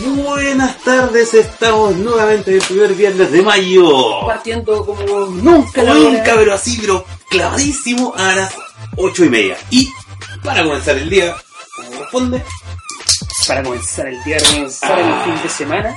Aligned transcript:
Buenas 0.00 0.78
tardes, 0.84 1.34
estamos 1.34 1.96
nuevamente 1.96 2.50
en 2.52 2.58
el 2.58 2.62
primer 2.62 2.94
viernes 2.94 3.32
de 3.32 3.42
mayo. 3.42 4.26
Partiendo 4.26 4.86
como 4.86 5.02
nunca 5.26 5.82
la 5.82 5.94
Nunca, 5.94 6.22
hora. 6.22 6.34
pero 6.36 6.54
así, 6.54 6.78
pero 6.80 7.04
clavadísimo 7.28 8.14
a 8.16 8.34
las 8.34 8.54
ocho 8.96 9.24
y 9.24 9.28
media. 9.28 9.56
Y 9.70 9.88
para 10.44 10.62
comenzar 10.62 10.96
el 10.98 11.10
día, 11.10 11.34
como 11.76 11.90
corresponde, 11.90 12.44
Para 13.48 13.62
comenzar 13.64 14.06
el 14.06 14.22
día, 14.24 14.36
para 14.38 14.50
comenzar 14.52 14.92
Ah. 14.92 15.24
el 15.26 15.32
fin 15.32 15.42
de 15.42 15.48
semana. 15.48 15.96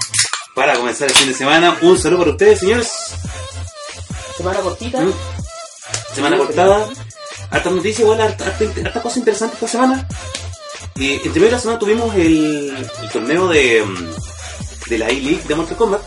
para 0.55 0.73
comenzar 0.76 1.07
el 1.09 1.13
fin 1.15 1.27
de 1.27 1.34
semana, 1.35 1.77
un 1.81 1.98
saludo 1.98 2.20
para 2.20 2.31
ustedes, 2.31 2.59
señores. 2.59 2.91
Semana 4.35 4.59
cortita. 4.62 4.99
¿Mm? 5.02 5.13
Semana 6.15 6.38
cortada, 6.38 6.88
hartas 7.52 7.71
noticias, 7.73 7.99
igual, 7.99 8.20
harta, 8.21 8.45
harta, 8.45 8.65
harta 8.84 9.02
cosa 9.02 9.20
interesante 9.20 9.54
esta 9.55 9.68
semana. 9.68 10.07
Eh, 11.02 11.16
entre 11.16 11.30
medio 11.40 11.46
de 11.46 11.52
la 11.52 11.60
semana 11.60 11.80
tuvimos 11.80 12.14
el, 12.16 12.76
el 13.02 13.10
torneo 13.12 13.48
de, 13.48 13.84
mm, 13.84 14.90
de 14.90 14.98
la 15.00 15.05
A-League 15.08 15.41
de 15.48 15.55
Mortal 15.55 15.77
Kombat. 15.77 16.02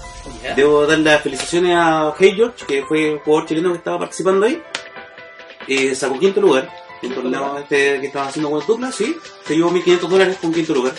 Debo 0.57 0.87
dar 0.87 0.99
las 0.99 1.23
felicitaciones 1.23 1.75
a 1.77 2.15
Hey 2.19 2.33
George, 2.37 2.65
que 2.67 2.85
fue 2.85 3.13
el 3.13 3.19
jugador 3.21 3.49
chileno 3.49 3.73
que 3.73 3.79
estaba 3.79 3.99
participando 3.99 4.47
ahí. 4.47 4.63
Eh, 5.67 5.95
sacó 5.95 6.19
quinto 6.19 6.41
lugar. 6.41 6.71
El 7.03 7.15
torneo 7.15 7.59
este 7.59 8.01
que 8.01 8.07
estaba 8.07 8.29
haciendo 8.29 8.51
con 8.51 8.65
dupla, 8.67 8.91
sí. 8.93 9.15
Se 9.47 9.55
llevó 9.57 9.71
1500 9.71 10.11
dólares 10.11 10.37
con 10.41 10.53
quinto 10.55 10.75
lugar. 10.75 10.95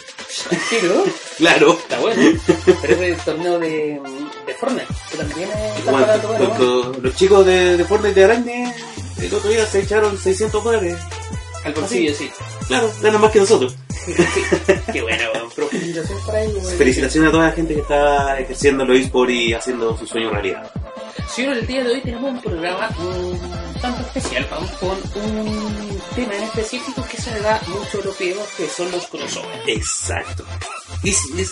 Pero, 0.70 1.04
Claro. 1.38 1.72
está 1.80 2.00
bueno. 2.00 2.40
Pero 2.82 2.94
es 2.94 3.18
el 3.18 3.18
torneo 3.24 3.60
de, 3.60 4.02
de 4.46 4.54
Fortnite, 4.56 4.88
que 5.12 5.18
también 5.18 5.50
está 5.78 5.92
Bueno, 5.92 6.08
los, 6.40 6.60
los- 6.60 6.98
los 7.00 7.16
chicos 7.16 7.46
de, 7.46 7.78
de 7.78 7.86
Fortnite 7.86 8.20
de 8.20 8.26
Araña 8.26 8.74
el 9.22 9.34
otro 9.34 9.50
día 9.50 9.66
se 9.66 9.80
echaron 9.82 10.18
600 10.18 10.64
dólares. 10.64 10.98
Al 11.66 11.74
bolsillo, 11.74 12.14
sí. 12.14 12.30
Claro, 12.68 12.92
ganan 13.02 13.22
más 13.22 13.32
que 13.32 13.40
nosotros. 13.40 13.76
Qué 14.94 15.02
bueno, 15.02 15.24
weón. 15.34 15.52
Felicitaciones 15.52 16.24
para 16.26 16.44
ellos. 16.44 16.64
weón. 16.64 16.78
Felicitaciones 16.78 17.28
a 17.30 17.32
toda 17.32 17.46
la 17.48 17.52
gente 17.52 17.74
que 17.74 17.82
está 17.82 18.40
ejerciendo 18.40 18.86
los 18.86 18.98
eSports 19.00 19.34
y 19.34 19.54
haciendo 19.54 19.98
su 19.98 20.06
sueño 20.06 20.30
realidad. 20.30 20.72
Señor, 21.34 21.58
el 21.58 21.68
día 21.68 21.84
de 21.84 21.92
hoy 21.94 22.02
tenemos 22.02 22.32
un 22.32 22.42
programa 22.42 22.90
un 23.00 23.40
tanto 23.82 24.02
especial. 24.04 24.48
Vamos 24.50 24.72
con 24.72 25.22
un 25.22 26.00
tema 26.16 26.36
en 26.36 26.44
específico 26.44 27.06
que 27.10 27.18
se 27.18 27.32
le 27.34 27.42
da 27.42 27.62
mucho 27.68 28.00
a 28.02 28.06
los 28.06 28.18
videos, 28.18 28.48
que 28.56 28.68
son 28.70 28.90
los 28.92 29.06
crossovers. 29.08 29.68
Exacto. 29.68 30.46
Es, 31.04 31.20
es 31.38 31.52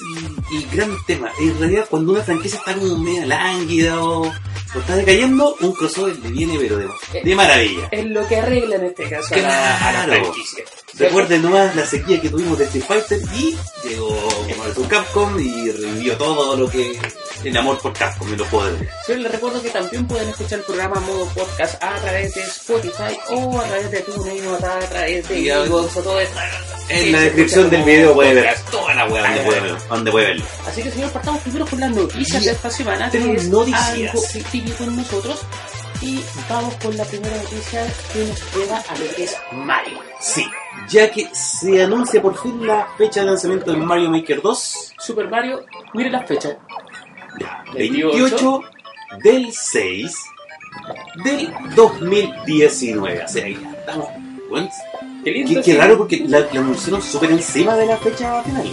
el, 0.53 0.69
gran 0.71 0.95
tema. 1.05 1.29
En 1.39 1.59
realidad, 1.59 1.85
cuando 1.89 2.13
una 2.13 2.23
franquicia 2.23 2.59
está 2.59 2.73
como 2.75 2.97
media 2.97 3.25
lánguida 3.25 4.01
o, 4.01 4.21
o 4.27 4.79
está 4.79 4.95
decayendo, 4.95 5.55
un 5.59 5.73
crossover 5.73 6.17
le 6.19 6.29
viene, 6.29 6.57
pero 6.59 6.77
de, 6.77 6.87
de 7.23 7.35
maravilla. 7.35 7.87
Es 7.91 8.05
lo 8.05 8.25
que 8.27 8.37
arregla 8.37 8.77
en 8.77 8.85
este 8.85 9.09
caso 9.09 9.33
a 9.35 9.37
la, 9.37 9.89
a 9.89 9.91
la 9.93 10.05
Claro. 10.05 10.23
franquicia. 10.23 10.63
Recuerden 10.97 11.41
nomás 11.41 11.75
la 11.75 11.85
sequía 11.85 12.21
que 12.21 12.29
tuvimos 12.29 12.57
de 12.57 12.65
Street 12.65 12.85
Fighter 12.87 13.19
y 13.35 13.57
llegó 13.83 14.15
Marvel 14.59 14.87
Capcom 14.87 15.39
y 15.39 15.71
revivió 15.71 16.15
todo 16.17 16.55
lo 16.55 16.69
que 16.69 16.97
el 17.43 17.57
amor 17.57 17.79
por 17.81 17.93
Capcom 17.93 18.27
en 18.31 18.37
los 18.37 18.47
juegos 18.47 18.79
de 18.79 18.89
Sí, 19.05 19.15
les 19.15 19.31
recuerdo 19.31 19.61
que 19.61 19.69
también 19.69 20.07
pueden 20.07 20.29
escuchar 20.29 20.59
el 20.59 20.65
programa 20.65 20.99
modo 21.01 21.25
podcast 21.27 21.81
a 21.83 21.95
través 21.95 22.33
de 22.35 22.41
Spotify 22.41 23.17
o 23.31 23.59
a 23.59 23.63
través 23.63 23.91
de 23.91 23.99
TuneIn 24.01 24.47
o 24.47 24.53
a 24.55 24.57
través 24.79 25.27
de 25.29 25.39
iVoox 25.39 25.97
o 25.97 26.01
todo 26.01 26.19
esto. 26.19 26.39
En 26.89 26.99
Sí, 27.03 27.11
la 27.11 27.19
descripción 27.21 27.69
del 27.69 27.83
video 27.83 28.13
puede 28.13 28.33
ver 28.33 28.55
toda 28.69 28.93
la 28.93 29.05
wea 29.07 29.23
donde 29.23 29.41
puede, 29.43 29.59
ver- 29.61 29.87
donde 29.89 30.11
puede 30.11 30.25
verlo. 30.27 30.45
Así 30.67 30.83
que 30.83 30.91
señor, 30.91 31.11
partamos 31.11 31.41
primero 31.41 31.65
con 31.65 31.79
las 31.79 31.91
noticias 31.91 32.41
Y 32.43 32.45
de 32.45 32.51
esta 32.51 32.69
semana, 32.69 33.09
tenemos 33.09 33.43
noticias. 33.45 33.89
algo 34.13 34.21
típico 34.51 34.77
con 34.85 34.95
nosotros. 34.97 35.39
Y 36.01 36.21
vamos 36.49 36.73
con 36.83 36.97
la 36.97 37.05
primera 37.05 37.33
noticia 37.37 37.85
que 38.11 38.25
nos 38.25 38.53
lleva 38.55 38.77
a 38.77 38.97
lo 38.97 39.15
que 39.15 39.23
es 39.23 39.37
Mario. 39.53 39.99
Sí, 40.19 40.45
ya 40.89 41.09
que 41.09 41.29
se 41.33 41.81
anuncia 41.81 42.21
por 42.21 42.37
fin 42.37 42.67
la 42.67 42.89
fecha 42.97 43.21
de 43.21 43.27
lanzamiento 43.27 43.71
de 43.71 43.77
Mario 43.77 44.09
Maker 44.09 44.41
2, 44.41 44.93
Super 44.99 45.29
Mario, 45.29 45.63
miren 45.93 46.11
las 46.11 46.27
fechas. 46.27 46.57
Ya, 47.39 47.63
28 47.73 48.11
28 48.17 48.61
del 49.23 49.51
6 49.53 50.15
del 51.23 51.53
2019. 51.75 53.23
O 53.23 53.27
sea, 53.27 53.47
ya 53.47 53.71
estamos. 53.79 54.07
bueno, 54.49 54.69
Qué 55.23 55.31
lindo. 55.31 55.49
Qué, 55.49 55.55
qué 55.57 55.63
sí. 55.63 55.77
raro 55.77 55.97
porque 55.97 56.23
la, 56.27 56.39
la 56.39 56.59
anunciaron 56.59 57.01
súper 57.01 57.31
encima 57.31 57.75
de 57.75 57.85
la 57.85 57.97
fecha 57.97 58.43
final. 58.43 58.67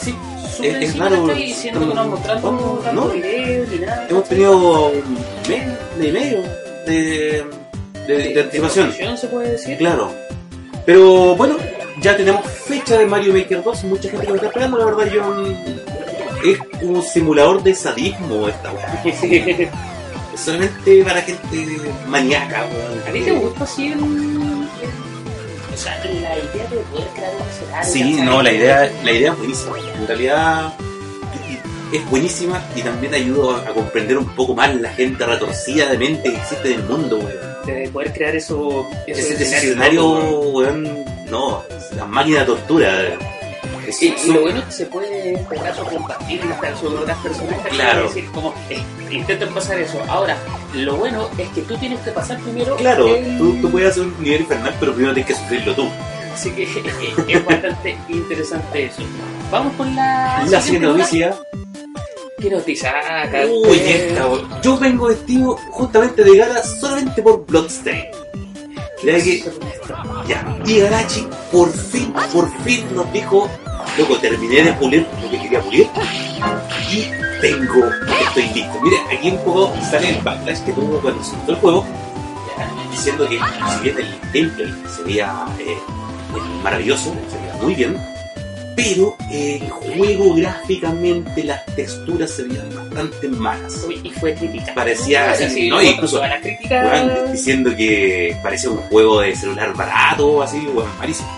Sí, 0.00 0.14
súper 0.56 0.70
Es- 0.70 0.76
es 0.76 0.82
encima 0.88 1.08
raro, 1.08 1.26
la 1.26 1.32
estoy 1.32 1.46
diciendo 1.48 1.88
que 1.88 1.94
no 1.94 2.04
mostrando 2.08 3.12
ni 3.14 3.78
nada. 3.78 4.06
Hemos 4.10 4.28
tenido 4.28 4.86
un 4.88 5.02
mes 5.48 5.78
y 6.00 6.12
medio 6.12 6.42
de, 6.86 7.44
de, 8.06 8.14
de 8.34 8.40
anticipación. 8.40 8.86
promoción, 8.88 9.18
se 9.18 9.26
puede 9.28 9.50
decir. 9.52 9.78
Claro. 9.78 10.12
Pero 10.86 11.34
bueno, 11.36 11.56
ya 12.00 12.16
tenemos 12.16 12.44
fecha 12.50 12.98
de 12.98 13.06
Mario 13.06 13.32
Maker 13.32 13.62
2. 13.62 13.84
Mucha 13.84 14.10
gente 14.10 14.26
que 14.26 14.32
me 14.32 14.36
está 14.36 14.48
esperando. 14.48 14.78
La 14.78 14.84
verdad, 14.86 15.12
yo. 15.12 15.22
Es 16.44 16.58
un 16.82 17.02
simulador 17.02 17.62
de 17.62 17.74
sadismo 17.74 18.48
esta 18.48 18.72
weá. 18.72 19.02
Es 20.34 20.40
solamente 20.40 21.04
para 21.04 21.22
gente 21.22 21.78
maníaca, 22.08 22.64
weón. 22.66 23.08
¿A 23.08 23.12
ti 23.12 23.20
te 23.20 23.30
gusta 23.32 23.62
así 23.62 23.86
el, 23.92 24.00
el- 24.00 24.68
O 25.72 25.76
sea, 25.76 25.96
la 26.04 26.10
idea 26.36 26.66
de 26.70 26.76
poder 26.76 27.06
crear 27.14 27.32
un 27.40 27.48
escenario? 27.48 27.92
Sí, 27.92 28.20
no, 28.20 28.42
la 28.42 28.52
idea, 28.52 28.92
la 29.04 29.12
idea 29.12 29.30
es 29.30 29.38
buenísima. 29.38 29.76
En 29.78 30.06
realidad 30.08 30.72
es 31.92 32.10
buenísima 32.10 32.60
y 32.74 32.82
también 32.82 33.14
ayuda 33.14 33.58
a 33.60 33.72
comprender 33.72 34.18
un 34.18 34.26
poco 34.34 34.56
más 34.56 34.74
la 34.74 34.90
gente 34.94 35.24
retorcida 35.24 35.86
de 35.88 35.98
mente 35.98 36.30
que 36.32 36.36
existe 36.36 36.72
en 36.74 36.80
el 36.80 36.86
mundo, 36.88 37.18
weón. 37.18 37.54
De 37.66 37.88
poder 37.90 38.12
crear 38.12 38.34
eso, 38.34 38.88
esos 39.06 39.24
Ese 39.24 39.44
escenario, 39.56 40.02
¿no? 40.02 40.30
weón, 40.50 41.04
no, 41.30 41.62
la 41.96 42.06
máquina 42.06 42.40
de 42.40 42.46
tortura. 42.46 43.02
Es 43.86 44.02
Y, 44.02 44.12
lo 44.32 44.40
bueno 44.40 44.58
es 44.58 44.64
que 44.64 44.72
se 44.72 44.86
puede 44.86 45.13
en 45.24 45.36
este 45.36 45.56
caso 45.56 45.84
compartir 45.84 46.40
en 46.40 46.50
esta 46.52 46.72
con 46.72 46.98
otras 46.98 47.18
personas. 47.18 47.58
Claro. 47.70 48.06
Es 48.06 48.14
decir, 48.14 48.30
como 48.32 48.54
eh, 48.70 48.82
intenten 49.10 49.52
pasar 49.54 49.78
eso. 49.78 50.00
Ahora, 50.08 50.36
lo 50.74 50.96
bueno 50.96 51.28
es 51.38 51.48
que 51.50 51.62
tú 51.62 51.76
tienes 51.78 52.00
que 52.00 52.10
pasar 52.10 52.38
primero. 52.40 52.76
Claro, 52.76 53.14
el- 53.14 53.38
tú, 53.38 53.56
tú 53.60 53.70
puedes 53.70 53.90
hacer 53.90 54.02
un 54.04 54.14
nivel 54.22 54.42
infernal, 54.42 54.74
pero 54.80 54.92
primero 54.94 55.14
tienes 55.14 55.34
que 55.34 55.40
sufrirlo 55.40 55.74
tú. 55.74 55.88
Así 56.32 56.50
que 56.50 56.62
es 57.28 57.44
bastante 57.44 57.96
interesante 58.08 58.86
eso. 58.86 59.02
Vamos 59.50 59.72
con 59.74 59.94
la. 59.94 60.44
La 60.48 60.60
noticia. 60.80 61.34
¿Qué 62.40 62.50
noticia? 62.50 62.92
Uy, 63.48 63.78
eh, 63.78 64.08
esta. 64.10 64.60
Yo 64.60 64.76
vengo 64.78 65.06
vestido 65.06 65.56
justamente 65.70 66.24
de 66.24 66.36
gala 66.36 66.62
solamente 66.62 67.22
por 67.22 67.46
Bloodstain. 67.46 68.04
Ya 69.04 69.22
que, 69.22 69.44
ya, 70.26 70.58
y 70.64 70.78
Garachi 70.80 71.26
por 71.52 71.70
fin, 71.70 72.10
por 72.32 72.50
fin 72.62 72.86
nos 72.94 73.12
dijo, 73.12 73.50
loco, 73.98 74.18
terminé 74.18 74.62
de 74.62 74.72
pulir 74.74 75.06
lo 75.22 75.30
que 75.30 75.38
quería 75.40 75.60
pulir 75.60 75.88
y 76.90 77.04
tengo, 77.40 77.90
estoy 78.26 78.42
listo. 78.54 78.80
Mire, 78.82 78.96
aquí 79.12 79.30
un 79.30 79.38
poco 79.44 79.74
sale 79.90 80.10
el 80.10 80.22
backlash 80.22 80.60
que 80.60 80.72
tuvo 80.72 81.00
cuando 81.00 81.22
se 81.22 81.34
el 81.48 81.56
juego, 81.56 81.84
diciendo 82.90 83.28
que 83.28 83.38
si 83.38 83.82
bien 83.82 83.96
el 83.98 84.18
gameplay 84.32 84.74
se 84.94 85.02
veía 85.02 85.46
eh, 85.58 85.72
eh, 85.72 85.78
maravilloso, 86.62 87.14
se 87.30 87.38
veía 87.38 87.54
muy 87.62 87.74
bien, 87.74 87.96
pero 88.76 89.16
el 89.30 89.70
juego 89.70 90.34
gráficamente, 90.34 91.44
las 91.44 91.64
texturas 91.76 92.30
se 92.30 92.42
veían 92.44 92.68
bastante 92.74 93.28
malas. 93.28 93.84
Uy, 93.86 94.00
y 94.02 94.10
fue 94.10 94.34
crítica. 94.34 94.74
Parecía 94.74 95.34
sí, 95.34 95.68
¿no? 95.68 95.80
Incluso, 95.80 96.20
críticas. 96.42 96.92
Weón, 96.92 97.32
diciendo 97.32 97.74
que 97.76 98.36
parecía 98.42 98.70
un 98.70 98.78
juego 98.78 99.20
de 99.20 99.36
celular 99.36 99.74
barato, 99.74 100.42
así, 100.42 100.58
weón, 100.66 100.88
malísimo. 100.98 101.28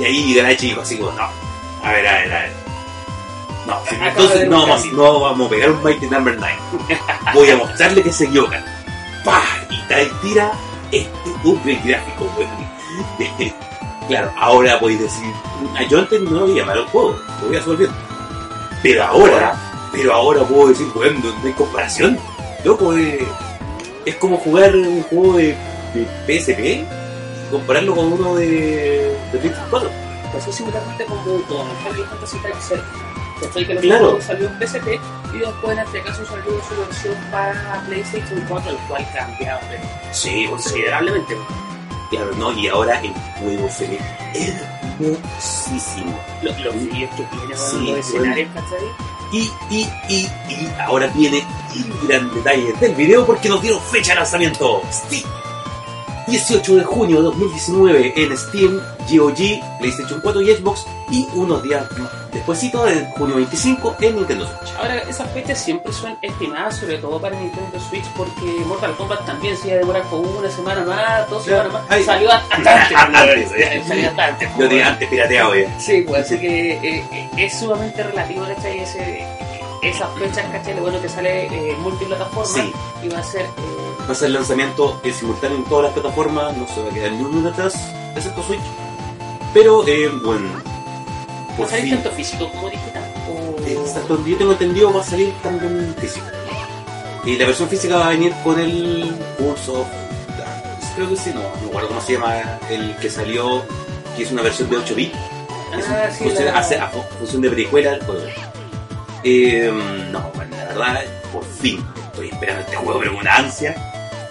Y 0.00 0.04
ahí 0.04 0.34
Garachi 0.34 0.68
dijo 0.68 0.80
así 0.80 0.96
como, 0.96 1.12
no, 1.12 1.49
a 1.82 1.92
ver, 1.92 2.06
a 2.06 2.12
ver, 2.12 2.32
a 2.32 2.40
ver. 2.40 2.52
No, 3.66 3.78
entonces 4.06 4.48
no 4.48 4.66
vamos, 4.66 4.86
no 4.92 5.20
vamos 5.20 5.46
a 5.46 5.50
pegar 5.50 5.70
un 5.70 5.82
Mighty 5.82 6.06
Number 6.06 6.36
9. 6.38 6.54
Voy 7.34 7.50
a 7.50 7.56
mostrarle 7.56 8.02
que 8.02 8.12
se 8.12 8.24
equivocan. 8.24 8.64
¡Pah! 9.24 9.42
Y 9.68 9.80
tal 9.88 10.10
tira 10.22 10.52
este 10.90 11.30
upgrade 11.44 11.80
gráfico, 11.84 12.24
weón. 12.36 13.52
claro, 14.08 14.32
ahora 14.38 14.80
podéis 14.80 15.00
decir, 15.00 15.32
"Ah, 15.76 15.82
yo 15.88 15.98
antes 15.98 16.20
no 16.22 16.46
lo 16.46 16.66
mal 16.66 16.78
el 16.78 16.84
juego, 16.86 17.16
lo 17.42 17.48
voy 17.48 17.56
a 17.56 17.76
bien. 17.76 17.90
Pero 18.82 19.04
ahora, 19.04 19.54
pero 19.92 20.14
ahora 20.14 20.42
puedo 20.44 20.68
decir, 20.68 20.86
weón, 20.94 21.20
no, 21.22 21.28
no 21.30 21.46
hay 21.46 21.52
comparación. 21.52 22.18
Loco, 22.64 22.96
eh, 22.96 23.26
es 24.06 24.14
como 24.16 24.38
jugar 24.38 24.74
un 24.74 25.02
juego 25.04 25.36
de, 25.36 25.54
de 25.94 26.40
PSP 26.40 26.60
y 26.60 26.86
compararlo 27.50 27.94
con 27.94 28.12
uno 28.12 28.34
de, 28.34 29.16
de 29.32 29.38
PlayStation 29.38 29.66
4. 29.70 29.90
Pasó 30.32 30.52
similarmente 30.52 31.04
como 31.06 31.22
con 31.24 31.66
Final 31.78 32.06
Fantasy 32.08 32.38
Tactics 32.38 32.82
¿Cachai? 33.40 33.66
Que 33.66 33.76
Claro. 33.76 34.18
salió 34.20 34.48
en 34.48 34.58
PSP 34.58 35.00
y 35.34 35.38
después 35.38 35.78
en 35.78 35.84
este 35.84 36.02
caso 36.02 36.26
salió 36.26 36.44
su 36.68 36.76
versión 36.76 37.14
para 37.30 37.82
PlayStation 37.86 38.44
4, 38.48 38.70
el 38.70 38.76
cual 38.88 39.06
cambiaba 39.14 39.60
Sí, 40.12 40.46
considerablemente. 40.48 41.36
Claro, 42.10 42.32
no, 42.36 42.52
y 42.52 42.68
ahora 42.68 43.00
el 43.00 43.12
juego 43.38 43.68
se 43.70 43.86
ve 43.86 43.98
hermosísimo. 45.00 46.18
Los, 46.42 46.58
los 46.60 46.74
vídeos 46.74 47.10
que 47.16 47.22
tiene, 47.24 47.56
Sí, 47.56 47.86
los 47.90 47.98
escenarios, 47.98 48.48
¿cachai? 48.54 48.78
Y, 49.32 49.50
y, 49.70 49.88
y, 50.08 50.26
y 50.52 50.72
ahora 50.80 51.06
viene 51.14 51.44
el 51.74 52.08
gran 52.08 52.34
detalle 52.34 52.72
del 52.80 52.94
video 52.96 53.24
porque 53.24 53.48
nos 53.48 53.62
dieron 53.62 53.80
fecha 53.80 54.12
de 54.12 54.16
lanzamiento. 54.16 54.82
Sí. 55.08 55.24
18 56.26 56.76
de 56.76 56.84
junio 56.84 57.16
de 57.18 57.22
2019 57.24 58.12
en 58.16 58.36
Steam, 58.36 58.80
GOG, 59.10 59.78
PlayStation 59.80 60.20
4 60.20 60.42
y 60.42 60.54
Xbox 60.54 60.86
y 61.10 61.26
unos 61.34 61.62
días 61.62 61.84
despuésito, 62.32 62.86
en 62.86 63.04
junio 63.12 63.36
25 63.36 63.96
en 64.00 64.14
Nintendo 64.16 64.46
Switch. 64.46 64.74
Ahora, 64.78 64.98
esas 64.98 65.28
fechas 65.32 65.58
siempre 65.60 65.92
son 65.92 66.16
estimadas, 66.22 66.76
sobre 66.76 66.98
todo 66.98 67.20
para 67.20 67.36
Nintendo 67.40 67.80
Switch, 67.80 68.04
porque 68.16 68.42
Mortal 68.66 68.96
Kombat 68.96 69.26
también 69.26 69.56
se 69.56 69.66
iba 69.68 69.76
a 69.76 69.78
demorar 69.80 70.02
como 70.04 70.30
una 70.38 70.48
semana 70.50 70.84
más, 70.84 71.28
dos 71.28 71.42
Claro. 71.44 71.64
semanas 71.70 71.82
más. 71.88 71.90
Ay. 71.98 72.04
Salió 72.04 72.30
hasta 72.30 72.54
antes. 72.56 73.50
Eh. 73.56 73.82
Salió 73.88 74.08
hasta 74.10 74.26
antes. 74.26 74.48
Yo 74.56 74.68
tenía 74.68 74.86
antes 74.88 75.08
pirateado 75.08 75.54
ya. 75.56 75.80
Sí, 75.80 76.02
pues 76.06 76.24
así 76.26 76.38
que 76.38 76.72
eh, 76.74 77.04
eh, 77.12 77.28
es 77.36 77.58
sumamente 77.58 78.02
relativo, 78.04 78.44
¿cachai? 78.46 78.78
Ese, 78.78 79.26
esas 79.82 80.08
fechas, 80.18 80.46
¿cachai? 80.52 80.76
Lo 80.76 80.82
bueno 80.82 81.00
que 81.02 81.08
sale 81.08 81.46
eh, 81.46 81.76
multiplataforma 81.80 82.46
Sí. 82.46 82.72
y 83.02 83.08
va 83.08 83.18
a 83.18 83.24
ser. 83.24 83.46
Va 84.10 84.12
a 84.12 84.16
ser 84.16 84.26
el 84.26 84.34
lanzamiento 84.34 85.00
en 85.04 85.14
simultáneo 85.14 85.58
en 85.58 85.64
todas 85.66 85.84
las 85.84 85.92
plataformas, 85.92 86.56
no 86.56 86.66
se 86.66 86.82
va 86.82 86.90
a 86.90 86.92
quedar 86.94 87.12
ni 87.12 87.22
uno 87.22 87.48
atrás, 87.48 87.74
excepto 88.16 88.42
Switch. 88.42 88.58
Pero, 89.54 89.86
eh, 89.86 90.10
bueno, 90.24 90.48
¿Va 91.60 91.64
a 91.64 91.68
salir 91.68 91.94
tanto 91.94 92.10
físico 92.10 92.50
como 92.50 92.68
digital? 92.70 93.04
O... 93.28 93.84
hasta 93.86 94.00
donde 94.00 94.30
yo 94.32 94.36
tengo 94.36 94.50
entendido, 94.52 94.92
va 94.92 95.00
a 95.00 95.04
salir 95.04 95.32
también 95.44 95.94
físico. 96.00 96.26
Y 97.24 97.36
la 97.36 97.46
versión 97.46 97.68
física 97.68 97.98
va 97.98 98.06
a 98.08 98.10
venir 98.10 98.32
con 98.42 98.58
el 98.58 99.14
Darkness. 99.38 100.92
Creo 100.96 101.08
que 101.08 101.16
sí, 101.16 101.30
no, 101.32 101.42
no 101.42 101.48
me 101.62 101.66
acuerdo 101.68 101.88
cómo 101.88 102.00
se 102.00 102.14
llama 102.14 102.34
el 102.68 102.96
que 102.96 103.10
salió, 103.10 103.62
que 104.16 104.24
es 104.24 104.32
una 104.32 104.42
versión 104.42 104.68
de 104.70 104.76
8 104.78 104.94
bits. 104.96 105.16
Ah, 105.72 106.08
sí, 106.10 106.24
funciona- 106.24 106.50
la- 106.52 106.58
hace 106.58 106.76
a 106.78 106.88
fu- 106.88 107.02
función 107.18 107.42
de 107.42 107.50
precuela 107.50 107.90
del 107.92 108.02
juego. 108.04 108.22
Eh, 109.22 109.70
no, 110.10 110.30
bueno, 110.34 110.56
la 110.56 110.64
verdad, 110.64 111.00
por 111.32 111.44
fin, 111.44 111.84
estoy 112.06 112.28
esperando 112.30 112.62
este 112.62 112.76
juego, 112.76 112.98
pero 112.98 113.12
con 113.12 113.20
una 113.20 113.36
ansia. 113.36 113.89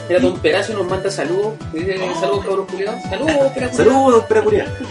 Mira, 0.09 0.19
Don 0.21 0.39
Peracio 0.39 0.75
nos 0.75 0.87
manda 0.87 1.09
saludos. 1.11 1.53
Dice, 1.71 1.97
Saludos, 2.19 2.45
cabros 2.45 2.67
culiados. 2.69 3.01
Saludos, 3.03 3.51
Peracio. 3.53 3.77
Saludos, 3.77 4.25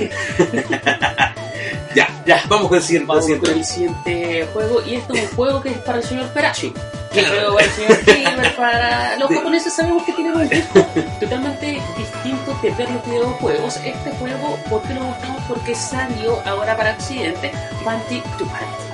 ya, 1.94 2.08
Ya, 2.26 2.42
vamos 2.48 2.68
con 2.68 2.76
el 2.78 2.82
siguiente. 2.84 3.06
Vamos 3.08 3.24
siguiente. 3.24 3.50
con 3.50 3.58
el 3.58 3.64
siguiente 3.64 4.48
juego. 4.52 4.82
Y 4.86 4.94
esto 4.96 5.14
es 5.14 5.22
un 5.30 5.36
juego 5.36 5.60
que 5.62 5.70
es 5.70 5.78
para 5.78 5.98
el 5.98 6.04
señor 6.04 6.28
Perashi. 6.28 6.72
Que 7.12 7.20
Claro. 7.20 7.34
juego 7.36 7.54
para 7.56 7.66
el 7.66 7.72
señor 7.72 7.98
Gamer, 8.04 8.56
para 8.56 9.16
los 9.18 9.28
De- 9.28 9.36
japoneses 9.36 9.72
sabemos 9.72 10.02
que 10.04 10.12
tienen 10.12 10.34
un 10.36 10.48
gusto 10.48 10.86
totalmente 11.20 11.80
distinto 11.96 12.56
de 12.62 12.70
ver 12.72 12.90
los 12.90 13.04
videojuegos. 13.06 13.76
Este 13.78 14.10
juego, 14.20 14.58
¿por 14.68 14.82
qué 14.82 14.94
lo 14.94 15.00
buscamos? 15.04 15.42
Porque 15.48 15.74
salió 15.74 16.40
ahora 16.46 16.76
para 16.76 16.92
Occidente, 16.92 17.50
Panty 17.84 18.20
to 18.38 18.44
Panty. 18.46 18.87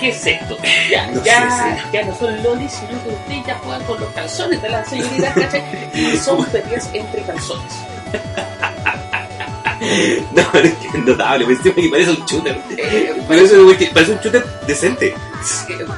¿Qué 0.00 0.08
es 0.10 0.26
esto? 0.26 0.56
Ya, 0.90 1.06
No 1.08 1.22
ya, 1.24 1.50
sé, 1.50 1.82
ya 1.92 2.04
no 2.04 2.14
son 2.16 2.42
lolis, 2.42 2.72
sino 2.72 3.02
que 3.02 3.08
ustedes 3.10 3.46
ya 3.46 3.54
juegan 3.58 3.82
con 3.84 4.00
los 4.00 4.08
calzones 4.10 4.60
de 4.62 4.68
la 4.68 4.84
señorita, 4.84 5.32
¿cachai? 5.34 5.62
Y 5.94 6.16
son 6.24 6.44
peleas 6.46 6.88
entre 6.92 7.22
calzones. 7.22 7.72
No, 10.32 10.42
es 10.60 10.74
que 10.74 10.86
es 10.88 11.04
notable, 11.04 11.44
pues, 11.44 11.58
que 11.60 11.88
parece 11.90 12.10
un 12.12 12.24
shooter. 12.24 12.56
Eh, 12.78 13.12
Parece, 13.26 13.56
parece 13.92 14.12
un 14.12 14.18
shooter 14.20 14.44
decente. 14.64 15.08
Eh, 15.08 15.14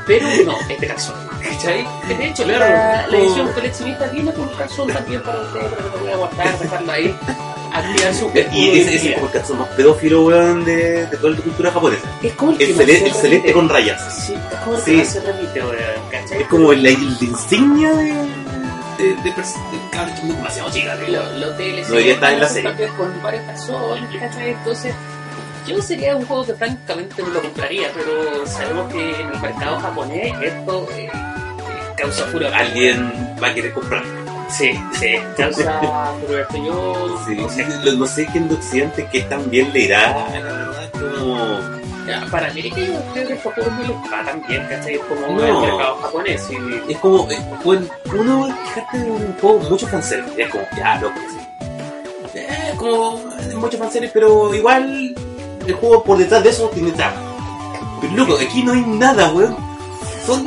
Pero 0.07 0.27
no, 0.47 0.59
es 0.71 0.81
de 0.81 0.87
calzón. 0.87 1.15
¿Cachai? 1.43 1.87
De 2.09 2.27
hecho, 2.29 2.45
Claro, 2.45 2.61
la, 2.65 3.07
la 3.09 3.17
edición 3.19 3.53
coleccionista 3.53 4.07
viene 4.07 4.33
con 4.33 4.49
un 4.49 4.55
calzón 4.57 4.89
también 4.91 5.23
para 5.23 5.41
ustedes, 5.43 5.67
pero 5.77 5.91
lo 5.91 5.99
voy 5.99 6.13
a 6.13 6.17
guardar, 6.17 6.59
dejarlo 6.59 6.93
ahí, 6.93 7.15
activar 7.75 8.15
su 8.15 8.31
Y 8.53 8.71
ese, 8.81 8.95
es 9.09 9.15
como 9.15 9.27
el 9.27 9.33
calzón 9.33 9.59
más 9.59 9.69
pedófilo, 9.71 10.25
weón, 10.27 10.65
de, 10.65 11.07
de 11.07 11.17
toda 11.17 11.31
la 11.35 11.41
cultura 11.41 11.71
japonesa. 11.73 12.03
Es 12.23 12.33
como 12.35 12.53
el 12.53 12.59
que 12.59 12.65
El, 12.65 12.77
más 12.77 12.85
cele- 12.87 12.99
se 12.99 13.07
el 13.07 13.15
celeste 13.15 13.53
con 13.53 13.69
rayas. 13.69 14.25
Sí, 14.27 14.35
es 14.35 14.59
como 14.61 14.77
el 14.77 14.83
Sí. 14.83 14.91
que 14.93 14.97
más 14.99 15.09
se 15.09 15.21
repite, 15.21 15.61
weón, 15.61 15.77
¿cachai? 16.11 16.43
Es 16.43 16.49
como 16.49 16.73
la, 16.73 16.91
insignia 16.91 17.93
de, 17.95 18.05
de, 18.05 19.05
de, 19.05 19.15
de 19.25 20.35
demasiado 20.35 20.71
chicas. 20.71 20.99
¿no? 21.01 21.09
Lo- 21.09 21.39
Los 21.39 21.59
DLC 21.59 21.83
No 21.89 21.95
debería 21.95 22.15
estar 22.15 22.33
en 22.33 22.41
la 22.41 22.49
serie. 22.49 22.89
con 22.97 23.23
varios 23.23 23.43
calzones, 23.45 24.21
¿cachai? 24.21 24.51
Entonces, 24.51 24.95
yo 25.67 25.81
sería 25.83 26.15
un 26.17 26.27
juego 26.27 26.47
que 26.47 26.55
francamente 26.55 27.23
no 27.23 27.29
lo 27.31 27.43
compraría, 27.43 27.89
pero 27.95 28.47
sabemos 28.47 28.93
que 28.93 29.21
en 29.21 29.31
el 29.31 29.41
mercado 29.41 29.81
japonés 29.81 30.33
esto 30.43 30.89
eh, 30.93 31.07
eh, 31.07 31.11
causa 31.97 32.25
furor. 32.27 32.53
Alguien 32.55 33.35
va 33.43 33.49
a 33.49 33.55
querer 33.55 33.73
comprar. 33.73 34.03
Sí, 34.51 34.73
sí, 34.99 35.17
furor. 35.37 36.47
Yo 36.65 37.19
Sí, 37.27 37.35
no 37.37 37.49
sé, 38.09 38.25
sé 38.25 38.27
quién 38.33 38.49
de 38.49 38.55
Occidente 38.55 39.07
que 39.11 39.23
tan 39.23 39.49
bien 39.51 39.73
le 39.73 39.81
irá, 39.81 40.29
la 40.31 40.41
verdad, 40.53 40.91
como... 40.93 41.85
Ya, 42.07 42.27
para 42.31 42.51
América 42.51 42.77
yo 42.81 43.01
creo 43.15 43.29
que 43.29 43.37
juegos 43.39 43.73
no 43.73 43.81
les 43.81 44.13
va 44.13 44.25
tan 44.27 44.43
bien, 44.47 44.67
¿cachai? 44.69 44.99
Como 44.99 45.27
No. 45.39 45.43
el 45.43 45.71
mercado 45.71 45.97
japonés. 46.03 46.51
Y, 46.51 46.93
Es 46.93 46.99
como, 46.99 47.31
eh, 47.31 47.39
bueno, 47.65 47.87
uno 48.15 48.57
fíjate 48.67 48.99
de 48.99 49.11
un 49.11 49.35
juego 49.41 49.59
mucho 49.71 49.87
fanservice, 49.89 50.43
es 50.43 50.51
como, 50.51 50.65
ya, 50.77 50.97
loco, 51.01 51.15
sí. 51.31 51.69
Eh, 52.35 52.75
como 52.77 53.21
eh, 53.41 53.55
mucho 53.57 53.79
fanservice, 53.79 54.13
pero 54.13 54.55
igual 54.55 55.15
el 55.67 55.75
juego 55.75 56.05
por 56.05 56.19
detrás 56.19 56.43
de 56.45 56.51
eso 56.51 56.69
tiene 56.75 56.91
trama. 56.93 57.17
Pero 58.03 58.13
loco, 58.17 58.37
aquí 58.39 58.63
no 58.63 58.73
hay 58.75 58.83
nada, 58.83 59.33
weón. 59.33 59.57
Son 60.27 60.47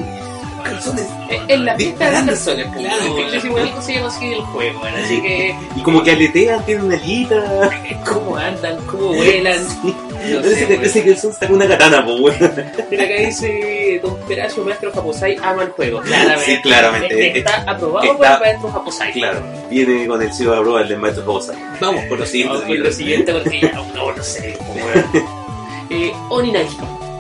calzones. 0.64 1.06
Eh, 1.30 1.40
en 1.48 1.66
la 1.66 1.76
pista 1.76 2.10
de 2.12 2.24
personas, 2.28 2.76
Claro. 2.76 3.18
Es 3.34 3.46
igual 3.46 3.66
llama 3.66 4.08
así 4.08 4.34
el 4.34 4.42
juego, 4.42 4.80
¿no? 4.84 4.98
así 5.04 5.22
que 5.22 5.56
Y 5.76 5.82
como 5.82 6.04
que 6.04 6.12
aletean, 6.12 6.66
tienen 6.66 6.86
una 6.86 6.96
alita. 6.96 7.70
cómo 8.06 8.38
andan, 8.38 8.78
cómo 8.86 9.14
vuelan. 9.14 9.64
No 9.84 10.44
sé, 10.44 10.66
Parece 10.66 10.68
que 10.68 10.86
ese 10.86 11.04
calzón 11.06 11.32
está 11.32 11.48
con 11.48 11.56
una 11.58 11.68
katana, 11.68 12.06
pues, 12.06 12.20
weón. 12.22 12.54
Mira 12.90 13.04
acá 13.04 13.14
dice 13.16 14.00
Don 14.04 14.18
Peracio, 14.28 14.64
maestro 14.64 14.92
Japosai, 14.92 15.38
ama 15.42 15.64
el 15.64 15.70
juego. 15.70 16.02
Claramente. 16.02 16.46
Sí, 16.46 16.62
claramente. 16.62 17.38
Está 17.40 17.64
aprobado 17.68 18.18
por 18.18 18.26
el 18.26 18.40
maestro 18.40 18.72
Japosai. 18.72 19.14
Claro, 19.14 19.42
viene 19.70 20.08
con 20.08 20.22
el 20.22 20.34
cielo 20.34 20.56
de 20.56 20.62
prueba 20.62 20.84
del 20.84 20.98
maestro 20.98 21.24
Bosa. 21.26 21.54
Vamos 21.80 22.04
por 22.06 22.20
lo 22.20 22.26
siguiente. 22.26 22.54
Vamos 22.54 22.68
con 22.76 22.84
lo 22.84 22.92
siguiente 22.92 23.34
porque 23.34 23.62
ya 23.62 23.72
no, 23.74 24.12
no 24.16 24.24
sé. 24.24 24.58
como, 24.58 24.74
weón. 24.74 25.38
Eh, 25.90 26.12
Oninagi. 26.30 26.76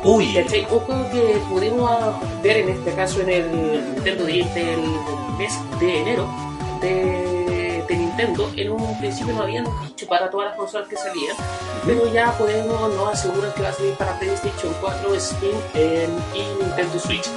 Uy, 0.07 0.33
¿Cachai? 0.33 0.63
Juego 0.63 1.09
que 1.11 1.37
pudimos 1.49 1.91
ver 2.41 2.59
en 2.59 2.69
este 2.69 2.93
caso 2.93 3.19
en 3.19 3.29
el 3.29 3.51
Nintendo 3.51 4.23
Direct 4.23 4.53
del 4.53 4.79
mes 5.37 5.53
de 5.81 5.99
enero 5.99 6.29
de, 6.79 7.83
Nintendo. 7.89 8.49
En 8.55 8.71
un 8.71 8.97
principio 8.99 9.33
no 9.33 9.41
habían 9.41 9.65
dicho 9.85 10.07
para 10.07 10.29
todas 10.29 10.47
las 10.47 10.57
consolas 10.57 10.87
que 10.87 10.95
salían, 10.95 11.35
pero 11.85 12.11
ya 12.13 12.31
podemos, 12.37 12.93
nos 12.95 13.13
aseguran 13.13 13.51
que 13.53 13.63
va 13.63 13.69
a 13.69 13.73
salir 13.73 13.93
para 13.95 14.17
PlayStation 14.17 14.73
4, 14.79 15.19
Steam 15.19 15.57
y 16.33 16.63
Nintendo 16.63 16.99
Switch. 16.99 17.29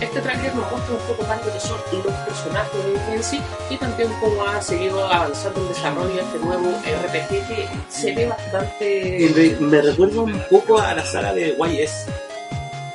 Este 0.00 0.20
trailer 0.20 0.54
nos 0.54 0.70
muestra 0.70 0.94
un 0.94 1.00
poco 1.06 1.22
más 1.22 1.44
lo 1.46 1.52
que 1.52 1.60
son 1.60 1.78
los 2.04 2.14
personajes 2.14 2.80
en 3.10 3.22
sí 3.22 3.40
y 3.70 3.76
también 3.78 4.10
cómo 4.20 4.44
ha 4.46 4.60
seguido 4.60 5.06
avanzando 5.06 5.62
el 5.62 5.68
desarrollo 5.68 6.14
de 6.14 6.20
este 6.20 6.38
nuevo 6.38 6.70
RPG 6.70 7.28
que 7.28 7.68
se 7.88 8.12
ve 8.12 8.26
bastante... 8.26 9.56
me, 9.60 9.66
me 9.66 9.82
recuerda 9.82 10.20
un 10.20 10.38
poco 10.50 10.78
a 10.78 10.94
la 10.94 11.04
saga 11.04 11.32
de 11.32 11.56
YS. 11.56 12.06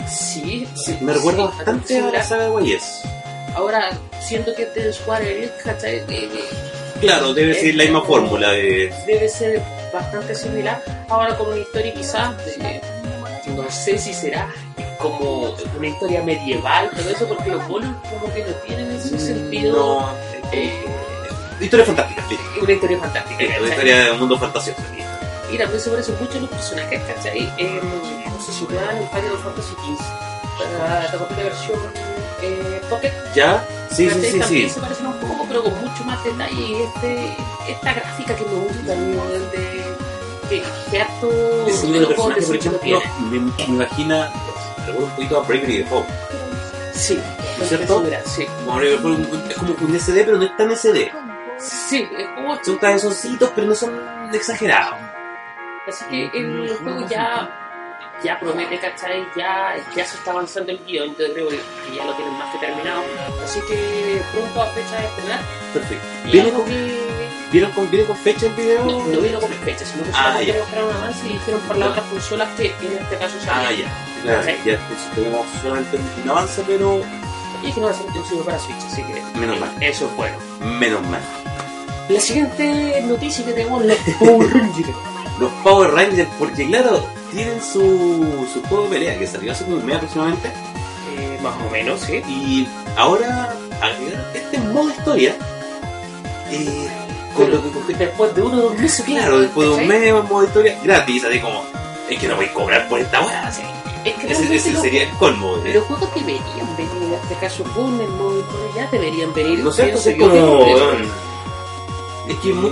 Sí, 0.07 0.67
sí, 0.75 0.97
Me 1.01 1.13
recuerda 1.13 1.49
sí, 1.49 1.57
bastante 1.57 1.99
a 1.99 2.11
la 2.11 2.23
saga 2.23 2.49
de 2.49 2.67
YS. 2.67 3.01
Ahora, 3.55 3.89
siento 4.19 4.53
que 4.55 4.63
este 4.63 4.93
Square 4.93 5.37
Enix, 5.37 5.51
¿cachai? 5.63 6.03
Claro, 7.01 7.33
debe 7.33 7.55
ser 7.55 7.75
la 7.75 7.83
misma 7.83 8.01
fórmula 8.03 8.51
de. 8.51 8.93
debe 9.07 9.27
ser 9.27 9.61
bastante 9.91 10.35
similar. 10.35 10.81
Ahora, 11.09 11.35
como 11.35 11.51
una 11.51 11.59
historia 11.59 11.93
quizás, 11.93 12.35
eh, 12.59 12.79
no 13.47 13.69
sé 13.71 13.97
si 13.97 14.13
será 14.13 14.47
como 15.01 15.55
una 15.77 15.87
historia 15.87 16.21
medieval, 16.23 16.89
todo 16.91 17.09
eso, 17.09 17.27
porque 17.27 17.51
los 17.51 17.67
bonos 17.67 17.95
como 18.09 18.33
que 18.33 18.43
no 18.45 18.53
tienen 18.65 18.91
ese 18.91 19.19
sentido. 19.19 19.75
No. 19.75 20.09
eh, 20.51 20.85
Historia 21.59 21.85
fantástica, 21.85 22.23
sí. 22.27 22.37
una 22.59 22.71
historia 22.73 22.97
fantástica, 22.99 23.43
Una 23.59 23.67
historia 23.69 24.03
de 24.05 24.11
un 24.11 24.19
mundo 24.19 24.37
fantasioso. 24.37 24.81
Y 25.51 25.57
también 25.57 25.79
se 25.81 25.89
parecen 25.89 26.15
mucho 26.19 26.39
los 26.39 26.49
personajes, 26.49 27.01
¿cachai? 27.03 27.51
Eh, 27.57 27.81
si 28.39 28.65
juegan 28.65 28.97
en 28.97 29.07
Final 29.09 29.37
Fantasy 29.43 29.73
XV. 29.73 30.77
Para 30.77 31.03
la 31.03 31.11
cuarta 31.11 31.35
versión 31.35 31.79
eh, 32.41 32.81
Pocket 32.89 33.11
¿Ya? 33.33 33.65
Sí, 33.89 34.09
sí, 34.09 34.21
sí, 34.31 34.39
también 34.39 34.69
sí. 34.69 34.75
se 34.75 34.79
parecen 34.79 35.07
un 35.07 35.13
poco, 35.13 35.45
pero 35.47 35.63
con 35.63 35.73
mucho 35.81 36.03
más 36.05 36.23
detalle. 36.23 36.53
Y 36.61 36.73
este, 36.75 37.37
esta 37.67 37.93
gráfica 37.93 38.35
que 38.35 38.45
me 38.45 38.55
gusta, 38.55 38.93
amigo, 38.93 39.23
de 39.51 39.83
que, 40.49 40.63
que 40.89 41.01
harto 41.01 41.27
de 41.29 41.63
personaje, 41.65 42.41
por 42.41 42.55
ejemplo, 42.55 43.01
me 43.29 43.63
imagina. 43.67 44.31
Recuerda 44.85 45.05
un 45.07 45.15
poquito 45.15 45.37
a 45.37 45.43
Bravery 45.43 45.77
Default. 45.79 46.07
Sí, 46.93 47.19
¿No 47.57 47.63
es 47.63 47.69
cierto? 47.69 48.03
sí. 48.25 48.45
Como 48.65 48.77
Bravery 48.77 48.91
Default 48.91 49.51
es 49.51 49.57
como 49.57 49.75
un 49.79 49.99
SD, 49.99 50.23
pero 50.23 50.37
no 50.37 50.43
es 50.43 50.57
tan 50.57 50.71
SD. 50.75 51.11
Sí, 51.59 52.07
es 52.17 52.27
como 52.29 52.63
Son 52.63 52.77
cabezoncitos, 52.77 53.51
pero 53.55 53.67
no 53.67 53.75
son 53.75 54.29
exagerados. 54.33 54.95
Así 55.87 56.05
que 56.05 56.25
el 56.37 56.75
juego 56.77 57.07
ya, 57.07 57.49
ya 58.23 58.39
promete, 58.39 58.79
¿cachai? 58.79 59.25
Ya, 59.35 59.75
ya 59.95 60.05
se 60.05 60.17
está 60.17 60.31
avanzando 60.31 60.71
el 60.71 60.83
guion, 60.85 61.09
yo 61.15 61.33
creo 61.33 61.49
que 61.49 61.59
ya 61.95 62.05
lo 62.05 62.13
tienen 62.15 62.33
más 62.37 62.51
que 62.53 62.59
terminado. 62.65 63.01
Así 63.43 63.59
que 63.67 64.21
pronto 64.33 64.61
a 64.61 64.67
fecha 64.67 64.97
de 64.99 65.05
estrenar. 65.05 65.39
Perfecto. 65.73 66.05
¿Viene 66.31 66.51
con, 66.51 66.65
que 66.65 66.97
¿vieron 67.51 67.71
con, 67.71 67.89
¿Viene 67.91 68.05
con 68.05 68.15
fecha 68.17 68.45
el 68.47 68.53
video? 68.53 68.85
no, 68.85 69.07
no 69.07 69.19
vino 69.21 69.39
con 69.39 69.49
fecha, 69.49 69.85
sino 69.85 70.03
que 70.03 70.09
Ah, 70.13 70.23
solamente 70.33 70.59
mostraron 70.59 70.89
un 70.89 70.95
avance 70.95 71.25
y 71.27 71.29
dijeron 71.33 71.61
por 71.61 71.77
las 71.77 71.89
otras 71.89 72.05
consolas 72.05 72.49
que 72.57 72.65
en 72.67 72.97
este 73.01 73.17
caso 73.17 73.35
Ah, 73.49 73.63
salían. 73.65 73.81
ya. 73.89 74.07
Claro, 74.23 74.43
Sí. 74.43 74.51
ya 74.65 74.79
tenemos 75.15 75.45
solamente 75.61 75.97
un 76.23 76.29
avance, 76.29 76.63
pero 76.67 77.01
Y 77.63 77.71
que 77.71 77.79
no 77.79 77.85
va 77.87 77.91
a 77.91 77.95
ser 77.95 78.05
exclusivo 78.05 78.43
para 78.43 78.57
Switch, 78.59 78.77
así 78.91 79.03
que 79.03 79.21
Menos 79.39 79.59
mal. 79.59 79.71
eso 79.81 80.05
es 80.07 80.15
bueno. 80.15 80.35
menos 80.79 81.01
mal. 81.07 81.21
La 82.09 82.19
siguiente 82.19 83.01
noticia 83.05 83.45
que 83.45 83.53
tenemos 83.53 83.85
los 83.85 83.97
Power 84.19 84.51
Rangers. 84.53 84.89
Los 85.39 85.51
Power 85.63 85.91
Rangers, 85.91 86.29
porque 86.37 86.67
claro, 86.67 87.05
tienen 87.31 87.61
su, 87.61 88.47
su 88.51 88.61
juego 88.63 88.83
de 88.85 88.89
pelea 88.89 89.17
que 89.17 89.25
salió 89.27 89.51
hace 89.51 89.63
como 89.63 89.77
un 89.77 89.85
mes 89.85 89.95
aproximadamente. 89.95 90.49
Eh, 91.17 91.39
más 91.41 91.53
o 91.65 91.69
menos, 91.69 92.01
sí. 92.01 92.21
Y 92.27 92.67
ahora 92.97 93.53
agregaron 93.81 94.25
este 94.33 94.57
modo 94.59 94.89
historia. 94.89 95.35
eh, 96.51 96.87
con 97.35 97.49
lo 97.49 97.61
que 97.87 97.93
Después 97.93 98.35
de 98.35 98.41
uno 98.41 98.57
o 98.57 98.61
dos 98.61 98.77
meses, 98.77 99.05
Claro, 99.05 99.39
después 99.39 99.67
de 99.69 99.73
un 99.75 99.87
mes, 99.87 100.13
modo 100.29 100.43
historia 100.43 100.77
gratis, 100.83 101.23
así 101.23 101.39
como, 101.39 101.63
es 102.09 102.19
que 102.19 102.27
no 102.27 102.35
voy 102.35 102.45
a 102.45 102.53
cobrar 102.53 102.89
por 102.89 102.99
esta 102.99 103.21
weá, 103.21 103.47
así. 103.47 103.61
Es 104.05 104.15
que 104.15 104.31
Ese, 104.31 104.55
ese 104.55 104.71
los- 104.73 104.81
sería 104.81 105.03
el 105.03 105.09
colmo. 105.17 105.57
de- 105.57 105.73
Los 105.75 105.83
juegos 105.85 106.09
deberían 106.15 106.75
venir, 106.77 106.91
en 107.03 107.13
este 107.13 107.35
caso 107.35 107.63
con 107.75 107.99
el 108.01 108.09
historia, 108.09 108.45
ya 108.75 108.87
deberían 108.87 109.33
venir. 109.33 109.59
No 109.59 109.71
sé, 109.71 109.83
pienso 109.85 110.09
es 110.09 110.17
yo, 110.17 110.29
como. 110.29 110.65
que- 110.65 112.31
Es 112.33 112.37
que 112.39 112.53
mu- 112.53 112.71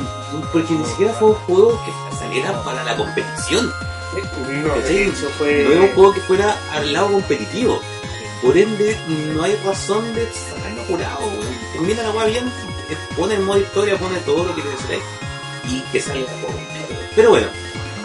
porque 0.53 0.73
ni 0.73 0.85
siquiera 0.85 1.13
fue 1.13 1.29
un 1.29 1.35
juego 1.35 1.79
que 1.85 2.15
saliera 2.17 2.63
para 2.63 2.83
la 2.83 2.95
competición. 2.95 3.71
No, 4.63 4.75
eso 4.75 5.29
fue... 5.37 5.63
No 5.65 5.71
es 5.71 5.79
un 5.89 5.95
juego 5.95 6.13
que 6.13 6.21
fuera 6.21 6.57
al 6.71 6.91
lado 6.93 7.11
competitivo. 7.11 7.79
Por 8.41 8.57
ende, 8.57 8.97
no 9.35 9.43
hay 9.43 9.55
razón 9.65 10.13
de 10.15 10.27
sacarlo 10.31 10.81
apurado. 10.83 11.19
weón. 11.27 11.57
Termina 11.73 12.03
la 12.03 12.11
weá 12.11 12.25
bien, 12.25 12.47
eh, 12.89 12.97
pone 13.17 13.35
el 13.35 13.41
modo 13.41 13.59
historia, 13.59 13.97
pone 13.97 14.17
todo 14.19 14.45
lo 14.45 14.55
que 14.55 14.63
necesitáis 14.63 15.03
y 15.67 15.81
que 15.91 16.01
salga 16.01 16.19
el 16.21 16.25
juego. 16.41 16.59
Pero 17.15 17.29
bueno, 17.31 17.47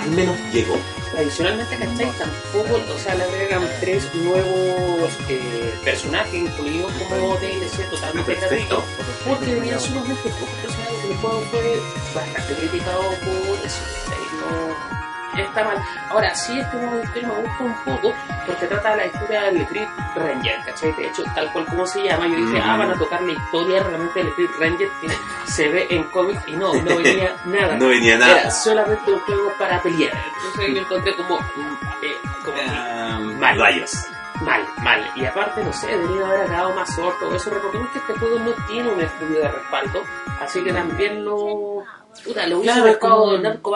al 0.00 0.10
menos 0.10 0.36
llegó. 0.52 0.76
Adicionalmente, 1.16 1.76
¿cachai? 1.76 2.10
Tampoco, 2.18 2.82
o 2.92 2.98
sea, 2.98 3.14
le 3.14 3.24
agregan 3.24 3.68
tres 3.80 4.12
nuevos 4.14 5.10
eh, 5.28 5.74
personajes 5.84 6.34
incluidos 6.34 6.92
como 6.94 7.36
DLC 7.36 7.88
totalmente 7.90 8.34
gratuitos. 8.34 8.84
Porque 9.24 9.54
venían 9.54 9.80
sumamente 9.80 10.28
pocos 10.30 10.54
personajes. 10.62 11.04
El 11.10 11.16
juego 11.16 11.40
fue 11.50 11.80
bastante 12.14 12.54
criticado 12.54 13.02
por 13.02 13.64
eso. 13.64 13.80
¿cachai? 14.06 14.24
No 14.40 14.93
está 15.42 15.64
mal. 15.64 15.76
Ahora, 16.10 16.34
sí, 16.34 16.58
este 16.58 16.76
de 16.76 17.02
historia 17.04 17.28
me 17.28 17.34
gusta 17.34 17.64
un 17.64 17.74
poco 17.84 18.14
porque 18.46 18.66
trata 18.66 18.90
de 18.92 18.96
la 18.96 19.06
historia 19.06 19.42
del 19.44 19.66
Grid 19.66 19.86
Ranger, 20.16 20.64
¿cachai? 20.66 20.92
De 20.92 21.06
hecho, 21.06 21.22
tal 21.34 21.52
cual 21.52 21.66
como 21.66 21.86
se 21.86 22.02
llama, 22.02 22.26
yo 22.26 22.34
dije, 22.36 22.58
Mm. 22.58 22.62
ah, 22.70 22.76
van 22.76 22.90
a 22.90 22.98
tocar 22.98 23.22
la 23.22 23.32
historia 23.32 23.82
realmente 23.82 24.22
del 24.24 24.48
Ranger 24.58 24.88
que 25.00 25.08
se 25.50 25.68
ve 25.68 25.86
en 25.90 26.04
cómics 26.04 26.42
y 26.46 26.52
no, 26.56 26.72
no 26.74 26.96
venía 26.96 27.34
nada. 27.46 27.76
No 27.76 27.88
venía 27.88 28.14
Era 28.14 28.26
nada. 28.26 28.50
solamente 28.50 29.12
un 29.12 29.20
juego 29.20 29.52
para 29.58 29.80
pelear. 29.82 30.12
Entonces 30.36 30.74
yo 30.74 30.80
encontré 30.82 31.14
como, 31.16 31.38
eh, 31.38 32.16
como 32.44 32.56
Ah, 32.68 33.18
Mal. 33.38 33.58
Rayos. 33.58 34.06
mal, 34.40 34.62
mal. 34.82 35.10
Y 35.14 35.24
aparte, 35.24 35.62
no 35.64 35.72
sé, 35.72 35.86
debería 35.88 36.26
haber 36.26 36.40
agregado 36.42 36.74
más 36.74 36.94
sorte 36.94 37.18
todo 37.20 37.34
eso. 37.36 37.50
Recordemos 37.50 37.88
que 37.90 37.98
este 37.98 38.12
juego 38.14 38.38
no 38.40 38.52
tiene 38.66 38.88
un 38.90 39.00
estudio 39.00 39.40
de 39.40 39.48
respaldo, 39.48 40.04
así 40.40 40.62
que 40.64 40.72
también 40.72 41.24
lo. 41.24 41.82
Puta, 42.24 42.46
lo 42.46 42.58
hubiese 42.58 42.74
Claro, 42.74 42.90
buscado 42.90 43.18
como- 43.20 43.38
Narco 43.38 43.70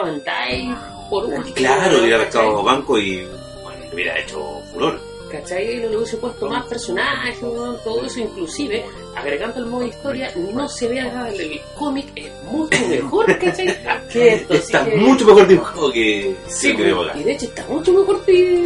por 1.09 1.25
último. 1.25 1.55
Claro, 1.55 1.99
hubiera 2.01 2.17
¿cachai? 2.17 2.25
pescado 2.31 2.63
banco 2.63 2.97
y 2.99 3.25
bueno, 3.63 3.79
le 3.89 3.93
hubiera 3.95 4.19
hecho 4.19 4.61
furor. 4.71 4.99
¿Cachai? 5.31 5.77
Le 5.77 5.95
hubiese 5.95 6.17
puesto 6.17 6.49
más 6.49 6.65
personajes, 6.65 7.39
todo 7.39 8.03
eso, 8.03 8.19
inclusive 8.19 8.83
agregando 9.15 9.59
el 9.59 9.67
modo 9.67 9.85
historia, 9.85 10.31
no 10.35 10.67
se 10.67 10.87
ve 10.87 11.01
nada 11.03 11.29
en 11.29 11.39
el 11.39 11.61
cómic, 11.77 12.07
es 12.15 12.31
mucho 12.45 12.79
mejor, 12.87 13.37
¿cachai? 13.37 13.67
Que 14.11 14.33
esto, 14.35 14.53
Está 14.55 14.85
que- 14.85 14.95
mucho 14.95 15.25
mejor 15.25 15.47
dibujado 15.47 15.91
que, 15.91 16.35
Sí, 16.47 16.75
que 16.75 16.81
y 17.15 17.23
de 17.23 17.31
hecho 17.33 17.45
está 17.45 17.63
mucho 17.67 17.93
mejor 17.93 18.25
que. 18.25 18.63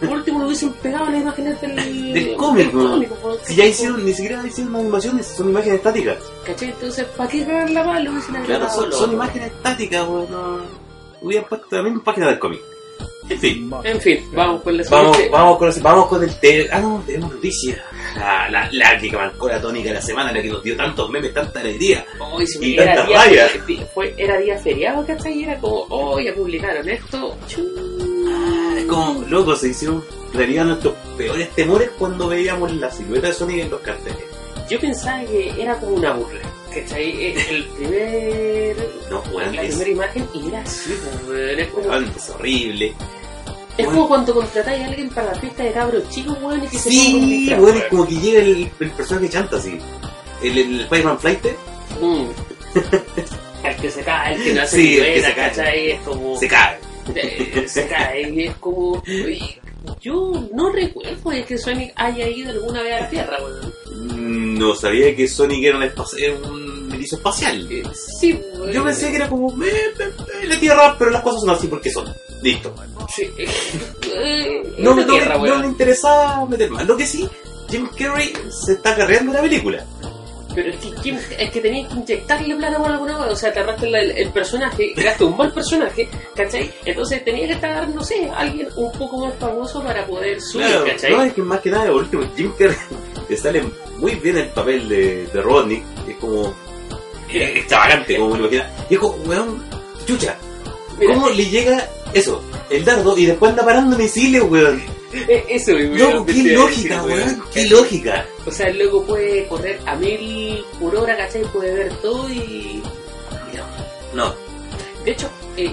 Por 0.00 0.08
último, 0.10 0.38
lo 0.40 0.46
hubiesen 0.46 0.72
pegado 0.74 1.10
las 1.10 1.20
imágenes 1.20 1.60
del, 1.60 2.12
Del 2.14 2.36
cómic, 2.36 2.72
¿no? 2.72 3.00
Si 3.44 3.54
ya 3.54 3.66
hicieron, 3.66 4.04
ni 4.04 4.12
siquiera 4.14 4.42
hicieron 4.46 4.74
animaciones, 4.76 5.26
son 5.26 5.50
imágenes 5.50 5.76
estáticas. 5.78 6.18
¿Cachai? 6.46 6.68
Entonces, 6.70 7.04
¿para 7.16 7.28
qué 7.30 7.44
cagarla 7.44 7.84
mal? 7.84 8.04
Lo 8.04 8.12
hubiesen 8.12 8.42
Claro, 8.44 8.70
son, 8.70 8.92
son 8.92 9.12
imágenes 9.12 9.52
estáticas, 9.52 10.08
weón. 10.08 10.30
No, 10.30 10.58
hubieran 11.20 11.46
puesto 11.48 11.76
la 11.76 11.82
misma 11.82 12.02
página 12.02 12.26
del 12.28 12.38
cómic. 12.38 12.60
En 13.28 13.38
fin. 13.38 13.70
En 13.84 14.00
fin, 14.00 14.24
vamos 14.32 14.62
con 14.62 14.76
la 14.76 14.82
Vamos, 14.90 15.12
siguiente. 15.16 15.36
vamos, 15.38 15.58
con, 15.58 15.68
el- 15.68 15.80
vamos 15.82 16.06
con 16.08 16.24
el 16.24 16.68
Ah, 16.72 16.80
no, 16.80 17.02
tenemos 17.06 17.32
noticias. 17.32 17.78
La, 18.16 18.48
la, 18.50 18.68
la 18.72 18.98
que 18.98 19.12
marcó 19.12 19.48
la 19.48 19.60
tónica 19.60 19.90
de 19.90 19.94
la 19.94 20.02
semana, 20.02 20.32
la 20.32 20.42
que 20.42 20.48
nos 20.48 20.62
dio 20.64 20.76
tantos 20.76 21.08
memes, 21.10 21.32
tanta 21.32 21.60
alegría. 21.60 22.04
Se 22.44 22.64
y 22.64 22.74
era 22.74 22.86
tantas 22.86 23.06
día, 23.06 23.18
rayas. 23.18 23.50
fe- 23.52 23.86
fue, 23.94 24.14
era 24.16 24.36
día 24.38 24.58
feriado, 24.58 25.06
¿cachai? 25.06 25.32
Y 25.38 25.44
era 25.44 25.58
como, 25.60 25.86
oh, 25.90 26.18
ya 26.18 26.34
publicaron 26.34 26.88
esto. 26.88 27.36
Como, 28.90 29.22
loco, 29.26 29.56
se 29.56 29.68
hicieron 29.68 30.04
realidad 30.32 30.64
nuestros 30.66 30.94
peores 31.16 31.50
temores 31.54 31.90
cuando 31.98 32.28
veíamos 32.28 32.72
la 32.74 32.90
silueta 32.90 33.28
de 33.28 33.34
Sonic 33.34 33.60
en 33.60 33.70
los 33.70 33.80
carteles. 33.80 34.18
Yo 34.68 34.78
pensaba 34.80 35.20
que 35.24 35.54
era 35.60 35.76
como 35.78 35.96
una 35.96 36.12
burla, 36.12 36.40
¿cachai? 36.72 37.26
El 37.32 37.38
el 37.38 37.64
primer. 37.64 38.76
No, 39.10 39.20
weón, 39.32 39.56
La 39.56 39.62
es, 39.62 39.74
primera 39.76 39.90
imagen 39.90 40.28
y 40.34 40.48
era 40.48 40.60
así, 40.62 40.96
pues, 41.02 41.28
weón, 41.28 41.60
es 41.60 41.68
como, 41.68 41.88
weón, 41.88 42.12
es 42.16 42.30
horrible. 42.30 42.94
es 43.78 43.86
como 43.86 44.08
cuando 44.08 44.34
contratáis 44.34 44.82
a 44.82 44.86
alguien 44.86 45.08
para 45.10 45.32
la 45.32 45.40
fiesta 45.40 45.62
de 45.64 45.72
cabros 45.72 46.08
chicos, 46.10 46.36
weón, 46.40 46.62
y 46.64 46.68
que 46.68 46.78
se 46.78 46.88
ponga 46.90 47.02
un 47.02 47.20
Sí, 47.28 47.54
weón, 47.58 47.76
es 47.76 47.84
como 47.84 48.06
que 48.06 48.14
llega 48.14 48.40
el, 48.40 48.70
el 48.80 48.90
personaje 48.92 49.28
chanta 49.28 49.56
así. 49.56 49.78
El, 50.42 50.58
el 50.58 50.80
Spider-Man 50.82 51.18
Flight 51.18 51.46
Mm. 52.00 52.24
el 53.66 53.76
que 53.76 53.90
se 53.90 54.02
cae, 54.02 54.34
el 54.36 54.42
que 54.44 54.54
no 54.54 54.62
hace 54.62 54.76
Sí, 54.76 54.98
el 54.98 55.14
que 55.14 55.22
se 55.22 55.34
cae. 55.34 55.48
¿cachai? 55.50 55.90
Es 55.90 56.00
como. 56.02 56.38
se 56.38 56.48
cae. 56.48 56.78
Es 57.14 58.54
como. 58.56 59.02
Yo 60.00 60.48
no 60.52 60.70
recuerdo 60.70 61.30
de 61.30 61.44
que 61.44 61.56
Sonic 61.58 61.92
haya 61.96 62.28
ido 62.28 62.50
alguna 62.50 62.82
vez 62.82 62.94
a 62.94 63.00
la 63.00 63.10
Tierra, 63.10 63.38
weón. 63.42 63.74
Mm, 64.54 64.58
No 64.58 64.74
sabía 64.74 65.14
que 65.16 65.26
Sonic 65.26 65.64
era 65.64 65.84
era 65.84 66.34
un 66.48 66.90
erizo 66.92 67.16
espacial. 67.16 67.66
Sí. 67.94 68.38
Yo 68.72 68.84
pensé 68.84 69.10
que 69.10 69.16
era 69.16 69.28
como 69.28 69.50
eh, 69.64 69.68
eh, 69.98 70.10
eh, 70.42 70.46
la 70.46 70.60
Tierra, 70.60 70.96
pero 70.98 71.10
las 71.10 71.22
cosas 71.22 71.40
son 71.40 71.50
así 71.50 71.66
porque 71.66 71.90
son. 71.90 72.12
Listo. 72.42 72.74
Sí. 73.14 73.28
No, 74.78 74.98
es 74.98 75.06
no, 75.06 75.12
Tierra, 75.12 75.36
no 75.36 75.58
me 75.58 75.66
interesaba 75.66 76.44
meter 76.46 76.70
más. 76.70 76.86
Lo 76.86 76.96
que 76.96 77.06
sí, 77.06 77.28
Jim 77.68 77.88
Carrey 77.96 78.32
se 78.50 78.72
está 78.72 78.96
carreando 78.96 79.32
la 79.32 79.42
película. 79.42 79.84
Pero 80.54 80.70
es 80.70 80.76
que, 80.76 80.90
¿quién- 81.02 81.20
es 81.38 81.50
que 81.50 81.60
tenías 81.60 81.88
que 81.88 81.94
inyectarle 82.00 82.56
plata 82.56 82.78
por 82.78 82.90
alguna 82.90 83.16
cosa. 83.18 83.30
O 83.30 83.36
sea, 83.36 83.52
te 83.52 83.60
arrastraste 83.60 83.98
el, 84.00 84.10
el 84.10 84.28
personaje, 84.30 84.92
creaste 84.94 85.24
un 85.24 85.36
mal 85.36 85.52
personaje, 85.52 86.08
¿cachai? 86.34 86.70
Entonces 86.84 87.24
tenía 87.24 87.46
que 87.46 87.52
estar, 87.54 87.88
no 87.88 88.02
sé, 88.02 88.28
alguien 88.34 88.68
un 88.76 88.90
poco 88.92 89.26
más 89.26 89.34
famoso 89.38 89.82
para 89.82 90.04
poder 90.06 90.40
subir, 90.40 90.66
Claro, 90.66 90.84
¿cachai? 90.86 91.12
no, 91.12 91.22
es 91.22 91.32
que 91.34 91.42
más 91.42 91.60
que 91.60 91.70
nada, 91.70 91.86
por 91.86 92.02
último, 92.02 92.22
Jim 92.36 92.52
Carrey 92.58 92.76
le 93.28 93.36
sale 93.36 93.62
muy 93.98 94.14
bien 94.16 94.38
el 94.38 94.48
papel 94.48 94.88
de, 94.88 95.26
de 95.26 95.40
Rodney. 95.42 95.82
Es 96.08 96.16
como 96.16 96.52
eh, 97.32 97.52
extravagante, 97.56 98.16
como 98.16 98.34
me 98.34 98.38
lo. 98.40 98.52
Y 98.52 98.56
es 98.90 98.98
como, 98.98 99.14
weón, 99.24 99.62
chucha, 100.06 100.36
Mira, 100.98 101.14
¿cómo 101.14 101.28
le 101.30 101.44
llega 101.46 101.88
eso? 102.12 102.42
El 102.68 102.84
dardo 102.84 103.16
y 103.16 103.26
después 103.26 103.50
anda 103.50 103.64
parando 103.64 103.96
misiles, 103.96 104.42
weón. 104.42 104.82
eh, 105.28 105.44
eso, 105.48 105.72
weón, 105.72 105.98
Loco, 105.98 106.26
qué 106.26 106.42
lógica, 106.42 107.02
weón, 107.02 107.42
qué 107.52 107.66
lógica. 107.68 108.26
O 108.46 108.50
sea, 108.50 108.68
el 108.68 108.78
loco 108.78 109.04
puede 109.04 109.46
correr 109.46 109.80
a 109.86 109.96
mil 109.96 110.64
por 110.78 110.94
hora, 110.96 111.16
¿cachai? 111.16 111.42
Puede 111.42 111.74
ver 111.74 111.92
todo 111.96 112.30
y... 112.30 112.82
No, 114.14 114.34
De 115.04 115.12
hecho, 115.12 115.30
eh, 115.56 115.72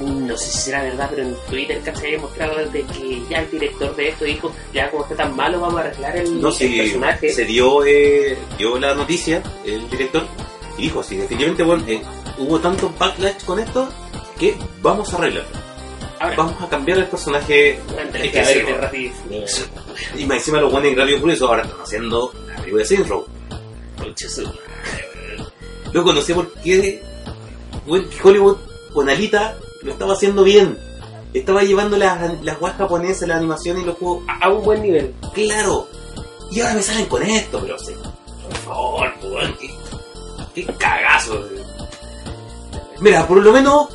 no 0.00 0.36
sé 0.36 0.50
si 0.50 0.58
será 0.58 0.82
verdad, 0.82 1.08
pero 1.10 1.26
en 1.26 1.36
Twitter, 1.48 1.80
¿cachai? 1.84 2.14
He 2.14 2.18
mostrado 2.18 2.64
de 2.70 2.82
que 2.84 3.22
ya 3.28 3.40
el 3.40 3.50
director 3.50 3.94
de 3.96 4.08
esto 4.08 4.24
dijo, 4.24 4.52
ya 4.72 4.90
como 4.90 5.02
está 5.02 5.16
tan 5.16 5.34
malo, 5.34 5.60
vamos 5.60 5.80
a 5.80 5.84
arreglar 5.84 6.16
el, 6.16 6.40
no 6.40 6.50
el 6.50 6.76
personaje. 6.76 7.32
se 7.32 7.44
dio, 7.44 7.84
eh, 7.84 8.36
dio 8.56 8.78
la 8.78 8.94
noticia, 8.94 9.42
el 9.64 9.88
director, 9.90 10.24
y 10.76 10.82
dijo, 10.82 11.02
sí, 11.02 11.16
definitivamente, 11.16 11.62
bueno, 11.64 11.84
eh, 11.88 12.00
hubo 12.38 12.60
tanto 12.60 12.92
backlash 12.98 13.44
con 13.44 13.58
esto 13.58 13.88
que 14.38 14.56
vamos 14.82 15.12
a 15.12 15.16
arreglarlo. 15.18 15.67
Ahora, 16.20 16.36
Vamos 16.36 16.62
a 16.62 16.68
cambiar 16.68 16.98
el 16.98 17.06
personaje. 17.06 17.78
Es 18.14 18.32
que 18.32 18.44
sí. 19.46 19.62
Y 20.16 20.26
más 20.26 20.38
encima 20.38 20.60
lo 20.60 20.70
ponen 20.70 20.92
en 20.92 20.98
Radio 20.98 21.20
Furioso, 21.20 21.46
ahora 21.48 21.62
están 21.62 21.80
haciendo 21.80 22.32
la 22.46 22.56
película 22.56 22.82
de 22.82 22.88
Saints 22.88 23.08
Row. 23.08 23.26
Luego 25.92 26.12
no 26.12 26.20
sé 26.20 26.34
por 26.34 26.52
qué 26.54 27.02
Hollywood 28.22 28.56
con 28.92 29.08
Alita 29.08 29.56
lo 29.82 29.92
estaba 29.92 30.14
haciendo 30.14 30.44
bien. 30.44 30.78
Estaba 31.34 31.62
llevando 31.62 31.96
las, 31.96 32.42
las 32.42 32.58
guas 32.58 32.76
japonesas, 32.76 33.28
la 33.28 33.36
animación 33.36 33.78
y 33.78 33.84
los 33.84 33.96
juegos 33.98 34.24
a, 34.28 34.46
a 34.46 34.48
un 34.50 34.64
buen 34.64 34.82
nivel. 34.82 35.14
Claro. 35.34 35.86
Y 36.50 36.60
ahora 36.60 36.74
me 36.74 36.82
salen 36.82 37.06
con 37.06 37.22
esto, 37.22 37.60
pero 37.60 37.78
sí. 37.78 37.92
Por 38.42 38.56
favor, 38.56 39.12
weón, 39.22 39.54
qué, 39.60 39.70
qué 40.54 40.72
cagazo. 40.74 41.46
Mira, 43.00 43.26
por 43.28 43.38
lo 43.38 43.52
menos 43.52 43.88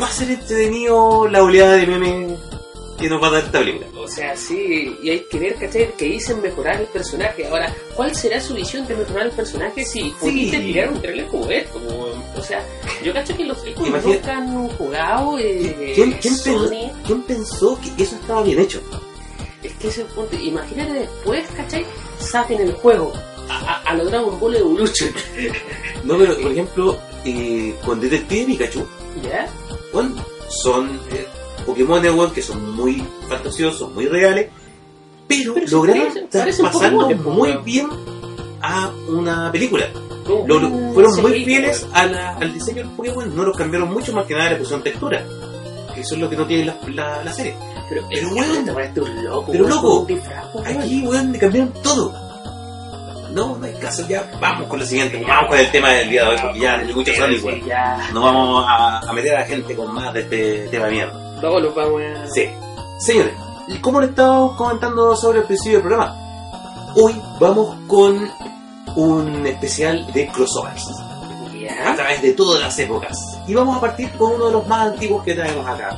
va 0.00 0.06
a 0.06 0.12
ser 0.12 0.30
entretenido 0.30 1.28
la 1.28 1.42
oleada 1.42 1.76
de 1.76 1.86
memes 1.86 2.38
que 2.98 3.08
nos 3.08 3.22
va 3.22 3.28
a 3.28 3.30
dar 3.30 3.44
esta 3.44 3.60
película. 3.60 3.86
O 3.96 4.08
sea, 4.08 4.36
sí, 4.36 4.96
y 5.02 5.10
hay 5.10 5.20
que 5.30 5.38
ver, 5.38 5.54
¿cachai? 5.54 5.92
Que 5.96 6.06
dicen 6.06 6.42
mejorar 6.42 6.80
el 6.80 6.86
personaje. 6.88 7.46
Ahora, 7.46 7.72
¿cuál 7.94 8.14
será 8.14 8.40
su 8.40 8.54
visión 8.54 8.86
de 8.88 8.96
mejorar 8.96 9.26
el 9.26 9.32
personaje 9.32 9.84
si 9.84 10.10
pudiste 10.20 10.58
tirar 10.58 10.92
un 10.92 11.00
trailer 11.00 11.26
como 11.26 11.48
esto? 11.48 11.80
O 12.36 12.42
sea, 12.42 12.64
yo 13.04 13.12
cacho 13.12 13.36
que 13.36 13.44
los 13.44 13.62
chicos 13.64 13.88
nunca 13.88 14.36
han 14.36 14.68
jugado 14.70 15.38
eh, 15.38 15.92
¿Quién, 15.94 16.12
quién 16.12 16.34
pensó, 16.34 16.70
quién 17.06 17.22
pensó 17.22 17.78
que 17.80 18.02
eso 18.02 18.16
estaba 18.16 18.42
bien 18.42 18.58
hecho? 18.58 18.80
Es 19.62 19.72
que 19.74 19.88
ese 19.88 20.02
es 20.02 20.08
el 20.08 20.14
punto. 20.14 20.36
Imagínate 20.36 20.92
después, 20.92 21.46
¿cachai? 21.56 21.84
Saquen 22.18 22.60
el 22.60 22.72
juego 22.72 23.12
a, 23.48 23.58
a, 23.58 23.82
a 23.82 23.94
lo 23.94 24.06
Dragon 24.06 24.40
Ball 24.40 24.56
Evolution. 24.56 25.10
No, 26.04 26.16
pero 26.18 26.36
por 26.36 26.50
ejemplo, 26.50 26.98
eh, 27.24 27.74
con 27.84 28.00
Detective 28.00 28.46
Pikachu, 28.46 28.86
¿Ya? 29.22 29.48
Bueno, 30.02 30.24
son 30.48 30.88
eh, 31.12 31.26
Pokémon 31.66 32.32
que 32.32 32.42
son 32.42 32.74
muy 32.76 33.02
fantasiosos, 33.28 33.92
muy 33.92 34.06
reales, 34.06 34.48
pero, 35.26 35.54
Pero 35.54 35.66
lograron 35.70 36.28
traspasarlo 36.30 37.00
Pokémon, 37.02 37.34
muy 37.36 37.56
bien 37.64 37.88
a 38.62 38.90
una 39.08 39.52
película. 39.52 39.86
Lo- 40.46 40.56
un 40.68 40.92
fueron 40.94 41.22
muy 41.22 41.44
fieles 41.44 41.82
weón. 41.84 41.96
a 41.96 42.06
la- 42.06 42.36
al 42.36 42.52
diseño 42.52 42.82
del 42.84 42.90
Pokémon, 42.92 43.34
no 43.34 43.44
los 43.44 43.56
cambiaron 43.56 43.90
mucho, 43.92 44.12
más 44.12 44.26
que 44.26 44.34
nada 44.34 44.50
le 44.50 44.56
pusieron 44.56 44.82
textura. 44.82 45.24
Que 45.94 46.00
eso 46.02 46.14
es 46.14 46.20
lo 46.20 46.28
que 46.30 46.36
no 46.36 46.46
tiene 46.46 46.64
la, 46.66 46.76
la, 46.94 47.24
la 47.24 47.32
serie. 47.32 47.54
Pero, 47.88 48.02
weón. 48.34 48.66
loco. 49.24 49.50
Pero, 49.52 49.64
loco. 49.68 50.06
Aquí, 50.64 51.06
weón, 51.06 51.32
le 51.32 51.38
cambiaron 51.38 51.72
todo. 51.82 52.12
No, 53.30 53.56
no 53.58 53.66
hay 53.66 53.74
caso, 53.74 54.06
ya 54.08 54.30
vamos 54.40 54.68
con 54.68 54.78
lo 54.78 54.86
siguiente, 54.86 55.22
vamos 55.26 55.48
con 55.48 55.58
el 55.58 55.70
tema 55.70 55.90
del 55.90 56.08
día 56.08 56.24
de 56.24 56.28
hoy, 56.30 56.36
porque 56.42 56.60
ya 56.60 57.24
hay 57.24 57.38
sí, 57.38 57.44
weón. 57.44 57.64
ya. 57.66 58.08
No 58.12 58.22
vamos 58.22 58.64
a, 58.66 58.98
a 59.00 59.12
meter 59.12 59.36
a 59.36 59.40
la 59.40 59.46
gente 59.46 59.76
con 59.76 59.94
más 59.94 60.12
de 60.14 60.20
este 60.20 60.68
tema 60.68 60.86
de 60.86 60.92
mierda. 60.92 61.40
Luego 61.40 61.60
los 61.60 61.74
vamos 61.74 62.02
a... 62.02 62.26
Sí. 62.28 62.48
Señores, 63.00 63.34
y 63.68 63.76
como 63.78 64.00
le 64.00 64.06
estábamos 64.06 64.56
comentando 64.56 65.14
sobre 65.14 65.40
el 65.40 65.44
principio 65.44 65.78
del 65.78 65.86
programa, 65.88 66.16
hoy 66.96 67.20
vamos 67.38 67.76
con 67.86 68.28
un 68.96 69.46
especial 69.46 70.10
de 70.12 70.26
crossovers 70.28 70.88
a 71.84 71.94
través 71.94 72.22
de 72.22 72.32
todas 72.32 72.60
las 72.60 72.78
épocas. 72.78 73.38
Y 73.46 73.54
vamos 73.54 73.76
a 73.76 73.80
partir 73.80 74.10
con 74.12 74.32
uno 74.32 74.46
de 74.46 74.52
los 74.52 74.66
más 74.66 74.88
antiguos 74.88 75.22
que 75.22 75.34
traemos 75.34 75.66
acá. 75.66 75.96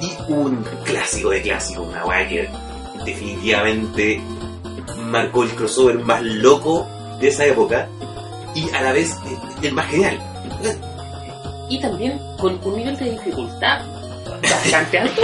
Y 0.00 0.32
un 0.32 0.64
clásico 0.84 1.30
de 1.30 1.42
clásicos, 1.42 1.86
una 1.88 2.04
weá 2.06 2.26
que 2.28 2.48
definitivamente 3.04 4.20
marcó 5.12 5.42
el 5.44 5.50
crossover 5.50 5.98
más 6.00 6.22
loco 6.22 6.88
de 7.20 7.28
esa 7.28 7.44
época 7.46 7.88
y 8.54 8.68
a 8.74 8.80
la 8.82 8.92
vez 8.92 9.12
eh, 9.26 9.38
el 9.62 9.72
más 9.74 9.86
genial. 9.86 10.18
Y 11.68 11.80
también 11.80 12.18
con 12.38 12.58
un 12.64 12.76
nivel 12.76 12.96
de 12.96 13.10
dificultad 13.12 13.82
bastante 14.42 14.98
alto. 14.98 15.22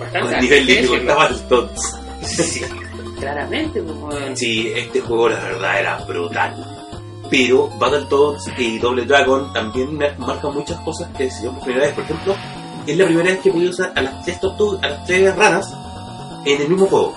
Bastante 0.00 0.18
Con 0.20 0.28
alto. 0.34 0.40
nivel 0.40 0.66
de 0.66 0.72
dificultad 0.74 1.20
alto. 1.20 1.70
Sí, 2.22 2.62
claramente, 3.20 3.82
pues. 3.82 4.38
Sí, 4.38 4.72
este 4.74 5.00
juego 5.00 5.28
la 5.28 5.40
verdad 5.40 5.80
era 5.80 5.98
brutal. 5.98 6.70
Pero 7.30 7.68
Battletoads 7.78 8.50
y 8.58 8.78
Double 8.78 9.04
Dragon 9.04 9.52
también 9.52 9.96
me 9.96 10.10
marcan 10.16 10.54
muchas 10.54 10.78
cosas 10.80 11.08
que 11.16 11.30
se 11.30 11.48
por 11.48 11.60
primera 11.60 11.86
vez. 11.86 11.94
Por 11.94 12.04
ejemplo, 12.04 12.34
es 12.86 12.96
la 12.96 13.04
primera 13.06 13.30
vez 13.30 13.40
que 13.40 13.50
pude 13.50 13.68
usar 13.68 13.92
a 13.94 14.02
las 14.02 14.24
tres 14.24 14.40
tortugas, 14.40 14.82
a 14.84 14.88
las 14.88 15.04
tres 15.06 15.36
ranas 15.36 15.72
en 16.46 16.62
el 16.62 16.68
mismo 16.68 16.86
juego. 16.86 17.14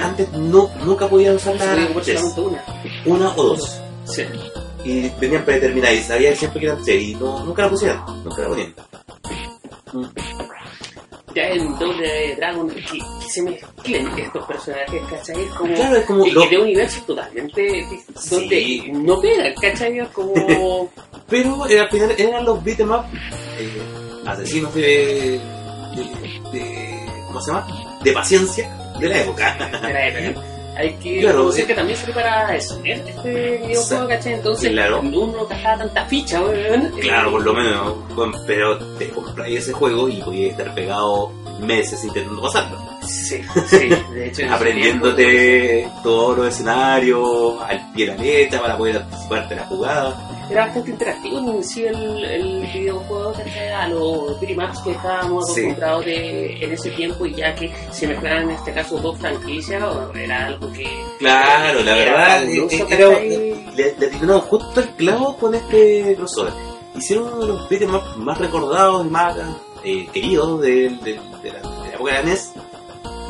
Antes 0.00 0.32
no, 0.32 0.70
nunca 0.84 1.08
podía 1.08 1.32
usar 1.32 1.54
tres, 1.56 1.68
solamente 1.68 2.40
una. 3.06 3.28
o 3.36 3.42
dos. 3.44 3.80
Sí. 4.04 4.22
Y 4.84 5.08
venían 5.20 5.44
predeterminadas 5.44 5.96
y 5.96 6.02
sabía 6.02 6.34
siempre 6.34 6.60
que 6.60 6.66
eran 6.66 6.82
tres 6.82 7.02
y 7.02 7.14
no, 7.14 7.44
nunca 7.44 7.62
la 7.62 7.70
pusieron, 7.70 8.24
nunca 8.24 8.42
la 8.42 8.48
ponían. 8.48 8.74
Ya 11.34 11.48
en 11.48 11.78
Doble 11.78 12.36
Dragon, 12.36 12.68
que, 12.68 12.82
que 12.82 13.30
se 13.30 13.42
mezclen 13.42 14.06
estos 14.18 14.44
personajes, 14.46 15.02
¿cachai? 15.08 15.42
Es 15.44 15.50
como... 15.54 15.74
Claro, 15.74 15.96
es 15.96 16.04
como 16.04 16.26
y, 16.26 16.30
lo- 16.30 16.46
de 16.46 16.58
universos 16.58 17.06
totalmente 17.06 17.86
donde 18.30 18.60
Sí. 18.60 18.90
no 18.92 19.18
pegan, 19.20 19.54
¿cachai? 19.60 19.98
Es 19.98 20.08
como... 20.08 20.90
Pero 21.28 21.66
eh, 21.70 21.80
al 21.80 21.88
final 21.88 22.14
eran 22.18 22.44
los 22.44 22.62
beat'em 22.62 22.90
up 22.90 23.04
eh, 23.58 23.82
asesinos 24.26 24.74
de, 24.74 25.40
de, 25.96 26.50
de- 26.52 27.06
¿Cómo 27.28 27.40
se 27.40 27.50
llama? 27.52 27.98
De 28.04 28.12
paciencia 28.12 28.70
de 28.98 29.08
la 29.08 29.18
época. 29.20 29.70
de 29.86 29.92
la 29.92 30.08
época. 30.08 30.46
Hay 30.74 30.94
que 30.94 31.20
Claro, 31.20 31.46
decir 31.48 31.64
eh. 31.64 31.66
que 31.66 31.74
también 31.74 31.98
sirve 31.98 32.14
para 32.14 32.56
eso, 32.56 32.80
¿eh? 32.82 33.02
este 33.06 33.58
videojuego, 33.66 34.08
¿cachai? 34.08 34.32
Entonces, 34.32 34.70
Claro. 34.72 35.00
uno 35.00 35.46
gastaba 35.46 35.76
tanta 35.78 36.06
ficha, 36.06 36.40
weón. 36.40 36.90
Claro, 36.98 37.28
eh, 37.28 37.32
por 37.32 37.42
lo 37.42 37.52
menos, 37.52 37.94
pero 38.46 38.78
te 38.96 39.10
compráis 39.10 39.58
ese 39.58 39.72
juego 39.74 40.08
y 40.08 40.22
podías 40.22 40.52
estar 40.52 40.74
pegado 40.74 41.30
meses 41.60 42.02
intentando 42.04 42.40
pasarlo. 42.40 42.78
Sí, 43.06 43.40
sí, 43.66 43.88
de 44.14 44.28
hecho. 44.28 44.42
Aprendiéndote 44.50 45.88
todos 46.02 46.38
los 46.38 46.46
escenarios 46.48 47.60
al 47.62 47.92
pie 47.92 48.06
de 48.06 48.16
la 48.16 48.22
letra 48.22 48.60
para 48.60 48.76
poder 48.78 48.96
anticiparte 48.98 49.54
la 49.56 49.66
jugada. 49.66 50.28
Era 50.50 50.66
bastante 50.66 50.90
interactivo 50.90 51.38
en 51.38 51.64
sí 51.64 51.84
el, 51.84 52.24
el 52.24 52.60
videojuego. 52.72 53.32
A 53.76 53.88
los 53.88 54.38
beatemaps 54.40 54.80
que 54.80 54.90
estábamos 54.92 55.46
Sí. 55.52 55.60
acostumbrados 55.62 56.04
de, 56.04 56.64
en 56.64 56.72
ese 56.72 56.90
tiempo 56.90 57.26
y 57.26 57.34
ya 57.34 57.54
que 57.54 57.72
se 57.90 58.06
mezclaran 58.06 58.44
en 58.44 58.50
este 58.50 58.72
caso 58.72 58.98
dos 58.98 59.18
franquicias, 59.18 59.82
era 60.14 60.46
algo 60.46 60.70
que. 60.72 60.86
Claro, 61.18 61.82
la 61.82 61.96
era 61.96 62.12
verdad, 62.12 62.40
fabuloso, 62.40 62.76
eh, 62.76 62.86
era, 62.90 63.08
¿cachai? 63.08 63.74
le, 63.76 63.96
le 64.26 64.40
justo 64.40 64.80
el 64.80 64.88
clavo 64.90 65.36
con 65.36 65.54
este 65.54 66.14
crossover. 66.16 66.52
Hicieron 66.94 67.26
uno 67.32 67.40
de 67.40 67.46
los 67.48 67.68
beat'em 67.68 67.94
up 67.94 68.02
más 68.16 68.36
recordados 68.38 69.06
y 69.06 69.08
más 69.08 69.36
eh, 69.84 70.06
queridos 70.12 70.60
de, 70.60 70.90
de- 71.02 71.20
de 71.42 71.50
la, 71.52 71.58
de 71.60 71.88
la 71.88 71.94
época 71.94 72.12
de 72.12 72.18
la 72.18 72.22
NES. 72.22 72.52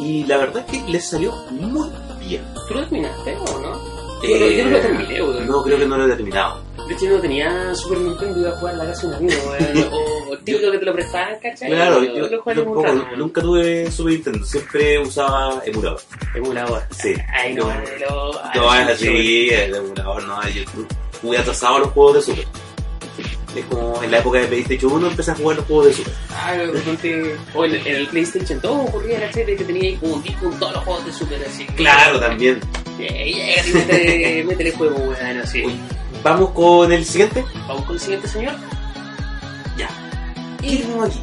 Y 0.05 0.25
la 0.25 0.37
verdad 0.39 0.65
es 0.67 0.73
que 0.83 0.91
les 0.91 1.09
salió 1.09 1.33
muy 1.51 1.89
bien. 2.27 2.45
¿Tú 2.69 2.75
lo 2.75 2.81
terminaste 2.81 3.37
o 3.37 3.59
no? 3.61 3.93
Yo 4.23 4.39
no- 4.39 4.47
yo 4.47 4.65
no 4.65 4.71
lo 4.71 4.81
terminé, 4.81 5.23
weón. 5.23 5.43
Eh, 5.43 5.47
No, 5.49 5.63
creo 5.65 5.79
que 5.79 5.87
no 5.87 5.97
lo 5.99 6.07
he 6.07 6.17
terminado. 6.17 6.61
De 6.89 6.95
hecho, 6.95 7.05
yo 7.07 7.13
no 7.17 7.21
tenía 7.21 7.75
Super 7.75 7.99
Nintendo 7.99 8.39
y 8.39 8.43
iba 8.43 8.51
a 8.51 8.57
jugar 8.57 8.75
en 8.75 8.79
la 8.79 8.87
casa 8.87 9.03
de 9.03 9.09
un 9.09 9.15
amigo, 9.15 9.41
weón. 9.51 9.89
O 10.33 10.37
típico 10.39 10.71
que 10.71 10.79
te 10.79 10.85
lo 10.85 10.93
prestaban, 10.95 11.39
¿cachai? 11.41 11.71
Claro, 11.71 12.03
yo, 12.05 12.15
yo, 12.29 12.29
tampoco- 12.45 12.83
rato, 12.85 12.95
weón. 13.07 13.19
nunca 13.19 13.41
tuve 13.43 13.91
Super 13.91 14.13
Nintendo, 14.15 14.45
siempre 14.47 14.99
usaba 15.01 15.61
emulador. 15.67 16.01
Emulador. 16.35 16.83
Sí. 16.91 17.15
Ay, 17.33 17.55
no, 17.55 17.65
No. 17.67 18.33
No, 18.55 18.75
es 18.75 18.89
así, 18.89 19.49
el 19.51 19.75
emulador 19.75 20.23
no, 20.25 20.49
yo 20.49 20.63
jugué 21.21 21.39
atrasado 21.39 21.77
a 21.77 21.79
los 21.81 21.89
juegos 21.91 22.15
de 22.15 22.23
Super. 22.23 22.45
Es 23.55 23.65
como 23.67 24.03
en 24.03 24.11
la 24.11 24.19
época 24.19 24.39
de 24.39 24.47
PlayStation 24.47 24.93
1 24.93 25.09
empecé 25.09 25.31
a 25.31 25.35
jugar 25.35 25.57
los 25.59 25.67
juegos 25.67 25.87
de 25.87 25.93
Super. 25.93 26.15
Ah, 26.31 26.53
de 26.53 26.67
repente. 26.67 27.37
O 27.55 27.65
en, 27.65 27.75
en 27.75 27.97
el 27.97 28.07
PlayStation 28.09 28.61
2 28.61 28.89
ocurría, 28.89 29.21
¿cachai? 29.21 29.45
De 29.45 29.57
que 29.57 29.65
tenía 29.65 29.83
ahí 29.83 29.97
como 29.97 30.15
un 30.15 30.23
disco 30.23 30.49
con 30.49 30.59
todos 30.59 30.73
los 30.73 30.85
juegos 30.85 31.07
de 31.07 31.13
Super 31.13 31.45
así. 31.47 31.67
Claro, 31.67 32.19
también. 32.19 32.61
Y 32.99 33.73
métele, 33.75 34.45
métele 34.49 34.73
juego, 34.73 34.97
weón, 34.97 35.39
así. 35.39 35.65
Uy, 35.65 35.79
Vamos 36.23 36.51
con 36.51 36.93
el 36.93 37.05
siguiente. 37.05 37.45
Vamos 37.67 37.85
con 37.85 37.95
el 37.95 38.01
siguiente 38.01 38.29
señor. 38.29 38.55
Ya. 39.77 39.89
¿Qué 40.61 40.67
Y 40.67 40.77
tenemos 40.79 41.09
aquí? 41.09 41.21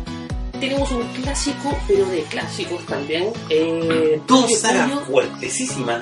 Tenemos 0.59 0.91
un 0.91 1.03
clásico, 1.21 1.77
pero 1.87 2.05
de 2.07 2.21
clásicos 2.23 2.85
también. 2.85 3.31
Eh, 3.49 4.21
Dos 4.27 4.59
sagas 4.59 4.89
fuertesísimas 5.07 6.01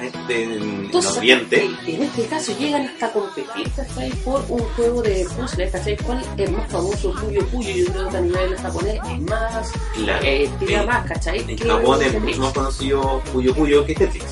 Dos 0.91 1.03
sagas 1.05 1.17
Oriente. 1.17 1.69
que 1.85 1.95
En 1.95 2.03
este 2.03 2.25
caso 2.25 2.53
llegan 2.59 2.85
hasta 2.87 3.11
competir, 3.11 3.71
¿cachai? 3.75 4.09
Por 4.23 4.43
un 4.49 4.59
juego 4.75 5.01
de 5.01 5.27
puzzles, 5.37 5.71
¿cachai? 5.71 5.97
¿Cuál 5.97 6.21
es 6.37 6.51
más 6.51 6.71
famoso? 6.71 7.13
Puyo 7.13 7.45
Puyo, 7.47 7.69
yo 7.71 7.91
creo 7.91 8.09
que 8.09 8.17
a 8.17 8.21
nivel 8.21 8.57
japonés 8.57 8.99
es 9.11 9.21
más, 9.21 9.71
Claro. 9.95 10.25
eh, 10.25 10.49
tira 10.59 10.83
más, 10.83 11.05
¿cachai? 11.07 11.45
En 11.47 11.57
Japón 11.57 12.01
es 12.01 12.21
mucho 12.21 12.39
más 12.41 12.53
conocido 12.53 13.21
Puyo 13.31 13.53
Puyo 13.55 13.85
que 13.85 13.95
Tetris. 13.95 14.23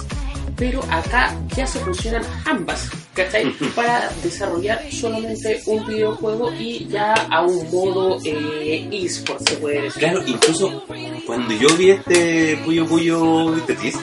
Pero 0.57 0.81
acá 0.89 1.35
ya 1.55 1.67
se 1.67 1.79
fusionan 1.79 2.23
ambas, 2.45 2.89
¿cachai? 3.13 3.51
Para 3.75 4.09
desarrollar 4.23 4.81
solamente 4.91 5.61
un 5.65 5.85
videojuego 5.85 6.51
y 6.53 6.87
ya 6.87 7.13
a 7.13 7.41
un 7.41 7.69
modo 7.71 8.17
eh, 8.23 8.87
eSport, 8.91 9.47
se 9.47 9.57
puede 9.57 9.81
decir. 9.83 9.99
Claro, 9.99 10.23
incluso 10.25 10.83
cuando 11.25 11.53
yo 11.55 11.67
vi 11.75 11.91
este 11.91 12.57
Puyo 12.63 12.85
Puyo 12.85 13.51
Tetris, 13.67 13.95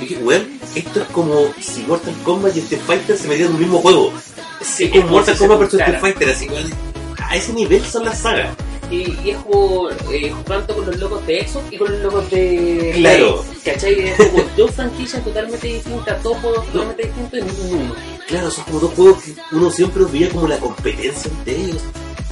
dije, 0.00 0.16
weón, 0.18 0.46
esto 0.76 1.02
es 1.02 1.08
como 1.08 1.34
si 1.60 1.82
Mortal 1.82 2.14
Kombat 2.22 2.54
y 2.56 2.60
Street 2.60 2.82
Fighter 2.86 3.16
se 3.16 3.26
metieran 3.28 3.50
en 3.50 3.56
un 3.56 3.62
mismo 3.62 3.78
juego. 3.80 4.12
Sí, 4.62 4.84
Es 4.84 4.90
como 4.90 5.08
Mortal 5.08 5.36
Kombat 5.36 5.58
versus 5.58 5.80
Street. 5.80 6.00
Fighter, 6.00 6.28
así, 6.28 6.48
weón. 6.48 6.70
A 7.18 7.34
ese 7.34 7.52
nivel 7.52 7.84
son 7.84 8.04
las 8.04 8.20
sagas. 8.20 8.54
Y, 8.90 9.18
y 9.24 9.30
es 9.30 9.36
como 9.38 9.90
eh, 9.90 10.30
jugando 10.30 10.74
con 10.74 10.86
los 10.86 10.96
logos 10.98 11.26
de 11.26 11.40
Exo 11.40 11.62
y 11.70 11.76
con 11.76 11.90
los 11.90 12.00
logos 12.02 12.30
de. 12.30 12.92
Claro. 12.96 13.44
¿Cachai? 13.64 14.00
Es 14.00 14.16
como 14.16 14.44
dos 14.56 14.70
franquicias 14.72 15.24
totalmente 15.24 15.66
distintas, 15.66 16.22
dos 16.22 16.36
juegos 16.38 16.66
totalmente 16.66 17.02
distintos 17.04 17.40
en 17.40 17.74
uno. 17.74 17.94
Claro, 18.28 18.50
son 18.50 18.64
como 18.64 18.80
dos 18.80 18.94
juegos 18.94 19.22
que 19.22 19.34
uno 19.52 19.70
siempre 19.70 20.04
veía 20.04 20.28
como 20.30 20.48
la 20.48 20.58
competencia 20.58 21.30
entre 21.38 21.56
ellos. 21.56 21.82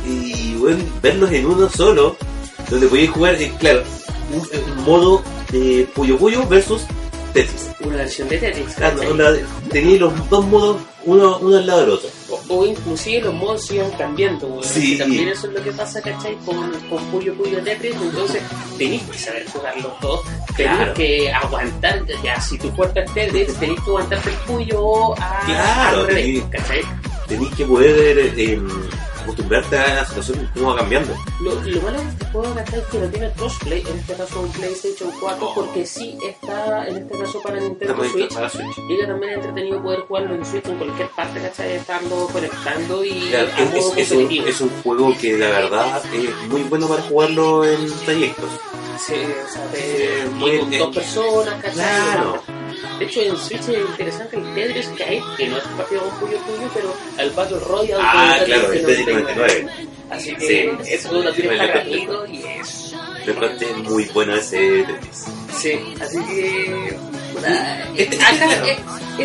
Y 0.06 0.54
bueno, 0.56 0.84
verlos 1.02 1.32
en 1.32 1.46
uno 1.46 1.68
solo, 1.68 2.16
donde 2.70 2.86
podías 2.86 3.10
jugar, 3.10 3.34
eh, 3.34 3.52
claro, 3.58 3.82
un, 4.32 4.40
un 4.78 4.84
modo 4.84 5.22
de 5.50 5.88
Puyo 5.94 6.18
Puyo 6.18 6.46
versus 6.46 6.82
Tetris. 7.32 7.70
Una 7.80 7.96
versión 7.96 8.28
de 8.28 8.38
Tetris. 8.38 8.74
Claro, 8.74 8.96
¿cachai? 8.96 9.10
onda, 9.10 9.36
tenía 9.70 9.98
los 9.98 10.30
dos 10.30 10.46
modos, 10.46 10.76
uno, 11.06 11.38
uno 11.38 11.56
al 11.56 11.66
lado 11.66 11.80
del 11.80 11.90
otro. 11.90 12.08
O, 12.30 12.40
o 12.56 12.66
inclusive 12.66 13.20
los 13.22 13.34
modos 13.34 13.70
iban 13.70 13.90
cambiando, 13.92 14.46
weón. 14.46 14.64
Sí. 14.64 14.96
También 14.98 15.28
eso 15.28 15.46
es 15.48 15.52
lo 15.54 15.62
que 15.62 15.72
pasa, 15.72 16.00
¿cachai? 16.00 16.36
Con, 16.44 16.70
con 16.88 17.04
Puyo 17.06 17.34
Puyo 17.34 17.62
Tetris, 17.62 17.94
entonces 18.00 18.42
tenéis 18.78 19.02
que 19.02 19.18
saber 19.18 19.46
jugar 19.50 19.76
los 19.80 20.00
dos, 20.00 20.20
tenéis 20.56 20.76
Claro. 20.76 20.94
que 20.94 21.32
aguantar, 21.32 22.04
ya 22.22 22.40
si 22.40 22.58
tu 22.58 22.70
fuerte 22.72 23.04
es 23.04 23.12
Tetris, 23.14 23.54
tenéis 23.54 23.80
que 23.80 23.90
aguantarte 23.90 24.30
el 24.30 24.36
Puyo 24.38 25.12
a, 25.20 25.40
Claro, 25.46 25.98
al 26.00 26.06
revés, 26.06 26.24
tenéis- 26.26 26.48
¿cachai? 26.50 26.80
Tenéis 27.28 27.54
que 27.54 27.64
poder 27.64 28.18
eh, 28.36 28.60
acostumbrarte 29.24 29.78
a 29.78 29.94
la 29.94 30.04
situación 30.06 30.50
cómo 30.54 30.70
va 30.70 30.76
cambiando. 30.78 31.14
Lo, 31.40 31.54
lo 31.54 31.82
malo 31.82 31.98
de 32.00 32.08
este 32.08 32.24
juego 32.26 32.54
¿cachai? 32.54 32.80
es 32.80 32.86
que 32.86 32.98
no 32.98 33.06
tiene 33.08 33.30
crossplay, 33.32 33.80
en 33.80 33.98
este 33.98 34.14
caso 34.14 34.40
un 34.40 34.48
PlayStation 34.52 35.10
4, 35.20 35.52
porque 35.54 35.86
sí 35.86 36.16
está 36.24 36.86
en 36.88 36.96
este 36.98 37.18
caso 37.18 37.40
para 37.42 37.60
Nintendo 37.60 38.04
Switch. 38.04 38.32
para 38.34 38.48
Switch. 38.48 38.78
Y 38.88 38.96
que 38.98 39.06
también 39.06 39.30
es 39.32 39.36
entretenido 39.38 39.82
poder 39.82 40.00
jugarlo 40.00 40.34
en 40.34 40.44
Switch 40.46 40.66
en 40.66 40.76
cualquier 40.78 41.08
parte, 41.10 41.40
¿cachai? 41.40 41.72
Estando 41.72 42.28
conectando 42.32 43.04
y 43.04 43.20
Claro, 43.30 43.48
es, 43.58 43.74
es- 43.84 43.96
es 43.96 44.12
un, 44.12 44.30
es 44.48 44.60
un 44.60 44.70
juego 44.82 45.14
que 45.20 45.36
la 45.38 45.48
verdad 45.48 46.02
es 46.14 46.48
muy 46.48 46.62
bueno 46.62 46.86
para 46.86 47.02
jugarlo 47.02 47.64
en 47.64 47.90
trayectos. 48.04 48.50
Sí, 49.04 49.14
o 49.14 49.52
sea, 49.52 49.66
de, 49.68 50.20
Eh, 50.22 50.26
muy- 50.34 50.58
con 50.60 50.70
dos 50.78 50.94
personas, 50.94 51.54
¿cachai? 51.62 51.74
Claro. 51.74 52.42
De 52.98 53.04
hecho, 53.04 53.20
en 53.22 53.36
Switch 53.36 53.68
es 53.68 53.88
interesante 53.90 54.36
el 54.36 54.54
Tetris 54.54 54.88
que 54.88 55.04
hay, 55.04 55.22
que 55.36 55.48
no 55.48 55.56
es 55.58 55.66
un 55.66 55.76
partido 55.76 56.02
con 56.02 56.20
tuyo 56.20 56.38
tuyo, 56.38 56.70
pero 56.72 56.94
el 57.18 57.30
Battle 57.30 57.58
Royale 57.60 58.02
Ah, 58.04 58.36
claro, 58.44 58.72
el 58.72 58.84
Tetris 58.84 59.06
99. 59.06 59.66
Así 60.14 60.34
que 60.36 60.46
Sí, 60.84 60.92
eso 60.92 61.12
lo 61.12 61.20
encontré. 61.30 61.56
gratuito 61.56 62.26
y 62.26 63.82
muy 63.88 64.04
bueno 64.06 64.34
ese 64.36 64.84
Tetris. 64.84 65.24
Sí, 65.56 65.72
así 66.00 66.18
que. 66.26 66.96
puta, 67.32 67.88
Este- 67.96 68.16
acá 68.22 68.66
es, 68.66 68.78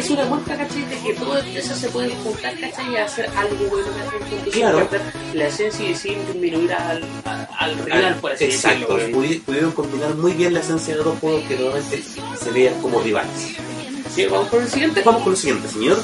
es 0.06 0.10
una 0.12 0.25
muestra, 0.25 0.58
¿cachai? 0.58 0.84
De 0.86 0.97
que 0.99 1.13
todas 1.15 1.45
esas 1.47 1.78
se 1.80 1.89
pueden 1.89 2.12
juntar, 2.23 2.54
¿cachai? 2.60 2.91
Y 2.93 2.95
hacer 2.97 3.30
algo 3.36 3.56
bueno, 3.69 3.88
¿cachai? 4.21 4.52
Claro. 4.52 4.88
la 5.34 5.47
esencia 5.47 5.89
y 5.89 5.95
sin 5.95 6.25
disminuir 6.28 6.73
al, 6.73 7.04
al, 7.25 7.47
al 7.60 7.78
rival, 7.86 8.15
por 8.21 8.32
así 8.32 8.45
Exacto, 8.45 8.95
decirlo. 8.97 9.21
pudi- 9.21 9.41
pudieron 9.41 9.71
combinar 9.73 10.15
muy 10.15 10.32
bien 10.34 10.54
la 10.54 10.62
esencia 10.62 10.95
de 10.95 11.04
dos 11.04 11.19
juegos 11.19 11.43
que 11.43 11.56
realmente 11.56 12.02
se 12.41 12.52
veían 12.52 12.82
como 12.82 13.02
rivales. 13.02 13.56
Sí, 14.15 14.25
vamos 14.25 14.47
por 14.49 14.62
el 14.62 14.67
siguiente. 14.69 15.02
Vamos 15.06 15.21
con 15.23 15.32
lo 15.34 15.38
siguiente, 15.38 15.67
señor. 15.67 15.97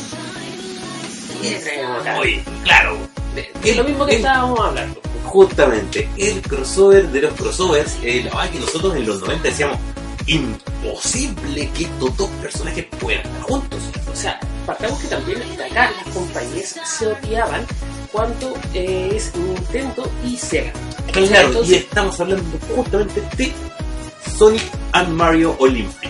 Oye, 2.20 2.44
claro, 2.64 2.98
De 3.64 3.76
lo 3.76 3.84
mismo 3.84 4.06
que 4.06 4.14
el- 4.14 4.18
estábamos 4.18 4.60
hablando. 4.60 5.02
justamente 5.26 6.08
el 6.18 6.42
crossover 6.42 7.08
de 7.10 7.22
los 7.22 7.34
crossovers, 7.34 7.98
eh, 8.04 8.22
la 8.24 8.32
verdad 8.36 8.50
que 8.52 8.60
nosotros 8.60 8.96
en 8.96 9.06
los 9.06 9.20
90 9.22 9.50
decíamos 9.50 9.78
imposible 10.28 11.70
que 11.76 11.84
estos 11.86 12.18
dos 12.18 12.30
personajes 12.42 12.86
puedan 13.00 13.26
estar 13.26 13.42
juntos. 13.44 13.80
O 14.12 14.16
sea, 14.16 14.40
partamos 14.66 15.00
que 15.00 15.08
también 15.08 15.40
de 15.58 15.64
acá 15.66 15.92
las 16.06 16.14
compañías 16.14 16.76
se 16.86 17.08
odiaban 17.08 17.66
cuando 18.12 18.54
eh, 18.74 19.12
es 19.16 19.36
Nintendo 19.36 20.10
y 20.26 20.38
Sega. 20.38 20.72
Claro, 21.12 21.48
Entonces- 21.48 21.72
y 21.72 21.76
estamos 21.76 22.20
hablando 22.20 22.58
justamente 22.76 23.22
de 23.38 23.52
Sonic 24.38 24.64
and 24.94 25.10
Mario 25.10 25.56
Olympic. 25.60 26.10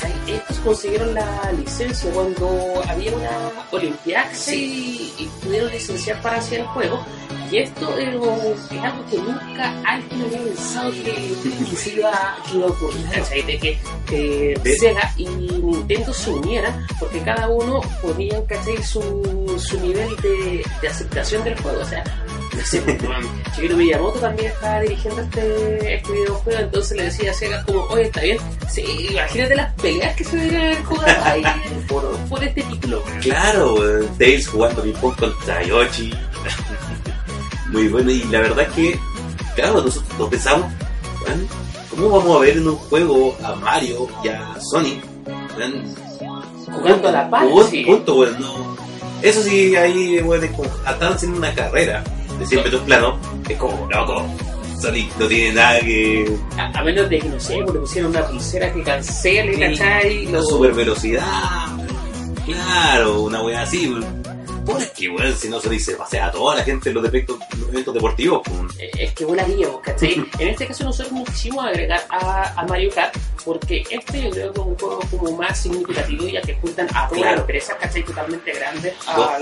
¿Cachai? 0.00 0.34
Estos 0.34 0.58
consiguieron 0.58 1.14
la 1.14 1.52
licencia 1.52 2.10
cuando 2.12 2.82
había 2.88 3.14
una 3.14 3.30
Olimpiada 3.70 4.30
y, 4.48 5.12
y 5.18 5.30
pudieron 5.42 5.70
licenciar 5.70 6.20
para 6.22 6.38
hacer 6.38 6.60
el 6.60 6.66
juego. 6.66 7.04
Y 7.50 7.58
esto 7.58 7.98
eh, 7.98 8.08
es 8.70 8.80
algo 8.80 9.06
que 9.10 9.18
nunca 9.18 9.82
alguien 9.84 10.22
había 10.22 10.42
pensado 10.44 10.90
que, 10.92 11.34
que 11.70 11.76
se 11.76 11.94
iba, 11.94 12.38
que 12.48 12.56
iba 12.56 12.66
a 12.66 12.70
ocurrir. 12.70 13.06
¿cachai? 13.10 13.42
De 13.42 13.58
que 13.58 13.78
eh, 14.12 14.60
¿Ves? 14.62 14.80
Sega 14.80 15.12
y 15.16 15.26
Nintendo 15.26 16.12
se 16.12 16.30
unieran 16.30 16.86
porque 16.98 17.20
cada 17.20 17.48
uno 17.48 17.80
ponía 18.02 18.44
¿cachai? 18.46 18.82
Su, 18.82 19.00
su 19.58 19.80
nivel 19.80 20.16
de, 20.16 20.64
de 20.80 20.88
aceptación 20.88 21.42
del 21.44 21.60
juego. 21.60 21.80
O 21.80 21.84
sea, 21.84 22.04
no 22.56 22.64
sé, 22.64 22.82
Shigeru 23.54 23.76
Miyamoto 23.76 24.18
también 24.18 24.50
estaba 24.52 24.80
dirigiendo 24.80 25.22
este, 25.22 25.94
este 25.94 26.12
videojuego, 26.12 26.60
entonces 26.60 26.96
le 26.96 27.04
decía 27.04 27.30
a 27.30 27.34
Sega 27.34 27.64
como, 27.64 27.80
oye, 27.84 28.02
está 28.04 28.20
bien, 28.22 28.38
sí, 28.68 28.82
imagínate 29.10 29.54
las 29.54 29.72
peleas 29.74 30.16
que 30.16 30.24
se 30.24 30.36
deberían 30.36 30.84
jugar 30.84 31.20
ahí 31.24 31.42
por, 31.88 32.16
por 32.28 32.42
este 32.42 32.62
título. 32.62 33.02
Claro, 33.20 33.76
Tails 34.18 34.48
jugando 34.48 34.82
ping 34.82 34.92
pong 34.94 35.16
contra 35.16 35.62
Yoshi. 35.62 36.12
Muy 37.68 37.88
bueno, 37.88 38.10
y 38.10 38.24
la 38.24 38.40
verdad 38.40 38.66
es 38.66 38.72
que, 38.74 38.98
claro, 39.54 39.82
nosotros 39.82 40.18
nos 40.18 40.28
pensamos, 40.28 40.72
¿cómo 41.90 42.10
vamos 42.10 42.36
a 42.36 42.40
ver 42.40 42.56
en 42.56 42.68
un 42.68 42.76
juego 42.76 43.36
a 43.44 43.54
Mario 43.54 44.08
y 44.24 44.28
a 44.28 44.56
Sonic? 44.60 45.04
Jugando 46.72 47.08
a 47.08 47.12
la 47.12 47.30
par, 47.30 47.48
Punto, 47.48 47.68
sí. 47.68 47.84
punto, 47.84 48.14
weón, 48.16 48.40
no. 48.40 48.76
Eso 49.22 49.42
sí, 49.42 49.76
ahí, 49.76 50.18
como, 50.20 50.64
están 50.64 51.12
haciendo 51.12 51.38
una 51.38 51.54
carrera 51.54 52.02
de 52.40 52.46
100 52.46 52.64
metros 52.64 52.82
planos, 52.82 53.14
es 53.48 53.56
como, 53.56 53.86
loco, 53.90 54.26
Sonic 54.80 55.14
no 55.18 55.26
tiene 55.28 55.52
nada 55.54 55.78
que... 55.80 56.36
A, 56.56 56.66
a 56.78 56.82
menos 56.82 57.08
de 57.10 57.18
que, 57.20 57.28
no 57.28 57.38
sé, 57.38 57.58
pues, 57.62 57.74
le 57.74 57.80
pusieron 57.80 58.10
una 58.10 58.26
pulsera 58.26 58.72
que 58.72 58.82
cancele, 58.82 59.54
Sí, 59.54 59.60
¿cachai? 59.60 60.26
La 60.26 60.42
super 60.42 60.72
velocidad, 60.72 61.66
claro, 62.44 63.22
una 63.22 63.42
wea 63.42 63.62
así, 63.62 63.88
weón. 63.88 64.20
Porque, 64.64 65.08
weón, 65.08 65.34
si 65.36 65.48
no 65.48 65.58
se 65.60 65.68
dice, 65.70 65.94
pasea 65.94 66.26
a 66.26 66.30
toda 66.32 66.56
la 66.56 66.62
gente 66.64 66.90
en 66.90 66.94
los, 66.94 67.02
defectos, 67.02 67.38
los 67.58 67.68
eventos 67.70 67.92
deportivos, 67.94 68.42
pues. 68.44 68.78
Eh, 68.78 68.90
es 68.98 69.12
que 69.14 69.24
volaríamos, 69.24 69.80
¿cachai? 69.80 70.14
en 70.38 70.48
este 70.48 70.66
caso 70.66 70.84
nosotros 70.84 71.12
nos 71.12 71.28
quisimos 71.30 71.64
agregar 71.66 72.02
a, 72.08 72.60
a 72.60 72.66
Mario 72.66 72.90
Kart 72.94 73.14
porque 73.44 73.82
este 73.90 74.22
yo 74.22 74.30
creo 74.30 74.52
que 74.52 74.60
es 74.60 74.66
un 74.66 74.76
juego 74.78 75.00
como 75.10 75.36
más 75.36 75.58
significativo 75.58 76.26
ya 76.28 76.42
que 76.42 76.54
juntan 76.56 76.86
a 76.94 77.08
todas 77.08 77.12
Claro. 77.12 77.30
las 77.32 77.40
empresas, 77.40 77.76
¿cachai? 77.80 78.02
Totalmente 78.04 78.52
grandes 78.52 78.94
a- 79.06 79.14
a 79.14 79.38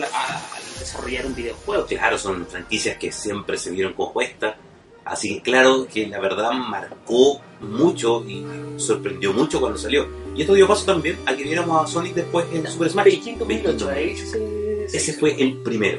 desarrollar 0.93 1.27
un 1.27 1.35
videojuego. 1.35 1.87
Claro, 1.87 2.19
son 2.19 2.47
franquicias 2.47 2.97
que 2.99 3.13
siempre 3.13 3.57
se 3.59 3.71
vieron 3.71 3.93
compuestas. 3.95 4.57
Así 5.05 5.37
que 5.37 5.43
claro 5.43 5.87
que 5.93 6.07
la 6.07 6.21
verdad 6.21 6.53
marcó 6.53 7.41
mucho 7.61 8.23
y 8.29 8.45
sorprendió 8.77 9.33
mucho 9.33 9.59
cuando 9.61 9.79
salió. 9.79 10.07
Y 10.37 10.43
esto 10.43 10.53
dio 10.55 10.69
paso 10.69 10.85
también 10.85 11.19
a 11.27 11.35
que 11.35 11.43
viéramos 11.45 11.83
a 11.83 11.87
Sonic 11.91 12.15
después 12.15 12.47
en 12.53 12.67
Super 12.67 12.91
Smash. 12.91 13.05
Beijing 13.07 13.39
2008, 13.39 13.87
Beijing 13.87 13.89
ahí 13.89 14.11
2008. 14.15 14.27
se, 14.27 14.89
se- 14.91 14.97
Ese 14.99 15.13
fue 15.15 15.41
el 15.43 15.57
primero. 15.63 15.99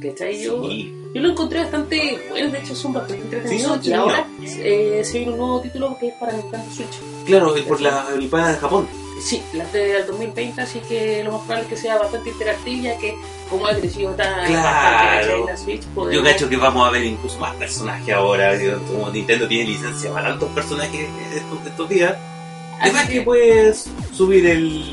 ¿cachai? 0.00 0.42
Yo, 0.44 0.62
Y 0.70 0.90
yo 0.90 1.05
lo 1.20 1.30
encontré 1.30 1.60
bastante 1.60 2.26
bueno, 2.30 2.50
de 2.50 2.58
hecho 2.58 2.74
son 2.74 2.92
bastante 2.92 3.22
entretenidos 3.22 3.72
son 3.76 3.84
y 3.84 3.92
ahora 3.92 4.26
eh, 4.42 5.02
se 5.04 5.18
viene 5.18 5.32
un 5.32 5.38
nuevo 5.38 5.60
título 5.60 5.96
que 5.98 6.08
es 6.08 6.14
para 6.14 6.32
Nintendo 6.32 6.66
Switch. 6.74 7.24
claro, 7.24 7.54
es 7.56 7.62
por 7.64 7.80
la 7.80 8.06
Olimpiada 8.14 8.52
de 8.52 8.58
Japón. 8.58 8.88
Sí, 9.18 9.42
las 9.54 9.72
del 9.72 10.06
2020, 10.06 10.60
así 10.60 10.78
que 10.80 11.24
lo 11.24 11.32
más 11.32 11.40
probable 11.42 11.62
es 11.62 11.68
que 11.70 11.76
sea 11.78 11.96
bastante 11.98 12.28
interactivo 12.30 12.82
ya 12.82 12.98
que 12.98 13.16
como 13.48 13.66
ha 13.66 13.74
crecido 13.74 14.10
tan 14.12 14.46
Claro. 14.46 15.26
¿cachai? 15.26 15.46
la 15.46 15.56
Switch, 15.56 15.80
Yo 15.82 15.88
podemos- 15.94 16.28
cacho 16.28 16.48
que 16.50 16.56
vamos 16.58 16.86
a 16.86 16.90
ver 16.90 17.04
incluso 17.04 17.38
más 17.38 17.54
personajes 17.56 18.14
ahora. 18.14 18.52
Como 18.86 19.08
Nintendo 19.10 19.48
tiene 19.48 19.70
licencia 19.70 20.12
para 20.12 20.28
tantos 20.28 20.50
personajes 20.50 21.08
estos, 21.34 21.66
estos 21.66 21.88
días. 21.88 22.14
Además 22.78 23.06
que 23.06 23.12
que- 23.14 23.20
puedes 23.22 23.88
subir 24.12 24.44
el 24.46 24.84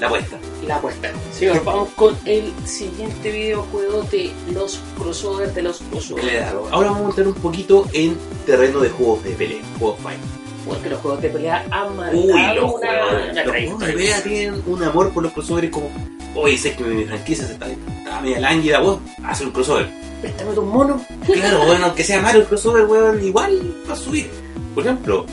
la 0.00 0.06
apuesta. 0.06 0.38
la 0.66 0.76
apuesta. 0.76 1.10
Ahora 1.48 1.60
vamos 1.64 1.88
con 1.96 2.16
el 2.24 2.52
siguiente 2.64 3.30
videojuego 3.30 4.02
de 4.04 4.32
los 4.52 4.80
crossovers 4.98 5.54
de 5.54 5.62
los 5.62 5.78
crossovers. 5.90 6.26
Claro. 6.28 6.68
Ahora 6.70 6.90
vamos 6.90 7.06
a 7.06 7.08
entrar 7.10 7.28
un 7.28 7.34
poquito 7.34 7.86
en 7.92 8.16
terreno 8.44 8.80
de 8.80 8.90
juegos 8.90 9.24
de 9.24 9.30
pelea, 9.30 9.62
juegos 9.78 9.98
fight. 10.00 10.18
Porque 10.66 10.90
los 10.90 11.00
juegos 11.00 11.22
de 11.22 11.28
pelea 11.30 11.64
han 11.70 11.96
marcado 11.96 12.18
Uy, 12.18 12.32
los 12.32 12.40
una, 12.40 12.56
juegos, 12.56 12.72
una 12.74 12.74
los 12.74 12.84
juegos 13.12 13.34
de 13.34 13.42
trayectoria. 13.44 13.94
pelea 13.94 14.22
tienen 14.22 14.62
un 14.66 14.82
amor 14.82 15.12
por 15.12 15.22
los 15.22 15.32
crossovers 15.32 15.70
como, 15.70 15.90
oye, 16.34 16.58
sé 16.58 16.74
que 16.74 16.84
mi 16.84 17.04
franquicia 17.04 17.46
se 17.46 17.52
está, 17.52 17.66
está 17.68 18.20
media 18.20 18.40
lánguida, 18.40 18.80
vos, 18.80 18.98
haz 19.24 19.40
un 19.42 19.50
crossover. 19.50 19.88
Préstame 20.20 20.52
tu 20.54 20.62
mono. 20.62 21.00
Claro, 21.24 21.66
bueno, 21.66 21.86
aunque 21.86 22.02
sea 22.02 22.20
Mario 22.22 22.40
el 22.40 22.46
crossover, 22.46 22.84
weón, 22.86 23.24
igual 23.24 23.74
va 23.88 23.92
a 23.92 23.96
subir. 23.96 24.28
Por 24.74 24.84
ejemplo, 24.84 25.24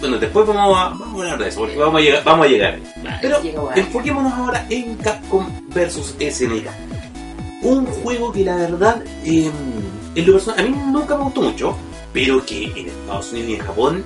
bueno, 0.00 0.18
después 0.18 0.46
vamos 0.46 0.78
a, 0.78 0.88
vamos 0.90 1.14
a 1.14 1.22
hablar 1.22 1.38
de 1.38 1.48
eso, 1.48 1.60
porque 1.60 1.76
vamos 1.76 2.00
a 2.00 2.04
llegar, 2.04 2.24
vamos 2.24 2.46
a 2.46 2.48
llegar. 2.48 2.78
Pero 3.20 3.36
enfoquémonos 3.74 4.32
ahora 4.32 4.66
en 4.70 4.96
Capcom 4.96 5.46
vs 5.68 6.16
SNK. 6.18 6.68
Un 7.62 7.86
juego 7.86 8.32
que 8.32 8.44
la 8.44 8.56
verdad, 8.56 9.02
eh, 9.24 9.50
en 10.14 10.26
lo 10.26 10.32
personal, 10.34 10.60
a 10.60 10.62
mí 10.68 10.76
nunca 10.92 11.16
me 11.16 11.24
gustó 11.24 11.42
mucho, 11.42 11.76
pero 12.12 12.44
que 12.44 12.64
en 12.64 12.88
Estados 12.88 13.32
Unidos 13.32 13.50
y 13.50 13.54
en 13.54 13.60
Japón 13.60 14.04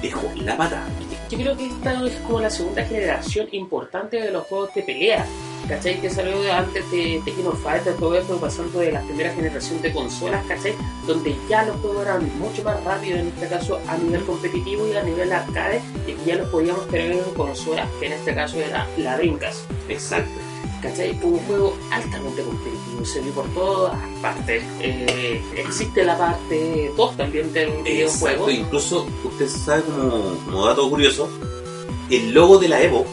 dejó 0.00 0.30
la 0.36 0.56
patada. 0.56 0.86
Yo 1.30 1.38
creo 1.38 1.56
que 1.56 1.66
esta 1.66 2.06
es 2.06 2.14
como 2.26 2.40
la 2.40 2.50
segunda 2.50 2.84
generación 2.84 3.48
importante 3.52 4.20
de 4.20 4.30
los 4.30 4.44
juegos 4.46 4.74
de 4.74 4.82
pelea. 4.82 5.26
¿Cachai? 5.68 5.98
Que 5.98 6.10
salió 6.10 6.42
de 6.42 6.52
antes 6.52 6.90
de 6.90 7.22
Tekken 7.24 7.46
of 7.46 7.62
Fighter, 7.62 7.94
todo 7.94 8.14
esto 8.18 8.38
pasando 8.38 8.80
de 8.80 8.92
la 8.92 9.00
primera 9.00 9.32
generación 9.32 9.80
de 9.80 9.94
consolas, 9.94 10.44
¿cachai? 10.44 10.74
Donde 11.06 11.34
ya 11.48 11.64
los 11.64 11.76
juegos 11.76 12.02
eran 12.02 12.38
mucho 12.38 12.62
más 12.64 12.84
rápidos, 12.84 13.20
en 13.20 13.28
este 13.28 13.48
caso 13.48 13.80
a 13.88 13.96
nivel 13.96 14.22
competitivo 14.24 14.86
y 14.86 14.94
a 14.94 15.02
nivel 15.02 15.32
arcade, 15.32 15.80
y 16.06 16.28
ya 16.28 16.36
los 16.36 16.50
podíamos 16.50 16.86
tener 16.88 17.12
en 17.12 17.34
consolas, 17.34 17.88
que 17.98 18.08
en 18.08 18.12
este 18.12 18.34
caso 18.34 18.60
era 18.60 18.86
la 18.98 19.16
Dreamcast. 19.16 19.70
Exacto. 19.88 20.43
¿Cachai? 20.84 21.14
Fue 21.18 21.30
un 21.30 21.38
juego 21.46 21.76
altamente 21.90 22.42
competitivo, 22.42 23.04
se 23.06 23.20
vio 23.22 23.32
por 23.32 23.46
todas 23.54 23.98
partes. 24.20 24.62
Eh, 24.80 25.40
existe 25.56 26.04
la 26.04 26.18
parte 26.18 26.92
2 26.94 27.16
también 27.16 27.50
del 27.54 27.70
videojuego. 27.82 28.50
Incluso, 28.50 29.06
usted 29.24 29.48
sabe 29.48 29.82
como, 29.84 30.36
como 30.44 30.66
dato 30.66 30.90
curioso, 30.90 31.26
el 32.10 32.34
logo 32.34 32.58
de 32.58 32.68
la 32.68 32.82
Evo 32.82 33.06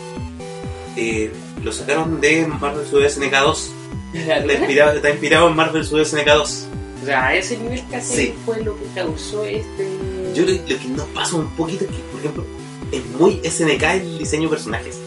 eh, 0.98 1.32
lo 1.64 1.72
sacaron 1.72 2.20
de 2.20 2.46
Marvel 2.46 2.86
vs 2.92 3.14
SNK 3.14 3.32
2. 3.42 3.72
Está 4.16 4.54
inspirado, 4.54 4.92
está 4.98 5.10
inspirado 5.10 5.48
en 5.48 5.56
Marvel 5.56 5.84
vs 5.84 6.10
SNK 6.10 6.28
2. 6.28 6.66
O 7.04 7.06
sea, 7.06 7.28
a 7.28 7.36
ese 7.36 7.58
nivel 7.58 7.82
casi 7.90 8.16
Sí. 8.16 8.34
fue 8.46 8.62
lo 8.64 8.76
que 8.78 8.84
causó 8.94 9.46
este. 9.46 9.88
Yo 10.36 10.46
que 10.46 10.62
lo 10.68 10.78
que 10.78 10.88
nos 10.90 11.08
pasa 11.08 11.38
un 11.38 11.50
poquito 11.52 11.86
es 11.86 11.90
que, 11.92 11.98
por 12.12 12.20
ejemplo, 12.20 12.46
es 12.92 13.06
muy 13.18 13.40
SNK 13.50 13.84
el 14.02 14.18
diseño 14.20 14.44
de 14.44 14.50
personajes. 14.50 15.00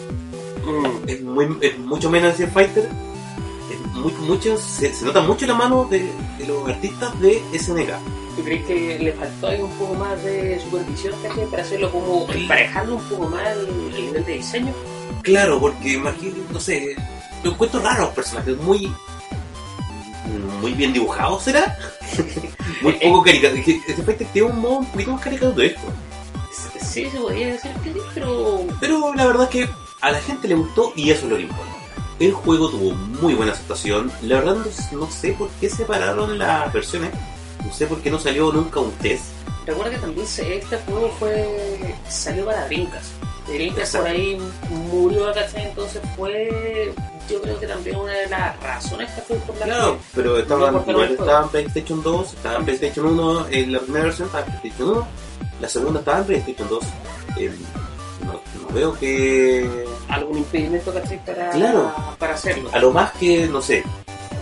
Es, 1.07 1.23
muy, 1.23 1.57
es 1.61 1.79
mucho 1.79 2.11
menos 2.11 2.33
Street 2.33 2.51
Fighter, 2.53 2.89
es 3.71 3.95
muy, 3.95 4.13
muchos, 4.13 4.61
se, 4.61 4.93
se 4.93 5.05
nota 5.05 5.21
mucho 5.21 5.47
la 5.47 5.55
mano 5.55 5.85
de, 5.85 6.11
de 6.39 6.47
los 6.47 6.69
artistas 6.69 7.19
de 7.21 7.43
SNK. 7.59 7.91
¿Tú 8.37 8.43
crees 8.43 8.65
que 8.67 8.99
le 8.99 9.13
faltó 9.13 9.49
ahí 9.49 9.61
un 9.61 9.71
poco 9.73 9.95
más 9.95 10.23
de 10.25 10.59
supervisión 10.61 11.15
¿cachai? 11.23 11.47
para 11.47 11.63
hacerlo 11.63 11.91
como 11.93 12.27
emparejarlo 12.33 12.97
un 12.97 13.03
poco 13.05 13.29
más 13.29 13.47
el, 13.57 13.69
el 13.69 14.07
nivel 14.07 14.25
de 14.25 14.33
diseño? 14.35 14.73
Claro, 15.23 15.61
porque 15.61 15.93
imagino, 15.93 16.37
no 16.51 16.59
sé, 16.59 16.97
lo 17.43 17.53
encuentro 17.53 17.81
raro 17.81 18.03
los 18.03 18.15
personajes, 18.15 18.57
muy 18.59 18.91
muy 20.61 20.73
bien 20.73 20.93
dibujados, 20.93 21.43
¿será? 21.43 21.77
muy 22.83 22.93
poco 22.95 23.23
caricato. 23.23 23.55
Este 23.57 24.03
Fighter 24.03 24.27
tiene 24.33 24.51
un 24.51 24.61
modo 24.61 24.79
un 24.79 24.87
poquito 24.87 25.13
más 25.13 25.21
caricaturesco. 25.21 25.93
Sí, 26.81 27.09
se 27.11 27.19
podría 27.19 27.49
decir 27.49 27.73
que 27.83 27.93
sí, 27.93 27.99
pero 28.15 28.67
Pero 28.81 29.15
la 29.15 29.27
verdad 29.27 29.45
es 29.45 29.49
que 29.51 29.69
a 30.05 30.13
la 30.13 30.21
gente 30.21 30.47
le 30.49 30.55
gustó 30.55 30.93
y 30.95 31.11
eso 31.11 31.25
es 31.25 31.31
lo 31.31 31.37
que 31.37 31.43
importa. 31.43 31.73
El 32.21 32.33
juego 32.33 32.69
tuvo 32.69 32.93
muy 32.93 33.33
buena 33.35 33.53
aceptación. 33.53 34.13
La 34.23 34.37
verdad 34.37 34.57
no, 34.57 34.99
no 34.99 35.11
sé 35.11 35.33
por 35.33 35.49
qué 35.61 35.71
separaron 35.71 36.39
las 36.39 36.71
versiones. 36.73 37.11
No 37.65 37.73
sé 37.73 37.87
por 37.87 37.99
qué 38.01 38.11
no 38.11 38.19
salió 38.19 38.53
nunca 38.53 38.81
un 38.81 38.93
test. 38.93 39.25
recuerda 39.67 39.93
que 39.93 39.99
también 39.99 40.27
este 40.27 40.77
juego 40.77 41.11
fue 41.19 41.95
salió 42.09 42.45
para 42.45 42.67
Dreamcast. 42.67 43.13
Dreamcast 43.49 43.97
por 43.97 44.07
ahí 44.07 44.39
murió, 44.93 45.33
¿cachai? 45.33 45.69
Entonces 45.69 46.03
fue, 46.17 46.93
yo 47.31 47.41
creo 47.41 47.59
que 47.59 47.67
también 47.67 47.97
una 47.97 48.13
de 48.13 48.29
las 48.29 48.61
razones 48.63 49.11
que 49.13 49.23
fue 49.23 49.37
por 49.39 49.57
la 49.57 49.65
Claro, 49.65 49.99
pero 50.15 50.39
estaban, 50.39 50.75
igual 50.87 50.87
hay 50.87 51.17
juego. 51.17 51.25
estaba 51.25 51.45
en 51.45 51.49
PlayStation 51.49 52.03
2, 52.03 52.35
estaba 52.35 52.57
en 52.59 52.65
PlayStation 52.65 53.07
1, 53.07 53.47
en 53.51 53.73
la 53.73 53.81
primera 53.81 54.05
versión 54.05 54.27
estaba 54.27 54.45
en 54.45 54.61
PlayStation 54.61 54.91
1, 54.91 55.07
la 55.61 55.69
segunda 55.69 56.01
estaba 56.01 56.19
en 56.19 56.25
PlayStation 56.25 56.69
2. 56.69 56.85
Eh, 57.39 57.53
no, 58.27 58.33
no 58.33 58.75
veo 58.75 58.95
que... 58.95 59.94
algún 60.09 60.39
impedimento, 60.39 60.93
¿cachai? 60.93 61.25
Para, 61.25 61.51
Claro. 61.51 61.93
para 62.19 62.35
hacerlo. 62.35 62.71
A 62.73 62.79
lo 62.79 62.91
más 62.93 63.13
que, 63.13 63.47
no 63.47 63.61
sé, 63.63 63.83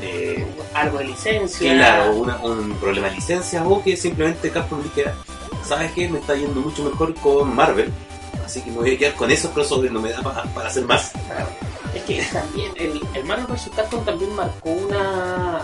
eh, 0.01 0.47
Algo 0.75 0.99
de 0.99 1.05
licencia. 1.05 1.73
claro, 1.75 2.13
una- 2.17 2.37
un 2.39 2.73
problema 2.75 3.09
de 3.09 3.15
licencia 3.17 3.65
o 3.65 3.83
que 3.83 3.97
simplemente 3.97 4.51
Capcom 4.51 4.83
dijera, 4.83 5.15
¿sabes 5.65 5.93
qué? 5.93 6.09
Me 6.09 6.19
está 6.19 6.35
yendo 6.35 6.61
mucho 6.61 6.83
mejor 6.85 7.15
con 7.17 7.55
Marvel, 7.55 7.93
así 8.45 8.61
que 8.63 8.71
me 8.71 8.79
voy 8.79 8.95
a 8.95 8.99
quedar 8.99 9.15
con 9.15 9.31
esos 9.31 9.51
crossovers, 9.53 9.93
no 9.93 10.01
me 10.01 10.11
da 10.11 10.21
pa- 10.23 10.45
para 10.55 10.69
hacer 10.69 10.85
más. 10.85 11.13
Es 11.95 12.03
que 12.05 12.23
también 12.33 12.73
el, 12.77 13.01
el 13.15 13.25
Marvel 13.25 13.47
vs. 13.47 13.71
Capcom 13.77 14.03
también 14.05 14.35
marcó 14.35 14.71
una, 14.71 15.61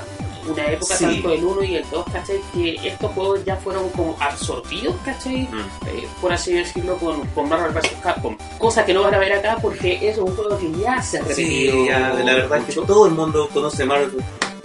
una 0.48 0.66
época 0.66 0.96
Sí. 0.96 1.04
tanto 1.04 1.32
el 1.32 1.44
1 1.44 1.64
y 1.64 1.74
el 1.76 1.84
2, 1.90 2.04
¿cachai? 2.12 2.40
Que 2.54 2.76
estos 2.88 3.10
juegos 3.12 3.44
ya 3.44 3.56
fueron 3.56 3.88
como 3.90 4.16
absorbidos, 4.20 4.94
¿cachai? 5.04 5.42
Mm. 5.50 5.58
Eh, 5.88 6.08
por 6.20 6.32
así 6.32 6.54
decirlo, 6.54 6.96
con, 6.96 7.26
con 7.28 7.48
Marvel 7.48 7.72
vs. 7.72 7.92
Capcom. 8.02 8.36
Cosa 8.58 8.84
que 8.84 8.94
no 8.94 9.02
van 9.02 9.14
a 9.14 9.18
ver 9.18 9.32
acá 9.32 9.56
porque 9.60 9.98
es 10.08 10.18
un 10.18 10.34
juego 10.34 10.58
que 10.58 10.70
ya 10.80 11.00
se 11.02 11.18
ha 11.18 11.22
repetido. 11.22 11.72
Sí, 11.74 11.86
ya, 11.88 11.98
la 12.14 12.34
verdad 12.34 12.58
es 12.58 12.66
mucho. 12.68 12.80
que 12.82 12.86
todo 12.86 13.06
el 13.06 13.12
mundo 13.12 13.48
conoce 13.52 13.84
Marvel 13.84 14.10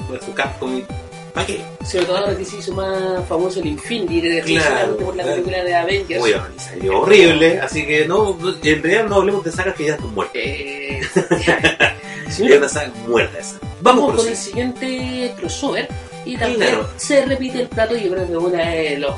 vs. 0.10 0.30
Capcom. 0.36 0.78
y 0.78 0.86
¿Para 1.34 1.48
qué? 1.48 1.66
Sobre 1.84 2.06
todo 2.06 2.18
ahora 2.18 2.38
que 2.38 2.46
se 2.46 2.58
hizo 2.58 2.74
más 2.74 3.28
famoso 3.28 3.60
el 3.60 3.66
Infinity, 3.66 4.22
de 4.22 4.42
Claro, 4.44 4.96
por 4.98 5.16
la 5.16 5.24
claro. 5.24 5.42
película 5.42 5.64
de 5.64 5.74
Avengers. 5.76 6.24
Uy, 6.24 6.36
salió 6.58 7.00
horrible, 7.02 7.60
así 7.60 7.88
que 7.88 8.06
no, 8.08 8.38
en 8.62 8.84
realidad 8.84 9.08
no 9.08 9.16
hablemos 9.16 9.44
de 9.44 9.52
sagas 9.52 9.74
que 9.74 9.86
ya 9.86 9.94
están 9.96 10.14
muertas. 10.14 10.36
Eh, 10.36 11.02
Es 12.40 12.58
una 12.58 12.70
saga 12.70 12.92
muerta 13.08 13.40
esa. 13.40 13.58
Vamos 13.82 14.08
Vamos 14.08 14.16
con 14.22 14.28
el 14.28 14.38
siguiente 14.38 15.34
crossover 15.38 15.88
y 16.26 16.38
también 16.38 16.62
Claro. 16.62 16.90
se 16.98 17.26
repite 17.26 17.62
el 17.62 17.68
plato 17.68 17.96
yo 17.98 18.12
creo 18.12 18.28
que 18.28 18.38
uno 18.38 18.50
de 18.50 18.98
los 18.98 19.16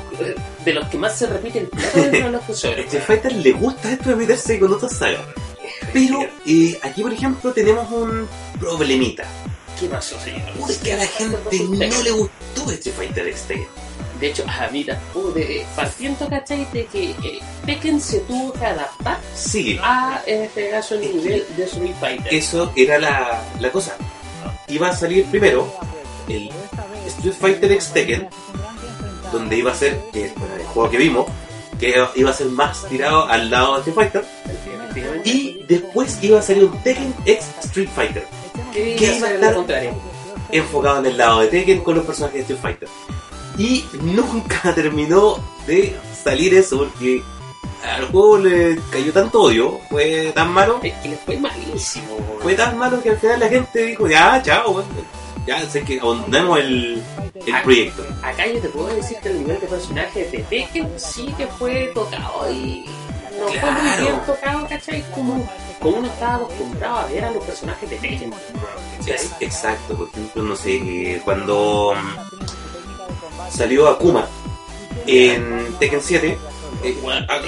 de 0.64 0.74
los 0.74 0.88
que 0.88 0.98
más 0.98 1.16
se 1.16 1.26
repite 1.28 1.60
el 1.60 1.68
plato 1.68 1.98
dentro 2.00 2.26
de 2.26 2.30
los 2.32 2.42
crossovers 2.46 2.84
Street 2.86 3.02
Fighter 3.04 3.32
le 3.32 3.52
gusta 3.52 3.92
esto 3.92 4.10
de 4.10 4.16
meterse 4.16 4.58
con 4.58 4.72
otras 4.72 4.92
sagas. 4.96 5.20
Pero 5.92 6.20
eh, 6.46 6.78
aquí, 6.82 7.02
por 7.02 7.12
ejemplo, 7.12 7.52
tenemos 7.52 7.90
un 7.92 8.28
problemita. 8.58 9.24
¿qué 9.78 9.86
pasó 9.88 10.18
señor? 10.20 10.40
Porque 10.58 10.92
a 10.92 10.96
la 10.96 11.06
gente 11.06 11.36
no 11.88 12.02
le 12.02 12.10
gustó 12.10 12.70
Street 12.72 12.94
Fighter 12.96 13.28
X. 13.28 13.42
de 14.20 14.28
hecho 14.28 14.44
a 14.48 14.68
mí 14.68 14.84
tampoco 14.84 15.30
de 15.32 15.66
partiendo 15.74 16.28
¿cachai? 16.28 16.66
de 16.72 16.86
que 16.86 17.10
eh, 17.10 17.40
Tekken 17.64 18.00
se 18.00 18.20
tuvo 18.20 18.52
que 18.52 18.64
adaptar 18.64 19.18
Sí, 19.34 19.78
a 19.82 20.22
en 20.26 20.42
este 20.42 20.70
caso 20.70 20.94
el 20.94 21.00
nivel 21.16 21.44
de 21.56 21.64
Street 21.64 21.94
Fighter 22.00 22.34
eso 22.34 22.72
era 22.76 22.98
la, 22.98 23.42
la 23.60 23.70
cosa. 23.70 23.96
Iba 24.68 24.88
a 24.88 24.96
salir 24.96 25.24
primero 25.26 25.72
el 26.28 26.50
Street 27.06 27.34
Fighter 27.38 27.72
X 27.72 27.92
Tekken, 27.92 28.28
donde 29.32 29.56
iba 29.56 29.72
a 29.72 29.74
ser, 29.74 30.00
que 30.12 30.32
bueno, 30.36 30.56
el 30.56 30.64
juego 30.64 30.90
que 30.90 30.96
vimos, 30.98 31.26
que 31.78 31.94
iba 32.16 32.30
a 32.30 32.32
ser 32.32 32.46
más 32.48 32.84
tirado 32.88 33.26
al 33.26 33.50
lado 33.50 33.74
de 33.74 33.90
Street 33.90 33.94
Fighter. 33.94 34.24
Y 35.24 35.62
después 35.68 36.18
iba 36.22 36.38
a 36.38 36.42
salir 36.42 36.64
un 36.64 36.82
Tekken 36.82 37.14
X 37.26 37.46
Street 37.64 37.88
Fighter, 37.94 38.26
que 38.72 38.96
¿qué 38.96 39.16
iba 39.16 39.28
a 39.28 39.34
estar? 39.34 39.54
contrario 39.54 40.16
enfocado 40.52 40.98
en 41.00 41.06
el 41.06 41.16
lado 41.16 41.40
de 41.40 41.48
Tekken 41.48 41.80
con 41.80 41.96
los 41.96 42.04
personajes 42.04 42.46
de 42.46 42.54
Street 42.54 42.60
Fighter. 42.60 42.88
Y 43.58 43.84
nunca 44.02 44.74
terminó 44.74 45.38
de 45.66 45.96
salir 46.24 46.54
eso 46.54 46.78
porque 46.78 47.22
al 47.84 48.06
juego 48.08 48.38
le 48.38 48.78
cayó 48.90 49.12
tanto 49.12 49.42
odio, 49.42 49.78
fue 49.90 50.32
tan 50.34 50.52
malo, 50.52 50.80
es 50.82 50.92
que 50.94 51.08
le 51.10 51.16
fue 51.16 51.36
malísimo 51.38 52.16
fue 52.42 52.54
tan 52.54 52.76
malo 52.78 53.00
que 53.02 53.10
al 53.10 53.18
final 53.18 53.40
la 53.40 53.48
gente 53.48 53.86
dijo, 53.86 54.08
ya, 54.08 54.40
chao, 54.42 54.72
bueno, 54.72 54.88
ya 55.46 55.68
sé 55.68 55.82
que 55.84 56.00
abandonemos 56.00 56.58
el, 56.58 57.02
el 57.46 57.62
proyecto. 57.62 58.04
Acá 58.22 58.46
yo 58.46 58.60
te 58.60 58.68
puedo 58.68 58.88
decir 58.88 59.16
que 59.22 59.28
el 59.30 59.38
nivel 59.38 59.60
de 59.60 59.66
personajes 59.66 60.32
de 60.32 60.38
Tekken 60.40 60.88
sí 60.96 61.32
que 61.36 61.46
fue 61.46 61.90
tocado 61.94 62.50
y 62.52 62.84
no 63.38 63.46
fue 63.48 63.70
muy 63.70 64.02
bien 64.02 64.20
tocado, 64.26 64.66
¿cachai? 64.68 65.04
Como, 65.14 65.48
como 65.80 65.98
uno 65.98 66.06
estaba 66.08 66.36
acostumbrado 66.36 66.96
a 66.98 67.06
ver 67.06 67.24
a 67.24 67.30
los 67.30 67.44
personajes 67.44 67.88
de 67.90 67.96
Tekken. 67.96 68.34
Ex- 69.06 69.30
Exacto, 69.40 69.96
por 69.96 70.08
ejemplo, 70.08 70.42
no 70.42 70.56
sé, 70.56 71.20
cuando 71.24 71.94
salió 73.50 73.88
Akuma 73.88 74.26
en 75.06 75.74
Tekken 75.78 76.00
7, 76.00 76.38
eh, 76.84 76.96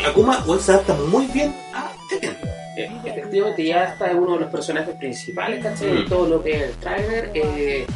Akuma 0.06 0.38
bueno, 0.46 0.62
se 0.62 0.72
adapta 0.72 0.94
muy 0.94 1.26
bien 1.26 1.54
a 1.74 1.90
Tekken. 2.08 2.36
Eh, 2.76 2.90
Efectivamente 3.04 3.64
ya 3.64 3.84
está 3.84 4.12
uno 4.12 4.34
de 4.34 4.40
los 4.40 4.50
personajes 4.50 4.94
principales, 4.96 5.62
¿cachai? 5.62 5.90
Mm. 6.04 6.08
Todo 6.08 6.28
lo 6.28 6.42
que 6.42 6.52
es 6.56 6.62
el 6.62 6.74
trailer. 6.76 7.30
Eh, 7.34 7.86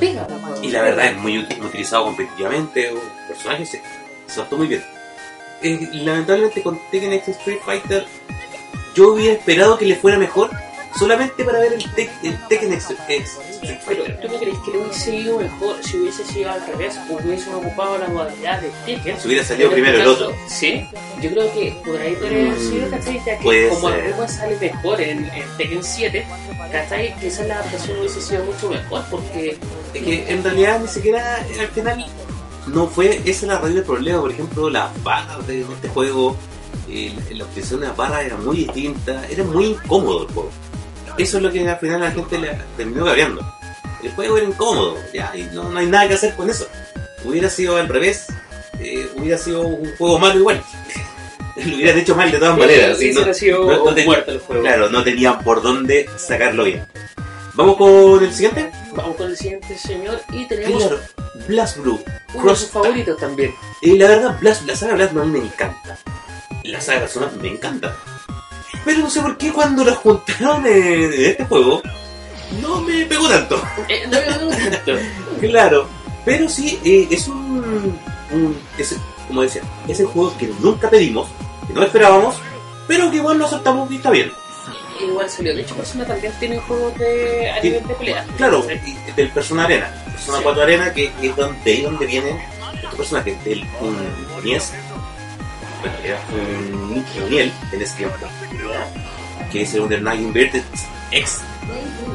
pega, 0.00 0.26
Y 0.62 0.68
la 0.68 0.82
verdad 0.82 1.06
es 1.08 1.16
muy 1.18 1.36
ut- 1.38 1.64
utilizado 1.64 2.04
competitivamente, 2.04 2.92
un 2.92 3.00
personaje 3.28 3.66
se, 3.66 3.82
se 4.26 4.40
adaptó 4.40 4.56
muy 4.56 4.68
bien. 4.68 4.82
Eh, 5.62 5.88
lamentablemente 5.92 6.62
con 6.62 6.80
Tekken 6.90 7.12
X 7.14 7.28
Street 7.36 7.58
Fighter 7.64 8.04
yo 8.94 9.12
hubiera 9.14 9.34
esperado 9.34 9.76
que 9.78 9.86
le 9.86 9.96
fuera 9.96 10.18
mejor 10.18 10.50
solamente 10.98 11.42
para 11.44 11.58
ver 11.58 11.72
el, 11.74 11.82
Tek- 11.94 12.10
el 12.22 12.38
Tekken 12.48 12.72
X, 12.72 12.88
Pero. 13.86 14.04
¿tú 14.20 14.28
no 14.28 14.38
crees 14.38 14.58
que 14.64 14.70
le 14.70 14.78
hubiese 14.78 15.16
ido 15.16 15.38
mejor 15.38 15.76
si 15.82 15.96
hubiese 15.98 16.24
sido 16.24 16.50
al 16.50 16.66
revés? 16.66 16.98
Hubiesen 17.08 17.54
ocupado 17.54 17.98
la 17.98 18.08
modalidad 18.08 18.60
de 18.60 18.70
Tekken. 18.86 19.18
Si 19.20 19.28
hubiera 19.28 19.44
salido 19.44 19.70
primero 19.70 19.98
el 20.00 20.06
otro. 20.06 20.32
Sí, 20.48 20.86
yo 21.22 21.30
creo 21.30 21.52
que 21.52 21.76
por 21.84 22.00
ahí 22.00 22.14
podría 22.16 22.46
haber 22.52 22.58
sido, 22.60 22.86
Mm, 22.86 22.90
¿cachai? 22.90 23.22
Ya 23.26 23.38
que 23.38 23.68
como 23.70 23.90
ser. 23.90 24.06
Akuma 24.08 24.28
sale 24.28 24.56
mejor 24.60 25.00
en, 25.00 25.18
en 25.26 25.56
Tekken 25.56 25.82
7, 25.84 26.26
¿cachai? 26.72 27.14
Quizás 27.20 27.46
la 27.46 27.54
adaptación 27.60 27.98
hubiese 27.98 28.20
sido 28.20 28.44
mucho 28.44 28.68
mejor 28.70 29.02
porque 29.10 29.56
Es 29.94 30.02
que 30.02 30.24
en 30.32 30.42
realidad 30.44 30.80
ni 30.80 30.88
siquiera 30.88 31.36
al 31.36 31.68
final 31.68 32.06
no 32.66 32.86
fue 32.86 33.20
esa 33.24 33.46
la 33.46 33.58
raíz 33.58 33.74
del 33.74 33.84
problema. 33.84 34.20
Por 34.20 34.30
ejemplo, 34.30 34.70
las 34.70 34.90
barras 35.02 35.46
de 35.46 35.60
este 35.60 35.88
juego, 35.88 36.36
la, 36.88 37.36
la 37.36 37.44
utilización 37.44 37.80
de 37.80 37.86
las 37.88 37.96
barras 37.96 38.24
era 38.24 38.36
muy 38.36 38.56
distinta, 38.58 39.22
era 39.30 39.44
muy 39.44 39.66
incómodo 39.66 40.22
el 40.26 40.32
juego. 40.34 40.50
Eso 41.18 41.36
es 41.36 41.42
lo 41.42 41.50
que 41.52 41.68
al 41.68 41.78
final 41.78 42.00
la 42.00 42.10
gente 42.10 42.38
le 42.38 42.58
terminó 42.76 43.04
cabreando. 43.04 43.54
El 44.02 44.10
juego 44.12 44.36
era 44.36 44.46
incómodo, 44.46 44.98
ya, 45.12 45.32
y 45.34 45.44
no, 45.52 45.68
no 45.70 45.78
hay 45.78 45.86
nada 45.86 46.08
que 46.08 46.14
hacer 46.14 46.34
con 46.34 46.50
eso. 46.50 46.68
Hubiera 47.24 47.48
sido 47.48 47.76
al 47.76 47.88
revés, 47.88 48.26
eh, 48.80 49.08
hubiera 49.16 49.38
sido 49.38 49.62
un 49.62 49.94
juego 49.96 50.18
malo 50.18 50.38
igual. 50.40 50.62
Lo 51.56 51.76
hubieran 51.76 51.98
hecho 51.98 52.14
mal 52.16 52.30
de 52.30 52.38
todas 52.38 52.58
maneras. 52.58 52.98
sí, 52.98 53.06
y 53.06 53.12
no- 53.12 53.20
hubiera 53.20 53.34
sido 53.34 53.64
no- 53.64 53.84
no 53.86 53.94
te- 53.94 54.04
muerto 54.04 54.32
el 54.32 54.40
juego. 54.40 54.62
Claro, 54.62 54.90
no 54.90 55.02
tenían 55.04 55.38
por 55.42 55.62
dónde 55.62 56.08
sacarlo 56.16 56.64
bien. 56.64 56.84
¿Vamos 57.54 57.76
con 57.76 58.22
el 58.24 58.32
siguiente? 58.34 58.70
Vamos 58.92 59.16
con 59.16 59.28
el 59.30 59.36
siguiente 59.36 59.78
señor 59.78 60.20
y 60.32 60.44
tenemos 60.46 60.82
Claro, 60.82 61.00
Blast 61.46 61.78
Blue. 61.78 62.02
uno 62.34 62.50
de 62.50 62.56
sus 62.56 62.68
favoritos 62.68 63.16
también. 63.18 63.54
Y 63.80 63.96
la 63.96 64.08
verdad, 64.08 64.36
Blast, 64.40 64.66
la 64.66 64.74
saga 64.74 64.94
Blast 64.94 65.12
Blue 65.12 65.22
a 65.22 65.26
mí 65.26 65.38
me 65.38 65.46
encanta. 65.46 65.96
La 66.64 66.80
saga 66.80 67.00
Persona 67.00 67.30
me 67.40 67.48
encanta. 67.48 67.96
Pero 68.84 68.98
no 69.00 69.10
sé 69.10 69.20
por 69.20 69.36
qué 69.38 69.52
cuando 69.52 69.84
la 69.84 69.94
juntaron 69.94 70.66
en, 70.66 71.12
este 71.24 71.44
juego, 71.46 71.80
no 72.60 72.80
me 72.82 73.04
pegó 73.06 73.28
tanto. 73.28 73.62
Eh, 73.88 74.06
no 74.06 74.18
me 74.20 74.44
gusta 74.46 74.70
tanto. 74.70 74.92
Claro. 75.40 75.86
Pero 76.24 76.48
sí, 76.48 76.78
eh, 76.84 77.06
es 77.10 77.28
un, 77.28 77.94
un- 78.32 78.56
es, 78.78 78.96
como 79.28 79.42
decía, 79.42 79.62
es 79.88 80.00
el 80.00 80.06
juego 80.06 80.34
que 80.38 80.50
nunca 80.60 80.88
pedimos, 80.88 81.28
que 81.66 81.74
no 81.74 81.82
esperábamos, 81.82 82.36
pero 82.88 83.10
que 83.10 83.16
igual 83.18 83.38
nos 83.38 83.50
saltamos 83.50 83.90
y 83.90 83.96
está 83.96 84.10
bien. 84.10 84.32
Igual 85.02 85.28
salió. 85.28 85.54
De 85.54 85.62
hecho, 85.62 85.74
Persona 85.74 86.06
también 86.06 86.32
tiene 86.40 86.58
juegos 86.60 86.96
de 86.98 87.50
a 87.50 87.60
nivel 87.60 87.86
de 87.86 87.94
pelea. 87.94 88.24
Claro, 88.38 88.62
Sí. 88.62 88.96
y 89.08 89.12
del 89.12 89.28
Persona 89.30 89.64
Arena. 89.64 89.92
Persona 90.12 90.38
Sí. 90.38 90.44
4 90.44 90.62
Arena, 90.62 90.92
que 90.94 91.10
es 91.20 91.36
donde, 91.36 91.58
de 91.64 91.72
ahí 91.72 91.82
donde 91.82 92.06
viene 92.06 92.46
este 92.82 92.96
personaje, 92.96 93.36
del 93.44 93.66
un 93.80 93.98
Nies. 94.44 94.72
Bueno, 95.84 95.98
era 96.04 96.18
un 96.32 97.30
Niel 97.30 97.52
en 97.72 97.82
ese 97.82 97.96
tiempo. 97.96 98.16
Que 99.52 99.62
es 99.62 99.74
el 99.74 99.80
Under 99.82 100.02
Night 100.02 100.20
Inverted 100.20 100.62
X. 101.12 101.40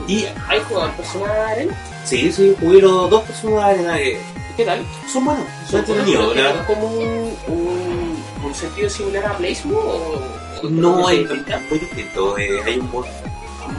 Y 0.08 0.26
¿Hay 0.48 0.60
jugado 0.68 0.92
personas 0.94 1.30
arena? 1.30 1.74
sí, 2.04 2.32
sí, 2.32 2.56
jugué 2.60 2.82
los 2.82 3.10
dos 3.10 3.24
personas 3.24 3.66
de 3.66 3.74
arena 3.74 3.98
que 3.98 4.20
¿Qué 4.58 4.66
tal? 4.66 4.86
son 5.12 5.26
buenos, 5.26 5.46
son 5.70 5.80
entretenidos, 5.80 6.36
¿Es 6.36 6.66
como 6.68 6.88
un, 6.88 7.34
un, 7.48 8.24
un 8.44 8.54
sentido 8.56 8.90
similar 8.90 9.26
a 9.28 9.34
Blaze 9.34 9.62
o, 9.72 9.78
o 10.62 10.70
No, 10.70 11.10
es 11.10 11.20
es 11.30 11.62
muy 11.70 11.80
distinto. 11.80 12.38
eh, 12.38 12.62
hay 12.66 12.78
un 12.80 12.92
mod 12.92 13.06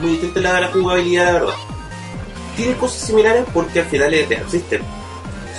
muy 0.01 0.11
distinto 0.11 0.39
en 0.39 0.43
la, 0.43 0.61
la 0.61 0.67
jugabilidad, 0.71 1.25
la 1.25 1.31
verdad. 1.33 1.53
Tiene 2.55 2.73
cosas 2.77 3.01
similares 3.07 3.45
porque 3.53 3.79
al 3.81 3.85
final 3.87 4.13
es 4.13 4.27
de 4.29 4.37
Arc 4.37 4.49
System. 4.49 4.81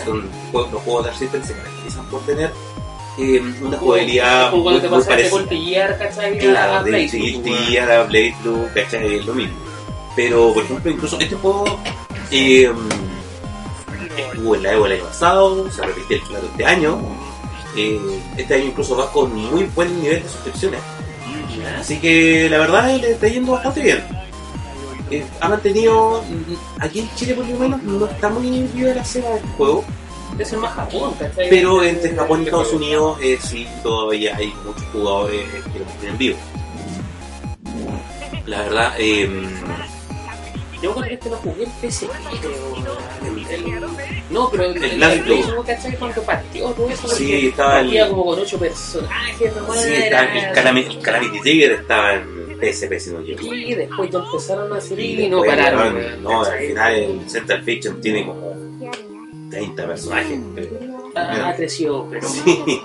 Son 0.05 0.29
los 0.53 0.83
juegos 0.83 1.05
de 1.05 1.11
Arc 1.11 1.18
System 1.18 1.45
se 1.45 1.53
caracterizan 1.55 2.07
por 2.07 2.21
tener 2.23 2.53
eh, 3.18 3.42
una 3.61 3.77
jugabilidad 3.79 4.51
Como 4.51 4.57
muy, 4.57 4.62
cuando 4.64 4.81
te 4.81 4.88
muy 4.88 4.98
pasaste 4.98 5.14
parecida. 5.31 5.59
con 5.59 5.66
Gear, 5.66 5.98
¿cachai? 5.98 6.38
Claro, 6.38 6.72
a 6.75 6.83
de 6.83 6.90
Blaze, 6.90 7.16
Guilty, 7.18 7.77
a 7.79 7.87
la 7.87 8.03
Blade 8.05 8.35
Blue, 8.42 8.68
¿cachai? 8.75 9.14
Es 9.16 9.27
lo 9.27 9.35
mismo. 9.35 9.57
Pero, 10.16 10.53
por 10.53 10.64
ejemplo, 10.64 10.90
incluso 10.90 11.18
este 11.18 11.35
juego 11.37 11.64
eh, 12.31 12.70
estuvo 14.16 14.55
en 14.55 14.62
la 14.62 14.72
Evo 14.72 14.87
el 14.87 14.92
año 14.92 15.05
pasado, 15.05 15.70
se 15.70 15.83
repitió 15.83 16.16
el 16.16 16.22
claro 16.22 16.46
este 16.51 16.64
año. 16.64 16.98
Eh, 17.77 18.01
este 18.37 18.55
año 18.55 18.64
incluso 18.64 18.96
va 18.96 19.11
con 19.11 19.35
muy 19.35 19.64
buen 19.75 20.01
nivel 20.03 20.22
de 20.22 20.29
suscripciones. 20.29 20.81
Así 21.79 21.98
que 21.98 22.48
la 22.51 22.59
verdad 22.59 22.96
le 22.96 23.12
está 23.12 23.29
yendo 23.29 23.53
bastante 23.53 23.83
bien. 23.83 24.05
Eh, 25.11 25.25
ha 25.40 25.48
mantenido, 25.48 26.25
aquí 26.79 27.01
en 27.01 27.14
Chile 27.14 27.35
por 27.35 27.46
lo 27.46 27.59
menos 27.59 27.83
no 27.83 28.07
está 28.07 28.31
muy 28.31 28.48
viva 28.75 28.94
la 28.94 29.05
cena 29.05 29.29
del 29.29 29.42
juego, 29.59 29.85
Es 30.38 30.53
el 30.53 30.59
más 30.61 30.73
Japón, 30.75 31.14
¿cachai? 31.18 31.49
pero 31.51 31.83
entre 31.83 32.14
Japón 32.14 32.40
y 32.42 32.45
Estados 32.47 32.73
Unidos 32.73 33.18
eh, 33.23 33.38
sí 33.40 33.66
todavía 33.83 34.35
hay 34.37 34.53
muchos 34.64 34.83
jugadores 34.92 35.45
que 35.73 35.79
lo 35.79 35.85
tienen 36.01 36.18
vivo. 36.18 36.37
La 38.47 38.62
verdad, 38.62 38.95
eh, 38.99 39.29
Yo 40.83 40.95
que 41.01 41.14
este 41.14 41.31
lo 41.31 41.37
jugué 41.37 41.62
en 41.64 41.71
PSP, 41.90 42.11
creo. 42.40 42.99
El- 43.25 43.64
el- 43.64 43.81
no, 44.31 44.51
pero 44.51 44.64
el, 44.64 44.77
El 44.79 44.85
el, 44.85 45.03
el. 45.03 45.21
PlayStation, 45.23 45.64
¿cachai? 45.64 45.97
Cuando 45.97 46.23
partió 46.23 46.68
todo 46.71 46.88
eso, 46.90 47.07
Sí, 47.09 47.25
porque 47.25 47.49
estaba 47.49 47.79
el- 47.81 47.85
partía 47.87 48.09
como 48.09 48.25
con 48.25 48.38
ocho 48.40 48.59
personajes, 48.59 49.53
¿no? 49.57 49.73
sí, 49.75 49.92
está, 49.95 50.49
el, 50.49 50.53
Calamity, 50.55 50.97
el 50.97 51.03
Calamity 51.03 51.40
Trigger 51.40 51.73
estaba 51.73 52.14
en 52.14 52.59
PSP 52.61 52.99
si 52.99 53.11
no 53.11 53.21
equivoco. 53.21 53.55
Y 53.55 53.75
después 53.75 54.11
ya 54.11 54.18
empezaron 54.18 54.73
a 54.73 54.81
salir 54.81 55.21
y, 55.21 55.25
Y 55.25 55.29
no 55.29 55.42
pararon. 55.42 56.23
No, 56.23 56.42
al 56.42 56.59
final 56.59 56.95
el 56.95 57.31
Central 57.31 57.62
Fiction 57.62 58.01
tiene 58.01 58.27
como 58.27 58.72
30 59.53 59.87
personajes. 59.87 60.41
pero- 60.55 60.71
ha, 61.15 61.49
ha 61.51 61.55
crecido, 61.57 62.07
pero 62.11 62.27
Sí. 62.29 62.81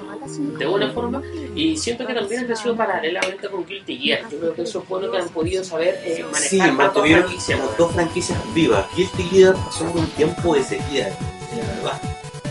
de 0.60 0.66
buena 0.66 0.92
forma. 0.92 1.22
Y 1.56 1.78
siento 1.78 2.06
que 2.06 2.14
también 2.14 2.44
ha 2.44 2.46
crecido 2.48 2.76
paralelamente 2.76 3.48
con 3.50 3.66
Guilty 3.66 3.98
Gear. 3.98 4.30
Yo 4.30 4.38
creo 4.40 4.54
que 4.54 4.62
eso 4.64 4.80
es 4.80 4.88
bueno 4.90 5.10
que 5.12 5.18
han 5.18 5.30
podido 5.30 5.64
saber 5.64 6.00
eh, 6.04 6.24
manejar 6.32 6.50
Sí, 6.50 6.60
mantuvieron 6.60 7.24
franquicias, 7.24 7.60
dos 7.78 7.92
franquicias 7.94 8.54
vivas. 8.54 8.86
Guilty 8.96 9.24
Gear 9.24 9.56
pasó 9.56 9.86
un 9.86 10.06
tiempo 10.12 10.54
de 10.56 10.64
sequía, 10.64 11.10
la 11.56 11.74
verdad. 11.76 12.02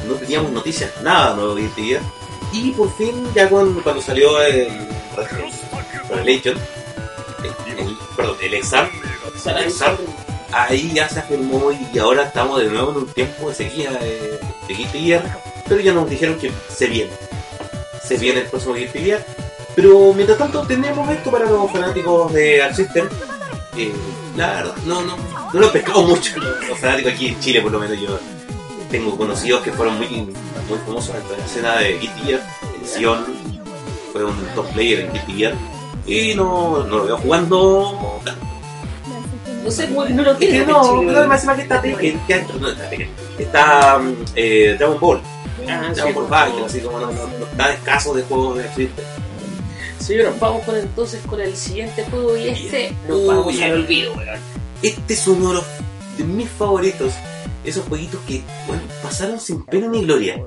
No 0.08 0.14
teníamos 0.14 0.50
noticias, 0.52 0.90
nada 1.02 1.34
nuevo 1.36 1.54
de 1.54 1.62
Guilty 1.62 1.82
Gear. 1.88 2.02
Y 2.52 2.70
por 2.70 2.90
fin, 2.96 3.14
ya 3.34 3.48
cuando, 3.50 3.82
cuando 3.82 4.00
salió 4.00 4.40
el 4.42 4.68
Revelation, 6.08 6.56
el, 7.66 7.78
el- 7.78 7.96
perdón, 8.16 8.36
el 8.42 8.54
exam, 8.54 8.88
O 9.34 9.38
sea, 9.38 9.96
ahí 10.52 10.92
ya 10.94 11.08
se 11.08 11.20
afirmó 11.20 11.70
y 11.72 11.98
ahora 11.98 12.24
estamos 12.24 12.60
de 12.60 12.68
nuevo 12.68 12.92
en 12.92 12.96
un 12.98 13.06
tiempo 13.08 13.48
de 13.48 13.54
sequía 13.54 13.90
de, 13.92 14.40
de 14.68 14.74
Guilty 14.74 15.14
pero 15.68 15.80
ya 15.80 15.92
nos 15.92 16.08
dijeron 16.08 16.38
que 16.38 16.50
se 16.68 16.86
viene. 16.86 17.10
Se 18.02 18.16
viene 18.16 18.40
el 18.40 18.46
próximo 18.46 18.74
Guilty 18.74 18.98
Gear. 19.00 19.24
Pero 19.74 20.12
mientras 20.14 20.38
tanto 20.38 20.62
tenemos 20.66 21.08
esto 21.10 21.30
para 21.30 21.44
los 21.44 21.70
fanáticos 21.70 22.32
de 22.32 22.62
Arc 22.62 22.74
System. 22.74 23.08
La 24.36 24.54
verdad, 24.54 24.76
no, 24.86 25.02
no, 25.02 25.16
no 25.52 25.60
lo 25.60 25.66
he 25.66 25.70
pescado 25.70 26.02
mucho 26.02 26.38
los, 26.38 26.78
fanáticos 26.78 27.12
aquí 27.12 27.28
en 27.28 27.40
Chile, 27.40 27.60
por 27.60 27.72
lo 27.72 27.78
menos 27.78 27.98
yo 28.00 28.18
tengo 28.90 29.16
conocidos 29.16 29.62
que 29.62 29.72
fueron 29.72 29.96
muy, 29.96 30.08
muy 30.08 30.78
famosos 30.86 31.14
de 31.28 31.36
la 31.36 31.44
escena 31.44 31.76
de 31.76 31.98
Guilty 31.98 32.20
Gear. 32.22 32.40
El 32.80 32.88
Sion 32.88 33.24
fue 34.12 34.24
un 34.24 34.36
top 34.54 34.66
player 34.72 35.00
en 35.00 35.12
Guilty 35.12 35.32
Gear. 35.32 35.54
Y 36.06 36.34
no, 36.34 36.84
no 36.84 36.98
lo 36.98 37.04
veo 37.04 37.18
jugando 37.18 38.20
No 38.24 38.55
sé, 39.70 39.86
weón, 39.86 40.14
no 40.16 40.22
lo 40.22 40.32
es 40.32 40.38
que 40.38 40.46
tiene. 40.46 40.66
no, 40.66 41.02
no, 41.02 41.26
más 41.26 41.44
que 41.44 41.62
está 41.62 41.80
Tekken, 41.80 42.18
que 42.26 42.44
no 42.60 42.68
está 42.68 42.90
Tekken, 42.90 43.08
está 43.38 44.00
eh, 44.34 44.76
Dragon 44.78 45.00
Ball, 45.00 45.20
Ah, 45.68 45.90
Dragon 45.94 46.14
Ball 46.14 46.28
Fighter, 46.28 46.64
así 46.64 46.80
como 46.80 47.00
no, 47.00 47.06
no, 47.12 47.26
no 47.38 47.46
está 47.46 47.72
escaso 47.72 48.14
de 48.14 48.22
juegos 48.22 48.58
de 48.58 48.66
Street. 48.66 48.90
Señores, 49.98 50.38
vamos 50.38 50.62
con 50.64 50.76
entonces 50.76 51.20
con 51.26 51.40
el 51.40 51.56
siguiente 51.56 52.04
juego 52.10 52.36
y 52.36 52.48
este 52.48 52.92
nos 53.08 53.26
vamos 53.26 53.60
al 53.60 53.72
olvido, 53.72 54.12
weón. 54.14 54.38
Este 54.82 55.14
es 55.14 55.26
uno 55.26 55.48
de, 55.48 55.54
los, 55.54 55.64
de 56.18 56.24
mis 56.24 56.48
favoritos, 56.50 57.12
esos 57.64 57.84
jueguitos 57.88 58.20
que, 58.28 58.42
bueno, 58.66 58.82
pasaron 59.02 59.40
sin 59.40 59.64
pena 59.64 59.88
ni 59.88 60.02
gloria. 60.02 60.40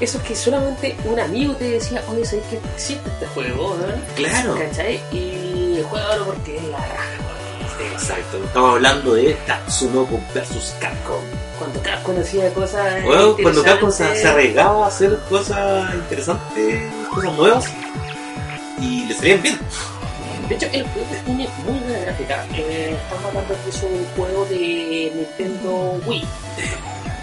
Eso 0.00 0.18
es 0.18 0.24
que 0.24 0.34
solamente 0.34 0.96
un 1.04 1.20
amigo 1.20 1.54
te 1.54 1.70
decía, 1.70 2.02
oye, 2.10 2.24
¿sabes 2.24 2.44
que 2.46 2.56
existe 2.74 3.08
este 3.10 3.26
juego, 3.26 3.76
no? 3.78 3.86
Claro, 4.16 4.56
¿Cachai? 4.58 5.00
Y 5.12 5.80
juégalo 5.88 6.24
porque 6.26 6.56
es 6.56 6.64
la 6.64 6.78
raja. 6.78 7.23
Exacto, 7.80 8.42
estamos 8.44 8.74
hablando 8.74 9.14
de 9.14 9.34
Tatsunoko 9.46 10.20
vs 10.34 10.76
Capcom. 10.80 11.22
Cuando 11.58 11.80
Capcom 11.82 12.20
hacía 12.20 12.52
cosas 12.52 13.02
Bueno, 13.04 13.36
cuando 13.40 13.62
Capcom 13.62 13.90
se, 13.90 14.16
se 14.16 14.28
arriesgaba 14.28 14.84
a 14.84 14.88
hacer 14.88 15.18
cosas 15.28 15.94
interesantes, 15.94 16.92
cosas 17.12 17.32
nuevas, 17.34 17.64
y 18.80 19.06
le 19.06 19.14
salían 19.14 19.42
bien. 19.42 19.58
De 20.48 20.54
hecho, 20.56 20.66
el 20.72 20.86
juego 20.88 21.08
tiene 21.24 21.48
muy 21.64 21.78
buena 21.78 21.98
gráfica. 22.00 22.46
Eh, 22.52 22.96
estamos 23.02 23.24
hablando 23.24 23.54
que 23.64 23.70
es 23.70 23.82
un 23.82 24.06
juego 24.14 24.44
de 24.46 25.12
Nintendo 25.14 26.00
Wii. 26.06 26.24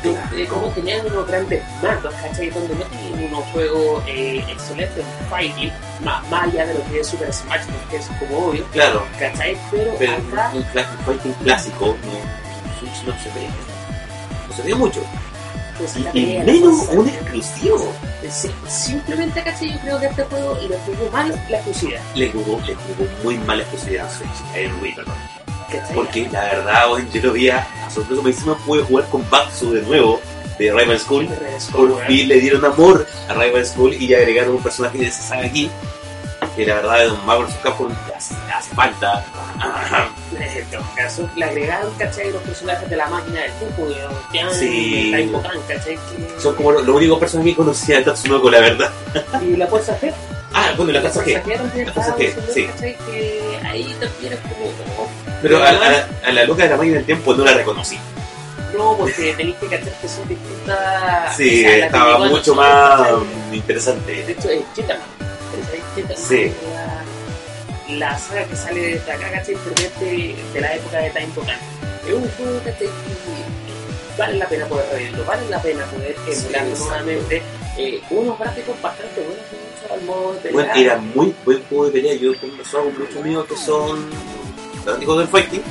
De, 0.04 0.18
de 0.36 0.48
cómo 0.48 0.68
tenían 0.70 1.06
unos 1.06 1.28
grandes 1.28 1.64
mandos, 1.84 2.14
¿cachai? 2.16 2.50
Donde 2.50 2.74
no 2.76 2.84
tienen 2.86 3.26
unos 3.32 3.46
juegos 3.52 4.04
eh, 4.08 4.44
excelentes 4.50 4.98
en 4.98 5.28
fighting, 5.30 5.72
más, 6.04 6.28
más 6.30 6.44
allá 6.44 6.66
de 6.66 6.74
lo 6.74 6.84
que 6.90 7.00
es 7.02 7.08
Super 7.08 7.32
Smash, 7.32 7.66
Bros., 7.68 7.82
que 7.90 7.98
es 7.98 8.08
como 8.20 8.48
obvio, 8.48 8.66
Claro, 8.72 9.04
¿cachai? 9.20 9.56
Pero, 9.70 9.94
pero 10.00 10.14
acá, 10.14 10.52
un, 10.56 10.64
fighting 11.06 11.34
clásico, 11.44 11.86
no, 12.04 12.80
Switch 12.80 13.04
no 13.06 13.14
se 13.20 13.30
ve, 13.30 13.48
no 14.50 14.56
se 14.56 14.62
ve 14.64 14.76
mucho. 14.76 15.02
pues, 15.78 15.96
Y, 15.98 16.00
la 16.04 16.12
y 16.16 16.38
la 16.40 16.44
menos 16.46 16.88
un 16.90 17.08
exclusivo. 17.08 17.94
Sí, 18.30 18.50
simplemente, 18.68 19.44
¿cachai? 19.44 19.72
Yo 19.74 19.80
creo 19.82 20.00
que 20.00 20.06
este 20.08 20.24
juego 20.24 20.58
le 20.68 20.78
jugó 20.80 21.12
mal 21.12 21.30
la 21.50 21.58
exclusividad, 21.58 22.02
Le 22.16 22.32
jugó, 22.32 22.60
le 22.66 22.74
jugó 22.76 23.08
muy 23.24 23.38
mala 23.40 23.62
exclusividad 23.62 24.08
a 24.08 24.10
Switch, 24.10 24.56
en 24.56 24.82
Wii, 24.82 24.96
perdón. 24.96 25.16
¿Cachai? 25.72 25.96
Porque 25.96 26.30
la 26.32 26.42
verdad, 26.44 26.88
bueno, 26.90 27.08
yo 27.12 27.22
lo 27.22 27.34
vi 27.34 27.50
a, 27.50 27.68
a 27.86 27.90
sorpresa, 27.90 28.22
me 28.22 28.30
encima 28.30 28.58
pude 28.66 28.84
jugar 28.84 29.08
con 29.10 29.28
Baxu 29.30 29.72
de 29.74 29.82
nuevo, 29.84 30.20
de 30.60 30.72
Rival 30.72 31.00
School. 31.00 31.28
Por 31.72 32.06
fin 32.06 32.28
le 32.28 32.40
dieron 32.40 32.64
amor 32.66 33.08
a 33.30 33.34
Rival 33.34 33.66
School 33.66 33.94
y 33.94 34.14
agregaron 34.14 34.56
un 34.56 34.64
personaje 34.64 34.98
de 35.00 35.06
esa 35.08 35.22
saga 35.22 35.46
aquí. 35.46 35.70
Que 36.56 36.66
la 36.66 36.76
verdad 36.76 37.06
es 37.06 37.12
un 37.12 37.26
Marvel. 37.26 37.48
Capcom 37.64 37.88
hace, 38.16 38.34
hace 38.54 38.76
falta. 38.76 39.24
En 40.40 40.66
todo 40.72 40.82
caso, 40.96 41.30
le 41.36 41.46
agregaron, 41.46 41.94
¿cachai? 41.98 42.32
Los 42.32 42.42
personajes 42.42 42.90
de 42.90 42.96
la 42.96 43.08
máquina 43.08 43.42
del 43.42 43.52
tiempo, 43.54 43.86
de 43.88 43.96
Sí. 44.54 45.30
¿cachai? 45.68 45.96
Que- 45.96 46.42
Son 46.42 46.56
como 46.56 46.72
los 46.72 46.84
lo 46.86 46.96
únicos 46.96 47.20
personajes 47.20 47.52
que 47.54 47.58
conocía 47.58 47.98
de 47.98 48.04
Tatsunoko, 48.06 48.50
la 48.50 48.60
verdad. 48.60 48.92
Y 49.42 49.56
la 49.56 49.68
fuerza 49.68 49.98
G. 50.00 50.12
Ah, 50.54 50.72
bueno, 50.76 50.92
la 50.92 51.02
que. 51.24 51.34
también 51.40 51.86
La 51.86 51.94
Fuerza 51.94 52.18
G, 52.18 52.34
sí. 52.54 52.66
¿cachai? 52.66 52.98
Que 53.06 53.60
ahí 53.64 53.96
también 54.02 54.34
es 54.34 54.40
como... 54.40 55.10
Pero 55.42 55.58
a, 55.64 55.72
la- 55.72 56.08
a 56.26 56.32
la 56.32 56.44
loca 56.46 56.64
de 56.64 56.70
la 56.70 56.78
máquina 56.78 56.96
del 56.98 57.06
tiempo 57.06 57.34
no 57.34 57.44
la 57.44 57.54
reconocí. 57.54 57.98
No, 58.78 58.96
porque 58.98 59.34
tenéis 59.34 59.58
que 59.58 59.68
cachar 59.68 59.94
que 60.02 60.08
son 60.08 60.28
distintas... 60.30 61.36
Sí, 61.36 61.66
o 61.66 61.68
sea, 61.70 61.78
la 61.78 61.86
estaba 61.88 62.18
mucho 62.20 62.56
más 62.56 63.10
interesante. 63.52 64.24
De 64.24 64.32
hecho, 64.32 64.50
es. 64.50 64.62
Chitaman 64.74 65.02
Sí. 66.16 66.54
La, 67.90 68.10
la 68.10 68.18
saga 68.20 68.46
que 68.46 68.56
sale 68.56 68.80
de 69.00 69.12
acá, 69.12 69.30
¿cachai? 69.32 69.56
Pertenece 69.56 70.36
de 70.54 70.62
la 70.62 70.76
época 70.76 70.98
de 71.00 71.10
Time 71.10 71.28
Tokan. 71.36 71.58
Es 72.08 72.14
un 72.14 72.30
juego 72.32 72.60
¿cachai? 72.64 72.88
que 72.88 74.18
vale 74.18 74.38
la 74.38 74.48
pena 74.48 74.66
poder 74.68 74.86
reírlo, 74.94 75.26
vale 75.26 75.50
la 75.50 75.62
pena 75.62 75.86
poder 75.86 76.16
emularlo 76.28 76.76
nuevamente. 76.78 77.42
Eh, 77.78 78.02
unos 78.10 78.40
gráficos 78.40 78.82
bastante 78.82 79.22
buenos 79.22 79.92
al 79.92 80.02
modo 80.04 80.34
de. 80.44 80.52
Bueno, 80.52 80.74
era 80.76 80.98
muy 80.98 81.34
buen 81.46 81.64
juego 81.66 81.86
de 81.88 81.92
pelea. 81.92 82.14
Yo 82.16 82.32
he 82.32 82.38
conversado 82.38 82.84
con 82.86 83.00
muchos 83.00 83.16
amigos 83.18 83.46
que 83.48 83.58
son 83.58 84.10
fanáticos 84.84 85.18
del 85.20 85.28
fighting 85.28 85.62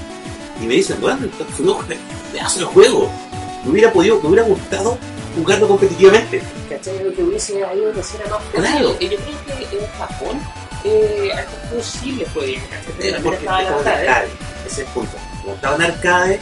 y 0.61 0.67
me 0.67 0.75
dicen, 0.75 1.01
bueno, 1.01 1.19
el 1.25 1.67
un 1.69 1.85
pedazo 2.33 2.61
de 2.61 2.65
juego. 2.67 3.11
Me 3.65 3.71
hubiera 3.73 3.93
podido, 3.93 4.21
me 4.23 4.29
hubiera 4.29 4.45
gustado 4.45 4.99
jugarlo 5.37 5.69
competitivamente. 5.69 6.43
¿cachai? 6.69 7.03
Lo 7.05 7.13
que 7.13 7.23
hubiese 7.23 7.59
ido 7.59 7.93
de 7.93 8.03
ser 8.03 8.29
más 8.31 8.43
Claro. 8.53 8.99
Yo 9.01 9.09
creo 9.09 9.19
que 9.19 9.77
en 9.79 9.87
Japón 9.99 10.41
eh, 10.85 11.31
a 11.35 11.41
estos 11.41 11.59
juegos 11.69 11.87
sí 11.87 12.13
le 12.13 12.27
fue 12.27 12.59
Porque 13.23 13.37
estaba 13.39 13.61
en 13.63 13.69
arcade. 13.69 14.09
arcade, 14.09 14.29
ese 14.67 14.69
es 14.69 14.79
el 14.79 14.85
punto. 14.95 15.17
Como 15.43 15.55
estaba 15.55 15.77
en 15.77 15.83
arcade, 15.83 16.41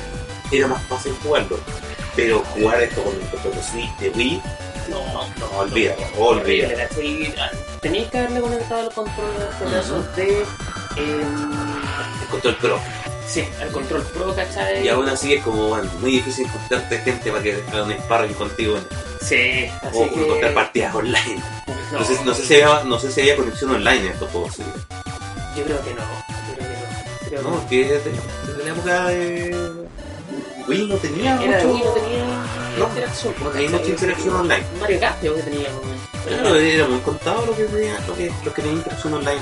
era 0.53 0.66
más 0.69 0.83
fácil 0.85 1.12
jugarlo. 1.23 1.59
Pero 2.16 2.43
jugar 2.55 2.83
esto 2.83 3.03
con 3.03 3.14
el 3.14 3.21
control 3.29 3.55
de 3.55 3.62
Switch 3.62 3.97
de 3.99 4.11
Wii, 4.11 4.43
No, 4.91 4.99
no, 5.39 5.59
olvídalo, 5.59 6.03
olvídalo. 6.19 6.75
Teníais 7.81 8.11
que 8.11 8.18
haberle 8.18 8.41
conectado 8.41 8.89
el 8.89 8.95
control 8.95 9.31
de 10.16 10.22
de. 10.22 10.47
em, 10.97 11.53
El 12.22 12.29
control 12.31 12.57
pro. 12.57 12.81
Sí, 13.26 13.45
al 13.61 13.68
control 13.70 14.03
pro, 14.03 14.35
¿cachai? 14.35 14.85
Y 14.85 14.89
aún 14.89 15.09
así 15.09 15.35
es 15.35 15.43
como 15.45 15.68
bueno, 15.68 15.91
muy 16.01 16.12
difícil 16.12 16.47
encontrarte 16.47 16.99
gente 16.99 17.31
para 17.31 17.43
que 17.43 17.62
haga 17.70 17.83
un 17.85 17.93
sparring 17.93 18.33
contigo 18.35 18.79
Sí, 19.20 19.66
así 19.83 19.99
o 19.99 20.09
que... 20.14 20.24
encontrar 20.24 20.55
partidas 20.55 20.95
online. 20.95 21.43
No, 21.93 21.99
No, 22.01 22.05
sé, 22.05 22.18
no, 22.24 22.35
sé 22.35 22.43
si 22.45 22.55
había, 22.61 22.85
no 22.85 22.99
sé 22.99 23.11
si 23.12 23.20
había 23.20 23.37
conexión 23.37 23.70
online 23.70 24.01
en 24.07 24.12
estos 24.12 24.31
juegos. 24.31 24.55
sí. 24.55 24.62
Yo 25.57 25.64
creo 25.64 25.85
que 25.85 25.95
no. 25.95 26.01
Yo 26.49 26.55
creo 26.57 26.68
que 26.68 26.74
no. 26.74 27.29
Creo 27.29 27.43
No, 27.43 27.51
que 27.51 27.57
porque 27.59 27.85
desde, 27.85 28.11
desde 28.47 28.64
la 28.64 28.70
época 28.72 29.05
de 29.09 29.89
Wii 30.69 30.87
no 30.87 30.97
tenía 30.97 31.43
Era 31.43 31.59
de 31.59 31.64
mucho, 31.64 31.75
Wii, 31.75 31.85
no 31.85 31.93
tenía 31.93 32.25
No, 32.79 32.89
interacción. 32.89 33.35
no 33.43 33.51
tenía 33.51 33.71
mucha 33.71 33.87
interacción 33.91 34.35
online. 34.37 34.64
Mario 34.81 35.01
Kart 35.01 35.21
creo 35.21 35.35
que 35.37 35.43
tenía. 35.43 35.69
Claro, 36.27 36.55
era 36.57 36.87
muy 36.89 36.99
contado 37.01 37.47
lo 37.47 37.57
que 37.57 37.64
tenía, 37.64 37.99
lo 38.07 38.14
que, 38.14 38.33
lo 38.45 38.53
que 38.53 38.62
tenía 38.62 38.77
interacción 38.79 39.14
online. 39.14 39.41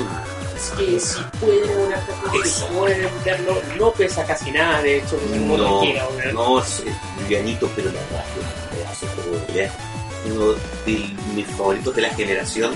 Es 0.54 0.70
que 0.70 1.00
si 1.00 1.20
pueden 1.40 1.78
una 1.78 1.96
que 2.32 2.38
Eso. 2.48 2.66
pueden 2.68 3.08
verlo, 3.24 3.60
no 3.78 3.90
pesa 3.92 4.24
casi 4.24 4.50
nada, 4.52 4.80
de 4.82 4.98
hecho, 4.98 5.18
No, 5.34 5.80
weón. 5.80 6.34
no, 6.34 6.60
es 6.60 6.82
livianito, 7.20 7.68
pero 7.74 7.90
la 7.90 8.00
verdad 8.00 8.24
que 8.34 8.40
es 8.40 8.46
un 8.46 8.78
pedazo 8.78 9.52
de. 9.52 9.70
Uno 10.32 10.52
de 10.86 11.14
mis 11.34 11.46
favoritos 11.56 11.94
de 11.94 12.02
la 12.02 12.10
generación. 12.10 12.72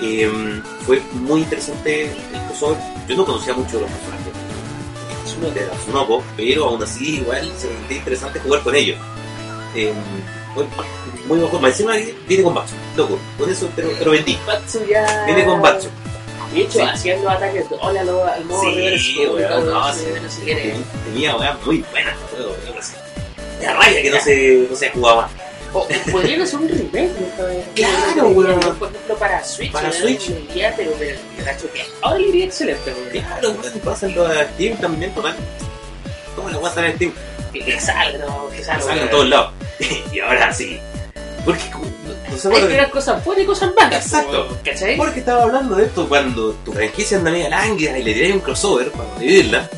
Em, 0.00 0.62
fue 0.86 1.00
muy 1.12 1.40
interesante 1.42 2.06
el 2.06 2.40
crossover. 2.46 2.78
Yo 3.06 3.16
no 3.16 3.24
conocía 3.26 3.52
mucho 3.54 3.76
de 3.76 3.82
los 3.82 3.90
personajes 3.90 4.19
de 5.40 5.68
pero 6.36 6.66
aún 6.68 6.82
así 6.82 7.16
igual 7.16 7.50
se 7.58 7.66
me 7.68 7.74
sentía 7.74 7.96
interesante 7.98 8.40
jugar 8.40 8.62
con 8.62 8.74
ellos. 8.74 8.98
Em, 9.74 9.94
fue 10.54 10.64
muy 11.26 11.38
mejor. 11.38 11.60
Más 11.60 11.70
encima 11.72 11.94
viene 12.28 12.42
con 12.42 12.54
Batsu, 12.54 12.74
loco. 12.96 13.18
Con 13.38 13.50
eso 13.50 13.66
te 13.76 13.82
lo, 13.82 13.90
te 13.90 14.04
lo 14.04 14.10
vendí. 14.12 14.38
Batsu 14.46 14.80
ya. 14.88 15.24
Viene 15.26 15.44
con 15.44 15.62
Batsu. 15.62 15.88
De 16.52 16.60
hecho, 16.62 16.72
Sí. 16.72 16.80
haciendo 16.80 17.30
ataques, 17.30 17.64
hola, 17.80 18.02
lo, 18.02 18.24
al 18.24 18.44
modo 18.44 18.62
Sí, 18.62 18.74
reverse, 18.74 19.10
y 19.12 19.26
weón, 19.26 19.66
no, 19.70 19.94
sí. 19.94 20.04
no 20.20 20.30
sé 20.30 20.42
qué 20.44 20.52
era. 20.52 20.76
Tenía 21.04 21.36
muy 21.64 21.84
buena. 21.92 22.16
Me 23.60 23.66
da 23.66 23.74
raya 23.74 24.02
que 24.02 24.10
no 24.10 24.20
se, 24.20 24.66
no 24.68 24.76
se 24.76 24.90
jugaba 24.90 25.22
más. 25.22 25.30
O 25.72 25.86
podrían 26.10 26.42
hacer 26.42 26.58
un 26.58 26.68
remake. 26.68 27.10
Claro, 27.74 28.28
weón. 28.28 28.60
Por 28.78 28.88
ejemplo, 28.88 29.16
para 29.16 29.44
Switch. 29.44 29.72
Para 29.72 29.92
Switch. 29.92 30.30
iría, 30.50 30.74
pero 30.76 30.92
ahora 32.02 32.18
le 32.18 32.28
iría 32.28 32.44
excelente, 32.46 32.92
weón. 32.92 33.10
Claro, 33.10 33.50
weón, 33.50 33.80
pásenlo 33.84 34.26
a 34.26 34.44
Steam 34.54 34.76
también, 34.78 35.14
total. 35.14 35.36
¿Cómo 36.34 36.48
la 36.50 36.58
voy 36.58 36.68
a 36.68 36.92
Steam? 36.92 37.12
Que, 37.52 37.60
que 37.60 37.80
salga, 37.80 38.26
que 38.54 38.62
salga. 38.62 39.02
En 39.02 39.10
todos 39.10 39.28
lados. 39.28 39.52
y 40.12 40.20
ahora 40.20 40.52
sí. 40.52 40.80
Porque, 41.44 41.62
no 41.70 42.56
Hay 42.56 42.62
que 42.62 42.68
ver 42.68 42.90
cosas 42.90 43.24
buenas 43.24 43.44
y 43.44 43.46
cosas 43.46 43.74
malas. 43.74 44.04
Exacto. 44.04 44.58
¿Cachai? 44.64 44.96
Porque 44.96 45.20
estaba 45.20 45.44
hablando 45.44 45.76
de 45.76 45.86
esto 45.86 46.08
cuando 46.08 46.52
tu 46.64 46.72
franquicia 46.72 47.18
anda 47.18 47.30
media 47.30 47.48
lánguida 47.48 47.98
y 47.98 48.02
le 48.02 48.14
tiráis 48.14 48.34
un 48.34 48.40
crossover 48.40 48.90
para 48.92 49.08
dividirla, 49.18 49.68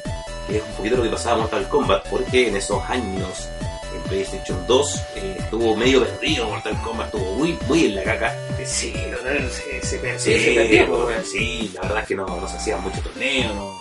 que 0.48 0.56
es 0.56 0.62
un 0.62 0.72
poquito 0.76 0.96
lo 0.96 1.02
que 1.04 1.08
pasaba 1.10 1.36
en 1.36 1.40
Mortal 1.42 1.68
Kombat, 1.68 2.08
porque 2.08 2.48
en 2.48 2.56
esos 2.56 2.82
años 2.88 3.48
PlayStation 4.16 4.66
2 4.66 4.96
eh, 5.16 5.36
estuvo 5.38 5.74
medio 5.74 6.04
perdido 6.04 6.46
Mortal 6.46 6.78
Kombat, 6.82 7.06
estuvo 7.06 7.32
muy, 7.36 7.58
muy 7.66 7.86
en 7.86 7.94
la 7.96 8.02
caca. 8.04 8.36
Sí, 8.66 8.92
no, 9.10 9.16
se, 9.50 9.80
se 9.86 9.98
perdió, 9.98 10.18
Sí, 10.20 10.38
se 10.38 10.54
perdió, 10.54 10.86
pues, 10.86 11.00
weón. 11.06 11.24
sí, 11.24 11.70
la 11.74 11.80
verdad 11.80 11.98
es 12.02 12.08
que 12.08 12.14
no, 12.14 12.26
no 12.26 12.46
se 12.46 12.56
hacían 12.58 12.82
muchos 12.82 13.02
torneos, 13.02 13.54
no. 13.54 13.80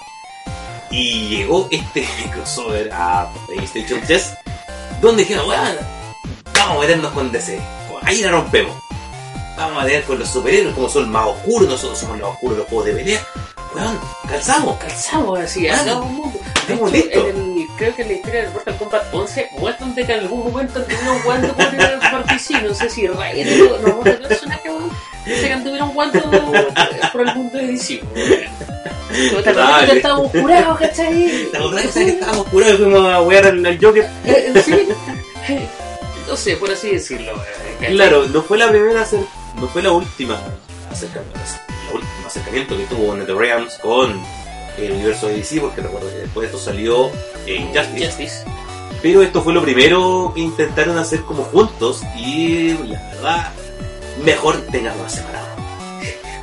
Y 0.90 1.28
llegó 1.36 1.68
este 1.70 2.08
crossover 2.34 2.90
a 2.94 3.28
PlayStation 3.48 4.00
3, 4.08 4.34
donde 5.02 5.24
dijeron, 5.24 5.50
weón, 5.50 5.76
vamos 6.54 6.78
a 6.78 6.80
meternos 6.80 7.12
con 7.12 7.30
DC, 7.32 7.60
ahí 8.04 8.22
la 8.22 8.32
rompemos. 8.32 8.76
Vamos 9.58 9.84
a 9.84 9.86
tener 9.86 10.04
con 10.06 10.18
los 10.18 10.30
superhéroes 10.30 10.74
como 10.74 10.88
son 10.88 11.10
más 11.12 11.28
oscuros, 11.28 11.68
nosotros 11.70 12.00
somos 12.00 12.18
los 12.20 12.30
oscuros 12.30 12.56
de 12.56 12.60
los 12.64 12.70
juegos 12.70 12.86
de 12.88 12.94
pelea. 12.94 13.28
Weón, 13.76 14.00
calzamos. 14.30 14.78
Calzamos 14.78 15.40
así, 15.40 15.68
hagamos 15.68 16.06
un 16.06 16.16
mundo. 16.16 16.40
Hecho, 16.94 17.28
en 17.28 17.36
el- 17.36 17.51
creo 17.82 17.96
que 17.96 18.02
en 18.04 18.08
la 18.10 18.14
historia 18.14 18.42
del 18.44 18.52
Mortal 18.52 18.78
Kombat 18.78 19.04
11 19.12 19.50
muestran 19.58 19.96
de 19.96 20.06
que 20.06 20.14
en 20.14 20.20
algún 20.20 20.44
momento 20.44 20.80
estuvieron 20.82 21.20
jugando 21.22 21.56
por 21.56 21.66
el 21.66 22.24
PC, 22.26 22.62
no 22.62 22.76
sé 22.76 22.90
si 22.92 23.08
o 23.08 23.16
no, 23.16 24.00
otro 24.00 24.28
personaje, 24.28 24.70
weón, 24.70 24.92
dice 25.26 25.48
que 25.48 25.54
anduvieron 25.54 25.90
jugando 25.90 26.22
por 27.12 27.22
el 27.22 27.36
mundo 27.36 27.58
de 27.58 27.68
DC, 27.68 28.02
weón. 28.14 29.44
Ya 29.44 29.94
estábamos 29.94 30.32
curados, 30.32 30.78
¿cachai? 30.78 31.50
La 31.52 31.60
verdad 31.60 31.82
que 31.92 32.10
estábamos 32.10 32.48
curados 32.50 32.76
y 32.76 32.78
fuimos 32.78 33.06
a 33.08 33.22
wear 33.24 33.46
al, 33.48 33.80
Joker. 33.82 34.04
Eh, 34.26 34.54
eh, 34.56 34.88
Sí. 35.48 35.58
Sé, 36.38 36.56
por 36.58 36.70
así 36.70 36.92
decirlo, 36.92 37.34
¿cachai? 37.80 37.96
Claro, 37.96 38.28
no 38.28 38.44
fue 38.44 38.60
la 38.60 38.70
primera, 38.70 39.06
no 39.56 39.68
fue 39.68 39.82
la 39.82 39.92
última 39.92 40.40
acercamiento, 40.92 41.40
la 41.88 41.96
última 41.96 42.28
acercamiento 42.28 42.78
que 42.78 42.84
tuvo 42.84 43.16
NetherRealms 43.16 43.80
con 43.80 44.22
el 44.78 44.91
universo 44.93 45.28
de 45.28 45.38
DC, 45.38 45.59
porque 45.59 45.82
recuerdo 45.82 46.09
que 46.09 46.17
después 46.17 46.41
de 46.43 46.55
esto 46.55 46.72
salió 46.72 47.11
en 47.45 47.67
Justice. 47.67 48.05
Justice. 48.05 48.45
Pero 49.01 49.24
esto 49.24 49.41
fue 49.41 49.53
lo 49.53 49.63
primero 49.63 50.32
que 50.36 50.41
intentaron 50.41 50.97
hacer 50.97 51.22
como 51.22 51.43
juntos 51.43 52.03
y 52.17 52.74
la 52.88 53.01
verdad, 53.09 53.53
mejor 54.24 54.61
tenganlo 54.72 55.09
separado. 55.09 55.47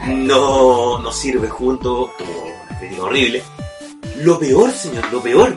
No, 0.09 0.99
no 0.99 1.13
sirve 1.13 1.49
juntos, 1.49 2.11
tuvo 2.19 2.53
una 2.69 2.79
crítica 2.79 3.03
horrible. 3.03 3.43
Lo 4.17 4.39
peor, 4.39 4.73
señor, 4.73 5.13
lo 5.13 5.23
peor. 5.23 5.57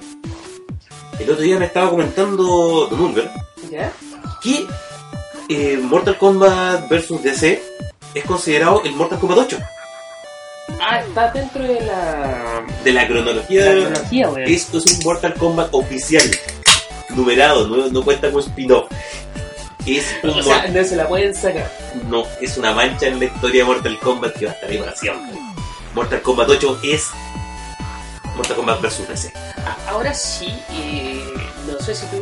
El 1.20 1.30
otro 1.30 1.44
día 1.44 1.58
me 1.58 1.66
estaba 1.66 1.90
comentando 1.90 2.88
Don 2.90 3.00
Ulver 3.00 3.30
¿Ya? 3.70 3.94
que 4.42 4.66
eh, 5.50 5.78
Mortal 5.78 6.18
Kombat 6.18 6.90
vs 6.90 7.22
DC 7.22 7.64
es 8.16 8.24
considerado 8.26 8.82
el 8.84 8.94
Mortal 8.94 9.20
Kombat 9.20 9.38
8 9.40 9.60
Ah, 10.84 11.00
está 11.02 11.32
dentro 11.32 11.62
de 11.62 11.80
la. 11.82 12.64
de 12.84 12.92
la 12.92 13.02
de 13.02 13.08
cronología. 13.08 13.66
la 13.66 13.72
cronología, 13.72 14.30
weón. 14.30 14.50
Esto 14.52 14.80
es 14.80 14.86
un 14.88 15.00
Mortal 15.04 15.36
Kombat 15.36 15.70
oficial, 15.74 16.24
numerado, 17.10 17.68
no, 17.68 17.88
no 17.88 18.04
cuenta 18.04 18.30
como 18.30 18.40
spin-off. 18.40 18.90
Es 19.86 20.06
un 20.24 20.32
O 20.32 20.42
sea, 20.42 20.68
no 20.68 20.84
se 20.84 20.96
la 20.96 21.08
pueden 21.08 21.36
sacar. 21.36 21.72
no, 22.08 22.24
es 22.40 22.58
una 22.58 22.72
mancha 22.74 23.08
en 23.08 23.20
la 23.20 23.26
historia 23.26 23.62
de 23.62 23.66
Mortal 23.70 24.00
Kombat 24.00 24.36
que 24.36 24.46
va 24.46 24.52
a 24.52 24.56
estar 24.56 24.70
ahí 24.70 24.78
para 24.80 24.96
siempre. 24.96 25.40
Mortal 25.94 26.22
Kombat 26.22 26.50
8 26.50 26.80
es 26.84 27.10
Mortal 28.36 28.56
Kombat 28.56 28.82
vs 28.82 29.08
DC. 29.08 29.34
Ahora 29.88 30.14
sí, 30.16 30.54
eh, 30.72 31.11
no 31.82 31.88
sé 31.88 31.96
si 31.96 32.06
tú 32.06 32.22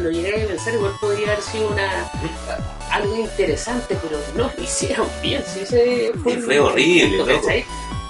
lo, 0.00 0.10
llegas 0.10 0.44
a 0.44 0.46
pensar, 0.46 0.74
igual 0.74 0.92
podría 0.98 1.26
haber 1.32 1.42
sido 1.42 1.68
una 1.68 2.10
algo 2.90 3.16
interesante, 3.16 3.98
pero 4.02 4.18
no 4.34 4.50
lo 4.56 4.62
hicieron 4.64 5.06
bien. 5.20 5.44
Sí, 5.46 5.60
ese 5.60 6.12
fue, 6.22 6.58
horrible, 6.58 7.18
punto. 7.18 7.48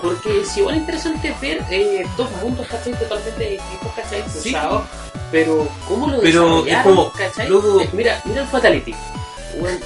Porque 0.01 0.45
si 0.45 0.61
igual 0.61 0.77
es 0.77 0.83
interesante 0.83 1.35
ver 1.41 1.65
eh, 1.71 2.07
dos 2.17 2.31
mundos, 2.41 2.69
¿cachai? 2.69 2.93
Totalmente 2.93 3.51
distintos, 3.51 3.93
¿cachai? 3.97 4.23
Sí. 4.29 4.53
Cruzados, 4.53 4.83
pero 5.33 5.69
¿cómo 5.89 6.07
lo 6.09 6.21
Pero 6.21 6.65
es 6.65 6.79
como, 6.79 7.11
¿cachai? 7.13 7.51
Mira, 7.93 8.23
mira 8.25 8.43
el 8.43 8.49
Fatality. 8.49 8.95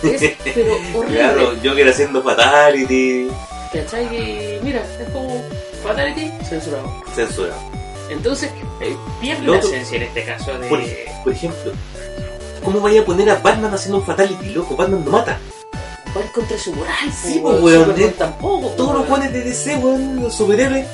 Es, 0.03 0.37
pero 0.45 0.75
horrible. 0.95 1.19
Claro, 1.19 1.55
Joker 1.65 1.89
haciendo 1.89 2.23
Fatality, 2.23 3.31
¿Cachai? 3.73 4.05
Y 4.15 4.61
mira, 4.63 4.83
es 5.01 5.09
como 5.11 5.43
Fatality 5.83 6.31
censurado. 6.45 7.03
censurado. 7.15 7.78
Entonces, 8.11 8.51
eh, 8.81 8.97
pierde 9.21 9.47
la 9.47 9.57
otro- 9.59 9.69
esencia 9.69 9.97
en 9.99 10.03
este 10.05 10.25
caso 10.25 10.59
de... 10.59 10.69
Por, 10.69 10.81
por 11.25 11.33
ejemplo, 11.33 11.73
¿cómo 12.65 12.81
vaya 12.81 13.03
a 13.03 13.05
poner 13.05 13.31
a 13.31 13.37
Batman 13.37 13.75
haciendo 13.75 13.99
un 13.99 14.05
Fatality, 14.05 14.51
loco? 14.51 14.77
Batman 14.77 15.05
no 15.05 15.11
mata. 15.11 15.39
Va 16.17 16.23
contra 16.33 16.57
de 16.57 16.63
su 16.63 16.73
moral, 16.75 16.95
Sí, 17.23 17.39
pues, 17.43 17.61
weón, 17.61 17.85
Superman 17.85 18.09
eh, 18.09 18.15
tampoco. 18.19 18.69
Todos 18.71 18.91
los 18.95 18.97
weón. 19.03 19.09
guanes 19.09 19.33
de 19.33 19.41
DC, 19.45 19.77
weón, 19.77 20.23
los 20.23 20.35
superhéroes, 20.35 20.87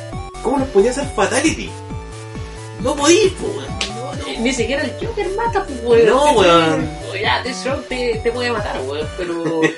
¿cómo 0.42 0.58
los 0.58 0.68
ponías 0.68 0.98
a 0.98 1.02
hacer 1.02 1.14
Fatality? 1.14 1.70
No 2.80 2.94
podís, 2.96 3.32
po, 3.34 3.46
weón. 3.46 3.64
No, 4.36 4.40
Ni 4.42 4.52
siquiera 4.52 4.82
el 4.82 4.92
Joker 5.06 5.28
mata, 5.36 5.64
pues, 5.64 5.80
weón. 5.84 6.06
No, 6.06 6.32
weón. 6.32 6.90
Ya, 7.22 7.42
Deathstroke 7.44 7.86
te, 7.88 8.20
te 8.24 8.32
puede 8.32 8.50
matar, 8.50 8.80
weón, 8.86 9.06
pero... 9.16 9.60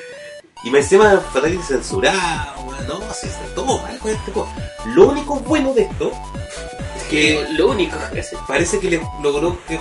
Y 0.64 0.70
me 0.70 0.78
encima 0.78 1.20
Fatality 1.32 1.62
censurado, 1.62 2.60
weón. 2.66 2.86
No, 2.88 3.00
si 3.14 3.26
está 3.26 3.44
todo 3.54 3.78
mal 3.78 3.96
con 3.98 4.10
este 4.10 4.32
juego. 4.32 4.48
Lo 4.86 5.08
único 5.10 5.34
bueno 5.40 5.72
de 5.74 5.82
esto 5.82 6.10
es 6.10 6.75
que 7.08 7.46
lo 7.56 7.68
único 7.68 7.96
que 8.12 8.20
hace... 8.20 8.36
parece 8.46 8.78
que 8.80 8.90
le 8.90 9.00
logró 9.22 9.58
que 9.66 9.78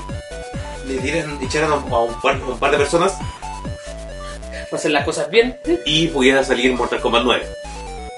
le 0.87 0.97
dieran, 0.99 1.37
echaran 1.41 1.71
a, 1.71 1.75
un, 1.75 2.21
par, 2.21 2.35
a 2.35 2.45
un 2.45 2.59
par 2.59 2.71
de 2.71 2.77
personas 2.77 3.13
Para 4.69 4.77
hacer 4.79 4.91
las 4.91 5.05
cosas 5.05 5.29
bien, 5.29 5.59
y 5.85 6.07
pudiera 6.07 6.43
salir 6.43 6.73
Mortal 6.73 6.99
Kombat 7.01 7.23
9. 7.23 7.45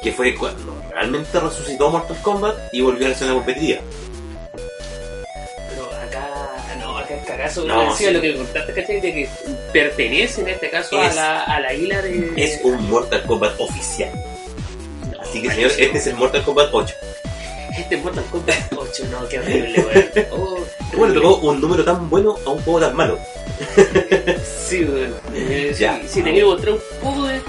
Que 0.04 0.12
fue 0.12 0.36
cuando 0.36 0.76
realmente 0.92 1.40
resucitó 1.40 1.90
Mortal 1.90 2.18
Kombat 2.22 2.56
y 2.74 2.82
volvió 2.82 3.06
a 3.06 3.10
la 3.10 3.16
escena 3.16 3.34
competitiva. 3.34 3.80
pero 5.70 5.86
acá... 6.02 6.28
No, 6.80 6.98
acá 6.98 7.16
es 7.16 7.26
cagazo. 7.26 7.66
No, 7.66 7.86
No, 7.86 7.96
sí. 7.96 8.10
lo 8.10 8.22
que 8.22 8.36
contaste, 8.36 8.74
¿cachai? 8.74 9.02
De 9.02 9.14
que 9.14 9.30
pertenece 9.74 10.42
en 10.42 10.50
este 10.50 10.70
caso 10.70 11.02
Es- 11.02 11.12
a, 11.14 11.16
la, 11.16 11.44
a 11.44 11.60
la 11.60 11.74
isla 11.74 12.02
de... 12.02 12.34
Es 12.36 12.60
un 12.64 12.90
Mortal 12.90 13.24
Kombat 13.24 13.60
oficial. 13.60 14.12
No, 15.12 15.22
Así 15.22 15.42
que 15.42 15.50
señor, 15.52 15.72
este 15.78 15.98
es 15.98 16.08
el 16.08 16.16
Mortal 16.16 16.44
Kombat 16.44 16.70
8. 16.72 16.96
Este 17.78 17.96
es 17.96 18.04
Mortal 18.04 18.26
Kombat 18.32 18.74
8, 18.76 19.04
no, 19.12 19.28
qué 19.30 19.40
horrible, 19.40 19.86
weón. 19.86 20.28
Oh, 20.32 20.58
¿Cómo 20.92 21.06
le 21.08 21.14
tocó 21.14 21.48
un 21.48 21.62
número 21.62 21.84
tan 21.86 22.10
bueno 22.10 22.36
a 22.46 22.50
un 22.50 22.60
juego 22.62 22.80
tan 22.80 22.96
malo? 22.96 23.20
Sí, 24.68 24.84
weón. 24.84 25.14
Eh, 25.34 25.76
Ya. 25.78 26.00
Si, 26.02 26.08
si 26.08 26.22
te 26.24 26.32
quiero 26.32 26.48
mostrar 26.52 26.74
un 26.74 26.82
poco 27.02 27.24
de 27.28 27.42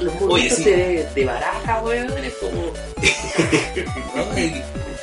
los 0.00 0.14
Oye, 0.14 0.20
movimientos 0.26 0.58
sí. 0.58 0.64
de, 0.70 1.06
de 1.14 1.24
baraja, 1.24 1.82
weón, 1.82 2.24
es 2.24 2.34
como... 2.34 2.72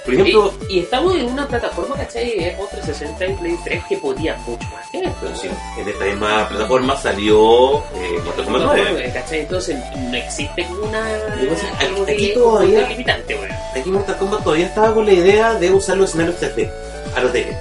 Por 0.10 0.14
ejemplo, 0.22 0.54
y, 0.70 0.74
y 0.76 0.80
estamos 0.80 1.16
en 1.16 1.26
una 1.26 1.48
plataforma, 1.48 1.96
¿cachai? 1.96 2.56
Xbox 2.56 2.70
360 2.72 3.26
y 3.26 3.34
Play 3.36 3.58
3 3.64 3.84
que 3.90 3.98
podía 3.98 4.36
mucho 4.48 4.68
más 4.74 4.90
que 4.90 5.00
esto. 5.00 5.36
sí, 5.36 5.48
en 5.78 5.88
esta 5.90 6.06
misma 6.06 6.48
plataforma 6.50 6.96
salió 6.98 7.78
eh, 7.80 8.20
Mortal 8.26 8.46
Kombat 8.46 8.62
No, 8.64 8.74
9. 8.76 9.12
¿cachai? 9.14 9.40
Entonces 9.42 9.78
no 9.98 10.16
existe 10.18 10.68
una... 10.84 11.12
Es 11.42 11.64
algo 11.80 12.04
aquí 12.04 12.16
que- 12.28 12.34
todavía- 12.34 12.88
limitante, 12.90 13.36
weón. 13.36 13.52
Aquí 13.76 13.90
Mortal 13.92 14.18
Kombat 14.18 14.44
todavía 14.44 14.66
estaba 14.66 14.94
con 14.94 15.06
la 15.06 15.14
idea 15.14 15.54
de 15.56 15.72
usar 15.72 15.98
los 15.98 16.10
escenarios 16.10 16.36
3D, 16.42 16.70
a 17.16 17.20
los 17.22 17.32
Tekken, 17.32 17.58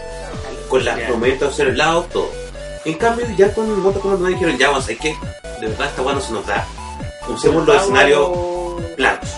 con 0.68 0.84
las 0.84 1.08
momentos 1.10 1.52
hacia 1.52 1.64
los 1.66 1.76
lados, 1.76 2.08
todo. 2.10 2.30
En 2.84 2.94
cambio, 2.94 3.26
ya 3.36 3.52
con 3.52 3.80
Mortal 3.82 4.00
Kombat 4.02 4.20
9 4.20 4.34
dijeron, 4.34 4.58
ya 4.58 4.68
vamos, 4.70 4.88
hay 4.88 4.96
que, 4.96 5.08
de 5.60 5.66
verdad 5.68 5.88
esta 5.88 6.02
no 6.02 6.20
se 6.20 6.32
nos 6.32 6.46
da. 6.46 6.66
Usemos 7.28 7.66
los 7.66 7.76
escenarios 7.82 8.30
planos. 8.96 9.28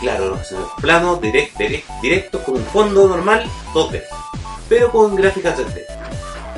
Claro, 0.00 0.28
los 0.30 0.54
planos, 0.80 1.20
direct, 1.20 1.56
direct, 1.56 1.88
directos, 2.02 2.42
con 2.42 2.56
un 2.56 2.64
fondo 2.66 3.08
normal, 3.08 3.44
2D, 3.72 4.02
pero 4.68 4.90
con 4.90 5.16
gráficas 5.16 5.58
3D. 5.58 5.84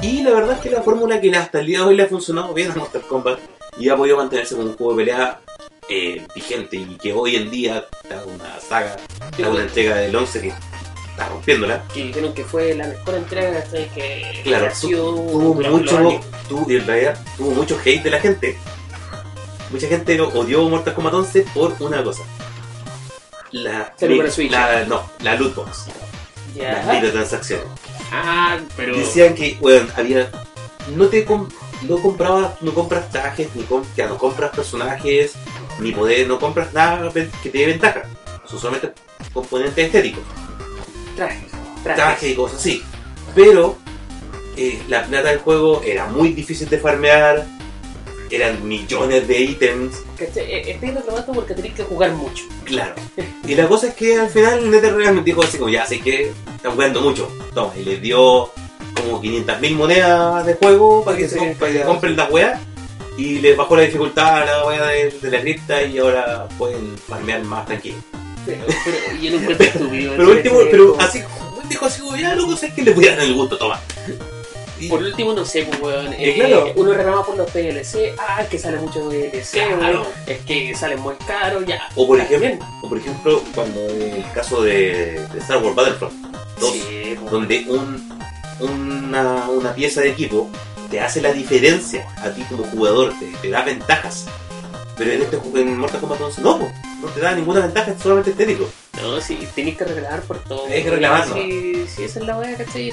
Y 0.03 0.23
la 0.23 0.31
verdad 0.31 0.57
es 0.57 0.61
que 0.61 0.71
la 0.71 0.83
fórmula 0.83 1.21
que 1.21 1.35
hasta 1.37 1.61
el 1.61 1.67
día 1.67 1.81
de 1.81 1.85
hoy 1.85 1.97
le 1.97 2.05
ha 2.05 2.09
funcionado 2.09 2.55
bien 2.55 2.71
a 2.71 2.75
Mortal 2.75 3.03
Kombat 3.03 3.39
y 3.79 3.89
ha 3.89 3.97
podido 3.97 4.17
mantenerse 4.17 4.55
como 4.55 4.69
un 4.69 4.77
juego 4.77 4.95
de 4.95 5.05
pelea 5.05 5.41
eh, 5.89 6.27
vigente 6.35 6.77
y 6.77 6.97
que 6.97 7.13
hoy 7.13 7.37
en 7.37 7.51
día 7.51 7.87
está 8.03 8.25
una 8.25 8.61
saga, 8.61 8.97
está 9.31 9.49
una 9.49 9.63
entrega 9.63 9.97
del 9.97 10.15
11 10.15 10.41
que 10.41 10.49
está 10.49 11.29
rompiéndola. 11.29 11.85
que 11.93 12.05
dijeron 12.05 12.33
que 12.33 12.45
fue 12.45 12.75
la 12.75 12.87
mejor 12.87 13.15
entrega 13.15 13.63
¿cachai? 13.63 13.89
que 13.91 14.41
Claro, 14.45 14.67
ha 14.67 14.71
sido 14.71 15.15
Tuvo 15.15 15.55
mucho, 15.55 16.21
tuvo, 16.49 16.71
en 16.71 16.87
realidad 16.87 17.19
tuvo 17.37 17.51
mucho 17.51 17.79
hate 17.85 18.03
de 18.03 18.11
la 18.11 18.21
gente. 18.21 18.57
Mucha 19.71 19.89
gente 19.89 20.21
odió 20.21 20.69
Mortal 20.69 20.95
Kombat 20.95 21.15
11 21.15 21.47
por 21.55 21.75
una 21.81 22.03
cosa. 22.05 22.23
La, 23.53 23.93
Switch. 24.31 24.51
la, 24.51 24.85
no, 24.85 25.11
la 25.23 25.35
loot 25.37 25.55
box, 25.55 25.87
las 26.57 26.87
microtransacciones. 26.87 27.67
Ah, 28.13 28.59
pero. 28.77 28.97
Decían 28.97 29.35
que, 29.35 29.57
bueno, 29.61 29.87
había. 29.97 30.31
No 30.95 31.07
te 31.07 31.25
com- 31.25 31.49
no 31.83 31.99
comprabas, 32.03 32.61
no 32.63 32.73
compras 32.75 33.11
trajes, 33.11 33.49
ni 33.55 33.63
com- 33.65 33.85
ya 33.97 34.07
no 34.09 34.19
compras 34.19 34.51
personajes, 34.55 35.33
ni 35.81 35.93
poder, 35.93 36.27
no 36.27 36.39
compras 36.39 36.73
nada 36.73 37.11
que 37.13 37.51
te 37.51 37.59
dé 37.59 37.67
ventaja. 37.67 38.03
Son 38.47 38.59
solamente 38.59 38.93
componentes 39.33 39.87
estéticos, 39.87 40.23
Trajes. 41.17 41.51
Trajes. 41.85 42.03
trajes 42.03 42.31
y 42.31 42.35
cosas 42.35 42.59
así. 42.61 42.83
Pero 43.35 43.77
eh, 44.57 44.83
la 44.89 45.05
plata 45.05 45.29
del 45.29 45.39
juego 45.39 45.83
era 45.85 46.07
muy 46.07 46.33
difícil 46.33 46.69
de 46.69 46.79
farmear, 46.79 47.47
eran 48.37 48.67
millones 48.67 49.27
de 49.29 49.41
ítems, 49.41 49.97
¿Cachai? 50.19 50.45
Eh, 50.51 50.71
Estoy 50.73 50.91
reclamando 50.91 51.33
porque 51.33 51.55
tenéis 51.55 51.75
que 51.75 51.83
jugar 51.85 52.13
mucho. 52.13 52.45
claro. 52.65 52.95
Y 53.47 53.55
la 53.55 53.67
cosa 53.67 53.89
es 53.89 53.95
que 53.95 54.15
al 54.19 54.29
final 54.29 54.71
NetherRealm 54.71 55.25
dijo 55.25 55.43
así 55.43 55.57
como, 55.57 55.71
ya 55.71 55.87
sé 55.87 56.01
que 56.01 56.33
están 56.57 56.73
jugando 56.73 57.01
mucho, 57.01 57.31
toma, 57.55 57.73
y 57.79 57.83
les 57.85 58.03
dio 58.03 58.51
como 58.95 59.23
500.000 59.23 59.75
monedas 59.75 60.45
de 60.47 60.55
juego 60.55 61.03
para 61.05 61.17
que, 61.17 61.29
se, 61.29 61.57
para 61.59 61.73
que 61.73 61.79
ya. 61.79 61.85
compren 61.87 62.15
las 62.17 62.31
weas. 62.31 62.61
Y 63.17 63.39
les 63.41 63.57
bajó 63.57 63.75
la 63.75 63.83
dificultad 63.83 64.43
a 64.43 64.45
la 64.45 64.67
wea 64.67 64.85
de, 64.87 65.11
de 65.11 65.31
la 65.31 65.41
cripta 65.41 65.83
y 65.83 65.99
ahora 65.99 66.47
pueden 66.59 66.97
farmear 66.99 67.43
más 67.43 67.67
tranquilo. 67.67 67.97
Pero, 68.47 68.61
pero 68.85 68.97
y 69.21 69.27
en 69.27 69.35
un 69.37 69.45
cuento 69.45 69.63
estúpido. 69.65 70.13
Pero 70.17 70.29
¿cachai? 70.29 70.37
último, 70.37 70.59
pero 70.71 70.97
así, 71.01 71.21
dijo 71.69 71.87
así 71.87 72.03
ya 72.21 72.35
loco, 72.37 72.57
sé 72.57 72.73
que 72.75 72.83
les 72.83 72.95
voy 72.95 73.07
a 73.09 73.17
dar 73.17 73.25
el 73.25 73.35
gusto, 73.35 73.57
toma. 73.59 73.81
Y- 74.81 74.89
Por 74.89 75.03
último, 75.03 75.33
no 75.33 75.45
sé, 75.45 75.63
pues, 75.65 75.81
weón. 75.81 76.13
Eh, 76.19 76.35
claro. 76.37 76.73
Uno 76.77 76.93
reclama 76.93 77.25
por 77.25 77.37
los 77.37 77.53
DLC. 77.53 78.15
Ah, 78.19 78.45
que 78.51 78.59
sale 78.59 78.79
mucho 78.79 79.09
DLC, 79.09 79.51
Claro. 79.79 80.03
weón. 80.03 80.07
Es 80.27 80.39
que 80.41 80.75
salen 80.75 81.01
muy 81.01 81.15
caros, 81.27 81.65
ya. 81.67 81.81
O 81.97 82.07
por 82.07 82.21
ejemplo, 82.21 82.67
o 82.83 82.89
por 82.89 82.99
ejemplo 82.99 83.43
cuando 83.55 83.81
el 83.89 84.25
caso 84.35 84.63
de, 84.63 85.27
de 85.33 85.39
Star 85.41 85.63
Wars 85.63 85.75
Battlefront 85.77 86.15
2, 86.61 86.73
Sí, 86.73 87.17
pues. 87.19 87.31
donde 87.31 87.65
un, 87.69 88.09
una, 88.61 89.49
una 89.51 89.75
pieza 89.75 90.01
de 90.01 90.11
equipo 90.11 90.49
te 90.91 91.01
hace 91.01 91.21
la 91.21 91.33
diferencia 91.33 92.07
a 92.19 92.31
ti 92.31 92.43
como 92.49 92.65
jugador, 92.65 93.13
te, 93.19 93.27
te 93.43 93.51
da 93.51 93.63
ventajas. 93.63 94.27
Pero 94.99 95.13
en 95.13 95.23
este 95.23 95.39
en 95.55 95.79
Mortal 95.79 96.01
Kombat 96.01 96.21
11 96.21 96.41
no, 96.43 96.59
po, 96.59 96.69
no 97.01 97.09
te 97.09 97.21
da 97.21 97.33
ninguna 97.35 97.61
ventaja, 97.61 97.93
es 97.93 98.03
solamente 98.03 98.31
estético. 98.31 98.69
No, 99.01 99.21
sí, 99.21 99.39
tenéis 99.55 99.77
que 99.79 99.85
reclamar 99.85 100.23
por 100.23 100.39
todo. 100.45 100.67
Hay 100.67 100.83
que 100.83 100.91
reclamar. 100.91 101.25
Si, 101.33 101.87
si 101.87 102.03
esa 102.05 102.19
es 102.21 102.27
la 102.27 102.37
weá, 102.37 102.57
¿cachai? 102.57 102.93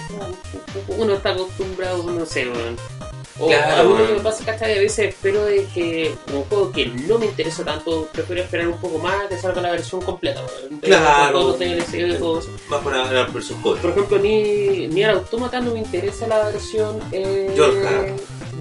Uno 0.87 1.15
está 1.15 1.31
acostumbrado, 1.31 2.03
no 2.03 2.25
sé, 2.25 2.47
weón. 2.47 2.77
O 3.37 3.47
Claro, 3.47 3.73
a 3.73 3.97
que 3.97 4.03
weón. 4.03 4.13
me 4.17 4.19
pasa, 4.21 4.45
¿cachai? 4.45 4.77
A 4.77 4.81
veces 4.81 5.09
espero 5.09 5.43
de 5.45 5.65
que 5.73 6.13
un 6.31 6.43
juego 6.43 6.71
que 6.71 6.85
no 6.85 7.17
me 7.17 7.25
interesa 7.25 7.65
tanto, 7.65 8.07
prefiero 8.13 8.43
esperar 8.43 8.67
un 8.67 8.77
poco 8.77 8.99
más 8.99 9.15
que 9.27 9.37
salga 9.37 9.61
la 9.61 9.71
versión 9.71 10.01
completa, 10.01 10.41
weón. 10.45 10.79
De- 10.79 10.87
Claro. 10.87 11.53
DLC 11.53 12.19
todo 12.19 12.39
eso. 12.39 12.49
Va 12.71 12.79
por 12.81 12.95
la, 12.95 13.11
la 13.11 13.23
versión. 13.25 13.59
Por 13.63 13.77
ejemplo, 13.77 14.19
ni, 14.19 14.87
ni 14.87 15.03
al 15.03 15.15
Automata 15.17 15.59
no 15.59 15.71
me 15.73 15.79
interesa 15.79 16.27
la 16.27 16.45
versión 16.45 16.99
eh, 17.11 17.51
Yorka. 17.57 18.05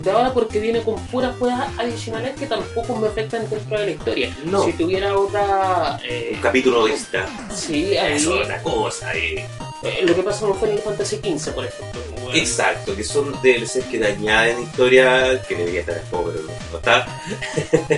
De 0.05 0.11
ahora 0.11 0.33
porque 0.35 0.61
viene 0.61 0.83
con 0.83 0.97
puras 1.07 1.35
juegas 1.39 1.67
adicionales 1.79 2.35
que 2.39 2.47
tampoco 2.47 2.97
me 2.97 3.09
afectan 3.09 3.49
dentro 3.49 3.79
de 3.79 3.87
la 3.87 3.91
historia. 3.93 4.37
No. 4.45 4.65
Si 4.65 4.73
tuviera 4.75 5.17
otra... 5.17 5.99
eh, 6.05 6.33
Un 6.35 6.41
capítulo 6.41 6.87
extra. 6.89 7.27
sí, 7.55 7.97
ahí... 7.97 8.15
Eso 8.17 8.37
es 8.37 8.43
otra 8.45 8.63
cosa. 8.63 9.15
eh. 9.15 9.47
Eh, 9.83 10.01
lo 10.07 10.15
que 10.15 10.23
pasa 10.23 10.41
con 10.47 10.59
Final 10.59 10.79
Fantasy 10.79 11.17
XV, 11.17 11.53
por 11.55 11.65
ejemplo. 11.67 12.01
Exacto, 12.33 12.97
que 12.97 13.05
son 13.05 13.33
DLCs 13.43 13.85
que 13.91 13.99
te 13.99 14.07
añaden 14.07 14.63
historia, 14.63 15.43
que 15.47 15.55
debería 15.57 15.81
estar 15.81 15.97
en 15.97 16.05
juego, 16.07 16.33
pero 16.33 16.45
no 16.73 16.79
está. 16.79 17.07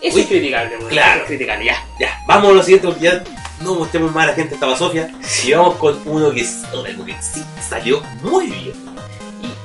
Eso 0.00 0.16
Uy, 0.16 0.22
es 0.22 0.26
criticable, 0.28 0.76
weón. 0.76 0.88
claro. 0.90 1.20
Es 1.22 1.26
criticable, 1.26 1.64
ya. 1.64 1.84
Ya, 1.98 2.18
vamos 2.26 2.50
a 2.50 2.54
lo 2.54 2.62
siguiente, 2.62 2.86
porque 2.88 3.04
ya 3.04 3.24
no 3.62 3.74
mostremos 3.76 4.12
más 4.12 4.24
a 4.24 4.26
la 4.28 4.34
gente 4.34 4.54
esta 4.54 4.66
basofia. 4.66 5.10
Y 5.44 5.52
vamos 5.52 5.76
con 5.76 6.00
uno 6.04 6.30
que, 6.30 6.42
es- 6.42 6.62
uno 6.72 7.04
que 7.04 7.14
sí 7.22 7.42
salió 7.66 8.02
muy 8.22 8.46
bien. 8.48 8.72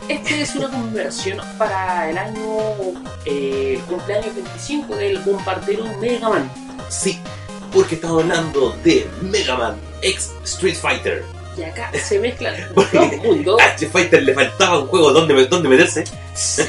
Este 0.09 0.41
es 0.41 0.55
una 0.55 0.69
conversión 0.69 1.39
para 1.59 2.09
el 2.09 2.17
año. 2.17 2.41
Eh, 3.25 3.79
cumpleaños 3.87 4.33
25 4.33 4.95
del 4.95 5.19
bombardero 5.19 5.85
Mega 5.99 6.29
Man. 6.29 6.51
Sí, 6.89 7.19
porque 7.71 7.93
estamos 7.93 8.23
hablando 8.23 8.75
de 8.83 9.07
Mega 9.21 9.55
Man 9.55 9.75
X 10.01 10.33
Street 10.45 10.75
Fighter. 10.75 11.23
Y 11.57 11.63
acá 11.63 11.91
se 12.01 12.19
mezclan 12.19 12.55
dos 12.75 12.87
mundos. 13.23 13.61
A 13.61 13.77
Fighter 13.77 14.23
le 14.23 14.33
faltaba 14.33 14.79
un 14.79 14.87
juego 14.87 15.11
donde, 15.11 15.45
donde 15.47 15.67
meterse. 15.69 16.03
Sí, 16.35 16.63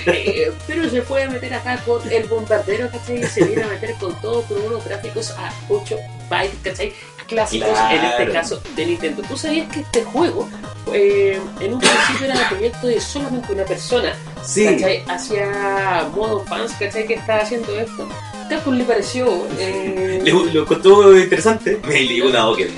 pero 0.67 0.89
se 0.91 1.03
puede 1.03 1.29
meter 1.29 1.55
acá 1.55 1.77
con 1.87 2.01
el 2.11 2.25
bombardero, 2.25 2.91
¿cachai? 2.91 3.21
Y 3.21 3.25
se 3.25 3.45
viene 3.45 3.63
a 3.63 3.69
meter 3.69 3.95
con 4.01 4.19
todo 4.21 4.43
con 4.43 4.61
unos 4.63 4.85
gráficos 4.85 5.31
a 5.33 5.53
8 5.69 5.97
bytes, 6.29 6.57
¿cachai? 6.65 6.93
Clásicos 7.29 7.69
en 7.69 8.05
este 8.05 8.17
Claro. 8.17 8.33
caso 8.33 8.61
de 8.75 8.87
Nintendo. 8.87 9.23
¿Tú 9.29 9.37
sabías 9.37 9.71
que 9.73 9.81
este 9.81 10.03
juego 10.03 10.49
eh, 10.93 11.39
en 11.61 11.75
un 11.75 11.79
principio 11.79 12.25
era 12.27 12.35
el 12.35 12.49
proyecto 12.49 12.87
de 12.89 13.01
solamente 13.01 13.53
una 13.53 13.65
persona? 13.65 14.13
Sí, 14.45 14.65
¿cachai? 14.65 15.05
Hacia 15.07 16.09
modo 16.13 16.45
fans, 16.47 16.73
¿cachai? 16.81 17.07
Que 17.07 17.15
está 17.15 17.37
haciendo 17.37 17.79
esto. 17.79 18.09
Capcom 18.49 18.75
le 18.75 18.83
pareció. 18.83 19.47
eh, 19.61 20.21
le, 20.25 20.33
lo 20.33 20.63
encontró 20.63 21.17
interesante. 21.17 21.79
Me 21.87 22.01
le 22.03 22.23
una 22.27 22.49
Oken. 22.49 22.69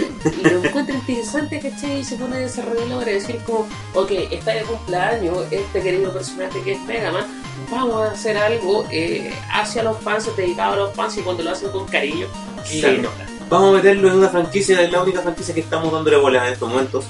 lo 0.42 0.64
encuentra 0.64 0.94
interesante, 0.94 1.60
¿cachai? 1.60 2.00
Y 2.00 2.04
se 2.04 2.16
pone 2.16 2.36
a 2.36 2.40
desarrollarlo 2.40 2.98
para 2.98 3.12
decir 3.12 3.38
como, 3.46 3.66
ok, 3.94 4.10
está 4.30 4.52
de 4.52 4.62
cumpleaños 4.62 5.38
este 5.50 5.80
querido 5.82 6.12
personaje 6.12 6.60
que 6.62 6.72
es 6.72 6.80
Mega 6.82 7.10
Man, 7.12 7.24
vamos 7.70 8.08
a 8.08 8.12
hacer 8.12 8.36
algo 8.36 8.86
eh, 8.90 9.32
hacia 9.52 9.82
los 9.82 9.98
fans, 10.00 10.28
dedicado 10.36 10.72
a 10.74 10.76
los 10.76 10.94
fans 10.94 11.16
y 11.18 11.22
cuando 11.22 11.42
lo 11.42 11.50
hacen 11.50 11.70
con 11.70 11.86
cariño, 11.86 12.26
se 12.64 12.98
nota. 12.98 13.26
Vamos 13.50 13.70
a 13.70 13.76
meterlo 13.76 14.08
en 14.08 14.14
una 14.18 14.28
franquicia, 14.28 14.80
es 14.80 14.90
la 14.90 15.02
única 15.02 15.20
franquicia 15.20 15.54
que 15.54 15.60
estamos 15.60 15.92
dándole 15.92 16.16
bola 16.16 16.46
en 16.46 16.54
estos 16.54 16.68
momentos. 16.68 17.04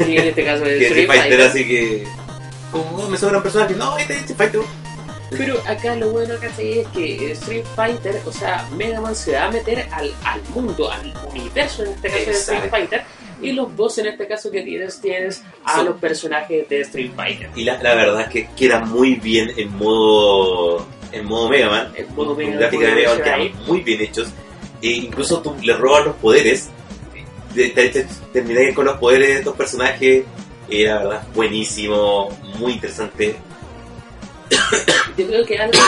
Y 0.00 0.16
en 0.16 0.28
este 0.28 0.44
caso 0.44 0.64
es 0.64 0.80
Street 0.86 1.06
Fighter, 1.06 1.40
así 1.42 1.66
que. 1.66 2.06
Como 2.72 2.84
"Oh, 2.98 3.08
me 3.08 3.16
sobran 3.18 3.42
personajes, 3.42 3.76
no, 3.76 3.96
este 3.98 4.12
es 4.14 4.20
Street 4.20 4.36
Fighter. 4.38 4.60
Pero 5.30 5.60
acá 5.66 5.94
lo 5.96 6.10
bueno, 6.10 6.34
¿cachai? 6.40 6.80
Es 6.80 6.88
que 6.88 7.32
Street 7.32 7.64
Fighter, 7.76 8.20
o 8.24 8.32
sea, 8.32 8.66
Mega 8.76 9.00
Man 9.00 9.14
se 9.14 9.32
va 9.32 9.44
a 9.44 9.50
meter 9.50 9.86
al, 9.92 10.12
al 10.24 10.40
mundo, 10.54 10.90
al 10.90 11.12
universo 11.30 11.84
en 11.84 11.90
este 11.92 12.08
caso 12.08 12.24
de 12.24 12.30
Street. 12.32 12.70
Fighter. 12.70 13.02
Y 13.40 13.52
los 13.52 13.76
dos 13.76 13.96
en 13.98 14.06
este 14.06 14.26
caso 14.26 14.50
que 14.50 14.62
tienes, 14.62 15.00
tienes 15.00 15.42
a 15.64 15.76
Son- 15.76 15.86
los 15.86 16.00
personajes 16.00 16.68
de 16.68 16.80
Street 16.80 17.12
Fighter. 17.14 17.50
Y 17.54 17.64
la, 17.64 17.80
la 17.82 17.94
verdad 17.94 18.22
es 18.22 18.28
que 18.28 18.48
queda 18.56 18.80
muy 18.80 19.14
bien 19.16 19.52
en 19.56 19.76
modo 19.76 20.86
en 21.12 21.24
modo 21.24 21.48
Mega 21.48 21.68
Man. 21.70 21.92
El 21.96 22.08
modo 22.08 22.34
Mega 22.34 22.50
Man, 22.50 22.58
gráficas 22.60 22.88
de 22.88 22.94
Mega 22.94 23.08
Man 23.10 23.18
modo 23.18 23.24
quedan 23.24 23.66
muy 23.66 23.80
bien 23.82 24.00
hechos. 24.00 24.28
E 24.82 24.88
incluso 24.90 25.40
tú 25.42 25.54
le 25.62 25.74
robas 25.74 26.06
los 26.06 26.16
poderes. 26.16 26.68
Te, 27.54 27.68
te, 27.70 27.88
te- 27.90 28.06
termináis 28.32 28.74
con 28.74 28.84
los 28.86 28.96
poderes 28.98 29.28
de 29.28 29.34
estos 29.38 29.56
personajes. 29.56 30.24
Y 30.70 30.82
la 30.84 30.98
verdad, 30.98 31.22
buenísimo, 31.34 32.28
muy 32.58 32.72
interesante. 32.72 33.36
Yo 35.16 35.26
creo 35.26 35.44
que 35.44 35.58
algo 35.58 35.78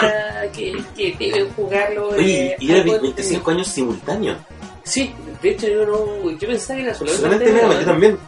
para 0.00 0.52
que, 0.52 0.76
que 0.96 1.16
deben 1.18 1.48
jugarlo. 1.54 2.08
Oye, 2.08 2.52
eh, 2.52 2.56
y 2.60 2.70
era 2.70 2.82
algo 2.82 3.00
25 3.00 3.50
años 3.50 3.66
simultáneos. 3.68 4.38
Sí, 4.84 5.12
de 5.42 5.50
hecho 5.50 5.66
yo 5.66 5.84
no. 5.84 6.30
Yo 6.30 6.48
pensaba 6.48 6.76
que 6.78 6.84
era 6.84 6.94
solamente. 6.94 7.22
Solamente 7.22 7.52
Mega 7.52 7.66
Man, 7.66 7.78
yo 7.80 7.84
también. 7.84 8.18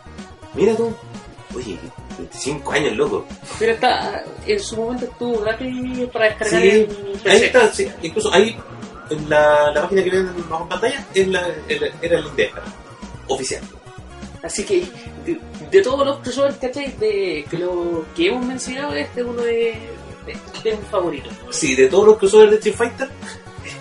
Mira 0.55 0.75
tú. 0.75 0.93
Oye, 1.55 1.79
25 2.19 2.73
años, 2.73 2.97
loco. 2.97 3.27
Pero 3.59 3.73
está, 3.73 4.25
en 4.47 4.61
su 4.61 4.77
momento 4.77 5.05
estuvo 5.05 5.41
gratis 5.41 6.09
para 6.13 6.25
descargar 6.27 6.61
Sí, 6.61 6.69
en 6.69 7.31
ahí 7.31 7.43
está, 7.45 7.73
sí. 7.73 7.89
Incluso 8.03 8.33
ahí, 8.33 8.57
en 9.11 9.31
la, 9.31 9.71
la 9.73 9.83
página 9.83 10.03
que 10.03 10.11
ven 10.11 10.49
bajo 10.49 10.65
en 10.65 10.69
pantalla, 10.69 11.07
es 11.15 11.29
la, 11.29 11.49
era 11.69 11.87
era 12.03 12.19
el 12.19 12.25
link 12.25 12.35
de. 12.35 12.51
Oficial. 13.29 13.63
Así 14.43 14.65
que, 14.65 14.87
de, 15.27 15.39
de 15.71 15.83
todos 15.83 16.07
los 16.07 16.19
crossovers, 16.19 16.57
¿cachai? 16.57 16.93
De, 16.99 17.45
que, 17.51 17.59
lo, 17.59 18.05
que 18.15 18.29
hemos 18.29 18.45
mencionado, 18.45 18.95
este 18.95 19.21
es 19.21 19.27
uno 19.27 19.43
de, 19.43 19.79
de, 20.27 20.37
de 20.65 20.77
mis 20.77 20.89
favoritos. 20.91 21.33
Sí, 21.51 21.75
de 21.75 21.89
todos 21.89 22.07
los 22.07 22.19
crossovers 22.19 22.51
de 22.51 22.57
Street 22.57 22.77
Fighter, 22.77 23.09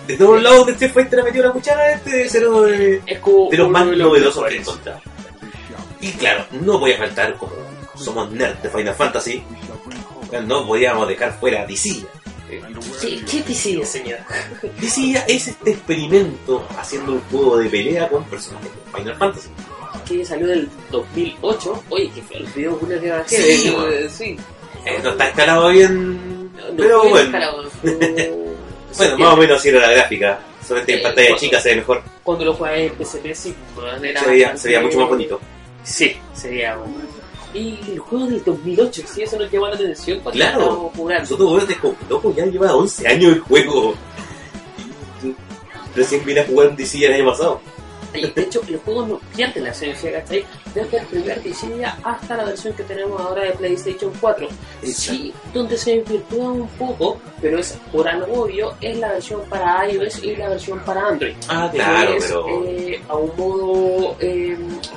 de 0.06 0.16
todos 0.16 0.42
lados 0.42 0.66
de 0.66 0.72
Street 0.72 0.92
Fighter 0.92 1.20
ha 1.20 1.24
metido 1.24 1.44
la 1.46 1.52
cuchara, 1.52 1.92
este 1.92 2.10
debe 2.10 2.28
ser 2.28 2.48
uno 2.48 2.62
de, 2.62 3.02
Es 3.06 3.18
como 3.20 3.50
de 3.50 3.56
los 3.58 3.68
más 3.68 3.86
los 3.86 3.98
novedosos 3.98 4.44
que 4.46 4.54
he 4.54 4.58
encontrado. 4.58 5.00
Y 6.00 6.10
claro, 6.12 6.44
no 6.52 6.78
voy 6.78 6.92
a 6.92 6.98
faltar 6.98 7.36
como 7.36 7.52
somos 7.94 8.30
nerds 8.30 8.62
de 8.62 8.70
Final 8.70 8.94
Fantasy, 8.94 9.42
no 10.46 10.66
podíamos 10.66 11.08
dejar 11.08 11.38
fuera 11.38 11.62
a 11.62 11.66
DC. 11.66 12.04
Sí, 12.98 13.24
¿Qué 13.30 13.54
sigue, 13.54 13.84
señor? 13.84 14.20
DC 14.80 15.24
es 15.26 15.48
este 15.48 15.70
experimento 15.72 16.66
haciendo 16.78 17.12
un 17.12 17.20
juego 17.30 17.58
de 17.58 17.68
pelea 17.68 18.08
con 18.08 18.24
personajes 18.24 18.70
de 18.72 18.98
Final 18.98 19.16
Fantasy. 19.16 19.48
Que 20.08 20.24
salió 20.24 20.46
del 20.46 20.68
2008. 20.90 21.84
Oye, 21.90 22.10
que 22.14 22.22
fue 22.22 22.36
el 22.38 22.46
video 22.46 22.78
que 22.80 23.10
bajé. 23.10 23.36
Sí, 23.36 23.64
de- 23.64 23.70
bueno. 23.76 23.86
de- 23.90 24.08
sí. 24.08 24.36
Eh, 24.86 25.00
no 25.02 25.10
está 25.10 25.28
escalado 25.28 25.68
bien, 25.68 26.44
No 26.54 26.76
pero 26.76 27.00
fue 27.02 27.10
bueno. 27.10 27.24
descarado, 27.30 27.62
no- 27.62 27.70
Bueno, 28.96 29.18
más 29.18 29.34
o 29.34 29.36
menos 29.36 29.58
así 29.60 29.68
era 29.68 29.80
la 29.80 29.90
gráfica. 29.92 30.38
Solamente 30.66 30.92
en 30.94 30.98
Eh, 30.98 31.02
pantalla 31.02 31.28
cuando- 31.28 31.40
chica 31.40 31.60
se 31.60 31.68
ve 31.70 31.76
mejor. 31.76 32.02
Cuando 32.22 32.44
lo 32.46 32.54
jugué 32.54 32.86
en 32.86 32.92
PSP, 32.98 33.34
sí. 33.34 33.54
bueno, 33.74 34.02
era 34.04 34.20
Se 34.20 34.30
veía, 34.30 34.56
se 34.56 34.68
veía 34.68 34.80
mucho 34.80 34.98
más 35.00 35.08
bonito. 35.08 35.40
Sí, 35.84 36.16
sería 36.34 36.76
bueno. 36.76 36.94
Y 37.54 37.78
el 37.92 37.98
juego 37.98 38.26
del 38.26 38.44
2008, 38.44 39.02
sí, 39.06 39.22
eso 39.22 39.38
nos 39.38 39.50
llama 39.50 39.68
la 39.70 39.74
atención 39.74 40.20
cuando 40.20 40.38
Claro. 40.40 40.92
jugando. 40.96 41.22
Nosotros, 41.22 41.70
es 41.70 41.76
como, 41.78 41.96
loco, 42.08 42.34
ya 42.36 42.44
lleva 42.46 42.74
11 42.74 43.06
años 43.08 43.32
el 43.34 43.40
juego. 43.40 43.94
Recién 45.94 46.24
vine 46.24 46.40
a 46.40 46.46
jugar 46.46 46.68
un 46.68 46.76
DC 46.76 47.04
el 47.04 47.12
año 47.14 47.26
pasado. 47.30 47.60
De 48.12 48.32
hecho, 48.42 48.62
el 48.68 48.78
juego 48.78 49.06
no 49.06 49.20
pierde 49.36 49.60
la 49.60 49.70
esencia, 49.70 50.12
¿cachai? 50.12 50.44
Desde 50.74 50.98
el 50.98 51.06
primer 51.06 51.42
diseño 51.42 51.88
hasta 52.02 52.36
la 52.36 52.44
versión 52.44 52.74
que 52.74 52.82
tenemos 52.84 53.20
ahora 53.20 53.42
de 53.44 53.52
PlayStation 53.52 54.12
4. 54.20 54.48
Sí, 54.82 55.32
donde 55.52 55.76
se 55.76 55.96
desvirtúa 55.96 56.52
un 56.52 56.68
poco, 56.68 57.20
pero 57.40 57.58
es 57.58 57.78
por 57.92 58.08
algo 58.08 58.42
obvio, 58.42 58.74
es 58.80 58.96
la 58.98 59.12
versión 59.12 59.42
para 59.48 59.88
iOS 59.90 60.22
y 60.24 60.36
la 60.36 60.48
versión 60.50 60.78
para 60.80 61.08
Android. 61.08 61.34
Ah, 61.48 61.70
claro, 61.72 62.14
es, 62.14 62.24
pero. 62.24 62.64
eh, 62.64 63.00
a 63.08 63.16
un 63.16 63.36
modo 63.36 64.16
eh, 64.20 64.56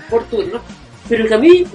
por 0.09 0.23
turno, 0.25 0.61
pero 1.11 1.27
que 1.27 1.33
a 1.33 1.37
mí 1.37 1.65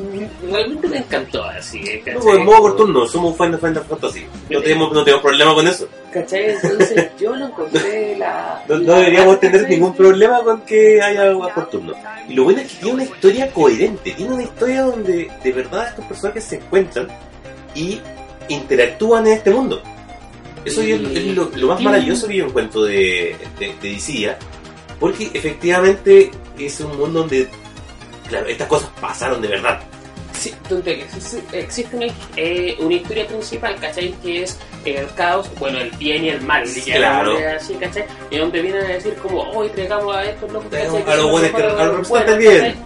realmente 0.50 0.88
me 0.88 0.96
encantó 0.96 1.44
así, 1.44 1.78
¿eh? 1.80 1.98
No, 1.98 2.04
¿cachai? 2.04 2.22
pues, 2.22 2.38
en 2.38 2.44
modo 2.46 2.74
turno, 2.74 3.06
somos 3.06 3.32
un 3.32 3.36
fan 3.36 3.52
de 3.52 3.58
Final 3.58 3.84
Fantasy. 3.84 4.26
No 4.48 4.62
tenemos, 4.62 4.92
no 4.94 5.04
tenemos 5.04 5.22
problema 5.22 5.54
con 5.54 5.68
eso. 5.68 5.86
¿Cachai? 6.10 6.52
Entonces 6.52 7.10
yo 7.20 7.36
lo 7.36 7.48
encontré 7.48 8.16
la... 8.16 8.64
No, 8.66 8.78
no 8.78 8.94
deberíamos 8.94 9.38
tener 9.38 9.68
ningún 9.68 9.94
problema 9.94 10.42
con 10.42 10.62
que 10.62 11.02
haya 11.02 11.24
juegos 11.24 11.52
por 11.52 11.68
turno. 11.68 11.92
Y 12.26 12.32
lo 12.32 12.44
bueno 12.44 12.60
es 12.62 12.72
que 12.72 12.78
tiene 12.78 12.94
una 12.94 13.04
historia 13.04 13.50
coherente, 13.52 14.12
tiene 14.12 14.32
una 14.32 14.42
historia 14.42 14.82
donde 14.84 15.30
de 15.44 15.52
verdad 15.52 15.88
estos 15.88 16.06
personajes 16.06 16.44
se 16.44 16.56
encuentran 16.56 17.06
y 17.74 18.00
interactúan 18.48 19.26
en 19.26 19.34
este 19.34 19.50
mundo. 19.50 19.82
Eso 20.64 20.80
es, 20.80 20.98
es 20.98 21.26
lo, 21.36 21.50
lo 21.54 21.66
más 21.68 21.82
maravilloso 21.82 22.26
que 22.26 22.36
yo 22.36 22.46
encuentro 22.46 22.84
de, 22.84 23.36
de, 23.58 23.74
de 23.82 23.90
DC, 23.90 24.18
¿ya? 24.18 24.38
porque 24.98 25.30
efectivamente 25.34 26.30
es 26.58 26.80
un 26.80 26.96
mundo 26.96 27.20
donde, 27.20 27.48
claro, 28.28 28.46
estas 28.46 28.68
cosas 28.68 28.90
pasaron 29.00 29.40
de 29.40 29.48
verdad. 29.48 29.80
Sí, 30.32 30.54
donde 30.68 31.00
existe, 31.00 31.42
existe 31.58 31.96
una, 31.96 32.06
eh, 32.36 32.76
una 32.78 32.94
historia 32.94 33.26
principal, 33.26 33.74
¿cachai? 33.80 34.12
Que 34.22 34.42
es 34.42 34.58
el 34.84 35.06
caos, 35.14 35.50
bueno, 35.58 35.78
el 35.78 35.90
bien 35.92 36.24
y 36.24 36.28
el 36.28 36.42
mal, 36.42 36.64
Claro. 36.84 37.30
digámosle 37.36 37.46
así, 37.56 37.74
¿cachai? 37.74 38.04
Y 38.30 38.36
donde 38.36 38.60
vienen 38.60 38.84
a 38.84 38.88
decir 38.88 39.14
como, 39.14 39.42
hoy 39.50 39.68
entregamos 39.68 40.14
a 40.14 40.24
estos 40.24 40.52
locos, 40.52 40.70
¿cachai? 40.70 41.02
a 41.02 41.16
los 41.16 41.30
buenos, 41.30 41.54
a 41.54 41.84
los 41.84 42.38
bien. 42.38 42.76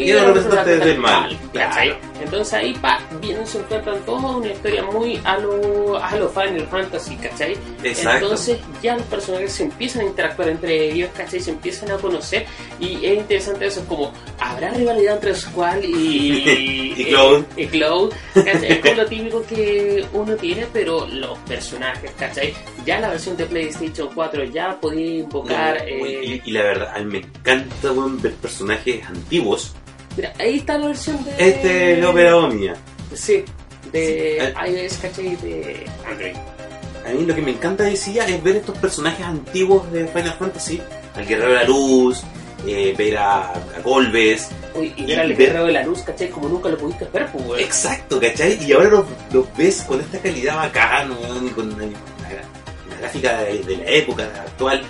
Y 0.00 0.10
a 0.12 0.14
los 0.16 0.26
representantes 0.26 0.84
del 0.84 0.98
mal. 0.98 1.38
¿cachai? 1.52 1.94
Entonces 2.22 2.54
ahí 2.54 2.74
pa, 2.74 3.00
vienen, 3.20 3.46
se 3.46 3.58
encuentran 3.58 3.98
todos 4.04 4.36
una 4.36 4.48
historia 4.48 4.82
muy 4.84 5.20
a 5.24 5.38
lo, 5.38 5.96
a 6.02 6.16
lo 6.16 6.28
Final 6.28 6.66
Fantasy, 6.70 7.16
¿cachai? 7.16 7.56
Exacto. 7.82 8.24
Entonces 8.24 8.58
ya 8.82 8.96
los 8.96 9.06
personajes 9.06 9.52
se 9.52 9.64
empiezan 9.64 10.02
a 10.02 10.04
interactuar 10.06 10.48
entre 10.48 10.90
ellos, 10.92 11.10
¿cachai? 11.16 11.40
Se 11.40 11.50
empiezan 11.50 11.90
a 11.90 11.96
conocer 11.96 12.46
y 12.78 13.04
es 13.04 13.18
interesante 13.18 13.66
eso, 13.66 13.84
como 13.86 14.12
habrá 14.38 14.70
rivalidad 14.70 15.14
entre 15.14 15.34
Squall 15.34 15.84
y, 15.84 16.94
Y 17.00 17.04
Cloud. 17.06 17.44
y 17.56 17.66
Cloud, 17.66 18.12
¿cachai? 18.34 18.72
Es 18.72 18.78
como 18.80 18.94
lo 18.94 19.06
típico 19.06 19.42
que 19.46 20.04
uno 20.12 20.34
tiene, 20.36 20.66
pero 20.72 21.06
los 21.06 21.38
personajes, 21.40 22.10
¿cachai? 22.18 22.54
Ya 22.84 23.00
la 23.00 23.10
versión 23.10 23.36
de 23.36 23.46
PlayStation 23.46 24.08
4 24.14 24.44
ya 24.44 24.78
podía 24.80 25.20
invocar... 25.20 25.76
No, 25.76 25.84
eh, 26.06 26.40
y, 26.44 26.50
y 26.50 26.52
la 26.52 26.62
verdad, 26.62 26.92
a 26.94 26.98
mí 27.00 27.04
me 27.06 27.18
encanta 27.18 27.92
ver 28.22 28.32
personajes 28.34 29.04
antiguos. 29.06 29.72
Mira, 30.16 30.32
ahí 30.38 30.58
está 30.58 30.78
la 30.78 30.88
versión 30.88 31.22
de... 31.24 31.30
Este 31.38 31.98
es 31.98 32.04
Opera 32.04 32.36
Omnia. 32.36 32.76
Sí, 33.14 33.44
de 33.92 34.54
Sí. 34.64 34.70
iOS, 34.72 34.96
¿cachai? 34.98 35.36
De 35.36 35.86
Android. 36.08 36.34
A 37.06 37.12
mí 37.12 37.24
lo 37.26 37.34
que 37.34 37.42
me 37.42 37.50
encanta 37.52 37.84
decía 37.84 38.26
es 38.26 38.42
ver 38.42 38.56
estos 38.56 38.76
personajes 38.78 39.24
antiguos 39.24 39.90
de 39.92 40.06
Final 40.06 40.34
Fantasy, 40.38 40.80
al 41.16 41.26
Guerrero 41.26 41.48
de 41.48 41.54
la 41.56 41.64
Luz, 41.64 42.22
eh, 42.66 42.94
ver 42.96 43.16
a, 43.18 43.52
a 43.52 43.80
Golbez. 43.82 44.48
Uy, 44.74 44.92
y 44.96 45.02
Y 45.02 45.06
ver 45.06 45.20
al 45.20 45.28
ver- 45.28 45.36
guerrero 45.38 45.64
de 45.66 45.72
la 45.72 45.82
luz, 45.82 46.02
¿cachai? 46.02 46.28
Como 46.28 46.48
nunca 46.48 46.68
lo 46.68 46.76
pudiste 46.78 47.06
ver, 47.12 47.26
pues. 47.32 47.62
Exacto, 47.62 48.20
¿cachai? 48.20 48.62
Y 48.64 48.72
ahora 48.72 48.90
los, 48.90 49.04
los 49.32 49.56
ves 49.56 49.82
con 49.82 49.98
esta 50.00 50.18
calidad 50.18 50.56
bacana, 50.56 51.16
weón, 51.20 51.46
y 51.46 51.50
con 51.50 51.72
una, 51.72 51.84
una- 51.84 51.96
una 52.86 52.96
gráfica 53.00 53.42
de, 53.42 53.58
de 53.64 53.76
la 53.78 53.84
época 53.86 54.24
actual, 54.46 54.82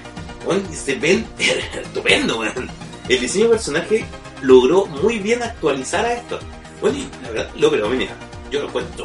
y 0.70 0.74
se 0.74 0.96
ven 0.96 1.24
estupendo, 1.82 2.40
weón. 2.40 2.68
El 3.08 3.20
diseño 3.20 3.44
del 3.44 3.52
personaje 3.52 4.04
logró 4.42 4.86
muy 4.86 5.18
bien 5.18 5.42
actualizar 5.42 6.04
a 6.04 6.14
esto. 6.14 6.38
Bueno, 6.80 6.98
y 6.98 7.08
la 7.22 7.30
verdad, 7.30 7.50
lo 7.56 7.70
pero 7.70 7.88
mira, 7.88 8.12
yo 8.50 8.62
lo 8.62 8.68
cuento, 8.72 9.04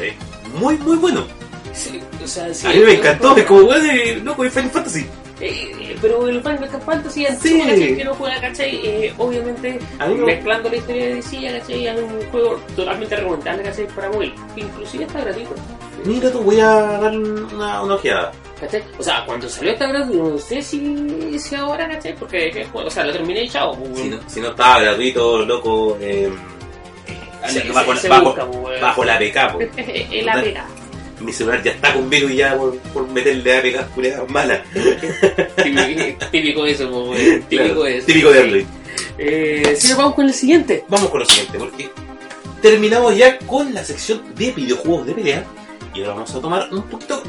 ve 0.00 0.16
muy, 0.58 0.76
muy 0.78 0.96
bueno. 0.96 1.24
Sí, 1.72 2.00
o 2.22 2.26
sea, 2.28 2.52
sí, 2.54 2.66
a 2.66 2.70
mí 2.70 2.78
me 2.80 2.92
encantó, 2.94 3.36
es 3.36 3.44
como, 3.46 3.62
de- 3.80 4.20
loco, 4.22 4.44
de 4.44 4.50
Final 4.50 4.70
Fantasy. 4.70 5.06
Eh, 5.40 5.96
pero 6.00 6.28
el 6.28 6.40
Final 6.40 6.68
Fantasy 6.86 7.26
en 7.26 7.36
Sí. 7.40 7.96
que 7.96 8.04
no 8.04 8.14
juega, 8.14 8.40
¿cachai? 8.40 8.80
Eh, 8.84 9.12
obviamente, 9.18 9.78
mezclando 10.24 10.68
la 10.70 10.76
historia 10.76 11.06
de 11.06 11.14
DC, 11.16 11.58
¿cachai? 11.58 11.86
Es 11.88 12.00
un 12.00 12.30
juego 12.30 12.60
totalmente 12.76 13.16
recomendable, 13.16 13.62
¿cachai? 13.64 13.86
Para 13.88 14.10
móvil. 14.10 14.32
Inclusive 14.56 15.04
está 15.04 15.20
gratuito. 15.22 15.50
Mira, 16.04 16.30
tú 16.30 16.38
voy 16.40 16.60
a 16.60 16.66
dar 16.66 17.16
una, 17.16 17.82
una 17.82 17.94
ojeada. 17.94 18.32
¿Cachai? 18.60 18.82
O 18.98 19.02
sea, 19.02 19.24
cuando 19.26 19.48
salió 19.48 19.72
está 19.72 19.88
gratuito, 19.88 20.22
no 20.22 20.38
sé 20.38 20.62
si, 20.62 21.36
si 21.38 21.54
ahora, 21.56 21.88
¿cachai? 21.88 22.14
Porque, 22.14 22.50
¿qué 22.52 22.64
juego? 22.66 22.86
o 22.86 22.90
sea, 22.90 23.04
lo 23.04 23.12
terminé 23.12 23.42
y 23.42 23.48
chao. 23.48 23.74
pues, 23.76 23.98
Si 23.98 24.08
no, 24.08 24.18
si 24.28 24.40
no 24.40 24.48
estaba 24.50 24.80
gratuito, 24.80 25.44
loco, 25.44 25.98
eh, 26.00 26.30
bajo, 27.72 27.96
se 27.96 28.08
bajo- 28.08 28.24
busca, 28.26 28.46
pues, 28.46 28.80
bajo 28.80 29.04
la 29.04 29.14
APK, 29.16 29.52
po. 29.52 29.58
el 29.76 30.28
APK. 30.28 30.58
Mi 31.24 31.32
celular 31.32 31.62
ya 31.62 31.72
está 31.72 31.94
con 31.94 32.10
virus 32.10 32.34
ya 32.34 32.56
por, 32.56 32.78
por 32.78 33.08
meterle 33.08 33.56
APK 33.56 33.94
culiadas 33.94 34.30
malas. 34.30 34.60
típico, 36.30 36.66
eso. 36.66 37.12
Típico 37.48 37.64
Claro, 37.64 37.86
eso. 37.86 38.06
Típico 38.06 38.30
de 38.30 38.40
Android. 38.40 38.66
Eh, 39.18 39.78
nos 39.88 39.96
vamos 39.96 40.14
con 40.14 40.26
el 40.26 40.34
siguiente. 40.34 40.84
Vamos 40.88 41.08
con 41.08 41.20
lo 41.20 41.26
siguiente, 41.26 41.58
porque 41.58 41.90
terminamos 42.60 43.16
ya 43.16 43.38
con 43.38 43.72
la 43.72 43.84
sección 43.84 44.22
de 44.34 44.52
videojuegos 44.52 45.06
de 45.06 45.14
pelea 45.14 45.44
y 45.94 46.00
ahora 46.00 46.14
vamos 46.14 46.34
a 46.34 46.40
tomar 46.40 46.68
un 46.72 46.82
poquito 46.82 47.22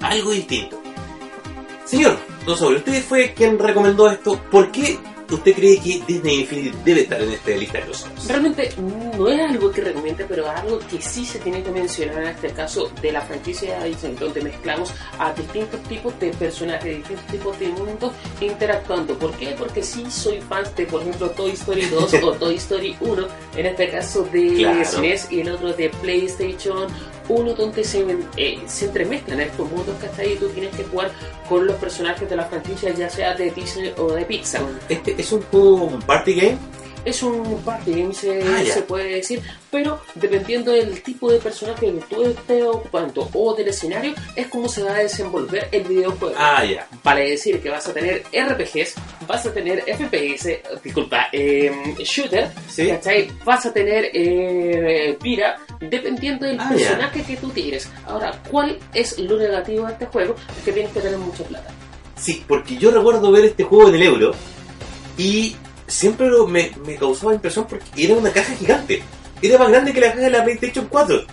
algo 0.00 0.30
distinto. 0.30 0.80
Señor, 1.84 2.18
Don 2.46 2.56
Sobre, 2.56 2.78
usted 2.78 3.02
fue 3.02 3.34
quien 3.34 3.58
recomendó 3.58 4.10
esto. 4.10 4.40
¿Por 4.50 4.70
qué 4.72 4.98
usted 5.30 5.54
cree 5.54 5.78
que 5.78 6.02
Disney 6.06 6.40
Infinity 6.40 6.76
debe 6.84 7.00
estar 7.02 7.20
en 7.22 7.30
esta 7.32 7.50
lista 7.52 7.78
de 7.80 7.86
los 7.86 8.06
Realmente 8.28 8.70
no 9.18 9.28
es 9.28 9.40
algo 9.40 9.70
que 9.70 9.80
recomiende, 9.80 10.24
pero 10.28 10.44
es 10.44 10.60
algo 10.60 10.78
que 10.78 11.00
sí 11.00 11.24
se 11.24 11.38
tiene 11.38 11.62
que 11.62 11.70
mencionar 11.70 12.22
en 12.22 12.28
este 12.30 12.50
caso 12.50 12.90
de 13.00 13.12
la 13.12 13.20
franquicia 13.20 13.78
de 13.80 13.88
Disney, 13.88 14.14
donde 14.14 14.40
mezclamos 14.42 14.92
a 15.18 15.32
distintos 15.32 15.82
tipos 15.84 16.18
de 16.20 16.30
personajes, 16.30 16.96
distintos 16.98 17.26
tipos 17.26 17.58
de 17.58 17.68
mundos 17.68 18.12
interactuando. 18.40 19.14
¿Por 19.18 19.32
qué? 19.32 19.54
Porque 19.58 19.82
sí 19.82 20.04
soy 20.10 20.40
fan 20.40 20.64
de, 20.76 20.86
por 20.86 21.02
ejemplo, 21.02 21.30
Toy 21.30 21.52
Story 21.52 21.86
2 21.86 22.14
o 22.22 22.32
Toy 22.32 22.56
Story 22.56 22.96
1, 23.00 23.26
en 23.56 23.66
este 23.66 23.90
caso 23.90 24.24
de 24.32 24.54
Claro. 24.54 24.84
SNES 24.84 25.32
y 25.32 25.40
el 25.40 25.50
otro 25.50 25.72
de 25.72 25.88
PlayStation 25.88 26.86
1, 27.28 27.54
donde 27.54 27.84
se, 27.84 28.04
eh, 28.36 28.58
se 28.66 28.86
entremezclan 28.86 29.40
estos 29.40 29.70
mundos 29.70 29.96
que 30.00 30.06
hasta 30.06 30.22
ahí 30.22 30.36
tú 30.36 30.48
tienes 30.48 30.74
que 30.74 30.84
jugar 30.84 31.12
con 31.48 31.66
los 31.66 31.76
personajes 31.76 32.28
de 32.28 32.36
la 32.36 32.44
franquicia, 32.44 32.92
ya 32.92 33.08
sea 33.08 33.34
de 33.34 33.50
Disney 33.50 33.92
o 33.96 34.12
de 34.12 34.24
Pixar. 34.24 34.62
Este 34.88 35.14
es 35.18 35.32
un 35.32 35.42
juego, 35.42 35.84
un 35.84 36.02
party 36.02 36.34
game. 36.34 36.58
Es 37.04 37.22
un 37.22 37.60
party 37.62 37.90
game, 37.92 38.14
se, 38.14 38.42
Ah, 38.42 38.62
se 38.64 38.82
puede 38.82 39.16
decir, 39.16 39.42
pero 39.74 40.00
dependiendo 40.14 40.70
del 40.70 41.02
tipo 41.02 41.32
de 41.32 41.40
personaje 41.40 41.86
que 41.86 42.14
tú 42.14 42.22
estés 42.22 42.62
ocupando 42.62 43.28
o 43.34 43.54
del 43.56 43.66
escenario, 43.66 44.14
es 44.36 44.46
como 44.46 44.68
se 44.68 44.84
va 44.84 44.94
a 44.94 44.98
desenvolver 45.00 45.66
el 45.72 45.82
videojuego. 45.82 46.36
Ah, 46.38 46.64
ya. 46.64 46.86
Vale 47.02 47.30
decir 47.30 47.60
que 47.60 47.70
vas 47.70 47.84
a 47.88 47.92
tener 47.92 48.22
RPGs, 48.32 48.94
vas 49.26 49.44
a 49.46 49.52
tener 49.52 49.82
FPS, 49.84 50.62
disculpa, 50.84 51.26
eh, 51.32 51.72
shooter, 52.04 52.52
Sí. 52.68 52.86
¿cachai? 52.86 53.32
Vas 53.44 53.66
a 53.66 53.72
tener 53.72 54.10
eh, 54.14 55.18
Pira, 55.20 55.56
dependiendo 55.80 56.46
del 56.46 56.60
Ah, 56.60 56.68
personaje 56.68 57.24
que 57.24 57.36
tú 57.36 57.48
tienes. 57.50 57.88
Ahora, 58.06 58.40
¿cuál 58.48 58.78
es 58.94 59.18
lo 59.18 59.36
negativo 59.36 59.86
de 59.86 59.92
este 59.94 60.06
juego? 60.06 60.36
Es 60.56 60.64
que 60.64 60.70
tienes 60.72 60.92
que 60.92 61.00
tener 61.00 61.18
mucha 61.18 61.42
plata. 61.42 61.70
Sí, 62.16 62.44
porque 62.46 62.76
yo 62.76 62.92
recuerdo 62.92 63.32
ver 63.32 63.46
este 63.46 63.64
juego 63.64 63.88
en 63.88 63.96
el 63.96 64.02
euro 64.04 64.34
y 65.18 65.56
siempre 65.88 66.28
me, 66.46 66.70
me 66.86 66.94
causaba 66.94 67.34
impresión 67.34 67.66
porque 67.68 67.84
era 68.04 68.14
una 68.14 68.30
caja 68.30 68.54
gigante. 68.54 69.02
Era 69.42 69.58
más 69.58 69.68
grande 69.68 69.92
que 69.92 70.00
la 70.00 70.08
caja 70.08 70.20
de 70.20 70.30
la 70.30 70.44
PlayStation 70.44 70.86
4. 70.88 71.24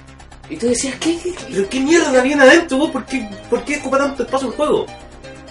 Y 0.49 0.57
tú 0.57 0.67
decías, 0.67 0.95
¿qué? 0.99 1.17
qué, 1.17 1.33
qué? 1.33 1.45
¿Pero 1.49 1.69
qué 1.69 1.79
mierda 1.79 2.21
viene 2.21 2.43
adentro? 2.43 2.77
vos? 2.77 2.91
¿Por 2.91 3.05
qué, 3.05 3.27
¿Por 3.49 3.63
qué 3.63 3.77
ocupa 3.77 3.97
tanto 3.97 4.23
espacio 4.23 4.49
el 4.49 4.53
juego? 4.55 4.85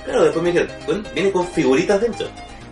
Claro, 0.05 0.25
después 0.25 0.43
me 0.43 0.53
dijeron, 0.53 0.77
bueno, 0.87 1.05
viene 1.15 1.31
con 1.31 1.47
figuritas 1.47 2.01
dentro. 2.01 2.27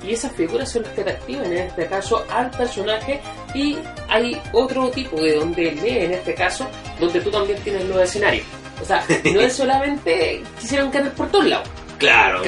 Y 0.06 0.12
esas 0.12 0.32
figuras 0.32 0.70
son 0.70 0.82
las 0.82 0.92
que 0.92 1.02
te 1.02 1.10
activan 1.10 1.46
en 1.46 1.58
este 1.58 1.86
caso 1.86 2.24
al 2.30 2.50
personaje 2.50 3.20
y 3.54 3.76
hay 4.08 4.40
otro 4.52 4.90
tipo 4.90 5.20
de 5.20 5.34
donde 5.34 5.72
lee 5.72 5.98
en 6.04 6.12
este 6.12 6.34
caso 6.34 6.68
donde 7.00 7.20
tú 7.20 7.30
también 7.30 7.60
tienes 7.62 7.84
los 7.86 8.00
escenarios. 8.00 8.44
O 8.80 8.84
sea, 8.84 9.04
no 9.32 9.40
es 9.40 9.52
solamente 9.56 10.42
quisieron 10.60 10.90
ganar 10.90 11.12
por 11.12 11.28
todos 11.30 11.46
lados. 11.46 11.68
Claro, 11.98 12.42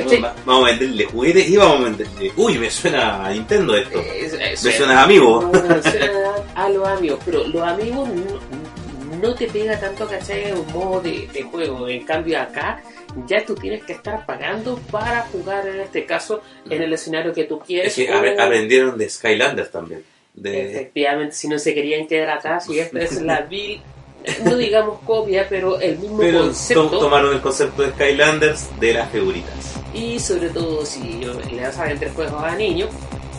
vamos 0.47 0.65
a 0.65 0.71
venderle 0.71 1.05
juguetes 1.07 1.49
y 1.49 1.57
vamos 1.57 1.81
a 1.81 1.85
venderle... 1.85 2.33
Uy, 2.37 2.59
me 2.59 2.71
suena 2.71 3.25
a 3.27 3.31
Nintendo 3.31 3.77
esto. 3.77 4.01
Es- 4.01 4.33
es- 4.35 4.63
me 4.65 4.73
suena 4.73 5.03
a. 5.03 5.07
No, 5.07 5.83
suena 5.83 6.11
a 6.55 6.69
los 6.69 6.87
amigos, 6.89 7.19
pero 7.25 7.47
los 7.49 7.63
amigos 7.63 8.09
no, 8.09 9.17
no 9.21 9.35
te 9.35 9.47
pega 9.49 9.79
tanto, 9.79 10.07
¿cachai? 10.07 10.53
Un 10.53 10.73
modo 10.73 11.01
de, 11.01 11.29
de 11.33 11.43
juego. 11.43 11.89
En 11.89 12.05
cambio 12.05 12.41
acá 12.41 12.81
ya 13.27 13.45
tú 13.45 13.55
tienes 13.57 13.83
que 13.83 13.93
estar 13.95 14.25
pagando 14.25 14.79
para 14.91 15.23
jugar 15.33 15.67
en 15.67 15.81
este 15.81 16.07
caso 16.07 16.43
en 16.69 16.81
el 16.83 16.93
escenario 16.93 17.33
que 17.33 17.45
tú 17.45 17.59
quieres. 17.59 17.99
Es 17.99 18.07
que 18.07 18.13
o- 18.13 18.41
aprendieron 18.43 18.97
de 18.97 19.09
Skylanders 19.11 19.71
también. 19.73 20.05
De... 20.33 20.71
Efectivamente, 20.71 21.35
si 21.35 21.49
no 21.49 21.59
se 21.59 21.75
querían 21.75 22.07
quedar 22.07 22.31
atrás 22.31 22.69
y 22.69 22.79
esta 22.79 23.01
es 23.01 23.21
la 23.21 23.41
vil, 23.41 23.83
no 24.45 24.57
digamos 24.57 24.99
copia, 25.07 25.47
pero 25.49 25.81
el 25.81 25.99
mismo 25.99 26.19
Pero 26.19 26.41
concepto. 26.41 26.89
to- 26.89 26.99
tomaron 26.99 27.35
el 27.35 27.41
concepto 27.41 27.83
de 27.83 27.91
Skylanders 27.93 28.69
de 28.81 28.95
las 28.95 29.11
figuritas. 29.11 29.55
Y 29.95 30.19
sobre 30.21 30.51
todo 30.51 30.85
si 30.87 31.21
le 31.53 31.63
vas 31.63 31.79
a 31.79 31.85
vender 31.85 32.13
juegos 32.13 32.43
a 32.43 32.55
niños, 32.55 32.89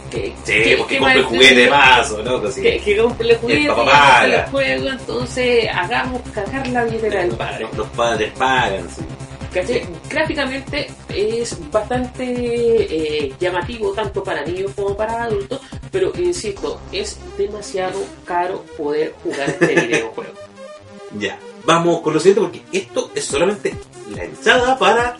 que, 0.09 0.33
Sí, 0.43 0.51
que- 0.63 0.75
porque 0.77 0.95
que 0.95 0.99
compre 0.99 1.23
juguete 1.23 1.69
más 1.69 2.11
o 2.11 2.21
loco, 2.21 2.51
sí. 2.51 2.61
Que, 2.61 2.79
que 2.79 2.97
compre 2.97 3.29
el 3.31 3.37
juguete, 3.37 3.67
compre 3.67 4.35
el 4.35 4.41
juego, 4.51 4.89
entonces 4.89 5.69
hagamos 5.73 6.21
cagar 6.33 6.67
la 6.67 6.83
billetera 6.83 7.21
del 7.21 7.35
padre. 7.35 7.67
Los, 7.77 7.87
padres 7.89 8.31
pagan, 8.37 8.87
sí. 8.89 9.01
Gráficamente 10.09 10.87
es 11.09 11.57
bastante 11.71 12.23
eh, 12.25 13.33
llamativo 13.39 13.91
tanto 13.93 14.23
para 14.23 14.45
niños 14.45 14.71
como 14.75 14.95
para 14.95 15.23
adultos, 15.23 15.59
pero 15.91 16.11
insisto, 16.17 16.79
es 16.91 17.17
demasiado 17.37 18.01
caro 18.25 18.63
poder 18.77 19.13
jugar 19.23 19.49
este 19.49 19.67
videojuego. 19.87 20.31
Ya, 21.19 21.37
vamos 21.65 22.01
con 22.01 22.13
lo 22.13 22.19
siguiente 22.19 22.41
porque 22.41 22.77
esto 22.77 23.11
es 23.13 23.25
solamente 23.25 23.75
la 24.15 24.23
entrada 24.23 24.77
para 24.77 25.17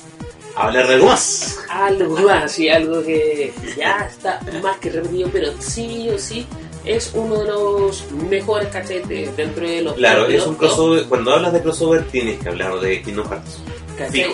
hablar 0.56 0.88
de 0.88 0.96
algo 0.96 1.08
más. 1.08 1.60
algo 1.70 2.18
más 2.18 2.60
y 2.60 2.70
algo 2.70 3.04
que 3.04 3.54
ya 3.78 4.08
está 4.10 4.40
más 4.62 4.78
que 4.78 4.90
repetido, 4.90 5.30
pero 5.32 5.52
sí 5.60 6.10
o 6.10 6.18
sí 6.18 6.46
es 6.86 7.12
uno 7.14 7.40
de 7.40 7.48
los 7.48 8.12
mejores 8.30 8.70
cachetes 8.70 9.36
dentro 9.38 9.68
de 9.68 9.82
los 9.84 9.94
Claro, 9.94 10.28
es 10.28 10.46
un 10.48 10.56
crossover. 10.56 11.06
Cuando 11.06 11.34
hablas 11.34 11.54
de 11.54 11.62
crossover 11.62 12.04
tienes 12.08 12.40
que 12.40 12.50
hablar 12.50 12.80
de 12.80 13.02
Kingdom 13.02 13.28
Hearts. 13.30 13.60
fijo. 14.12 14.34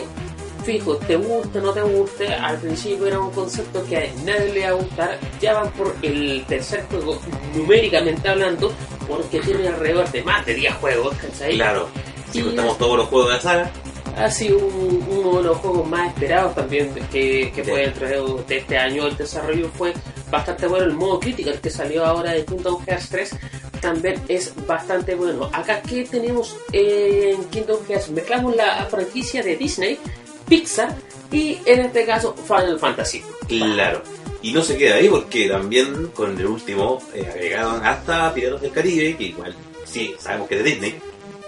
Fijo, 0.63 0.97
te 0.97 1.15
guste 1.15 1.59
o 1.59 1.61
no 1.61 1.71
te 1.71 1.81
guste, 1.81 2.33
al 2.33 2.57
principio 2.57 3.07
era 3.07 3.19
un 3.21 3.31
concepto 3.31 3.85
que 3.85 3.97
a 3.97 4.13
nadie 4.25 4.51
le 4.53 4.61
va 4.63 4.67
a 4.67 4.71
gustar, 4.73 5.19
ya 5.39 5.53
van 5.53 5.71
por 5.71 5.95
el 6.01 6.43
tercer 6.45 6.83
juego, 6.89 7.21
numéricamente 7.55 8.27
hablando, 8.27 8.73
porque 9.07 9.39
tiene 9.39 9.67
alrededor 9.67 10.09
de 10.11 10.23
más 10.23 10.45
de 10.45 10.53
10 10.55 10.73
juegos, 10.75 11.15
¿cachai? 11.17 11.55
Claro, 11.55 11.87
si 12.31 12.39
Y- 12.39 12.43
contamos 12.43 12.77
todos 12.77 12.97
los 12.97 13.07
juegos 13.07 13.27
de 13.29 13.33
la 13.35 13.41
saga, 13.41 13.71
ha 14.17 14.31
sido 14.31 14.57
un- 14.57 15.05
uno 15.09 15.37
de 15.37 15.43
los 15.43 15.57
juegos 15.57 15.87
más 15.87 16.07
esperados 16.13 16.55
también 16.55 16.93
que, 17.11 17.51
que 17.55 17.63
Sí. 17.63 17.69
fue 17.69 17.81
dentro 17.81 18.35
de 18.47 18.57
este 18.57 18.77
año. 18.77 19.05
El 19.07 19.15
desarrollo 19.17 19.69
fue 19.77 19.93
bastante 20.31 20.65
bueno. 20.67 20.85
El 20.85 20.93
modo 20.93 21.19
Critical 21.19 21.59
que 21.61 21.69
salió 21.69 22.03
ahora 22.05 22.31
de 22.33 22.43
Kingdom 22.45 22.83
Hearts 22.85 23.09
3 23.09 23.35
también 23.79 24.19
es 24.27 24.53
bastante 24.65 25.13
bueno. 25.13 25.49
Acá, 25.53 25.81
¿qué 25.87 26.03
tenemos 26.05 26.55
en 26.71 27.43
Kingdom 27.45 27.77
Hearts? 27.87 28.09
Mezclamos 28.09 28.55
la 28.55 28.85
franquicia 28.89 29.43
de 29.43 29.55
Disney, 29.55 29.99
Pixar 30.49 30.95
y 31.31 31.59
en 31.65 31.81
este 31.81 32.05
caso 32.05 32.33
Final 32.33 32.79
Fantasy. 32.79 33.21
claro. 33.47 34.01
Y 34.47 34.53
no 34.53 34.61
se 34.61 34.77
queda 34.77 34.95
ahí 34.95 35.09
porque 35.09 35.49
también 35.49 36.07
con 36.13 36.39
el 36.39 36.45
último 36.45 37.01
eh, 37.13 37.27
agregaron 37.29 37.85
hasta 37.85 38.33
Piratas 38.33 38.61
del 38.61 38.71
Caribe, 38.71 39.17
que 39.17 39.23
igual 39.25 39.53
sí, 39.85 40.15
sabemos 40.19 40.47
que 40.47 40.55
es 40.57 40.63
de 40.63 40.69
Disney, 40.71 40.95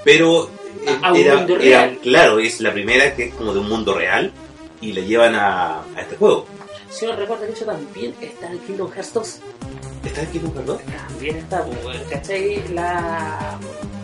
pero 0.04 0.50
eh, 0.86 0.98
A 1.02 1.12
un 1.14 1.18
era, 1.18 1.38
mundo 1.38 1.54
era- 1.56 1.64
real. 1.86 2.00
claro, 2.02 2.40
es 2.40 2.60
la 2.60 2.74
primera 2.74 3.16
que 3.16 3.26
es 3.28 3.34
como 3.36 3.54
de 3.54 3.60
un 3.60 3.70
mundo 3.70 3.94
real 3.94 4.32
y 4.82 4.92
la 4.94 5.02
llevan 5.02 5.36
a, 5.36 5.80
a 5.96 6.02
este 6.02 6.18
juego. 6.18 6.46
Si 6.90 7.06
no 7.06 7.16
recuerdo 7.16 7.46
que 7.46 7.54
eso 7.54 7.66
también 7.66 8.14
está 8.20 8.52
en 8.52 8.60
Kingdom 8.60 8.92
Hearts 8.92 9.14
2. 9.14 9.40
¿Está 10.06 10.22
aquí 10.22 10.40
Kingdom 10.40 10.54
Hearts 10.56 10.68
2? 10.68 10.82
También 11.08 11.36
está, 11.38 11.64
pues, 11.66 11.98
¿cachai? 12.10 12.64
La... 12.74 13.58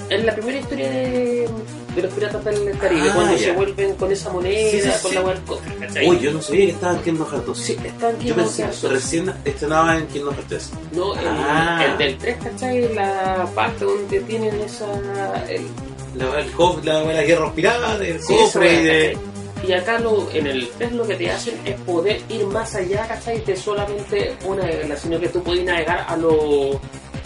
En 0.09 0.25
la 0.25 0.35
primera 0.35 0.59
historia 0.59 0.89
de, 0.89 1.49
de 1.95 2.01
los 2.01 2.13
piratas 2.13 2.45
del 2.45 2.77
Caribe, 2.77 3.09
Ah, 3.09 3.13
cuando 3.15 3.33
ya. 3.37 3.39
se 3.45 3.51
vuelven 3.53 3.95
con 3.95 4.11
esa 4.11 4.29
moneda, 4.31 4.69
Sí, 4.71 4.81
sí, 4.81 4.89
con 5.01 5.11
sí. 5.11 5.15
la 5.17 5.35
cofre, 5.45 5.75
¿cachai? 5.79 6.07
Uy, 6.09 6.19
yo 6.19 6.31
no 6.31 6.41
sabía 6.41 6.65
que 6.67 6.71
estaba 6.73 6.93
en 6.93 7.01
Kingdom 7.01 7.27
Hearts 7.29 7.45
2. 7.47 7.57
Sí, 7.57 7.77
está 7.83 8.09
en 8.09 8.15
Yo 8.15 8.19
Kingdom 8.21 8.37
pensé 8.37 8.61
Hearts 8.63 8.77
que 8.81 8.87
2. 8.87 8.93
recién 8.95 9.33
estrenaba 9.45 9.97
en 9.97 10.07
Kingdom 10.07 10.33
Hearts 10.35 10.47
3. 10.49 10.71
No, 10.93 11.13
el, 11.15 11.25
Ah. 11.27 11.85
el 11.91 11.97
del 11.97 12.17
3, 12.17 12.37
¿cachai? 12.43 12.93
La 12.93 13.47
parte 13.55 13.85
donde 13.85 14.19
tienen 14.21 14.59
esa... 14.61 14.85
El, 15.49 15.65
La, 16.15 16.39
el 16.39 16.53
cof- 16.53 16.83
la, 16.83 17.03
la 17.03 17.23
guerra 17.23 17.51
pirata, 17.53 17.97
el 18.05 18.19
cofre 18.21 18.73
y 18.81 18.83
de... 18.85 19.13
¿cachai? 19.13 19.35
Y 19.67 19.73
acá 19.73 19.97
lo, 19.99 20.29
en 20.31 20.45
el 20.45 20.69
3 20.77 20.91
lo 20.91 21.07
que 21.07 21.15
te 21.15 21.31
hacen 21.31 21.55
es 21.65 21.79
poder 21.81 22.21
ir 22.29 22.45
más 22.45 22.75
allá, 22.75 23.07
¿cachai? 23.07 23.43
De 23.43 23.55
solamente 23.55 24.35
una 24.45 24.69
isla, 24.71 24.95
sino 24.95 25.19
que 25.19 25.29
tú 25.29 25.41
puedes 25.41 25.65
navegar 25.65 26.05
a 26.07 26.15
los 26.15 26.75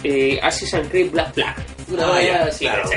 eh, 0.04 0.38
Assassin's 0.42 0.88
Creed 0.88 1.10
Black 1.10 1.34
Flag. 1.34 1.56
Una 1.92 2.14
Ah, 2.16 2.22
ya, 2.22 2.42
así, 2.44 2.64
claro, 2.66 2.88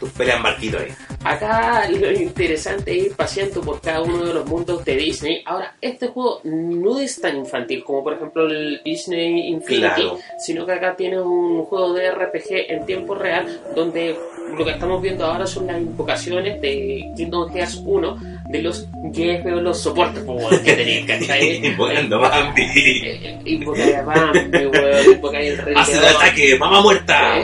tus 0.00 0.10
peleas 0.12 0.42
barquito 0.42 0.78
ahí. 0.78 0.88
Acá 1.22 1.86
lo 1.90 2.10
interesante 2.12 2.96
es 2.98 3.06
ir 3.06 3.12
paseando 3.14 3.60
por 3.60 3.80
cada 3.80 4.00
uno 4.02 4.24
de 4.24 4.32
los 4.32 4.46
mundos 4.46 4.82
de 4.86 4.96
Disney. 4.96 5.42
Ahora, 5.44 5.74
este 5.82 6.06
juego 6.08 6.40
no 6.44 6.98
es 6.98 7.20
tan 7.20 7.36
infantil 7.36 7.84
como 7.84 8.02
por 8.02 8.14
ejemplo 8.14 8.46
el 8.46 8.80
Disney 8.84 9.48
Infinity, 9.48 9.80
Claro. 10.02 10.18
sino 10.38 10.64
que 10.64 10.72
acá 10.72 10.96
tiene 10.96 11.20
un 11.20 11.62
juego 11.64 11.92
de 11.92 12.10
RPG 12.10 12.70
en 12.70 12.86
tiempo 12.86 13.14
real 13.14 13.60
donde 13.74 14.16
lo 14.56 14.64
que 14.64 14.70
estamos 14.70 15.02
viendo 15.02 15.26
ahora 15.26 15.46
son 15.46 15.66
las 15.66 15.78
invocaciones 15.78 16.58
de 16.62 17.12
Kingdom 17.16 17.52
Hearts 17.52 17.82
1 17.84 18.16
de 18.48 18.62
los 18.62 18.88
jefes, 19.12 19.52
los 19.52 19.78
soportes 19.78 20.22
po, 20.24 20.32
weón, 20.32 20.62
que 20.62 20.72
tenéis, 20.72 21.06
¿cachai? 21.06 21.56
Invocando 21.66 22.18
Bambi. 22.18 22.62
Eh, 23.04 23.38
Invocar 23.44 23.94
a 23.94 24.02
Bambi, 24.02 24.66
weón, 24.66 25.12
invocar 25.12 25.42
el 25.42 25.58
rey 25.58 25.74
Hace 25.76 25.98
el 25.98 26.04
ataque, 26.04 26.56
mamá 26.58 26.80
muerta. 26.80 27.42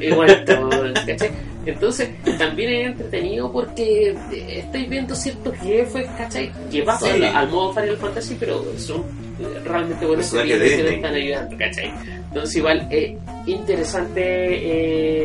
y 0.00 0.10
muerto, 0.10 0.70
¿cachai? 1.06 1.30
Entonces, 1.70 2.08
también 2.38 2.70
es 2.72 2.86
entretenido 2.88 3.52
porque 3.52 4.10
eh, 4.32 4.58
estoy 4.64 4.86
viendo 4.86 5.14
ciertos 5.14 5.54
jefes, 5.58 6.06
¿cachai? 6.16 6.50
Que 6.70 6.82
pasan 6.82 7.16
Sí. 7.18 7.24
al, 7.24 7.48
modo 7.50 7.72
Final 7.74 7.96
Fantasy, 7.98 8.36
pero 8.40 8.64
son 8.78 9.02
eh, 9.40 9.60
realmente 9.64 10.06
buenos 10.06 10.30
que 10.32 10.38
te 10.44 10.94
están 10.94 11.14
ayudando, 11.14 11.56
¿cachai? 11.58 11.92
Entonces, 12.28 12.56
igual, 12.56 12.88
eh, 12.90 13.16
interesante 13.46 14.20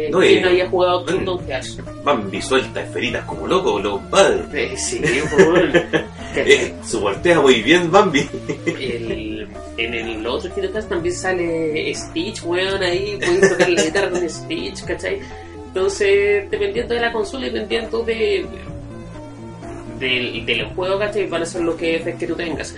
eh, 0.06 0.10
No, 0.12 0.24
y- 0.24 0.40
no 0.40 0.50
haya 0.50 0.70
jugado. 0.70 1.06
Kingdom 1.06 1.40
Hearts. 1.48 1.78
Bambi 2.04 2.42
suelta 2.42 2.82
esferitas 2.82 3.26
como 3.26 3.48
loco, 3.48 3.80
los 3.80 4.00
padres. 4.04 4.82
Sí, 4.84 5.02
por 5.36 6.04
Eh, 6.36 6.74
su 6.84 7.00
voltea 7.00 7.40
muy 7.42 7.62
bien 7.62 7.92
Bambi. 7.92 8.28
el, 8.66 9.48
en 9.78 9.94
el 9.94 10.26
otro 10.28 10.52
Kingdom 10.54 10.74
Hearts 10.74 10.90
también 10.90 11.16
sale 11.16 11.94
Stitch, 11.94 12.44
weón, 12.44 12.82
ahí 12.82 13.18
puedes 13.24 13.50
tocar 13.52 13.70
la 13.70 13.84
guitarra 13.84 14.10
con 14.10 14.30
Stitch, 14.30 14.84
¿cachai? 14.84 15.20
Entonces, 15.74 16.50
dependiendo 16.52 16.94
de 16.94 17.00
la 17.02 17.12
consola 17.12 17.48
y 17.48 17.50
dependiendo 17.50 18.04
de, 18.04 18.46
del, 20.00 20.46
del 20.46 20.66
juego, 20.68 21.00
¿cachai? 21.00 21.28
Van 21.28 21.42
a 21.42 21.46
ser 21.46 21.62
los 21.64 21.76
que, 21.76 22.16
que 22.20 22.28
tú 22.28 22.36
tengas. 22.36 22.76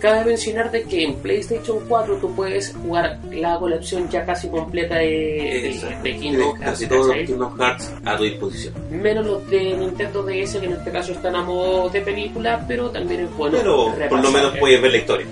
Cabe 0.00 0.24
mencionar 0.24 0.70
de 0.70 0.84
que 0.84 1.02
en 1.02 1.16
PlayStation 1.16 1.80
4 1.88 2.18
tú 2.18 2.32
puedes 2.36 2.72
jugar 2.72 3.18
la 3.32 3.58
colección 3.58 4.08
ya 4.08 4.24
casi 4.24 4.46
completa 4.48 4.94
de, 4.98 5.04
de, 5.06 5.68
Exacto. 5.70 6.02
de 6.04 6.16
Kingdom 6.16 6.50
Hearts, 6.56 6.64
Casi 6.70 6.86
todos 6.86 7.06
los. 7.08 7.26
Kingdom 7.26 7.58
Hearts 7.58 7.92
a 8.04 8.16
tu 8.16 8.22
disposición. 8.22 8.74
menos 8.90 9.26
los 9.26 9.50
de 9.50 9.76
Nintendo 9.76 10.22
DS 10.22 10.54
que 10.58 10.66
en 10.66 10.72
este 10.74 10.92
caso 10.92 11.10
están 11.12 11.34
a 11.34 11.42
modo 11.42 11.88
de 11.90 12.00
película, 12.02 12.64
pero 12.68 12.90
también 12.90 13.22
es 13.22 13.36
bueno 13.36 13.58
Pero 13.58 13.76
por 13.76 13.92
lo 13.94 13.98
repasar, 13.98 14.32
menos 14.32 14.54
¿eh? 14.54 14.58
puedes 14.60 14.80
ver 14.82 14.90
la 14.92 14.98
historia. 14.98 15.26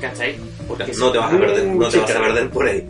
¿cachai? 0.00 0.36
Porque 0.68 0.92
No 0.96 1.10
te 1.10 1.18
vas 1.18 1.32
a 1.32 1.36
perder, 1.38 1.64
no 1.66 1.88
te 1.88 1.98
vas 1.98 2.10
a 2.12 2.20
perder 2.20 2.50
por 2.50 2.68
ahí. 2.68 2.84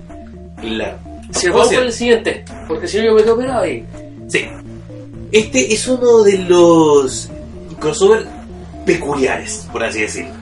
Claro. 0.61 0.99
O 1.35 1.53
vamos 1.53 1.75
por 1.75 1.83
el 1.83 1.93
siguiente, 1.93 2.45
porque 2.69 2.89
si 2.89 2.99
no 2.99 3.05
yo 3.05 3.15
me 3.15 3.23
quedo 3.23 3.37
pegado 3.37 3.63
ahí. 3.63 3.85
Sí. 4.29 4.47
Este 5.33 5.73
es 5.73 5.89
uno 5.89 6.23
de 6.23 6.39
los 6.39 7.29
crossover 7.81 8.27
peculiares, 8.87 9.67
por 9.73 9.83
así 9.83 10.03
decirlo. 10.03 10.33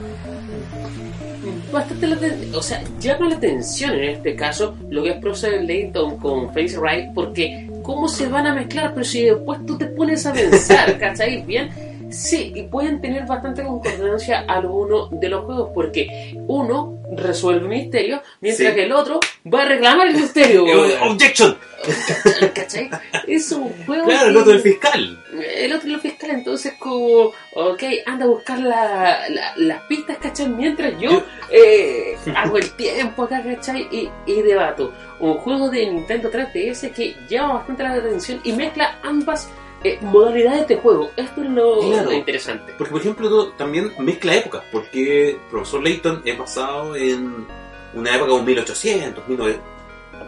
Bastante 1.71 2.05
la 2.05 2.17
o 2.55 2.61
sea, 2.61 2.83
llama 2.99 3.29
la 3.29 3.35
atención 3.35 3.95
en 3.95 4.03
este 4.11 4.35
caso 4.35 4.75
lo 4.91 5.01
que 5.01 5.09
es 5.09 5.17
Professor 5.17 5.53
Layton 5.63 6.17
con 6.17 6.47
Face 6.49 6.77
Right, 6.79 7.11
porque 7.15 7.67
cómo 7.81 8.07
se 8.07 8.27
van 8.27 8.45
a 8.45 8.53
mezclar, 8.53 8.93
pero 8.93 9.03
si 9.03 9.23
después 9.23 9.65
tú 9.65 9.77
te 9.77 9.87
pones 9.87 10.25
a 10.27 10.33
pensar, 10.33 10.97
¿cachai? 10.99 11.43
Bien, 11.43 11.71
sí, 12.13 12.51
y 12.55 12.63
pueden 12.63 13.01
tener 13.01 13.25
bastante 13.25 13.63
concordancia 13.63 14.39
algunos 14.47 15.09
de 15.19 15.29
los 15.29 15.45
juegos, 15.45 15.69
porque 15.73 16.35
uno 16.47 16.99
resuelve 17.15 17.63
un 17.63 17.69
misterio, 17.69 18.21
mientras 18.41 18.69
Sí. 18.69 18.75
que 18.75 18.83
el 18.85 18.91
otro 18.91 19.19
va 19.53 19.63
a 19.63 19.65
reclamar 19.65 20.07
el 20.07 20.15
misterio. 20.15 20.65
Objection. 21.01 21.57
¿Cachai? 22.55 22.89
Es 23.27 23.51
un 23.51 23.69
juego. 23.85 24.05
Claro, 24.05 24.29
el 24.29 24.37
otro 24.37 24.53
del 24.53 24.61
fiscal. 24.61 25.19
el 25.57 25.73
otro 25.73 25.87
es 25.87 25.93
lo 25.93 25.99
fiscal, 25.99 26.29
entonces 26.29 26.73
como, 26.79 27.31
ok, 27.55 27.83
anda 28.05 28.23
a 28.25 28.27
buscar 28.29 28.59
la- 28.59 29.27
la- 29.29 29.53
las 29.57 29.81
pistas, 29.83 30.17
¿cachai? 30.17 30.47
Mientras 30.47 30.93
yo 30.99 31.11
Yo- 31.11 31.23
eh, 31.51 32.15
hago 32.35 32.57
el 32.57 32.71
tiempo 32.71 33.23
acá, 33.23 33.43
¿cachai? 33.43 33.87
Y, 33.91 34.09
y 34.25 34.41
debato. 34.43 34.93
Un 35.19 35.33
juego 35.39 35.69
de 35.69 35.85
Nintendo 35.87 36.31
3DS 36.31 36.91
que 36.93 37.15
llama 37.29 37.55
bastante 37.55 37.83
la 37.83 37.93
atención 37.93 38.39
y 38.45 38.53
mezcla 38.53 38.97
ambas 39.03 39.49
eh, 39.83 39.97
modalidades 40.01 40.67
de 40.67 40.77
juego. 40.77 41.11
Esto 41.15 41.41
es 41.43 41.49
lo, 41.49 41.79
Claro. 41.81 42.11
interesante. 42.11 42.73
Porque, 42.77 42.91
por 42.91 43.01
ejemplo, 43.01 43.29
tú- 43.29 43.51
también 43.57 43.91
mezcla 43.99 44.35
épocas, 44.35 44.63
porque 44.71 45.37
Profesor 45.51 45.83
Layton 45.83 46.21
es 46.25 46.37
basado 46.37 46.95
en 46.95 47.45
una 47.93 48.15
época 48.15 48.31
de 48.31 48.37
un 48.39 48.45
1800, 48.45 49.27
1900, 49.27 49.65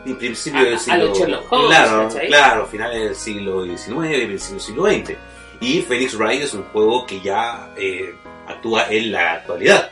en 0.06 0.18
principio 0.18 0.60
A- 0.60 0.64
del 0.66 0.80
siglo... 0.80 1.06
los 1.06 1.18
Sherlock 1.18 1.52
Holmes, 1.52 1.68
claro, 1.78 2.04
¿cachai? 2.10 2.28
claro, 2.28 2.68
finales 2.68 3.04
del 3.04 3.16
siglo 3.16 3.64
XIX, 3.66 4.26
principios 4.26 4.52
del 4.52 4.60
siglo 4.62 4.86
XX. 4.86 5.18
Y 5.62 5.82
Phoenix 5.82 6.16
Wright 6.18 6.42
es 6.42 6.54
un 6.54 6.64
juego 6.66 7.06
que 7.06 7.22
ya 7.22 7.70
eh, 7.78 8.14
actúa 8.48 8.88
en 8.90 9.12
la 9.12 9.34
actualidad. 9.34 9.90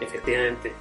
Efectivamente. 0.00 0.72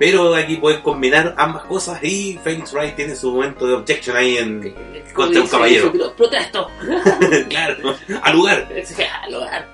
Pero 0.00 0.34
aquí 0.34 0.56
pueden 0.56 0.80
combinar 0.80 1.34
ambas 1.36 1.62
cosas 1.64 2.02
y 2.02 2.38
Phoenix 2.42 2.72
Wright 2.72 2.96
tiene 2.96 3.14
su 3.14 3.30
momento 3.32 3.66
de 3.66 3.74
objection 3.74 4.16
ahí 4.16 4.38
en... 4.38 4.74
Contra 5.14 5.42
un 5.42 5.46
caballero. 5.46 5.92
Protesto. 6.16 6.68
claro, 7.50 7.94
al 8.22 8.34
lugar. 8.34 8.66
al 9.22 9.34
hogar. 9.34 9.68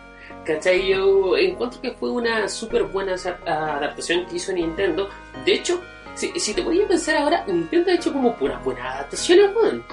¿Cachai? 0.44 0.88
Yo 0.88 1.36
encuentro 1.36 1.80
que 1.80 1.92
fue 1.92 2.10
una 2.10 2.48
súper 2.48 2.82
buena 2.84 3.16
sa- 3.16 3.38
adaptación 3.46 4.26
que 4.26 4.36
hizo 4.36 4.52
Nintendo. 4.52 5.08
De 5.44 5.54
hecho, 5.54 5.80
si, 6.14 6.32
si 6.40 6.54
te 6.54 6.62
podías 6.62 6.88
pensar 6.88 7.16
ahora, 7.18 7.44
Nintendo 7.46 7.90
ha 7.92 7.94
hecho 7.94 8.12
como 8.12 8.34
puras 8.36 8.62
buenas 8.64 8.84
adaptaciones, 8.96 9.50
weón. 9.56 9.84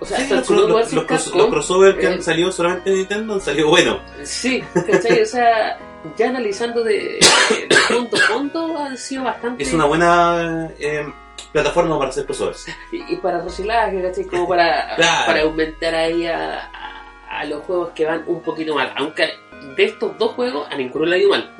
O 0.00 0.04
sea, 0.06 0.16
Sí, 0.16 0.22
hasta 0.24 0.36
los, 0.54 0.68
los- 0.68 0.92
los 0.94 1.34
los 1.34 1.46
crossover 1.48 1.98
que 1.98 2.06
eh, 2.06 2.08
han 2.14 2.22
salido 2.22 2.50
solamente 2.50 2.90
en 2.90 2.96
Nintendo 2.96 3.34
han 3.34 3.40
salido 3.42 3.68
buenos. 3.68 3.98
Sí, 4.24 4.62
¿cachai? 4.86 5.20
O 5.22 5.26
sea, 5.26 5.78
ya 6.16 6.28
analizando 6.28 6.82
de, 6.84 7.18
de 7.50 7.76
punto 7.94 8.16
a 8.16 8.32
punto, 8.34 8.78
ha 8.78 8.96
sido 8.96 9.24
bastante. 9.24 9.62
Es 9.62 9.72
una 9.72 9.84
buena 9.86 10.70
eh, 10.78 11.06
plataforma 11.52 11.98
para 11.98 12.10
hacer 12.10 12.24
crossovers. 12.26 12.66
Y, 12.92 13.12
y 13.14 13.16
para 13.16 13.40
reciclaje, 13.40 14.02
¿cachai? 14.02 14.24
Como 14.24 14.48
para, 14.48 14.94
Claro. 14.96 15.26
para 15.26 15.42
aumentar 15.42 15.94
ahí 15.94 16.26
a, 16.26 16.58
a- 16.60 17.38
a 17.40 17.44
los 17.46 17.64
juegos 17.64 17.90
que 17.94 18.04
van 18.04 18.24
un 18.26 18.42
poquito 18.42 18.74
mal. 18.74 18.92
Aunque 18.96 19.28
de 19.76 19.84
estos 19.84 20.18
dos 20.18 20.32
juegos, 20.32 20.68
a 20.70 20.76
ninguno 20.76 21.06
le 21.06 21.16
ha 21.16 21.18
ido 21.18 21.30
mal. 21.30 21.50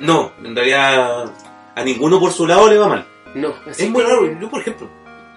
No, 0.00 0.32
en 0.42 0.56
realidad 0.56 1.30
a 1.76 1.84
ninguno 1.84 2.18
por 2.18 2.32
su 2.32 2.46
lado 2.46 2.68
le 2.68 2.78
va 2.78 2.88
mal. 2.88 3.06
No, 3.34 3.54
así 3.68 3.84
es 3.84 3.90
muy 3.90 4.02
que- 4.02 4.08
raro. 4.08 4.40
Yo, 4.40 4.50
por 4.50 4.60
ejemplo, 4.60 4.88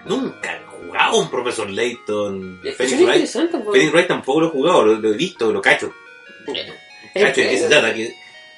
nunca 0.04 0.52
he 0.56 0.62
jugado 0.66 1.18
un 1.18 1.30
Profesor 1.30 1.70
Layton. 1.70 2.60
Es 2.64 2.76
Phoenix 2.76 3.02
Wright. 3.02 3.30
pues. 3.52 3.64
Phoenix 3.72 3.92
Wright 3.92 4.08
tampoco 4.08 4.40
lo 4.40 4.46
he 4.48 4.50
jugado, 4.50 4.84
lo, 4.84 4.94
lo 4.94 5.12
he 5.12 5.16
visto, 5.16 5.52
lo 5.52 5.60
cacho. 5.62 5.92
Es 7.14 7.22
Cacho, 7.22 7.40
¿de 7.42 7.48
qué 7.50 7.56
se 7.56 7.62
que- 7.64 7.68
trata? 7.68 7.94
Que- 7.94 8.14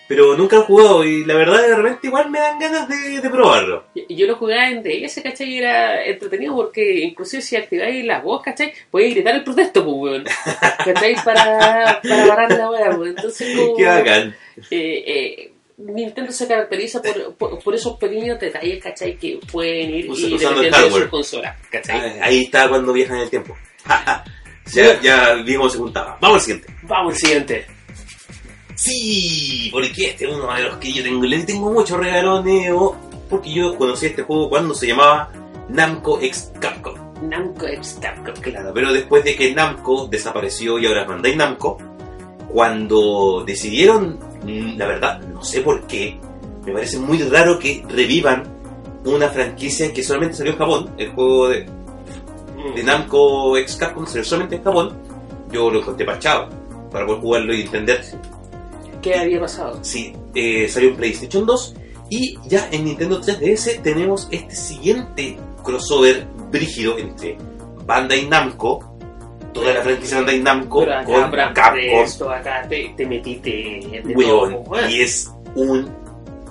Pero 0.09 0.37
nunca 0.37 0.57
he 0.57 0.61
jugado 0.61 1.03
y 1.05 1.25
la 1.25 1.35
verdad 1.35 1.63
de 1.67 1.75
repente 1.75 2.07
igual 2.07 2.31
me 2.31 2.39
dan 2.39 2.59
ganas 2.61 2.89
de, 2.89 3.21
de 3.21 3.29
probarlo. 3.31 3.85
Yo 4.09 4.27
lo 4.29 4.37
jugaba 4.37 4.69
en 4.69 4.83
DS, 4.83 5.21
¿cachai? 5.23 5.49
Y 5.51 5.59
era 5.59 6.05
entretenido 6.05 6.55
porque 6.55 7.01
inclusive 7.01 7.43
si 7.43 7.57
activáis 7.57 8.05
la 8.05 8.21
voz, 8.21 8.41
¿cachai? 8.43 8.73
Podéis 8.91 9.15
gritar 9.15 9.35
el 9.35 9.43
protesto, 9.45 9.85
pues, 9.85 9.97
weón. 9.97 10.25
¿Cachai? 10.85 11.15
Para, 11.25 12.01
para 12.03 12.27
parar 12.29 12.53
la 12.53 12.71
weá, 12.71 12.91
weón. 12.91 13.09
Entonces, 13.09 13.57
como... 13.57 13.77
Qué 13.77 13.85
bacán. 13.85 14.37
eh, 14.71 15.05
eh, 15.07 15.53
Nintendo 15.79 16.31
se 16.33 16.47
caracteriza 16.49 17.03
por, 17.03 17.35
por, 17.35 17.59
por 17.63 17.75
esos 17.75 17.99
pequeños 17.99 18.39
detalles, 18.41 18.83
¿cachai? 18.83 19.17
Que 19.19 19.39
pueden 19.51 19.91
ir 19.95 20.09
Us- 20.11 20.21
y 20.21 20.31
dependiendo 20.39 20.61
de 20.63 20.71
hardware. 20.71 21.03
su 21.05 21.11
consola, 21.11 21.57
¿cachai? 21.71 21.99
Ah, 22.21 22.27
Ahí 22.27 22.45
está 22.45 22.69
cuando 22.69 22.93
viajan 22.93 23.17
en 23.17 23.23
el 23.25 23.31
tiempo. 23.31 23.57
ya, 24.73 25.01
ya 25.01 25.35
vimos 25.45 25.73
se 25.73 25.79
juntaba. 25.79 26.17
Vamos 26.21 26.37
al 26.37 26.41
siguiente. 26.43 26.73
Vamos 26.83 27.13
al 27.15 27.19
siguiente. 27.19 27.67
Sí, 28.77 29.71
porque 29.73 30.11
este 30.11 30.27
es 30.27 30.35
uno 30.35 30.53
de 30.55 30.63
los 30.63 30.77
que 30.77 30.93
yo 30.93 31.03
tengo. 31.03 31.25
Le 31.25 31.43
tengo 31.45 31.73
muchos 31.73 31.99
regalos 31.99 32.45
Neo. 32.45 32.95
Porque 33.29 33.53
yo 33.53 33.77
conocí 33.77 34.07
este 34.07 34.23
juego 34.23 34.49
cuando 34.49 34.73
se 34.73 34.87
llamaba 34.87 35.31
Namco 35.69 36.21
X 36.21 36.53
Capcom. 36.61 36.95
Namco 37.23 37.67
X 37.67 37.99
Capcom. 38.01 38.35
Claro, 38.41 38.71
pero 38.73 38.93
después 38.93 39.25
de 39.25 39.35
que 39.35 39.53
Namco 39.53 40.07
desapareció 40.07 40.79
y 40.79 40.87
ahora 40.87 41.03
es 41.03 41.09
Bandai 41.09 41.35
Namco, 41.35 41.79
cuando 42.49 43.43
decidieron, 43.45 44.19
mm, 44.45 44.77
la 44.77 44.87
verdad, 44.87 45.21
no 45.21 45.43
sé 45.43 45.63
por 45.63 45.87
qué, 45.87 46.21
me 46.65 46.73
parece 46.73 46.99
muy 46.99 47.19
raro 47.23 47.59
que 47.59 47.85
revivan 47.89 48.45
una 49.05 49.29
franquicia 49.29 49.93
que 49.93 50.03
solamente 50.03 50.37
salió 50.37 50.53
en 50.53 50.59
Japón, 50.59 50.91
el 50.99 51.11
juego 51.11 51.49
de, 51.49 51.67
de 52.75 52.83
Namco 52.85 53.57
X 53.57 53.77
Capcom 53.77 54.07
salió 54.07 54.25
solamente 54.25 54.57
en 54.57 54.63
Japón, 54.63 54.97
yo 55.51 55.71
lo 55.71 55.81
encontré 55.81 56.07
parchado 56.07 56.49
para 56.91 57.07
poder 57.07 57.21
jugarlo 57.21 57.55
y 57.55 57.63
entender 57.63 58.05
¿Qué 59.07 59.15
había 59.15 59.39
pasado? 59.39 59.79
Sí, 59.83 60.13
eh, 60.35 60.69
salió 60.69 60.89
en 60.89 60.97
PlayStation 60.97 61.47
2 61.47 61.75
y 62.11 62.37
ya 62.49 62.69
en 62.73 62.87
Nintendo 62.87 63.21
3DS 63.21 63.81
tenemos 63.81 64.27
este 64.33 64.57
siguiente 64.57 65.39
crossover 65.63 66.27
brígido 66.51 66.99
entre 66.99 67.39
Bandai 67.85 68.27
Namco, 68.27 68.97
toda 69.55 69.75
la 69.75 69.83
franquicia 69.83 70.17
Bandai 70.17 70.41
Namco 70.41 70.81
Pero 70.81 70.93
acá, 70.93 71.05
con 71.05 71.31
Bram, 71.31 71.55
Capcom, 71.55 72.01
esto 72.03 72.29
acá 72.29 72.67
te, 72.69 72.95
te 72.97 73.07
metiste 73.07 74.03
weón, 74.13 74.65
todo, 74.65 74.89
y 74.91 75.01
es 75.01 75.31
un, 75.55 75.89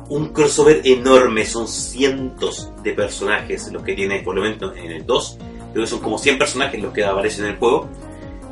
un 0.07 0.29
crossover 0.29 0.79
enorme, 0.85 1.43
son 1.43 1.67
cientos 1.67 2.71
de 2.81 2.93
personajes 2.93 3.69
los 3.69 3.83
que 3.83 3.95
tiene, 3.95 4.21
por 4.21 4.33
lo 4.33 4.41
menos 4.41 4.77
en 4.77 4.93
el 4.93 5.05
2, 5.05 5.37
creo 5.73 5.83
que 5.83 5.89
son 5.89 5.99
como 5.99 6.17
100 6.17 6.37
personajes 6.37 6.81
los 6.81 6.93
que 6.93 7.03
aparecen 7.03 7.47
en 7.47 7.51
el 7.51 7.57
juego, 7.57 7.89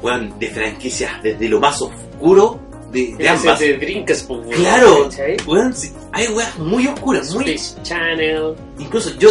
weón, 0.01 0.37
de 0.39 0.47
franquicias 0.49 1.23
desde 1.23 1.47
lo 1.47 1.61
más 1.61 1.81
oscuro 1.81 2.72
de, 2.93 3.27
ambas. 3.27 3.59
de 3.59 3.73
pues, 4.27 4.55
Claro, 4.55 5.09
weón, 5.47 5.75
sí, 5.75 5.91
hay 6.11 6.27
weas 6.27 6.57
muy 6.59 6.87
oscuras, 6.87 7.33
muy 7.33 7.59
Channel. 7.81 8.55
Incluso 8.79 9.17
yo, 9.17 9.29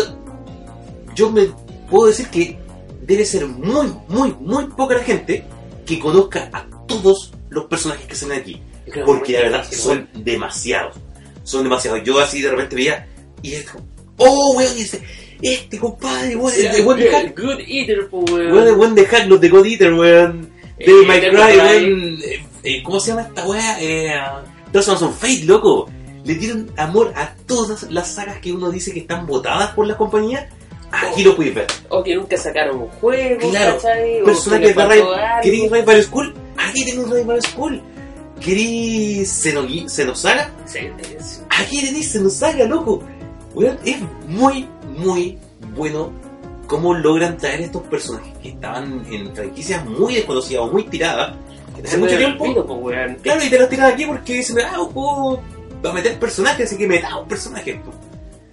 yo 1.14 1.30
me 1.30 1.48
puedo 1.88 2.08
decir 2.08 2.28
que 2.28 2.58
debe 3.02 3.24
ser 3.24 3.46
muy, 3.46 3.92
muy, 4.08 4.34
muy 4.40 4.66
poca 4.66 4.96
la 4.96 5.04
gente 5.04 5.44
que 5.86 5.98
conozca 5.98 6.50
a 6.52 6.66
todos 6.86 7.32
los 7.50 7.64
personajes 7.66 8.06
que 8.06 8.14
salen 8.14 8.40
aquí. 8.40 8.60
Porque 9.06 9.32
que 9.32 9.38
la 9.38 9.40
verdad 9.42 9.66
son 9.70 10.08
demasiados. 10.14 10.96
Son 11.44 11.62
demasiados. 11.62 12.02
Yo 12.04 12.18
así 12.18 12.42
de 12.42 12.50
repente 12.50 12.76
veía 12.76 13.06
y 13.42 13.54
es 13.54 13.70
como, 13.70 13.86
oh, 14.18 14.56
weón, 14.56 14.76
y 14.76 14.82
este, 14.82 15.02
este 15.40 15.78
compadre, 15.78 16.36
weón, 16.36 16.54
el 16.54 16.62
de 16.62 16.68
weón. 16.68 16.84
buen 16.84 16.98
de 16.98 17.10
hack, 17.10 17.40
Good 17.40 17.60
Eater, 17.66 18.08
pues, 18.08 18.30
weón. 18.30 18.78
weón, 18.78 18.94
de 18.94 19.06
hack, 19.06 19.26
los 19.28 19.40
de 19.40 19.48
God 19.48 19.66
Eater, 19.66 19.94
weón, 19.94 20.51
Devil 20.86 21.06
May 21.06 21.20
Cry, 21.20 21.58
weón, 21.58 22.18
eh, 22.22 22.46
eh, 22.62 22.82
¿cómo 22.82 23.00
se 23.00 23.10
llama 23.10 23.22
esta 23.22 23.46
weá? 23.46 23.80
Eh, 23.80 24.14
on 24.74 25.14
Fate, 25.14 25.44
loco. 25.44 25.88
Le 26.24 26.34
tienen 26.36 26.70
amor 26.76 27.12
a 27.16 27.34
todas 27.46 27.90
las 27.90 28.14
sagas 28.14 28.38
que 28.38 28.52
uno 28.52 28.70
dice 28.70 28.92
que 28.92 29.00
están 29.00 29.26
votadas 29.26 29.72
por 29.72 29.86
las 29.86 29.96
compañías. 29.96 30.46
Aquí 30.92 31.24
lo 31.24 31.34
puedes 31.34 31.54
ver. 31.54 31.66
O 31.88 32.02
que 32.02 32.14
nunca 32.14 32.36
sacaron 32.36 32.82
un 32.82 32.88
juego, 32.88 33.50
Claro, 33.50 33.76
¿cachai? 33.76 34.22
Personajes 34.24 34.76
de 34.76 34.88
Rival. 34.88 35.08
¿Queréis 35.42 35.70
Rival 35.70 36.02
School? 36.02 36.34
Aquí 36.56 36.84
tenés 36.84 37.10
Rival 37.10 37.42
School. 37.42 37.82
¿Queréis 38.40 39.28
Xenosaga? 39.88 40.50
Aquí 41.48 41.80
tenés 41.80 42.12
Xenosaga, 42.12 42.66
loco. 42.66 43.02
Weón, 43.54 43.78
es 43.84 43.98
muy, 44.28 44.68
muy 44.96 45.38
bueno 45.74 46.12
cómo 46.72 46.94
logran 46.94 47.36
traer 47.36 47.60
estos 47.60 47.82
personajes 47.82 48.32
que 48.38 48.48
estaban 48.48 49.04
en 49.10 49.34
franquicias 49.36 49.84
muy 49.84 50.14
desconocidas 50.14 50.62
o 50.64 50.68
muy 50.72 50.84
tiradas. 50.84 51.36
que 51.76 51.82
Hace 51.82 51.98
mucho 51.98 52.16
tiempo. 52.16 52.44
pues, 52.66 52.78
weón. 52.80 53.14
Claro, 53.16 53.44
y 53.44 53.50
te 53.50 53.58
los 53.58 53.68
tiran 53.68 53.92
aquí 53.92 54.06
porque 54.06 54.32
dicen, 54.36 54.56
ah, 54.64 54.80
un 54.80 54.86
juego 54.88 55.42
va 55.84 55.90
a 55.90 55.92
meter 55.92 56.18
personajes, 56.18 56.66
así 56.66 56.78
que 56.78 56.86
meta 56.88 57.14
un 57.18 57.28
personaje. 57.28 57.78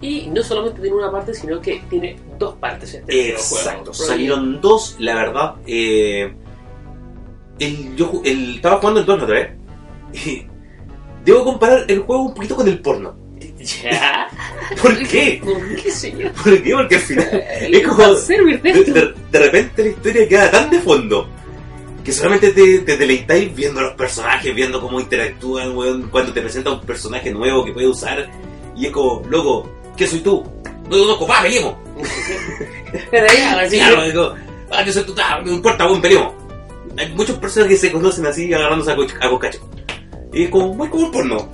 Y 0.02 0.26
no 0.26 0.42
solamente 0.42 0.82
tiene 0.82 0.96
una 0.96 1.10
parte, 1.10 1.32
sino 1.32 1.62
que 1.62 1.82
tiene 1.88 2.16
dos 2.38 2.56
partes 2.56 2.92
este. 2.92 3.30
Exacto, 3.30 3.94
salieron 3.94 4.60
dos, 4.60 4.96
la 4.98 5.14
verdad. 5.14 5.54
Eh, 5.66 6.30
el, 7.58 7.96
yo 7.96 8.20
el- 8.22 8.56
estaba 8.56 8.76
jugando 8.80 9.00
el 9.00 9.06
2 9.06 9.16
la 9.18 9.24
otra 9.24 9.34
vez. 9.38 9.50
Debo 11.24 11.44
comparar 11.44 11.84
el 11.88 12.00
juego 12.00 12.22
un 12.24 12.34
poquito 12.34 12.54
con 12.54 12.68
el 12.68 12.80
porno. 12.82 13.14
¿Ya? 13.60 14.28
¿Por 14.80 14.96
qué? 15.06 15.40
¿Por 15.44 15.76
qué, 15.76 15.90
señor? 15.90 16.32
¿Por 16.32 16.62
qué? 16.62 16.72
Porque 16.72 16.94
al 16.96 17.00
final 17.02 17.28
es 17.60 17.86
como... 17.86 18.14
de 18.14 19.38
repente 19.38 19.82
la 19.82 19.88
historia 19.90 20.28
queda 20.28 20.50
tan 20.50 20.70
de 20.70 20.80
fondo 20.80 21.28
que 22.04 22.12
solamente 22.12 22.50
te, 22.52 22.78
te 22.78 22.96
deleitáis 22.96 23.54
viendo 23.54 23.80
a 23.80 23.82
los 23.84 23.92
personajes, 23.92 24.54
viendo 24.54 24.80
cómo 24.80 24.98
interactúan, 25.00 25.76
weón, 25.76 26.08
cuando 26.10 26.32
te 26.32 26.40
presenta 26.40 26.70
un 26.70 26.80
personaje 26.80 27.30
nuevo 27.30 27.62
que 27.64 27.72
puede 27.72 27.88
usar. 27.88 28.30
Y 28.74 28.86
es 28.86 28.92
como, 28.92 29.22
loco, 29.28 29.70
¿qué 29.96 30.06
soy 30.06 30.20
tú? 30.20 30.42
No 30.84 30.90
te 30.90 30.96
conozco, 31.02 31.26
pa, 31.26 31.42
peleemos. 31.42 31.74
Pero 33.10 33.26
así 33.58 33.76
Claro, 33.76 34.02
digo, 34.04 34.34
ah, 34.70 34.82
yo 34.82 34.92
soy 34.92 35.04
tú, 35.04 35.14
ah, 35.22 35.40
no 35.44 35.52
importa, 35.52 35.86
weón, 35.86 36.00
peleemos. 36.00 36.32
Hay 36.96 37.12
muchos 37.12 37.36
personajes 37.36 37.78
que 37.78 37.86
se 37.88 37.92
conocen 37.92 38.24
así 38.26 38.52
agarrándose 38.52 38.92
a, 38.92 38.96
co- 38.96 39.02
a. 39.04 39.50
Y 40.32 40.44
es 40.44 40.48
como, 40.50 40.72
muy 40.74 40.88
como 40.88 41.04
un 41.06 41.12
porno. 41.12 41.48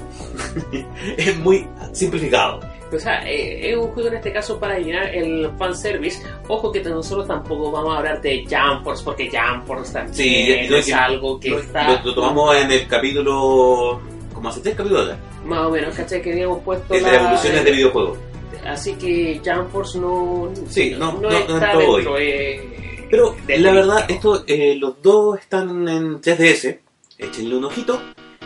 es 1.17 1.37
muy 1.39 1.67
simplificado. 1.97 2.61
O 2.93 2.99
sea, 2.99 3.29
eh, 3.29 3.71
es 3.73 3.77
un 3.77 3.89
juego 3.89 4.09
en 4.11 4.15
este 4.17 4.33
caso 4.33 4.61
para 4.61 4.79
llenar 4.79 5.13
el 5.15 5.51
fanservice. 5.59 6.23
Ojo 6.47 6.71
que 6.71 6.81
nosotros 6.83 7.27
tampoco 7.27 7.73
vamos 7.73 7.95
a 7.95 7.99
hablar 7.99 8.21
de 8.23 8.45
Jump 8.49 8.85
Force, 8.85 9.03
porque 9.05 9.29
Jump 9.29 9.67
Force 9.67 9.93
también 9.93 10.15
Sí, 10.15 10.53
es 10.53 10.87
que- 10.87 10.95
algo 10.95 11.41
que 11.41 11.51
Lo, 11.51 11.59
está 11.59 11.89
lo- 11.99 12.05
lo 12.05 12.15
tomamos 12.15 12.55
en 12.57 12.71
el 12.71 12.87
capítulo. 12.87 14.01
como 14.33 14.49
hace 14.51 14.61
tres 14.61 14.75
capítulos 14.77 15.05
atrás. 15.05 15.19
más 15.45 15.61
o 15.67 15.71
menos, 15.71 15.95
¿cachai? 15.95 16.21
Que 16.23 16.33
habíamos 16.33 16.61
puesto 16.63 16.95
Es 16.95 17.05
de 17.05 17.11
la- 17.11 17.17
evoluciones 17.21 17.65
de 17.65 17.71
videojuegos. 17.73 18.19
Así 18.67 18.95
que 18.95 19.41
Jump 19.45 19.71
Force 19.73 19.99
no, 19.99 20.51
Sí, 20.69 20.95
no- 20.99 21.13
no- 21.15 21.21
no 21.31 21.39
está 21.39 21.79
hoy. 21.79 21.95
dentro. 21.97 22.19
eh, 22.19 23.07
Pero 23.11 23.37
la 23.59 23.73
verdad, 23.73 24.05
esto, 24.09 24.45
eh, 24.47 24.75
los 24.77 25.01
dos 25.03 25.39
están 25.39 25.89
en 25.89 26.21
3DS. 26.21 26.81
Échenle 27.19 27.57
un 27.57 27.65
ojito. 27.65 28.01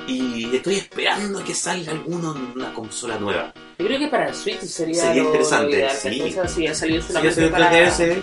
Y 0.06 0.54
estoy 0.56 0.76
esperando 0.76 1.42
que 1.44 1.54
salga 1.54 1.92
alguno 1.92 2.34
en 2.36 2.52
una 2.56 2.72
consola 2.74 3.18
nueva. 3.18 3.52
Yo 3.78 3.86
creo 3.86 3.98
que 3.98 4.08
para 4.08 4.28
el 4.28 4.34
Switch 4.34 4.60
sería, 4.60 5.14
interesante, 5.16 5.76
ideal, 5.76 5.96
sí. 5.96 6.34
si 6.54 6.66
ha 6.66 6.74
salido 6.74 7.02
solamente 7.02 7.48
para... 7.48 7.70
3DS, 7.72 8.22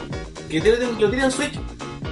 que 0.49 0.61
tiene- 0.61 0.77
lo 0.99 1.13
en 1.13 1.31
Switch. 1.31 1.53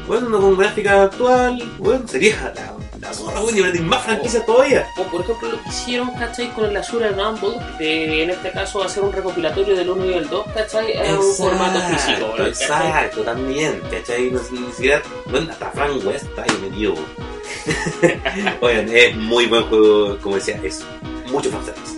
Bueno, 0.08 0.40
con 0.40 0.58
gráfica 0.58 1.04
actual, 1.04 1.64
bueno, 1.80 2.08
sería 2.08 2.54
la, 2.56 2.76
la 3.00 3.14
zorra, 3.14 3.40
bueno, 3.40 3.58
y 3.58 3.72
tiene 3.72 3.82
más 3.82 4.04
franquicias 4.04 4.46
todavía. 4.46 4.88
O 4.98 5.04
por 5.04 5.22
ejemplo 5.22 5.50
lo 5.50 5.64
que 5.64 5.70
hicieron, 5.70 6.12
¿cachai? 6.12 6.52
Con 6.54 6.66
el 6.66 6.78
Azure 6.78 7.10
Rumble, 7.10 7.58
de 7.80 8.24
en 8.24 8.30
este 8.30 8.52
caso 8.52 8.84
hacer 8.84 9.02
un 9.04 9.12
recopilatorio 9.12 9.76
del 9.76 9.90
1 9.90 10.06
y 10.06 10.14
el 10.14 10.30
2, 10.30 10.46
¿cachai? 10.54 10.92
En 10.92 11.16
un 11.18 11.34
formato 11.34 11.80
físico, 11.82 12.34
¿verdad? 12.34 12.50
¿cachai? 12.52 12.88
Exacto, 12.88 13.22
también, 13.22 13.82
¿cachai? 13.90 14.30
No, 14.30 14.40
ni 14.52 14.72
siquiera, 14.74 15.02
bueno, 15.26 15.52
hasta 15.52 15.72
Frank 15.72 16.06
West 16.06 16.26
está 16.26 16.44
ahí 16.44 16.58
metido. 16.62 16.94
Oigan, 18.62 18.90
es 18.90 19.16
muy 19.16 19.46
buen 19.48 19.64
juego, 19.64 20.18
como 20.22 20.36
decía, 20.36 20.60
es 20.64 20.84
mucho 21.32 21.50
fanservice. 21.50 21.96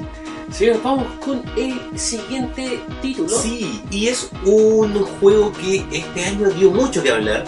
Sí, 0.51 0.69
vamos 0.83 1.05
con 1.23 1.43
el 1.57 1.79
siguiente 1.99 2.79
título. 3.01 3.29
Sí, 3.29 3.81
y 3.91 4.07
es 4.07 4.29
un 4.45 4.93
juego 5.19 5.51
que 5.53 5.85
este 5.91 6.25
año 6.25 6.49
dio 6.51 6.71
mucho 6.71 7.03
que 7.03 7.11
hablar, 7.11 7.43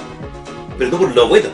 pero 0.78 0.92
no 0.92 0.98
por 0.98 1.16
lo 1.16 1.28
bueno, 1.30 1.50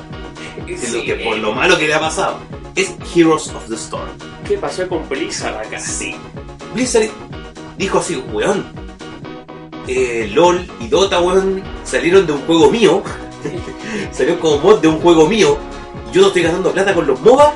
sino 0.68 1.04
que 1.04 1.16
por 1.24 1.38
lo 1.38 1.54
malo 1.54 1.78
que 1.78 1.88
le 1.88 1.94
ha 1.94 2.00
pasado. 2.00 2.40
Es 2.76 2.94
Heroes 3.16 3.48
of 3.50 3.68
the 3.70 3.76
Storm. 3.76 4.10
¿Qué 4.48 4.58
pasó 4.58 4.88
con 4.90 5.08
Blizzard 5.08 5.56
acá? 5.56 5.80
Sí. 5.80 6.16
Blizzard 6.74 7.10
dijo 7.78 8.00
así, 8.00 8.16
weón. 8.34 8.66
eh, 9.88 10.30
LOL 10.34 10.68
y 10.82 10.88
Dota, 10.88 11.22
weón, 11.22 11.64
salieron 11.84 12.26
de 12.26 12.34
un 12.34 12.42
juego 12.42 12.70
mío. 12.72 13.02
Salió 14.12 14.40
como 14.40 14.58
mod 14.58 14.80
de 14.82 14.88
un 14.88 15.00
juego 15.00 15.28
mío. 15.28 15.58
Yo 16.16 16.22
no 16.22 16.28
estoy 16.28 16.44
ganando 16.44 16.72
plata 16.72 16.94
con 16.96 17.06
los 17.06 17.20
MOBA. 17.20 17.54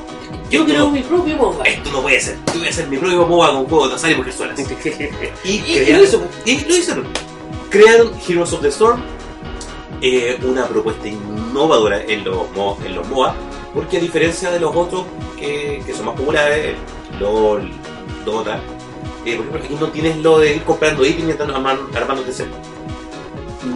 Yo 0.51 0.65
creo 0.65 0.79
no- 0.79 0.91
mi 0.91 1.01
propio 1.01 1.37
MOBA. 1.37 1.63
Esto 1.63 1.91
no 1.93 2.01
puede 2.01 2.19
ser. 2.19 2.37
Yo 2.53 2.59
voy 2.59 2.67
a 2.67 2.69
hacer 2.71 2.87
mi 2.87 2.97
propio 2.97 3.25
MOBA 3.25 3.51
con 3.53 3.65
juegos 3.67 3.89
de 3.91 3.95
azar 3.95 4.11
y 4.11 4.15
mujerzuelas. 4.15 4.59
Y, 4.59 4.63
Y- 5.45 5.55
y 5.55 5.61
crearon- 5.85 5.97
lo 5.97 6.03
hizo. 6.03 6.21
y 6.45 6.59
lo 6.65 6.75
hicieron. 6.75 7.07
Crearon 7.69 8.11
Heroes 8.27 8.51
of 8.51 8.61
the 8.61 8.67
Storm, 8.67 9.01
eh, 10.01 10.37
una 10.43 10.67
propuesta 10.67 11.07
innovadora 11.07 12.01
en 12.03 12.25
los, 12.25 12.47
en 12.85 12.95
los 12.95 13.07
MOA, 13.07 13.33
porque 13.73 13.95
a 13.95 13.99
diferencia 14.01 14.51
de 14.51 14.59
los 14.59 14.75
otros 14.75 15.05
que, 15.37 15.81
que 15.85 15.93
son 15.93 16.07
más 16.07 16.15
populares, 16.17 16.75
LOL, 17.17 17.71
Dota, 18.25 18.59
eh, 19.25 19.37
por 19.37 19.45
ejemplo, 19.45 19.59
aquí 19.63 19.75
no 19.79 19.87
tienes 19.87 20.17
lo 20.17 20.37
de 20.39 20.55
ir 20.57 20.63
comprando 20.63 21.05
ítems 21.05 21.29
y 21.39 21.41
armando- 21.41 21.87
armándote 21.95 22.33
set. 22.33 22.49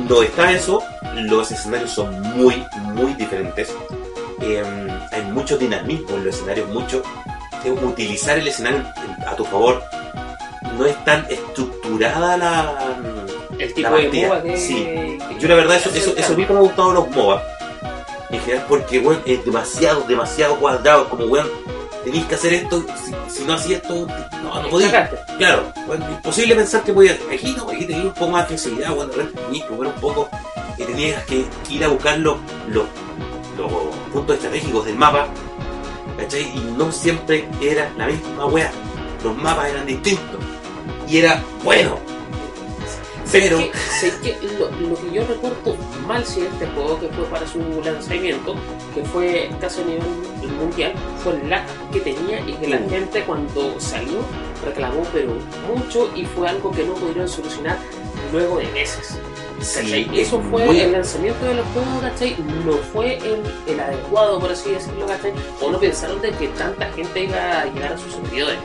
No 0.10 0.22
está 0.24 0.52
eso, 0.52 0.82
los 1.16 1.50
escenarios 1.52 1.92
son 1.92 2.20
muy, 2.36 2.62
muy 2.96 3.14
diferentes. 3.14 3.74
Eh, 4.46 4.62
hay 5.12 5.22
mucho 5.32 5.58
dinamismo 5.58 6.18
en 6.18 6.26
los 6.26 6.36
escenarios, 6.36 6.68
mucho 6.70 7.02
eh, 7.64 7.72
utilizar 7.72 8.38
el 8.38 8.48
escenario 8.48 8.84
a 9.26 9.36
tu 9.36 9.46
favor. 9.46 9.82
No 10.78 10.86
es 10.86 11.02
tan 11.06 11.26
estructurada 11.30 12.36
la, 12.38 12.74
El 13.60 13.74
tipo 13.74 13.90
La 13.90 13.98
de 13.98 14.10
MOBA 14.28 14.42
que... 14.44 14.58
sí. 14.58 14.76
que- 14.84 15.20
yo 15.40 15.48
la 15.48 15.56
verdad, 15.56 15.78
eso, 15.78 15.92
que 15.92 16.00
eso, 16.00 16.14
eso 16.18 16.34
mismo 16.36 16.54
me 16.56 16.60
ha 16.60 16.64
gustado 16.64 16.94
los 16.94 17.10
MOBA. 17.12 17.42
En 18.32 18.40
general, 18.42 18.66
porque, 18.68 19.00
weón, 19.00 19.22
es 19.26 19.46
demasiado, 19.46 20.02
demasiado 20.08 20.56
cuadrado. 20.56 21.08
Como, 21.10 21.26
weón, 21.26 21.48
tenéis 22.04 22.26
que 22.26 22.36
hacer 22.36 22.54
esto. 22.54 22.84
Si, 23.06 23.14
si 23.40 23.46
no 23.46 23.54
hacías 23.54 23.82
esto, 23.82 24.08
no, 24.44 24.62
no. 24.64 24.78
Cagaste. 24.80 25.18
Claro, 25.38 25.72
bueno, 25.86 26.06
imposible 26.10 26.56
pensar 26.56 26.84
que 26.84 26.92
podías. 26.94 27.18
Aquí 27.32 27.54
no, 27.56 27.70
aquí 27.70 27.86
tenías 27.86 28.06
un 28.06 28.14
poco 28.14 28.32
más 28.32 28.42
de 28.50 28.58
flexibilidad, 28.58 28.94
tenías 29.46 29.66
que 29.68 29.74
mover 29.74 29.88
un 29.90 30.02
poco. 30.02 30.30
Y 30.78 30.84
tenías 30.84 31.24
que 31.26 31.46
ir 31.70 31.84
a 31.84 31.88
buscar 31.90 32.18
los, 32.18 32.38
los, 32.70 32.86
los 33.58 33.72
puntos 34.12 34.36
estratégicos 34.36 34.86
del 34.86 34.96
mapa. 34.96 35.28
¿Cachai? 36.18 36.44
Y 36.56 36.74
no 36.78 36.92
siempre 36.92 37.48
era 37.62 37.92
la 37.98 38.08
misma 38.08 38.46
weá. 38.46 38.72
Los 39.24 39.36
mapas 39.38 39.70
eran 39.70 39.86
distintos. 39.86 40.40
Y 41.08 41.18
era 41.18 41.42
bueno. 41.64 41.98
Pero. 43.32 43.58
que, 43.58 43.72
sé 44.00 44.14
que 44.22 44.38
lo, 44.60 44.70
lo 44.90 44.96
que 44.96 45.12
yo 45.12 45.26
recuerdo 45.26 45.76
mal 46.06 46.24
si 46.24 46.42
este 46.42 46.68
juego 46.68 47.00
que 47.00 47.08
fue 47.08 47.26
para 47.26 47.48
su 47.48 47.60
lanzamiento, 47.84 48.54
que 48.94 49.04
fue 49.06 49.50
casi 49.60 49.82
a 49.82 49.86
nivel 49.86 50.04
mundial, 50.60 50.94
fue 51.24 51.34
el 51.42 51.50
lag 51.50 51.66
que 51.92 52.00
tenía 52.02 52.42
y 52.42 52.54
que 52.54 52.68
la 52.68 52.78
Mm. 52.78 52.90
gente 52.90 53.24
cuando 53.24 53.80
salió 53.80 54.20
reclamó 54.64 55.02
pero 55.12 55.34
mucho 55.68 56.12
y 56.16 56.26
fue 56.26 56.48
algo 56.48 56.70
que 56.72 56.84
no 56.84 56.94
pudieron 56.94 57.28
solucionar 57.28 57.80
luego 58.32 58.60
de 58.60 58.68
meses. 58.68 59.18
Eso 60.14 60.42
fue 60.50 60.66
muy- 60.66 60.80
el 60.80 60.92
lanzamiento 60.92 61.46
de 61.46 61.56
los 61.56 61.66
juegos, 61.68 62.02
¿cachai? 62.02 62.36
No 62.66 62.74
fue 62.92 63.18
el, 63.18 63.42
el 63.68 63.80
adecuado, 63.80 64.40
por 64.40 64.52
así 64.52 64.72
decirlo, 64.72 65.06
¿cachai? 65.08 65.34
O 65.62 65.72
no 65.72 65.80
pensaron 65.80 66.22
de 66.22 66.32
que 66.32 66.48
tanta 66.50 66.92
gente 66.92 67.24
iba 67.26 67.62
a 67.62 67.66
llegar 67.66 67.94
a 67.94 67.98
sus 67.98 68.14
servidores. 68.14 68.58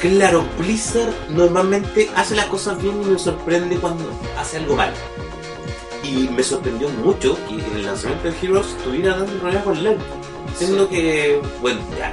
Claro, 0.00 0.44
Blizzard 0.58 1.12
normalmente 1.30 2.10
hace 2.16 2.34
las 2.34 2.46
cosas 2.46 2.80
bien 2.82 3.00
y 3.02 3.06
me 3.06 3.18
sorprende 3.18 3.76
cuando 3.76 4.04
hace 4.38 4.58
algo 4.58 4.76
mal. 4.76 4.92
Y 6.02 6.28
me 6.28 6.42
sorprendió 6.42 6.88
mucho 6.90 7.38
que 7.48 7.54
en 7.54 7.76
el 7.76 7.86
lanzamiento 7.86 8.30
de 8.30 8.34
Heroes 8.42 8.66
estuviera 8.76 9.16
dando 9.16 9.32
problemas 9.38 9.64
con 9.64 9.82
LOL. 9.84 9.96
Siendo 10.58 10.88
que, 10.88 11.40
bueno, 11.62 11.80
ya, 11.98 12.12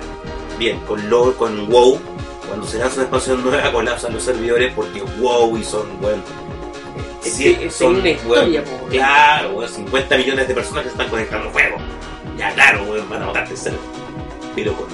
bien, 0.57 0.80
con 0.82 1.09
LOL, 1.09 1.36
con 1.36 1.67
WoW, 1.69 1.99
cuando 2.47 2.65
se 2.65 2.80
lanza 2.80 2.95
una 2.95 3.03
expansión 3.03 3.43
nueva 3.43 3.72
colapsan 3.72 4.13
los 4.13 4.24
servidores 4.24 4.74
porque 4.74 5.01
WoW 5.19 5.57
y 5.57 5.63
son, 5.63 5.99
bueno, 6.01 6.22
Es 7.24 7.34
sí, 7.34 7.55
que 7.55 7.69
son, 7.69 7.97
una 7.97 8.09
historia. 8.09 8.63
Claro, 8.89 9.53
bueno, 9.53 9.72
50 9.72 10.17
millones 10.17 10.47
de 10.47 10.53
personas 10.53 10.84
que 10.84 10.89
están 10.89 11.09
conectando 11.09 11.47
al 11.47 11.53
juego. 11.53 11.78
Ya, 12.38 12.53
claro, 12.53 12.86
bueno, 12.86 13.05
van 13.09 13.24
a 13.24 13.26
matarte 13.28 13.51
el 13.51 13.57
server. 13.57 13.80
Pero 14.55 14.74
con 14.74 14.88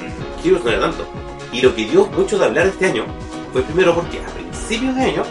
Heroes 0.43 0.63
no 0.63 0.69
era 0.69 0.79
tanto. 0.81 1.07
Y 1.51 1.61
lo 1.61 1.73
que 1.73 1.85
dio 1.85 2.05
mucho 2.07 2.37
de 2.37 2.45
hablar 2.45 2.67
este 2.67 2.87
año 2.87 3.05
fue 3.53 3.61
primero 3.63 3.95
porque 3.95 4.19
a 4.19 4.25
principios 4.27 4.95
de 4.95 5.01
año 5.01 5.23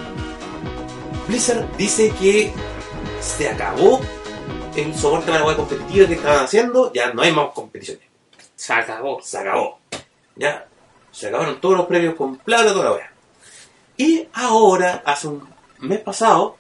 Blizzard 1.29 1.67
dice 1.77 2.13
que 2.19 2.53
se 3.21 3.49
acabó 3.49 4.01
el 4.75 4.95
soporte 4.95 5.27
para 5.27 5.41
la 5.41 5.47
web 5.47 5.57
competitiva 5.57 6.07
que 6.07 6.15
estaban 6.15 6.45
haciendo, 6.45 6.93
ya 6.93 7.13
no 7.13 7.23
hay 7.23 7.33
más 7.33 7.51
competiciones. 7.53 8.05
Se 8.55 8.73
acabó. 8.73 9.21
Se 9.23 9.39
acabó. 9.39 9.79
Ya 10.35 10.67
se 11.17 11.29
acabaron 11.29 11.59
todos 11.63 11.79
los 11.79 11.87
premios 11.87 12.15
con 12.15 12.37
plata, 12.37 12.75
toda 12.75 12.85
la 12.85 12.93
wea. 12.93 13.11
Y 13.97 14.29
ahora, 14.35 15.03
hace 15.07 15.29
un 15.29 15.49
mes 15.79 16.01
pasado, 16.01 16.59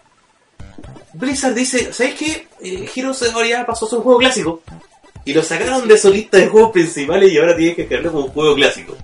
Blizzard 1.14 1.54
dice, 1.54 1.92
¿sabes 1.92 2.14
qué? 2.14 2.48
Eh, 2.60 2.88
Heroes 2.94 3.22
ahora 3.32 3.46
ya 3.46 3.66
pasó 3.66 3.86
a 3.86 3.88
ser 3.88 3.98
un 3.98 4.04
juego 4.04 4.18
clásico. 4.18 4.62
Y 5.24 5.32
lo 5.32 5.42
sacaron 5.42 5.88
de 5.88 5.98
su 5.98 6.12
lista 6.12 6.36
de 6.38 6.46
juegos 6.48 6.70
principales 6.72 7.32
y 7.32 7.38
ahora 7.38 7.56
tiene 7.56 7.74
que 7.74 7.86
quedarlo 7.88 8.12
como 8.12 8.24
un 8.26 8.30
juego 8.32 8.54
clásico. 8.54 8.94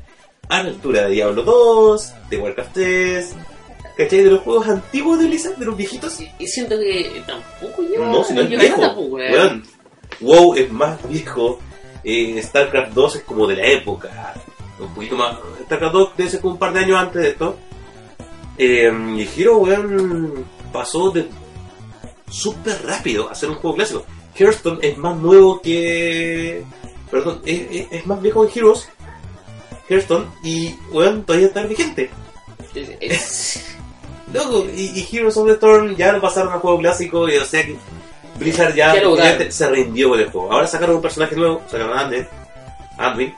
A 0.48 0.62
la 0.62 0.68
altura 0.68 1.02
de 1.06 1.12
Diablo 1.12 1.42
2, 1.42 2.12
de 2.30 2.36
Warcraft 2.38 2.72
3, 2.74 3.34
¿cachai? 3.96 4.22
De 4.22 4.30
los 4.30 4.40
juegos 4.42 4.68
antiguos 4.68 5.18
de 5.18 5.26
Blizzard, 5.26 5.56
de 5.56 5.64
los 5.66 5.76
viejitos. 5.76 6.20
Y, 6.20 6.30
y 6.38 6.46
siento 6.46 6.78
que 6.78 7.22
tampoco 7.26 7.82
lleva. 7.82 8.06
No, 8.06 8.22
si 8.22 8.34
no 8.34 8.42
es 8.42 8.48
viejo. 8.50 8.80
tampoco, 8.80 9.18
eh. 9.18 9.62
WoW 10.20 10.54
es 10.54 10.70
más 10.70 11.08
viejo. 11.08 11.58
eh, 12.04 12.40
StarCraft 12.42 12.92
2 12.92 13.16
es 13.16 13.22
como 13.22 13.46
de 13.46 13.56
la 13.56 13.66
época. 13.66 14.34
Un 14.78 14.94
poquito 14.94 15.16
más. 15.16 15.36
StarCraft 15.64 15.94
2 15.94 16.10
debe 16.18 16.30
ser 16.30 16.40
como 16.40 16.52
un 16.54 16.58
par 16.58 16.72
de 16.72 16.80
años 16.80 16.98
antes 16.98 17.22
de 17.22 17.28
esto. 17.30 17.56
Eh, 18.58 18.92
y 19.16 19.40
Hero, 19.40 19.58
weón, 19.58 20.44
pasó 20.72 21.10
de 21.10 21.26
súper 22.32 22.84
rápido 22.84 23.28
a 23.30 23.34
ser 23.34 23.50
un 23.50 23.56
juego 23.56 23.76
clásico. 23.76 24.04
Hearthstone 24.34 24.78
es 24.82 24.96
más 24.98 25.16
nuevo 25.18 25.60
que. 25.60 26.64
Perdón, 27.10 27.42
es, 27.44 27.60
es- 27.70 27.86
es 27.92 28.06
más 28.06 28.20
viejo 28.22 28.46
que 28.48 28.58
Heroes. 28.58 28.88
Hearthstone 29.88 30.26
y, 30.42 30.74
weón, 30.90 31.24
todavía 31.24 31.48
está 31.48 31.62
vigente. 31.64 32.10
Loco, 34.32 34.64
y, 34.74 34.98
y 34.98 35.08
Heroes 35.16 35.36
of 35.36 35.46
the 35.46 35.52
Storm 35.54 35.94
ya 35.94 36.12
lo 36.12 36.20
pasaron 36.20 36.52
a 36.54 36.58
juego 36.58 36.78
clásico, 36.78 37.28
y 37.28 37.36
o 37.36 37.44
sea 37.44 37.64
que 37.66 37.76
Blizzard 38.38 38.74
ya, 38.74 38.94
Ya 39.16 39.50
se 39.52 39.68
rindió 39.68 40.08
con 40.10 40.20
el 40.20 40.30
juego. 40.30 40.50
Ahora 40.52 40.66
sacaron 40.66 40.96
un 40.96 41.02
personaje 41.02 41.36
nuevo, 41.36 41.60
sacaron 41.70 41.98
a 41.98 42.00
Anduin, 42.02 42.26
Anduin, 42.96 43.34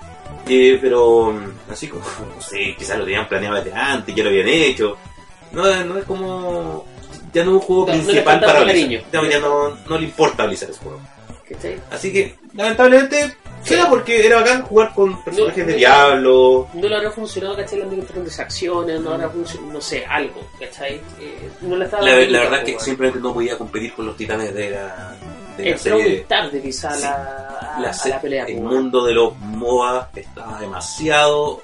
eh, 0.49 0.78
pero 0.80 1.32
mm, 1.32 1.72
así 1.72 1.88
como, 1.88 2.05
no 2.36 2.40
sé, 2.40 2.76
quizás 2.78 2.99
lo 2.99 3.05
tenían 3.05 3.28
planeado 3.28 3.57
desde 3.57 3.72
antes, 3.72 4.14
ya 4.14 4.22
lo 4.22 4.30
habían 4.30 4.49
hecho. 4.49 4.97
No, 5.51 5.84
no 5.84 5.99
es 5.99 6.05
como. 6.05 6.86
Ya 7.35 7.45
no 7.45 7.51
es 7.51 7.55
un 7.57 7.61
juego 7.61 7.87
No, 7.87 7.93
principal 7.93 8.41
para 8.41 8.61
Blizzard. 8.64 9.05
No, 9.12 9.28
ya 9.30 9.39
no, 9.41 9.76
no 9.89 9.99
le 9.99 10.05
importa 10.05 10.45
a 10.45 10.47
Blizzard 10.47 10.70
ese 10.70 10.80
juego. 10.80 11.01
¿cachai? 11.49 11.78
Así 11.91 12.11
que, 12.12 12.35
lamentablemente, 12.55 13.37
será 13.62 13.89
porque 13.91 14.26
era 14.26 14.37
bacán 14.41 14.62
jugar 14.62 14.95
con 14.95 15.22
personajes 15.24 15.66
de. 15.66 15.74
Diablo. 15.74 16.68
No 16.72 16.89
le 16.89 16.97
habrá 16.97 17.11
funcionado, 17.11 17.57
¿cachai? 17.57 17.80
Las 17.80 17.89
microtransacciones, 17.89 19.01
no 19.01 19.11
habrá 19.12 19.28
funcionado, 19.28 19.72
no 19.72 19.80
sé, 19.80 20.07
algo, 20.07 20.41
¿cachai? 20.59 20.95
Eh, 21.20 21.51
no 21.62 21.76
le 21.76 21.85
estaba 21.85 22.03
La, 22.03 22.16
la 22.16 22.39
verdad 22.41 22.61
es 22.66 22.74
que 22.76 22.80
simplemente 22.80 23.20
no 23.20 23.35
podía 23.35 23.59
competir 23.59 23.93
con 23.95 24.07
los 24.07 24.16
titanes 24.16 24.55
de 24.55 24.70
la, 24.70 25.16
de 25.59 25.64
la 25.64 25.70
Entró 25.70 25.99
muy 25.99 26.24
tarde 26.26 26.62
quizá 26.62 26.95
Sí. 26.95 27.03
la, 27.03 27.14
a, 27.76 27.80
La 27.80 27.91
a 27.91 28.09
la 28.09 28.20
pelea. 28.20 28.45
el 28.47 28.57
pues, 28.59 28.72
mundo 28.72 29.05
de 29.05 29.12
los 29.14 29.37
MOA 29.39 30.11
estaba 30.14 30.61
demasiado 30.61 31.62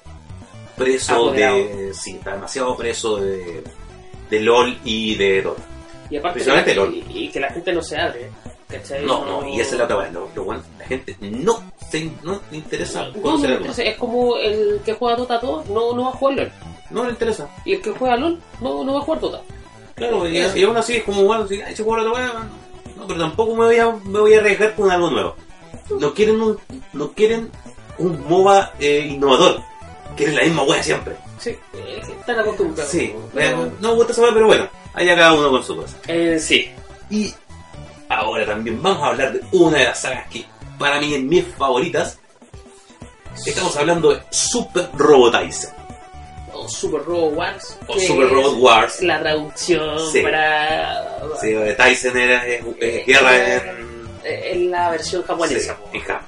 preso 0.77 1.15
Apoderado. 1.15 1.57
de. 1.57 1.95
Sí, 1.95 2.17
está 2.17 2.33
demasiado 2.33 2.77
preso 2.77 3.17
de, 3.17 3.63
de 4.31 4.41
LOL 4.41 4.79
y 4.85 5.15
de 5.17 5.43
Dota. 5.43 5.63
Y 6.09 6.17
aparte 6.17 6.45
que 6.65 6.75
LOL. 6.75 6.95
y, 6.95 7.25
y 7.25 7.29
que 7.29 7.41
la 7.41 7.51
gente 7.51 7.73
no 7.73 7.83
se 7.83 7.99
abre, 7.99 8.31
¿cachai? 8.69 9.05
No, 9.05 9.25
no, 9.25 9.49
y 9.49 9.61
esa 9.61 9.73
es 9.73 9.79
la 9.79 9.85
otra. 9.85 10.11
Lo, 10.11 10.29
lo 10.35 10.45
bueno, 10.45 10.63
la 10.79 10.87
gente 10.87 11.17
no, 11.21 11.63
se, 11.91 12.11
no 12.23 12.41
le 12.51 12.57
interesa 12.57 13.05
No, 13.05 13.13
no, 13.15 13.23
conocer 13.23 13.61
no, 13.61 13.73
es 13.73 13.97
como 13.97 14.37
el 14.37 14.81
que 14.85 14.93
juega 14.95 15.17
Dota 15.17 15.39
2 15.39 15.69
no, 15.69 15.95
no 15.95 16.03
va 16.05 16.09
a 16.09 16.13
jugar 16.13 16.37
LOL. 16.37 16.53
No 16.91 17.05
le 17.05 17.11
interesa. 17.11 17.49
Y 17.65 17.75
el 17.75 17.83
que 17.83 17.91
juega 17.91 18.17
LOL 18.17 18.41
no, 18.61 18.85
no 18.85 18.95
va 18.95 18.99
a 19.01 19.03
jugar 19.03 19.21
Dota. 19.21 19.43
Claro, 19.95 20.27
y, 20.27 20.39
y 20.39 20.63
aún 20.65 20.77
así 20.77 20.97
es 20.97 21.05
como, 21.05 21.25
bueno, 21.25 21.47
si 21.47 21.61
se 21.75 21.83
juega 21.85 22.03
la 22.03 22.11
otra 22.11 22.23
wea, 22.23 22.49
No, 22.97 23.07
pero 23.07 23.21
tampoco 23.21 23.55
me 23.55 23.67
voy, 23.67 23.77
a, 23.77 23.91
me 23.91 24.19
voy 24.21 24.35
a 24.35 24.39
arriesgar 24.39 24.75
con 24.75 24.91
algo 24.91 25.11
nuevo. 25.11 25.37
No 25.99 26.15
quieren 26.15 26.41
un, 26.41 26.59
no 26.93 27.13
quieren 27.13 27.51
un 27.99 28.27
MOBA 28.29 28.73
eh, 28.81 29.07
innovador. 29.11 29.61
Quieren 30.17 30.37
la 30.37 30.43
misma 30.43 30.63
wea 30.65 30.83
siempre. 30.83 31.15
Sí, 31.39 31.57
están 32.19 32.39
acostumbrados. 32.41 32.91
Sí, 32.91 33.15
Pero- 33.35 33.65
eh, 33.67 33.71
no 33.81 33.89
me 33.91 33.95
gusta 33.95 34.13
esa 34.13 34.23
wea, 34.23 34.33
pero 34.35 34.47
bueno, 34.47 34.69
allá 34.95 35.17
cada 35.17 35.33
uno 35.33 35.51
con 35.51 35.65
su 35.65 35.77
cosa. 35.77 35.97
Eh, 36.09 36.39
sí. 36.39 36.71
Y 37.09 37.33
ahora 38.09 38.45
también 38.47 38.83
vamos 38.83 39.03
a 39.03 39.07
hablar 39.09 39.33
de 39.33 39.41
una 39.53 39.79
de 39.79 39.85
las 39.85 40.01
sagas 40.01 40.29
que 40.29 40.45
para 40.79 41.01
mí 41.01 41.15
es 41.15 41.23
mis 41.23 41.45
favoritas. 41.57 42.19
Estamos 43.47 43.75
hablando 43.77 44.13
de 44.13 44.21
Super 44.31 44.89
Robotizer. 44.95 45.71
O 46.53 46.69
Super 46.69 47.03
Robot 47.05 47.33
Wars. 47.35 47.79
O 47.87 47.95
que 47.95 48.07
Super 48.07 48.29
Robot 48.29 48.57
Wars. 48.59 49.01
La 49.03 49.21
traducción 49.21 49.99
Sí. 50.13 50.21
para. 50.21 51.19
Sí, 51.41 51.53
de 51.53 51.75
Tyson 51.75 52.19
era 52.19 52.47
es, 52.47 52.63
es 52.81 53.07
guerra 53.07 53.37
en, 53.57 54.09
eh, 54.25 54.51
en 54.53 54.71
la 54.71 54.91
versión 54.91 55.23
japonesa. 55.23 55.59
sí, 55.75 55.81
po, 55.81 55.89
en 55.95 56.01
Japón. 56.03 56.27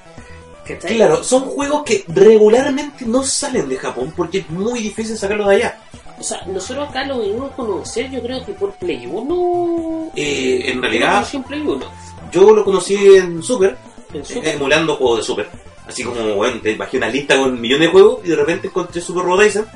¿Cachai? 0.66 0.96
Claro, 0.96 1.22
son 1.24 1.42
juegos 1.42 1.82
que 1.84 2.04
regularmente 2.08 3.04
no 3.06 3.22
salen 3.22 3.68
de 3.68 3.76
Japón 3.76 4.12
porque 4.16 4.38
es 4.38 4.50
muy 4.50 4.80
difícil 4.80 5.16
sacarlos 5.16 5.48
de 5.48 5.56
allá. 5.56 5.78
O 6.18 6.22
sea, 6.22 6.44
nosotros 6.46 6.88
acá 6.88 7.04
lo 7.04 7.18
venimos 7.18 7.50
a 7.50 7.56
conocer, 7.56 8.10
yo 8.10 8.22
creo 8.22 8.44
que 8.44 8.52
por 8.52 8.72
Play 8.74 9.06
1. 9.06 10.12
Eh, 10.14 10.70
en 10.70 10.80
realidad, 10.80 11.26
en 11.32 11.42
Play 11.42 11.60
1. 11.60 11.86
yo 12.30 12.52
lo 12.52 12.64
conocí 12.64 12.94
en 12.94 13.42
Super, 13.42 13.76
En 14.14 14.20
eh, 14.20 14.24
Super. 14.24 14.54
emulando 14.54 14.96
juegos 14.96 15.18
de 15.18 15.24
Super. 15.24 15.48
Así 15.86 16.04
como, 16.04 16.34
bueno, 16.36 16.60
te 16.62 16.76
bajé 16.76 16.96
una 16.98 17.08
lista 17.08 17.36
con 17.36 17.60
millones 17.60 17.88
de 17.88 17.92
juegos 17.92 18.20
y 18.24 18.28
de 18.28 18.36
repente 18.36 18.68
encontré 18.68 19.00
Super 19.00 19.24
Robotizer. 19.24 19.66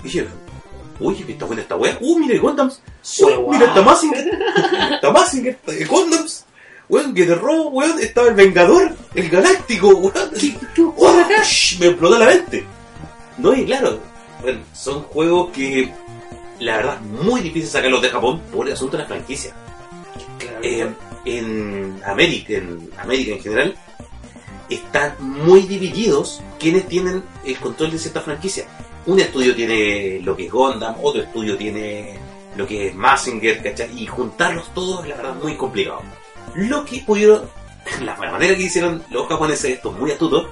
Y 0.00 0.04
dije, 0.04 0.28
uy, 1.00 1.24
está 1.26 1.46
buena 1.46 1.62
esta 1.62 1.76
wea. 1.76 1.96
Uh, 2.00 2.18
mira 2.18 2.34
el 2.34 2.40
Gundams. 2.40 2.82
Uy, 3.20 3.32
mira 3.52 3.66
esta 3.66 3.82
Mazinger. 3.82 4.28
Esta 4.92 5.10
Mazinger, 5.10 5.58
el 5.68 5.86
Gundams. 5.86 6.44
Weón, 6.88 7.14
que 7.14 7.26
robo, 7.34 7.68
weón, 7.68 7.98
estaba 8.00 8.28
el 8.28 8.34
Vengador, 8.34 8.96
el 9.14 9.28
Galáctico, 9.28 9.88
weón. 9.88 10.30
¡Shh! 11.42 11.78
me 11.80 11.86
explotó 11.86 12.18
la 12.18 12.26
mente. 12.26 12.64
No, 13.36 13.54
y 13.54 13.64
claro, 13.66 14.00
bueno, 14.42 14.60
son 14.72 15.02
juegos 15.02 15.50
que 15.52 15.92
la 16.60 16.76
verdad 16.78 16.98
es 17.02 17.24
muy 17.24 17.40
difícil 17.40 17.68
sacarlos 17.68 18.02
de 18.02 18.08
Japón 18.08 18.40
por 18.52 18.66
el 18.66 18.72
asunto 18.72 18.96
de 18.96 19.02
la 19.02 19.08
franquicia. 19.08 19.52
Claro. 20.38 20.58
Eh, 20.62 20.88
en 21.24 22.00
América, 22.04 22.54
en 22.54 22.90
América 22.98 23.32
en 23.32 23.40
general, 23.40 23.74
están 24.68 25.14
muy 25.20 25.62
divididos 25.62 26.42
quienes 26.58 26.86
tienen 26.88 27.22
el 27.44 27.56
control 27.58 27.90
de 27.90 27.98
cierta 27.98 28.20
franquicia. 28.20 28.64
Un 29.06 29.20
estudio 29.20 29.54
tiene 29.54 30.20
lo 30.22 30.36
que 30.36 30.46
es 30.46 30.52
Gundam, 30.52 30.94
otro 31.02 31.22
estudio 31.22 31.56
tiene 31.56 32.14
lo 32.56 32.66
que 32.66 32.88
es 32.88 32.94
Mazinger, 32.94 33.62
¿cachai? 33.62 34.02
Y 34.02 34.06
juntarlos 34.06 34.72
todos, 34.74 35.06
la 35.06 35.16
verdad, 35.16 35.36
es 35.36 35.42
muy 35.42 35.54
complicado. 35.54 36.02
Lo 36.66 36.84
que 36.84 36.98
pudieron, 37.06 37.42
la 38.02 38.16
manera 38.16 38.56
que 38.56 38.64
hicieron 38.64 39.02
los 39.10 39.28
japoneses, 39.28 39.76
esto 39.76 39.92
muy 39.92 40.10
astuto, 40.10 40.48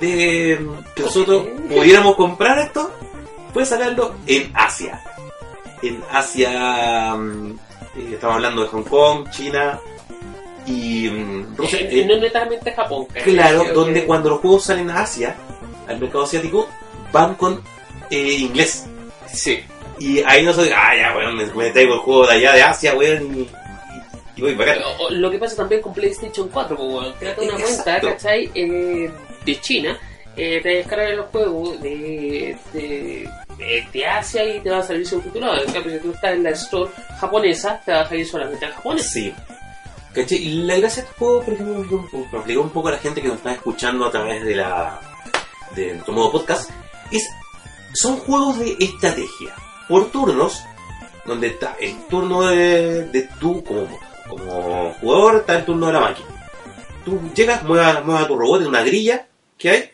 de 0.00 0.58
que 0.96 1.02
nosotros 1.02 1.46
pudiéramos 1.68 2.16
comprar 2.16 2.58
esto, 2.58 2.90
fue 3.52 3.66
sacarlo 3.66 4.14
en 4.26 4.50
Asia. 4.54 5.02
En 5.82 6.02
Asia, 6.10 7.14
mm, 7.14 7.50
eh, 7.96 8.10
estamos 8.14 8.36
hablando 8.36 8.62
de 8.62 8.68
Hong 8.68 8.84
Kong, 8.84 9.28
China 9.30 9.78
y 10.66 11.08
mm, 11.10 11.56
Rusia. 11.56 11.78
Eh, 11.82 12.04
no 12.08 12.16
netamente 12.16 12.72
Japón. 12.72 13.06
claro, 13.22 13.64
donde 13.74 14.00
que- 14.00 14.06
cuando 14.06 14.30
los 14.30 14.40
juegos 14.40 14.64
salen 14.64 14.90
a 14.90 15.00
Asia, 15.02 15.36
al 15.86 16.00
mercado 16.00 16.24
asiático, 16.24 16.66
van 17.12 17.34
con 17.34 17.60
eh, 18.10 18.32
inglés. 18.32 18.86
Sí. 19.32 19.60
Y 19.98 20.20
ahí 20.24 20.42
no 20.42 20.52
soy, 20.54 20.70
ah, 20.74 20.96
ya, 20.96 21.14
weón, 21.16 21.36
me, 21.36 21.44
me 21.46 21.70
traigo 21.70 21.94
el 21.94 22.00
juego 22.00 22.26
de 22.26 22.32
allá 22.32 22.52
de 22.54 22.62
Asia, 22.62 22.94
weón, 22.94 23.46
y, 24.36 24.40
y 24.40 24.42
voy 24.42 24.54
para 24.54 24.72
acá. 24.72 24.84
O- 24.98 25.06
o 25.06 25.10
Lo 25.10 25.30
que 25.30 25.38
pasa 25.38 25.56
también 25.56 25.80
con 25.82 25.92
PlayStation 25.94 26.48
4, 26.48 26.76
pues, 26.76 26.88
bueno, 26.90 27.14
créate 27.18 27.40
una 27.42 27.52
cuenta, 27.54 27.70
Exacto. 27.72 28.08
¿cachai? 28.08 28.50
Eh, 28.54 29.10
de 29.44 29.60
China, 29.60 29.98
eh, 30.36 30.60
te 30.62 30.68
descargas 30.68 31.16
los 31.16 31.26
juegos 31.26 31.80
de, 31.82 32.56
de, 32.72 33.28
de, 33.58 33.86
de 33.92 34.06
Asia 34.06 34.44
y 34.56 34.60
te 34.60 34.70
va 34.70 34.78
a 34.78 34.82
salir 34.82 35.06
subtitulado. 35.06 35.62
En 35.64 35.72
cambio, 35.72 35.92
si 35.92 35.98
tú 36.00 36.10
estás 36.12 36.32
en 36.32 36.42
la 36.42 36.50
store 36.50 36.90
japonesa, 37.20 37.80
te 37.84 37.92
va 37.92 38.00
a 38.00 38.08
salir 38.08 38.26
solamente 38.26 38.64
en 38.66 38.72
japonés. 38.72 39.10
Sí. 39.10 39.32
¿Cachai? 40.12 40.38
Y 40.38 40.62
la 40.62 40.76
gracia 40.78 41.02
de 41.02 41.08
este 41.08 41.18
juego, 41.18 41.42
por 41.42 41.54
ejemplo, 41.54 42.04
explico 42.34 42.60
un 42.62 42.70
poco 42.70 42.88
a 42.88 42.92
la 42.92 42.98
gente 42.98 43.20
que 43.20 43.28
nos 43.28 43.36
está 43.38 43.52
escuchando 43.52 44.06
a 44.06 44.10
través 44.10 44.44
de 44.44 44.54
la 44.56 45.00
de 45.74 45.92
nuestro 45.94 46.14
modo 46.14 46.30
podcast, 46.32 46.70
es 47.10 47.28
son 47.94 48.16
juegos 48.18 48.58
de 48.60 48.76
estrategia 48.78 49.52
por 49.88 50.10
turnos, 50.12 50.62
donde 51.26 51.48
está 51.48 51.76
el 51.80 51.96
turno 52.08 52.42
de, 52.42 53.06
de 53.06 53.28
tú 53.40 53.62
como, 53.64 53.88
como 54.28 54.94
jugador, 55.00 55.36
está 55.36 55.56
el 55.58 55.64
turno 55.64 55.86
de 55.88 55.92
la 55.92 56.00
máquina. 56.00 56.28
Tú 57.04 57.20
llegas, 57.34 57.62
mueves, 57.64 58.04
mueves 58.04 58.24
a 58.24 58.28
tu 58.28 58.36
robot 58.38 58.62
en 58.62 58.68
una 58.68 58.82
grilla 58.82 59.26
que 59.58 59.70
hay, 59.70 59.90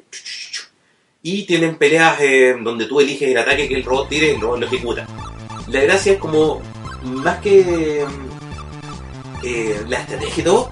y 1.22 1.43
tienen 1.45 1.76
peleas 1.76 2.18
eh, 2.20 2.57
donde 2.61 2.87
tú 2.87 3.01
eliges 3.01 3.28
el 3.28 3.37
ataque 3.39 3.68
que 3.68 3.74
el 3.74 3.85
robot 3.85 4.09
tire 4.09 4.28
y 4.28 4.35
el 4.37 4.41
robot 4.41 4.61
lo 4.61 4.66
ejecuta. 4.66 5.07
La 5.68 5.81
gracia 5.81 6.12
es 6.12 6.18
como, 6.18 6.62
más 7.03 7.39
que 7.41 8.05
eh, 9.43 9.81
la 9.89 9.99
estrategia 10.01 10.41
y 10.41 10.45
todo, 10.45 10.70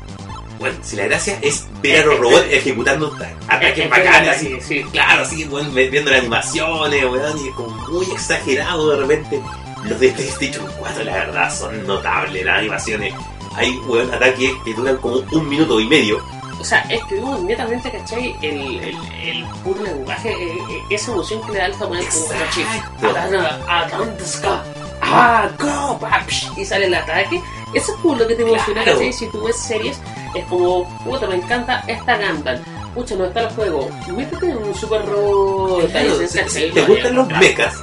bueno, 0.59 0.76
si 0.82 0.96
la 0.96 1.04
gracia 1.04 1.38
es 1.42 1.66
ver 1.82 2.02
a 2.02 2.06
los 2.06 2.18
robots 2.18 2.46
ejecutando 2.50 3.14
ataques 3.48 3.84
Es- 3.84 3.90
bacanes, 3.90 4.28
es- 4.30 4.36
así, 4.36 4.48
sí, 4.61 4.82
sí. 4.82 4.84
claro, 4.90 5.22
así, 5.22 5.44
bueno, 5.44 5.70
viendo 5.70 6.11
las 6.11 6.20
animaciones, 6.20 7.04
weón, 7.04 7.38
y 7.44 7.48
es 7.48 7.54
como 7.54 7.70
muy 7.88 8.06
exagerado 8.11 8.90
de 8.90 8.96
repente. 8.98 9.42
Los 9.84 10.00
de 10.00 10.09
PlayStation 10.11 10.66
4, 10.80 11.04
la 11.04 11.12
verdad, 11.12 11.56
son 11.56 11.86
notables 11.86 12.44
las 12.44 12.58
animaciones. 12.58 13.14
Hay, 13.59 13.79
weón, 13.87 14.13
ataques 14.13 14.53
que 14.64 14.75
duran 14.75 14.97
como 14.99 15.17
un 15.33 15.49
minuto 15.49 15.80
y 15.80 15.87
medio. 15.87 16.18
O 16.61 16.64
sea, 16.64 16.80
es 16.91 17.03
que 17.05 17.14
uno 17.17 17.39
netamente, 17.39 17.91
¿cachai? 17.91 18.35
El, 18.43 18.83
el, 18.83 18.97
el 19.22 19.45
puro 19.63 19.83
lenguaje, 19.85 20.30
eh, 20.30 20.59
eh, 20.71 20.83
esa 20.91 21.13
emoción 21.13 21.41
que 21.47 21.53
le 21.53 21.59
da 21.59 21.67
el 21.67 21.75
japonés 21.75 22.07
como 22.14 22.26
¿cachai? 22.29 23.11
Atana, 23.11 23.59
Atantaska, 23.68 24.64
ah, 25.03 25.49
go, 25.59 26.01
psh, 26.26 26.59
y 26.59 26.64
sale 26.64 26.87
el 26.87 26.95
ataque. 26.95 27.41
Eso 27.75 27.93
es 27.93 27.99
como 27.99 28.17
lo 28.17 28.26
que 28.26 28.35
te 28.35 28.43
emociona, 28.43 28.83
Claro. 28.83 28.99
¿cachai? 28.99 29.13
Si 29.13 29.26
tú 29.29 29.45
ves 29.45 29.57
series, 29.57 30.01
es 30.35 30.45
como, 30.47 30.89
puta, 31.05 31.26
me 31.29 31.37
encanta 31.37 31.85
esta 31.87 32.17
Gundam. 32.18 32.59
Pucha, 32.95 33.14
no 33.14 33.26
está 33.26 33.41
el 33.43 33.51
juego. 33.51 33.89
Métete 34.17 34.51
en 34.51 34.57
un 34.59 34.75
super 34.75 35.05
robot. 35.07 35.89
Claro, 35.93 36.18
si, 36.26 36.39
si 36.49 36.71
te 36.72 36.80
Lo 36.80 36.87
gustan 36.89 37.14
los 37.14 37.29
mechas, 37.29 37.75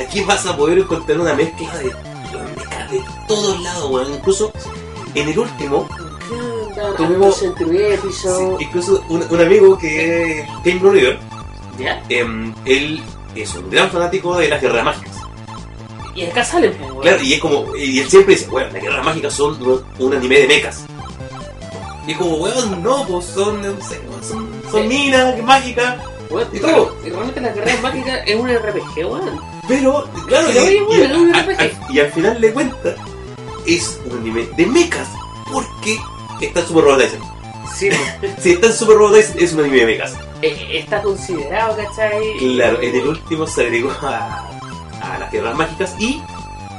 aquí 0.00 0.22
vas 0.22 0.46
a 0.46 0.56
poder 0.56 0.78
encontrar 0.78 1.20
una 1.20 1.34
mezcla 1.34 1.76
de 1.78 1.84
los 1.90 2.50
mechas 2.56 2.90
de 2.90 3.02
todos 3.28 3.60
lados, 3.60 3.90
weón. 3.90 4.14
Incluso 4.14 4.50
en 5.16 5.28
el 5.28 5.38
último, 5.38 5.88
Tuvimos- 6.96 7.36
sí, 7.36 7.46
incluso 8.60 9.02
un, 9.08 9.24
un 9.30 9.40
amigo 9.40 9.78
que 9.78 10.40
es 10.40 10.46
Game 10.64 10.78
Blue 10.78 10.90
River, 10.90 11.18
¿Ya? 11.78 12.02
em, 12.08 12.52
él 12.64 13.00
es 13.34 13.54
un 13.54 13.70
gran 13.70 13.90
fanático 13.90 14.36
de 14.36 14.48
las 14.48 14.60
guerras 14.60 14.84
mágicas. 14.84 15.14
Y 16.14 16.24
acá 16.24 16.44
salen, 16.44 16.72
pues. 16.74 16.90
Claro, 17.02 17.22
y 17.22 17.34
es 17.34 17.40
como, 17.40 17.74
y 17.76 18.00
él 18.00 18.08
siempre 18.08 18.34
dice, 18.34 18.46
bueno, 18.48 18.70
las 18.72 18.82
guerras 18.82 19.04
mágicas 19.04 19.32
son 19.34 19.62
un, 19.62 19.84
un 19.98 20.14
anime 20.14 20.40
de 20.40 20.48
mechas. 20.48 20.84
Y 22.06 22.12
es 22.12 22.18
como, 22.18 22.36
weón, 22.36 22.82
no, 22.82 23.04
pues 23.06 23.24
son, 23.26 23.60
no 23.62 23.68
sé, 23.84 24.00
son, 24.26 24.48
son 24.70 24.88
minas 24.88 25.42
mágicas. 25.42 25.96
Weón, 26.30 26.48
Y 26.52 26.58
todo. 26.58 26.96
realmente 27.04 27.40
la 27.40 27.52
carrera 27.54 27.80
mágica 27.82 28.16
es 28.24 28.36
un 28.36 28.48
RPG, 28.48 28.96
weón. 29.06 29.40
Pero, 29.68 30.04
claro, 30.26 30.48
y, 30.50 30.78
bueno, 30.80 31.28
y- 31.28 31.32
a- 31.32 31.92
y 31.92 31.98
al 32.00 32.12
final 32.12 32.40
de 32.40 32.52
cuentas, 32.52 32.94
es 33.66 34.00
un 34.04 34.18
anime 34.18 34.46
de 34.56 34.66
mechas. 34.66 35.08
Porque 35.52 35.96
está 36.40 36.60
en 36.60 36.66
Super 36.66 36.84
Robot 36.84 37.00
Tyson. 37.00 37.20
Sí, 37.76 37.88
Si 38.40 38.50
está 38.52 38.66
en 38.68 38.72
Super 38.72 38.96
Robot 38.96 39.14
Tyson, 39.14 39.36
es 39.38 39.52
un 39.52 39.60
anime 39.60 39.76
de 39.78 39.86
mechas. 39.86 40.14
eh, 40.42 40.68
está 40.72 41.02
considerado, 41.02 41.76
¿cachai? 41.76 42.36
Claro, 42.38 42.80
en 42.82 42.94
el 42.96 43.06
último 43.08 43.46
se 43.46 43.62
agregó 43.62 43.90
a, 44.02 44.48
a 45.02 45.18
las 45.18 45.30
guerras 45.32 45.54
mágicas 45.56 45.94
y 45.98 46.20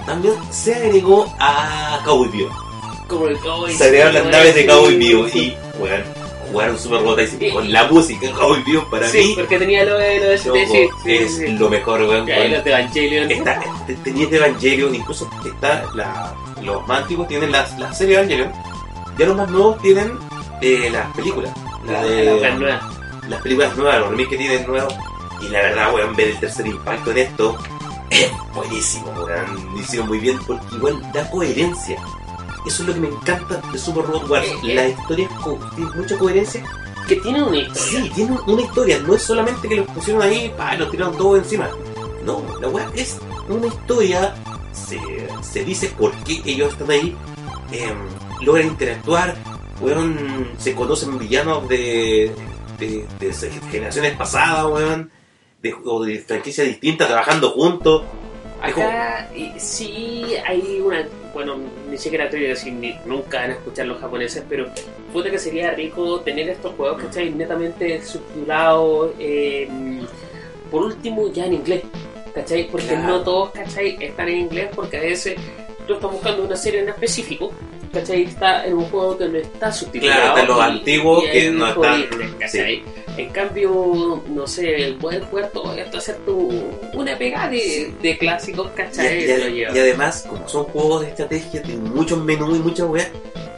también 0.06 0.34
se 0.52 0.76
agregó 0.76 1.34
a 1.40 2.00
Cowboy 2.06 2.30
Vivo. 2.30 2.50
Como 3.08 3.28
el 3.28 3.38
Cowboy. 3.40 3.74
Se 3.74 3.86
agregaron 3.86 4.14
las 4.16 4.24
sí, 4.24 4.30
naves 4.32 4.56
de 4.56 4.62
sí. 4.62 4.68
Cowboy 4.68 4.96
Vivo 4.98 5.28
y, 5.34 5.54
bueno, 5.80 6.04
jugaron 6.52 6.78
Super 6.80 7.00
Robot 7.02 7.16
Tyson 7.18 7.42
Y- 7.42 7.52
con 7.52 7.72
la 7.72 7.84
música 7.88 8.32
Cowboy 8.32 8.64
Vivo 8.64 8.88
para 8.90 9.08
Sí, 9.10 9.18
mí. 9.20 9.34
porque 9.36 9.60
tenía 9.60 9.86
lo 9.86 9.98
de, 9.98 10.20
lo 10.20 10.26
de 10.30 10.38
loco, 10.38 10.58
sí, 10.58 10.66
sí, 10.72 10.88
sí, 11.04 11.16
es 11.18 11.36
sí. 11.38 11.48
lo 11.50 11.70
mejor, 11.70 12.02
weón. 12.02 12.26
Los 12.28 12.64
de 12.64 12.70
Evangelion. 12.72 13.32
Está, 13.32 13.62
te- 13.86 13.96
tenías 13.96 14.30
de 14.30 14.38
Evangelion, 14.38 14.94
incluso 14.96 15.30
está 15.46 15.86
la, 15.96 16.34
los 16.64 16.86
más 16.88 17.02
antiguos 17.02 17.28
tienen 17.28 17.52
las, 17.52 17.78
la 17.80 17.94
serie 17.94 18.16
Evangelion, 18.16 18.52
ya 19.18 19.26
los 19.26 19.36
más 19.38 19.50
nuevos 19.50 19.78
tienen 19.82 20.12
eh, 20.62 20.90
las 20.92 21.14
películas. 21.16 21.52
La 21.86 22.04
de- 22.04 22.40
la 22.42 22.56
nueva. 22.56 22.90
las 23.30 23.42
películas 23.42 23.76
nuevas, 23.78 24.00
los 24.00 24.10
remakes 24.10 24.30
que 24.30 24.38
tienen 24.38 24.68
nuevos. 24.68 24.94
Y 25.42 25.48
la 25.50 25.60
verdad, 25.62 25.94
weón, 25.94 26.16
ver 26.16 26.30
el 26.30 26.40
tercer 26.40 26.66
impacto 26.68 27.12
en 27.12 27.18
esto 27.20 27.58
es 28.10 28.32
buenísimo, 28.54 29.12
weón. 29.12 29.74
Lo 29.74 29.80
hicieron 29.80 30.08
muy 30.08 30.20
bien 30.20 30.40
porque 30.48 30.76
igual 30.76 31.12
da 31.14 31.30
coherencia. 31.30 31.98
Eso 32.66 32.82
es 32.84 32.88
lo 32.90 32.94
que 32.96 33.00
me 33.00 33.08
encanta 33.08 33.62
de 33.72 33.78
Super 33.80 34.06
Robot 34.06 34.30
Wars. 34.30 34.46
Eh, 34.48 34.58
eh. 34.72 34.76
La 34.76 34.88
historia 34.90 35.30
tiene 35.76 35.92
mucha 35.96 36.18
coherencia. 36.18 36.64
Que 37.08 37.16
tiene 37.18 37.42
una 37.42 37.58
historia. 37.58 37.84
Sí, 38.02 38.12
tiene 38.16 38.38
una 38.48 38.62
historia. 38.62 39.00
No 39.00 39.14
es 39.14 39.22
solamente 39.24 39.70
que 39.70 39.76
los 39.78 39.88
pusieron 39.88 40.22
ahí 40.24 40.52
y 40.74 40.78
los 40.78 40.92
tiraron 40.92 41.16
todo 41.16 41.38
encima. 41.38 41.70
No, 42.26 42.42
la 42.60 42.68
weá 42.68 42.90
es 42.96 43.18
una 43.48 43.68
historia. 43.68 44.36
Se, 44.88 44.99
se 45.41 45.66
dice 45.66 45.91
por 45.98 46.12
qué 46.24 46.41
ellos 46.45 46.74
están 46.74 46.91
ahí. 46.91 47.16
em, 47.72 47.98
logran 48.45 48.68
interactuar. 48.68 49.36
Weón, 49.80 50.49
se 50.58 50.74
conocen 50.74 51.18
villanos 51.20 51.68
de, 51.68 52.32
de, 52.80 53.06
generaciones 53.72 54.16
pasadas, 54.16 54.66
weón. 54.66 55.12
De, 55.62 55.74
o 55.86 56.04
de 56.04 56.20
franquicias 56.20 56.68
distintas 56.68 57.08
trabajando 57.08 57.52
juntos. 57.52 58.04
Acá 58.62 59.30
sí 59.58 60.26
hay 60.48 60.82
una, 60.84 61.08
bueno, 61.34 61.58
ni 61.90 61.98
siquiera 61.98 62.28
te 62.30 62.38
voy 62.38 62.48
a 62.48 62.49
decir, 62.49 62.74
ni, 62.74 62.95
nunca 63.06 63.41
van 63.41 63.52
a 63.52 63.54
escuchar 63.54 63.86
los 63.86 63.99
japoneses, 64.02 64.44
pero 64.49 64.68
puta 65.14 65.30
que 65.30 65.38
sería 65.38 65.72
rico 65.72 66.22
tener 66.22 66.49
estos 66.49 66.74
juegos, 66.76 67.04
¿cachai? 67.04 67.30
Netamente 67.30 68.04
subtitulados, 68.04 69.12
eh, 69.20 69.70
por 70.72 70.84
último 70.84 71.32
ya 71.32 71.45
en 71.45 71.54
inglés, 71.54 71.84
¿cachai? 72.38 72.68
Porque 72.70 72.88
Claro. 72.88 73.08
no 73.08 73.22
todos, 73.22 73.50
¿cachai? 73.52 73.98
Están 74.00 74.30
en 74.30 74.38
inglés 74.42 74.70
porque 74.76 74.98
a 74.98 75.02
veces 75.02 75.36
tú 75.88 75.94
estás 75.96 76.12
buscando 76.12 76.44
una 76.44 76.56
serie 76.56 76.82
en 76.82 76.90
específico, 76.90 77.52
¿cachai? 77.92 78.24
Está 78.24 78.66
en 78.66 78.76
un 78.76 78.86
juego 78.86 79.18
que 79.18 79.28
no 79.28 79.38
está 79.40 79.72
subtitulado. 79.72 80.34
Claro, 80.34 80.48
los 80.54 80.62
antiguos 80.62 81.24
que 81.32 81.50
no 81.52 81.68
están- 81.68 82.06
¿cachai? 82.40 82.84
En 83.18 83.30
cambio, 83.30 84.22
no 84.30 84.46
sé, 84.46 84.76
el 84.84 84.96
poder 84.98 85.24
jugar 85.24 85.50
todo 85.52 85.74
esto, 85.74 85.98
hacer 85.98 86.18
tu, 86.18 86.52
una 86.94 87.18
pegada 87.18 87.50
de, 87.50 87.92
de 88.02 88.18
clásicos, 88.20 88.70
Y, 88.74 88.78
¿cachai? 88.78 89.24
y- 89.24 89.28
lo 89.28 89.48
lleva. 89.50 89.76
y 89.76 89.80
además, 89.80 90.26
como 90.30 90.48
son 90.48 90.66
juegos 90.66 91.02
de 91.02 91.08
estrategia, 91.10 91.64
tienen 91.64 91.84
muchos 91.96 92.24
menús 92.24 92.58
y 92.58 92.60
muchas 92.60 92.88
weas, 92.88 93.10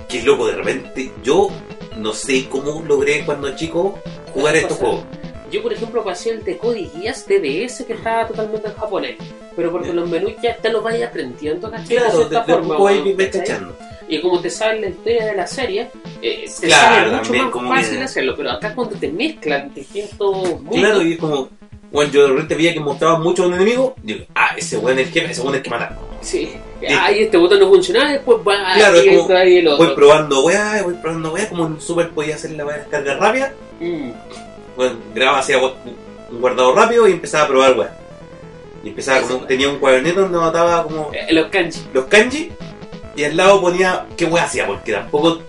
que 0.08 0.22
loco, 0.24 0.48
de 0.48 0.56
repente 0.56 1.12
yo 1.24 1.50
no 1.98 2.14
sé 2.14 2.48
cómo 2.50 2.82
logré 2.88 3.26
cuando 3.26 3.54
chico 3.58 4.00
jugar 4.34 4.56
estos 4.56 4.78
juegos. 4.78 5.04
Yo, 5.52 5.62
por 5.64 5.74
ejemplo, 5.74 6.04
pasé 6.04 6.32
el 6.32 6.44
de 6.44 6.58
Cody 6.58 6.90
Guías 6.96 7.26
DDS 7.28 7.84
que 7.86 7.94
estaba 7.94 8.28
totalmente 8.28 8.68
en 8.68 8.74
japonés. 8.76 9.16
Pero 9.56 9.72
porque 9.72 9.92
los 9.94 10.10
menús 10.10 10.34
ya 10.42 10.56
te 10.56 10.70
los 10.70 10.84
vayas 10.84 11.10
aprendiendo, 11.10 11.70
¿cachai? 11.70 11.98
Claro, 11.98 12.20
de 12.20 12.28
cierta 12.30 12.44
de 12.46 12.54
forma. 12.64 12.90
ahí 12.90 13.16
cachando. 13.32 13.78
Y 14.08 14.22
como 14.22 14.40
te 14.42 14.50
sabe 14.50 14.80
la 14.82 14.88
historia 14.90 15.26
de 15.26 15.36
la 15.36 15.46
serie, 15.48 15.88
eh, 16.22 16.46
te 16.60 16.68
Claro, 16.68 16.96
sale 16.96 17.12
mucho 17.12 17.22
también 17.24 17.44
más 17.46 17.54
como 17.54 17.70
fácil 17.76 17.98
que- 17.98 18.04
hacerlo. 18.04 18.34
Pero 18.38 18.52
acá 18.52 18.74
cuando 18.74 18.96
te 18.96 19.08
mezclan 19.12 19.74
distintos 19.74 20.36
mundos, 20.36 20.76
Claro, 20.76 21.02
y 21.04 21.14
es 21.14 21.20
como, 21.20 21.50
bueno, 21.92 22.12
yo 22.12 22.22
de 22.24 22.28
repente 22.30 22.56
veía 22.56 22.74
que 22.74 22.80
mostraban 22.80 23.22
mucho 23.22 23.44
a 23.44 23.48
un 23.48 23.54
enemigo, 23.56 23.96
digo, 24.02 24.26
ah, 24.34 24.52
ese 24.58 24.78
weón 24.78 24.98
es 25.00 25.08
el 25.08 25.14
jefe, 25.14 25.32
ese 25.32 25.42
es 25.48 25.54
el 25.54 25.62
que 25.62 25.70
mata. 25.70 25.98
sí. 26.22 26.50
Ay, 26.88 27.24
este 27.24 27.36
botón 27.38 27.60
no 27.60 27.68
funciona, 27.70 28.10
después 28.14 28.38
va 28.40 28.74
Claro, 28.76 28.98
es 28.98 29.18
como, 29.18 29.36
ahí 29.38 29.58
el 29.58 29.68
otro. 29.68 29.86
Voy 29.86 29.96
probando 29.96 30.44
weá, 30.46 30.82
voy 30.84 30.94
probando 30.96 31.34
weá, 31.34 31.50
como 31.50 31.68
en 31.68 31.82
Super 31.82 32.10
podía 32.12 32.36
hacer 32.36 32.52
la 32.52 32.66
weá 32.66 32.78
de 32.78 32.82
descarga 32.84 33.18
rápida, 33.18 33.54
Mm. 33.82 34.12
Bueno, 34.80 34.96
grababa, 35.14 35.40
hacía 35.40 35.58
un 35.58 36.40
guardado 36.40 36.74
rápido 36.74 37.06
y 37.06 37.12
empezaba 37.12 37.44
a 37.44 37.48
probar 37.50 37.78
weá. 37.78 37.98
Y 38.82 38.88
empezaba 38.90 39.22
como, 39.28 39.46
tenía 39.46 39.68
un 39.68 39.78
cuadernito 39.78 40.22
donde 40.22 40.38
anotaba 40.38 40.84
como 40.84 41.12
Eh, 41.14 41.34
los 41.34 41.48
kanji. 41.50 41.82
los 41.94 42.06
kanji 42.06 42.50
y 43.18 43.24
al 43.26 43.36
lado 43.36 43.60
ponía 43.60 44.06
qué 44.16 44.24
weá 44.24 44.46
hacía, 44.46 44.66
porque 44.66 44.94
tampoco 44.94 45.42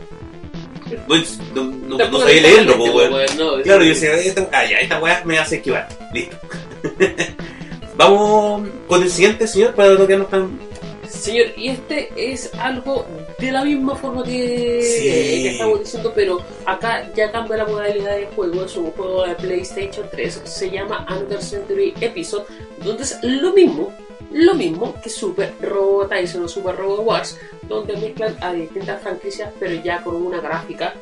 pues, 1.06 1.38
no, 1.54 1.62
no- 1.62 2.18
sabía 2.18 2.42
leerlo, 2.42 2.74
directamente, 2.74 2.92
pues, 2.92 3.10
weón. 3.12 3.56
no, 3.58 3.62
Claro, 3.62 3.82
yo 3.84 3.88
decía, 3.90 4.14
esta, 4.16 4.48
ah, 4.52 4.64
ya, 4.68 4.78
esta 4.78 4.98
weá 5.00 5.22
me 5.24 5.38
hace 5.38 5.56
esquivar. 5.56 5.88
Listo. 6.12 6.36
Vamos 7.96 8.68
con 8.88 9.02
el 9.02 9.10
siguiente, 9.10 9.46
señor, 9.46 9.74
para 9.74 9.90
no 9.94 10.06
quedarnos 10.08 10.30
tan. 10.30 10.58
Señor, 11.10 11.46
y 11.56 11.68
este 11.68 12.08
es 12.16 12.52
algo 12.54 13.04
de 13.38 13.52
la 13.52 13.64
misma 13.64 13.96
forma 13.96 14.22
que, 14.22 14.80
Sí. 14.82 15.42
que 15.42 15.50
estamos 15.50 15.80
diciendo, 15.80 16.12
pero 16.14 16.40
acá 16.66 17.10
ya 17.16 17.30
cambia 17.32 17.58
la 17.58 17.66
modalidad 17.66 18.16
de 18.16 18.26
juego. 18.26 18.64
Es 18.64 18.76
un 18.76 18.90
juego 18.92 19.26
de 19.26 19.34
PlayStation 19.34 20.06
3, 20.10 20.40
se 20.44 20.70
llama 20.70 21.06
Under 21.10 21.42
Century 21.42 21.94
Episode, 22.00 22.44
donde 22.84 23.02
es 23.02 23.18
lo 23.22 23.52
mismo, 23.52 23.92
lo 24.32 24.54
mismo 24.54 24.94
que 25.02 25.10
Super 25.10 25.52
Robot 25.60 26.10
Tyson 26.10 26.44
o 26.44 26.48
Super 26.48 26.76
Robot 26.76 27.00
Wars, 27.04 27.38
donde 27.68 27.96
mezclan 27.96 28.36
a 28.40 28.52
distintas 28.52 29.02
franquicias, 29.02 29.50
pero 29.58 29.74
ya 29.82 30.02
con 30.02 30.14
una 30.14 30.40
gráfica 30.40 30.94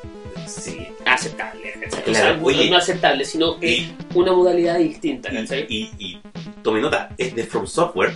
Sí. 0.46 0.86
aceptable. 1.04 1.72
Claro, 1.72 2.10
o 2.10 2.14
sea, 2.14 2.40
oye. 2.42 2.70
no 2.70 2.76
aceptable, 2.78 3.24
sino 3.26 3.58
que 3.60 3.70
Y, 3.70 3.96
una 4.14 4.32
modalidad 4.32 4.78
distinta. 4.78 5.28
y, 5.32 5.64
y, 5.68 5.90
y 5.98 6.20
tome 6.62 6.80
nota, 6.80 7.10
es 7.18 7.34
de 7.34 7.44
From 7.44 7.66
Software. 7.66 8.12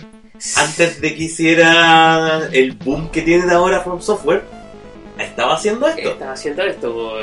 Antes 0.57 0.99
de 0.99 1.15
que 1.15 1.23
hiciera 1.23 2.49
el 2.51 2.73
boom 2.73 3.09
que 3.11 3.21
tienen 3.21 3.49
ahora 3.51 3.81
From 3.81 4.01
Software, 4.01 4.43
estaba 5.19 5.53
haciendo 5.55 5.87
esto. 5.87 6.09
está 6.09 6.31
haciendo 6.33 6.63
esto. 6.63 7.13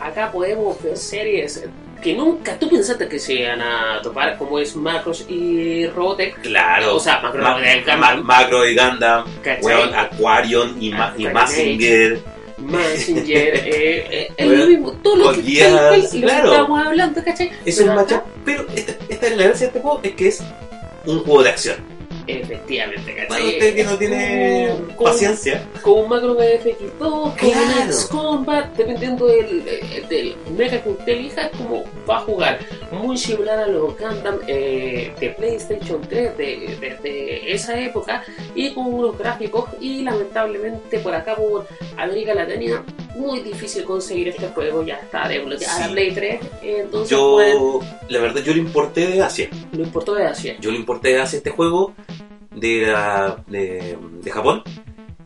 Acá 0.00 0.30
podemos 0.30 0.80
ver 0.82 0.96
series 0.96 1.64
que 2.00 2.14
nunca 2.14 2.56
tú 2.58 2.68
pensaste 2.68 3.08
que 3.08 3.18
se 3.18 3.34
iban 3.34 3.60
a 3.60 4.00
topar, 4.02 4.36
como 4.38 4.58
es 4.58 4.76
Macros 4.76 5.24
y 5.28 5.86
Robotech. 5.88 6.40
Claro. 6.42 6.96
O 6.96 7.00
sea, 7.00 7.20
Macro 7.20 7.42
Ma-. 7.42 7.58
Ma- 7.96 8.16
Macro 8.16 8.68
y 8.68 8.76
Gundam, 8.76 9.24
weón, 9.62 9.94
Aquarion 9.94 10.80
y, 10.80 10.90
Ma- 10.90 11.14
y 11.16 11.26
Aquarion 11.26 11.32
Mazinger. 11.32 12.20
Messenger, 12.58 13.54
eh, 13.66 14.06
eh, 14.10 14.28
es 14.36 14.46
lo 14.46 14.66
mismo, 14.66 14.92
todo 15.02 15.16
lo 15.16 15.32
que, 15.32 15.38
lo 15.38 15.42
que 15.42 16.20
claro. 16.20 16.50
estábamos 16.52 16.86
hablando, 16.86 17.24
¿cachai? 17.24 17.50
Es 17.64 17.76
Pero 17.78 17.90
un 17.90 17.96
matchup, 17.96 18.22
pero 18.44 18.64
esta, 18.76 18.92
esta 19.08 19.26
es 19.26 19.36
la 19.36 19.42
gracia 19.44 19.60
de 19.60 19.66
este 19.66 19.80
juego, 19.80 20.00
es 20.04 20.12
que 20.14 20.28
es 20.28 20.42
un 21.04 21.18
juego 21.24 21.42
de 21.42 21.48
acción. 21.50 21.76
Efectivamente, 22.26 23.12
Para 23.28 23.40
¿cachai? 23.40 23.48
usted 23.54 23.74
que 23.74 23.84
no 23.84 23.98
tiene 23.98 24.70
Con- 24.96 25.04
paciencia, 25.06 25.62
con 25.82 26.00
un 26.04 26.08
macro 26.08 26.34
de 26.34 26.58
FX2, 26.60 26.98
con 26.98 27.32
Claro. 27.34 27.60
un 27.82 27.82
X 27.88 28.08
Combat, 28.10 28.74
dependiendo 28.76 29.26
del, 29.26 29.64
del 30.08 30.34
mega 30.56 30.82
que 30.82 30.88
usted 30.90 31.08
elija, 31.12 31.42
es 31.46 31.56
como 31.56 31.84
va 32.08 32.16
a 32.18 32.20
jugar. 32.20 32.58
Muy 32.90 33.18
similar 33.18 33.58
a 33.58 33.66
los 33.66 33.98
Gundam 33.98 34.38
eh, 34.46 35.12
de 35.20 35.30
PlayStation 35.30 36.00
3 36.00 36.36
de, 36.36 36.44
de- 36.80 36.96
de 37.02 37.52
esa 37.52 37.78
época 37.78 38.24
y 38.54 38.72
con 38.72 38.86
unos 38.92 39.18
gráficos. 39.18 39.66
Y 39.80 40.02
lamentablemente, 40.02 40.98
por 41.00 41.14
acá, 41.14 41.34
por 41.36 41.66
América 41.96 42.34
Latina, 42.34 42.84
muy 43.14 43.40
difícil 43.40 43.84
conseguir 43.84 44.28
este 44.28 44.48
juego. 44.48 44.84
Ya 44.84 44.94
está 44.96 45.28
desbloqueada 45.28 45.80
la 45.80 45.86
Sí. 45.86 45.92
Play 45.92 46.12
3, 46.14 46.40
entonces 46.62 47.18
pues, 47.18 47.52
yo, 47.54 47.80
la 48.08 48.20
verdad, 48.20 48.42
yo 48.42 48.52
lo 48.52 48.58
importé 48.58 49.06
de 49.06 49.22
Asia. 49.22 49.48
lo 49.72 49.82
importó 49.82 50.14
de 50.14 50.26
Asia. 50.26 50.56
Yo 50.60 50.70
lo 50.70 50.76
importé 50.76 51.08
de 51.10 51.20
Asia 51.20 51.36
este 51.38 51.50
juego 51.50 51.94
de, 52.54 52.82
la- 52.86 53.42
de, 53.46 53.96
de 54.22 54.30
Japón 54.30 54.62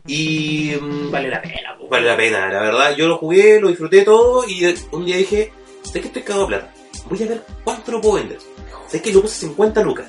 y 0.07 0.71
mm, 0.79 1.11
Vale 1.11 1.29
la 1.29 1.41
pena. 1.41 1.75
po. 1.79 1.87
vale 1.87 2.07
la 2.07 2.17
pena, 2.17 2.47
la 2.51 2.61
verdad. 2.61 2.95
Yo 2.95 3.07
lo 3.07 3.17
jugué, 3.17 3.59
lo 3.59 3.67
disfruté 3.69 4.01
todo 4.03 4.47
y 4.47 4.65
un 4.91 5.05
día 5.05 5.17
dije, 5.17 5.51
sé 5.83 6.01
que 6.01 6.07
estoy 6.07 6.23
cagado 6.23 6.41
de 6.45 6.47
plata. 6.57 6.73
Voy 7.09 7.23
a 7.23 7.25
ver 7.27 7.43
cuánto 7.63 7.91
lo 7.91 8.01
puedo 8.01 8.15
vender. 8.15 8.37
Sé 8.87 9.01
que 9.01 9.11
lo 9.13 9.21
puse 9.21 9.41
50 9.47 9.81
lucas. 9.83 10.07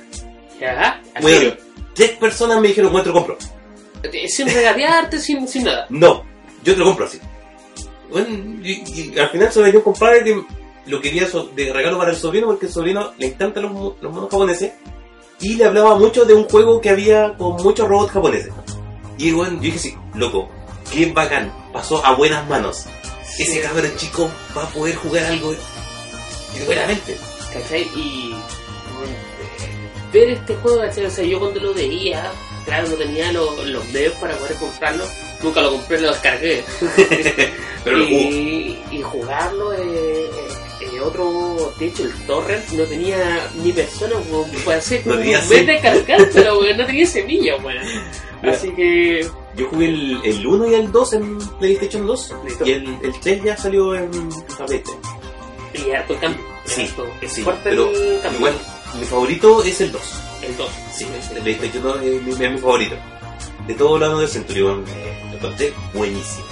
¿Ya? 0.59 1.01
¿En 1.15 1.21
Bueno, 1.21 1.53
tres 1.93 2.11
personas 2.11 2.59
me 2.61 2.67
dijeron, 2.69 2.91
muestro 2.91 3.13
compro. 3.13 3.37
Eh, 4.03 4.27
Sin 4.27 4.47
regatearte, 4.47 5.19
sin, 5.19 5.47
sin 5.47 5.63
nada. 5.65 5.85
No, 5.89 6.23
yo 6.63 6.73
te 6.73 6.79
lo 6.79 6.85
compro 6.85 7.05
así. 7.05 7.19
Bueno, 8.11 8.27
y, 8.63 9.11
y 9.13 9.19
al 9.19 9.29
final 9.29 9.51
se 9.51 9.59
lo 9.59 9.63
vendió 9.63 9.79
un 9.79 9.83
compadre 9.85 10.23
que 10.23 10.43
lo 10.85 10.99
quería 11.01 11.27
de 11.55 11.73
regalo 11.73 11.97
para 11.97 12.11
el 12.11 12.17
sobrino 12.17 12.47
porque 12.47 12.65
el 12.65 12.71
sobrino 12.71 13.13
le 13.17 13.27
encantan 13.27 13.63
los, 13.63 13.73
los 14.01 14.11
monos 14.13 14.29
japoneses 14.29 14.73
y 15.39 15.55
le 15.55 15.65
hablaba 15.65 15.95
mucho 15.97 16.25
de 16.25 16.33
un 16.33 16.43
juego 16.45 16.81
que 16.81 16.89
había 16.89 17.33
con 17.37 17.53
muchos 17.63 17.87
robots 17.87 18.11
japoneses. 18.11 18.51
Y 19.17 19.31
bueno, 19.31 19.55
yo 19.55 19.61
dije 19.61 19.77
sí, 19.79 19.95
loco, 20.15 20.49
qué 20.91 21.05
bacán, 21.11 21.51
pasó 21.71 22.05
a 22.05 22.15
buenas 22.15 22.47
manos. 22.49 22.85
Ese 23.39 23.61
cabrón 23.61 23.91
chico 23.97 24.29
va 24.55 24.63
a 24.63 24.67
poder 24.69 24.95
jugar 24.95 25.25
algo 25.25 25.55
buenamente. 26.65 27.17
¿Cachai? 27.53 27.83
Y. 27.95 28.31
bueno, 28.97 29.13
ver 30.13 30.29
este 30.31 30.55
juego, 30.55 30.79
¿cachai? 30.81 31.05
O 31.05 31.09
sea, 31.09 31.23
yo 31.25 31.39
cuando 31.39 31.59
lo 31.59 31.73
veía, 31.73 32.29
claro, 32.65 32.87
no 32.89 32.95
tenía 32.95 33.31
lo- 33.31 33.63
los 33.65 33.85
medios 33.89 34.13
para 34.15 34.35
poder 34.37 34.55
comprarlo, 34.57 35.05
nunca 35.43 35.61
lo 35.61 35.71
compré, 35.71 35.99
lo 36.01 36.09
descargué. 36.09 36.63
Pero 37.83 37.99
y, 38.03 38.77
y 38.91 39.01
jugarlo, 39.01 39.73
eh, 39.73 39.79
eh, 39.81 40.29
eh, 40.81 40.99
otro, 41.01 41.73
de 41.79 41.87
hecho, 41.87 42.03
el 42.03 42.13
torrent 42.27 42.67
no 42.73 42.83
tenía 42.83 43.49
ni 43.63 43.71
persona, 43.71 44.15
weón, 44.29 44.49
puede 44.63 44.81
ser 44.81 45.01
No 45.07 45.13
un 45.15 45.19
mes 45.21 45.49
sem- 45.49 45.65
de 45.65 45.79
cargárselo, 45.79 46.59
weón, 46.61 46.77
no 46.77 46.85
tenía 46.85 47.05
semilla, 47.07 47.55
weón. 47.57 47.77
Así 48.43 48.69
que, 48.71 49.27
Yo 49.55 49.67
jugué 49.69 49.85
el, 49.89 50.19
el 50.23 50.45
1 50.47 50.67
y 50.71 50.73
el 50.75 50.91
2 50.91 51.13
en 51.13 51.37
PlayStation 51.59 52.05
2 52.07 52.35
Listo. 52.45 52.65
y 52.65 52.71
el, 52.71 52.97
el 53.03 53.19
3 53.19 53.43
ya 53.43 53.57
salió 53.57 53.95
en 53.95 54.09
PlayStation. 54.67 54.99
y 55.73 55.91
harto 55.91 56.15
cambio. 56.19 56.43
Sí, 56.65 56.81
harto 56.83 57.05
sí, 57.27 57.41
fuerte 57.43 57.61
pero 57.69 57.89
el 57.89 58.19
cambio. 58.21 58.39
igual 58.39 58.53
mi 58.99 59.05
favorito 59.05 59.63
es 59.63 59.81
el 59.81 59.91
2. 59.91 60.01
El 60.43 60.57
2. 60.57 60.69
Sí, 60.93 61.07
el 61.35 61.41
PlayStation 61.41 61.83
2 61.83 62.01
es 62.03 62.21
mi, 62.23 62.31
es 62.31 62.39
mi 62.51 62.57
favorito. 62.57 62.95
De 63.67 63.73
todos 63.75 63.99
los 63.99 64.19
del 64.19 64.27
Century, 64.29 64.63
weón, 64.63 64.85
eh, 64.87 65.30
encontré 65.41 65.73
buenísimo. 65.93 66.45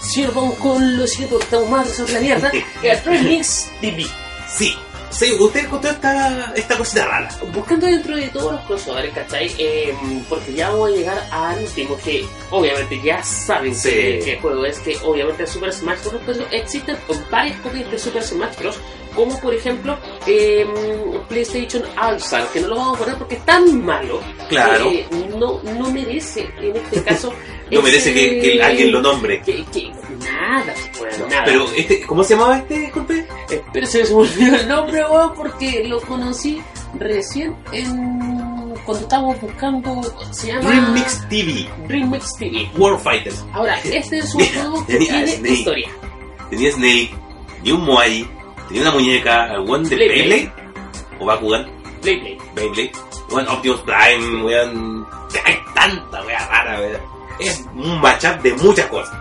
Si 0.00 0.22
nos 0.22 0.34
vamos 0.34 0.54
con 0.56 0.96
lo 0.96 1.04
porque 1.28 1.44
estamos 1.44 1.68
más 1.68 1.88
sobre 1.90 2.12
la 2.14 2.20
mierda, 2.20 2.50
el 2.82 3.04
Remix 3.04 3.70
TV. 3.80 4.06
Sí, 4.48 4.74
sí, 5.10 5.32
usted 5.38 5.64
encontró 5.66 5.90
esta, 5.90 6.52
esta 6.56 6.76
cosita 6.78 7.04
rara. 7.06 7.28
Buscando 7.52 7.86
dentro 7.86 8.16
de 8.16 8.28
todos 8.28 8.52
los 8.52 8.60
crossovers, 8.62 9.12
¿cachai? 9.12 9.52
Eh, 9.58 9.94
porque 10.28 10.54
ya 10.54 10.70
vamos 10.70 10.88
a 10.88 10.96
llegar 10.96 11.28
al 11.30 11.58
último, 11.62 11.96
que 11.98 12.26
obviamente 12.50 13.00
ya 13.02 13.22
saben 13.22 13.74
Sí. 13.74 13.90
que, 13.90 14.22
que 14.24 14.38
juego 14.40 14.64
es, 14.64 14.78
que 14.78 14.96
obviamente 15.04 15.46
Super 15.46 15.72
Smash 15.72 16.00
Bros. 16.04 16.22
Pero 16.26 16.46
existen 16.50 16.96
varias 17.30 17.60
copias 17.60 17.90
de 17.90 17.98
Super 17.98 18.22
Smash 18.22 18.56
Bros. 18.58 18.78
Como 19.14 19.38
por 19.40 19.52
ejemplo 19.52 19.98
eh, 20.26 20.64
PlayStation 21.28 21.82
All-Star, 22.00 22.46
que 22.52 22.60
no 22.60 22.68
lo 22.68 22.76
vamos 22.76 22.96
a 22.96 22.98
poner 23.00 23.16
porque 23.16 23.34
es 23.34 23.44
tan 23.44 23.84
malo. 23.84 24.20
Claro. 24.48 24.88
que 24.88 25.06
no, 25.36 25.60
no 25.62 25.90
merece, 25.90 26.48
en 26.60 26.76
este 26.76 27.02
caso. 27.04 27.32
No 27.70 27.82
merece 27.82 28.12
que, 28.12 28.40
que 28.40 28.62
alguien 28.62 28.92
lo 28.92 29.00
nombre. 29.00 29.40
Que, 29.42 29.64
que 29.66 29.90
nada, 30.18 30.74
bueno, 30.98 31.26
nada. 31.28 31.44
Pero, 31.44 31.66
este, 31.76 32.02
¿cómo 32.06 32.24
se 32.24 32.34
llamaba 32.34 32.58
este, 32.58 32.78
disculpe? 32.78 33.26
Pero 33.72 33.86
se 33.86 34.04
me 34.04 34.10
olvidó 34.10 34.56
el 34.56 34.68
nombre, 34.68 35.04
weón, 35.04 35.34
porque 35.34 35.84
lo 35.86 36.00
conocí 36.02 36.60
recién 36.98 37.54
en. 37.72 38.74
cuando 38.84 39.02
estábamos 39.02 39.40
buscando. 39.40 40.02
Se 40.32 40.48
llama. 40.48 40.68
Dream 40.68 40.94
Mix 40.94 41.28
TV, 41.28 41.68
Dream 41.86 42.10
Mix 42.10 42.36
TV. 42.36 42.68
World 42.76 43.00
Fighters. 43.00 43.44
Ahora, 43.52 43.78
este 43.84 44.18
es 44.18 44.34
un 44.34 44.44
juego 44.44 44.86
que 44.86 44.92
tenía 44.94 45.08
tiene 45.08 45.32
Snake. 45.32 45.52
historia. 45.52 45.88
Tenía 46.50 46.72
Snake, 46.72 47.10
tenía 47.58 47.74
un 47.74 47.84
Moai, 47.84 48.26
tenía 48.68 48.82
una 48.82 48.90
muñeca, 48.92 49.44
algún 49.44 49.84
de 49.84 49.94
Beyblade. 49.96 50.24
Beyblade, 50.28 50.52
o 51.20 51.24
Bakugan, 51.26 51.70
Play. 52.02 52.38
Beyblade, 52.54 52.92
bueno, 53.30 53.52
Optimus 53.52 53.80
Prime, 53.82 54.42
weón, 54.42 55.06
hay 55.44 55.56
tanta 55.74 56.22
wea 56.24 56.48
rara, 56.48 56.80
weón. 56.80 57.19
Es 57.38 57.64
un 57.74 58.00
matchup 58.00 58.40
de 58.42 58.54
muchas 58.54 58.86
cosas. 58.86 59.16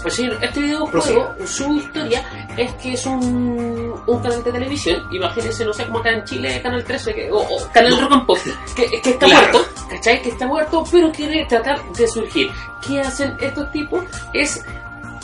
Pues 0.00 0.14
sí, 0.14 0.28
este 0.40 0.60
videojuego, 0.60 1.34
su 1.44 1.74
historia 1.74 2.22
es 2.56 2.72
que 2.74 2.92
es 2.92 3.04
un, 3.04 4.00
un 4.06 4.22
canal 4.22 4.44
de 4.44 4.52
televisión, 4.52 5.02
imagínense, 5.10 5.64
no 5.64 5.72
sé, 5.72 5.86
como 5.86 5.98
acá 5.98 6.10
en 6.10 6.22
Chile, 6.24 6.60
Canal 6.62 6.84
13, 6.84 7.14
que- 7.14 7.32
o, 7.32 7.38
o 7.38 7.68
Canal 7.72 7.90
No. 7.90 8.00
Rock 8.02 8.12
and 8.12 8.26
Pop, 8.26 8.38
que, 8.76 9.00
que 9.02 9.10
está 9.10 9.26
Claro. 9.26 9.48
muerto, 9.58 9.68
¿cachai? 9.90 10.22
Que 10.22 10.28
está 10.28 10.46
muerto, 10.46 10.84
pero 10.92 11.10
quiere 11.10 11.44
tratar 11.46 11.82
de 11.92 12.06
surgir. 12.06 12.48
¿Qué 12.86 13.00
hacen 13.00 13.36
estos 13.40 13.72
tipos? 13.72 14.04
Es 14.32 14.64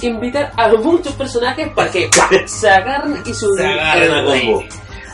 invitar 0.02 0.50
a 0.56 0.68
muchos 0.68 1.14
personajes 1.14 1.68
para 1.72 1.90
que 1.92 2.10
se 2.46 2.68
agarren 2.68 3.22
y 3.24 3.32
suban 3.32 3.56
Se 3.58 3.64
agarren 3.66 4.12
a 4.12 4.24
combo. 4.24 4.64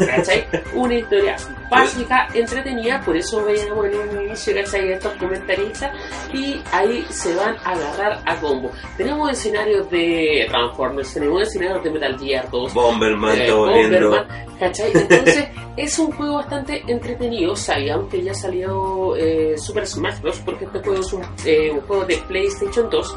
¿Cachai? 0.06 0.46
Una 0.74 0.94
historia 0.94 1.36
básica, 1.70 2.28
entretenida, 2.34 3.00
por 3.04 3.16
eso 3.16 3.44
veíamos 3.44 3.86
en 3.86 3.98
un 3.98 4.24
inicio, 4.26 4.54
¿cachai? 4.54 4.92
Estos 4.92 5.12
comentaristas 5.14 5.92
y 6.32 6.60
ahí 6.72 7.04
se 7.10 7.34
van 7.34 7.56
a 7.64 7.72
agarrar 7.72 8.22
a 8.26 8.36
combo. 8.40 8.70
Tenemos 8.96 9.30
escenarios 9.30 9.88
de 9.90 10.46
Transformers, 10.48 11.14
tenemos 11.14 11.42
escenarios 11.42 11.84
de 11.84 11.90
Metal 11.90 12.18
Gear 12.18 12.50
2, 12.50 12.74
Bomberman 12.74 13.40
eh. 13.40 13.52
Bomberman, 13.52 14.26
¿cachai? 14.58 14.92
Entonces 14.94 15.48
es 15.76 15.98
un 15.98 16.12
juego 16.12 16.36
bastante 16.36 16.82
entretenido, 16.86 17.54
sabían 17.54 18.08
que 18.08 18.22
ya 18.22 18.34
salió 18.34 19.16
eh, 19.16 19.56
Super 19.56 19.86
Smash 19.86 20.20
Bros. 20.20 20.40
porque 20.44 20.64
este 20.64 20.80
juego 20.80 21.00
es 21.00 21.12
un, 21.12 21.22
eh, 21.44 21.70
un 21.70 21.80
juego 21.82 22.04
de 22.04 22.16
PlayStation 22.28 22.90
2 22.90 23.16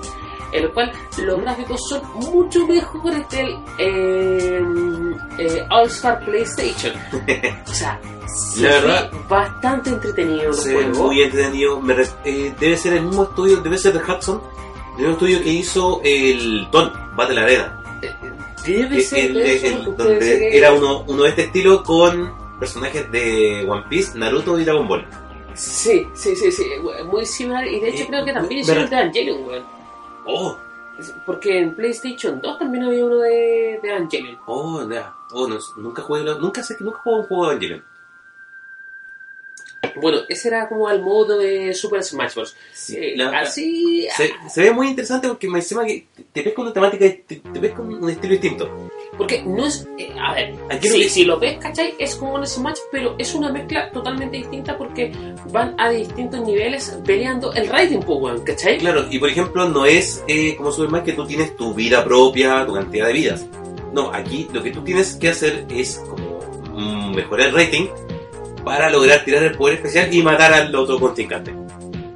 en 0.54 0.64
el 0.64 0.72
cual 0.72 0.92
los 1.18 1.42
gráficos 1.42 1.80
son 1.90 2.02
mucho 2.16 2.66
mejores 2.68 3.28
del 3.30 3.58
eh, 3.80 4.62
eh, 5.40 5.66
All 5.70 5.88
Star 5.88 6.24
PlayStation. 6.26 6.94
O 7.70 7.74
sea, 7.74 8.00
se 8.28 8.62
La 8.62 8.70
ve 8.70 8.74
verdad, 8.82 9.12
bastante 9.28 9.90
entretenido 9.90 10.50
el 10.50 10.54
Se 10.54 10.76
ve 10.76 10.84
juego. 10.86 11.04
muy 11.08 11.22
entretenido. 11.22 11.82
Me 11.82 11.96
eh, 12.26 12.54
debe 12.60 12.78
ser 12.78 12.94
el 12.94 13.04
mismo 13.04 13.24
estudio, 13.24 13.58
debe 13.62 13.78
ser 13.78 13.94
de 13.94 14.00
Hudson, 14.00 14.42
el 14.94 14.98
mismo 14.98 15.12
estudio 15.14 15.42
que 15.44 15.50
hizo 15.50 16.02
el 16.04 16.68
Ton, 16.72 16.92
Battle 17.16 17.40
Arena. 17.42 17.80
Debe 18.66 18.98
Eh, 19.00 19.02
ser 19.02 19.32
el- 19.32 19.38
eso, 19.42 19.68
el- 19.68 19.84
donde 19.98 20.20
debe 20.20 20.58
era 20.58 20.72
uno, 20.74 21.04
uno 21.08 21.24
de 21.24 21.30
este 21.30 21.42
estilo 21.44 21.84
con 21.84 22.32
personajes 22.60 23.12
de 23.12 23.66
One 23.68 23.84
Piece, 23.90 24.18
Naruto 24.18 24.58
y 24.60 24.64
Dragon 24.64 24.88
Ball. 24.88 25.06
Sí, 25.56 26.08
sí, 26.14 26.36
sí, 26.36 26.52
sí, 26.52 26.66
muy 27.06 27.26
similar. 27.26 27.68
Y 27.68 27.80
de 27.80 27.90
hecho 27.90 28.04
Eh, 28.04 28.08
creo 28.10 28.26
que 28.26 28.34
también 28.34 28.62
hicieron 28.62 28.90
de 28.90 28.96
Evangelion, 28.96 29.44
weón. 29.46 29.64
Oh, 30.26 30.58
Porque 31.26 31.60
en 31.60 31.76
PlayStation 31.76 32.40
2 32.42 32.60
también 32.60 32.84
había 32.86 33.06
uno 33.06 33.18
de, 33.18 33.80
de 33.82 33.90
Evangelion. 33.90 34.38
oh, 34.46 34.88
ya. 34.90 35.14
Oh, 35.32 35.48
no, 35.48 35.58
nunca 35.78 36.02
jugué, 36.02 36.24
nunca 36.24 36.62
sé 36.64 36.78
que 36.78 36.84
nunca 36.84 37.00
jugué 37.00 37.18
un 37.22 37.24
juego 37.28 37.44
de 37.46 37.50
Evangelion. 37.52 37.84
Bueno, 40.02 40.20
ese 40.30 40.48
era 40.48 40.68
como 40.70 40.90
el 40.90 41.02
modo 41.02 41.38
de 41.38 41.74
Super 41.74 42.04
Smash 42.04 42.36
Bros. 42.36 42.56
Sí, 42.74 42.96
Eh, 42.98 43.14
la- 43.16 43.40
así. 43.42 44.08
se, 44.16 44.32
se 44.50 44.62
ve 44.62 44.72
muy 44.72 44.88
interesante 44.88 45.28
porque 45.28 45.48
me 45.50 45.60
encima 45.60 45.86
que 45.86 46.06
te, 46.32 46.42
ves 46.42 46.54
con 46.54 46.66
una 46.66 46.74
temática, 46.74 47.06
te, 47.28 47.36
te 47.38 47.60
ves 47.60 47.74
con 47.74 47.94
un 47.94 48.10
estilo 48.10 48.32
distinto. 48.32 48.90
Porque 49.18 49.44
no 49.44 49.66
es. 49.66 49.88
eh, 49.98 50.12
a 50.20 50.34
ver, 50.34 50.56
Aquí 50.72 50.88
si, 50.88 51.04
no- 51.04 51.10
si 51.10 51.26
lo 51.26 51.40
ves, 51.40 51.58
¿cachai? 51.60 51.94
Es 52.00 52.16
como 52.16 52.34
un 52.36 52.48
Smash, 52.48 52.80
pero 52.92 53.16
es 53.18 53.36
una 53.36 53.52
mezcla 53.52 53.92
totalmente 53.92 54.38
distinta 54.38 54.78
porque 54.78 55.12
van 55.52 55.76
a 55.78 55.90
distintos 55.90 56.42
niveles 56.42 56.98
peleando 57.06 57.54
el 57.54 57.68
rating, 57.68 58.00
pues, 58.00 58.42
¿cachai? 58.42 58.78
Claro, 58.80 59.06
y 59.12 59.20
por 59.20 59.30
ejemplo, 59.30 59.68
no 59.70 59.86
es 59.86 60.24
eh, 60.28 60.56
como 60.56 60.72
Superman 60.72 61.04
que 61.04 61.14
tú 61.14 61.26
tienes 61.28 61.56
tu 61.56 61.74
vida 61.74 62.04
propia, 62.04 62.66
tu 62.66 62.74
cantidad 62.74 63.08
de 63.08 63.14
vidas. 63.14 63.46
No, 63.92 64.12
aquí 64.12 64.48
lo 64.52 64.64
que 64.64 64.72
tú 64.72 64.82
tienes 64.84 65.16
que 65.16 65.30
hacer 65.30 65.66
es 65.70 66.00
como 66.10 66.40
mm, 66.74 67.14
mejorar 67.16 67.50
el 67.50 67.54
rating 67.54 67.86
para 68.64 68.90
lograr 68.90 69.24
tirar 69.26 69.44
el 69.44 69.52
poder 69.56 69.76
especial 69.76 70.14
y 70.14 70.22
matar 70.22 70.54
al 70.54 70.76
otro 70.76 71.00
contrincante. 71.00 71.54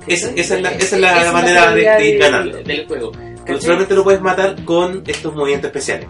Esa, 0.08 0.32
esa 0.36 0.56
es 0.56 0.62
la, 0.62 0.70
esa 0.72 0.96
es 0.96 1.02
la 1.02 1.32
manera 1.34 1.72
de, 1.74 1.82
de 1.82 2.10
ir 2.10 2.18
ganando. 2.20 2.56
del, 2.58 2.64
del 2.66 2.88
juego. 2.88 3.12
Pero 3.46 3.62
solamente 3.62 3.94
lo 3.96 4.04
puedes 4.04 4.22
matar 4.22 4.56
con 4.66 5.04
estos 5.08 5.34
movimientos 5.36 5.70
especiales. 5.70 6.08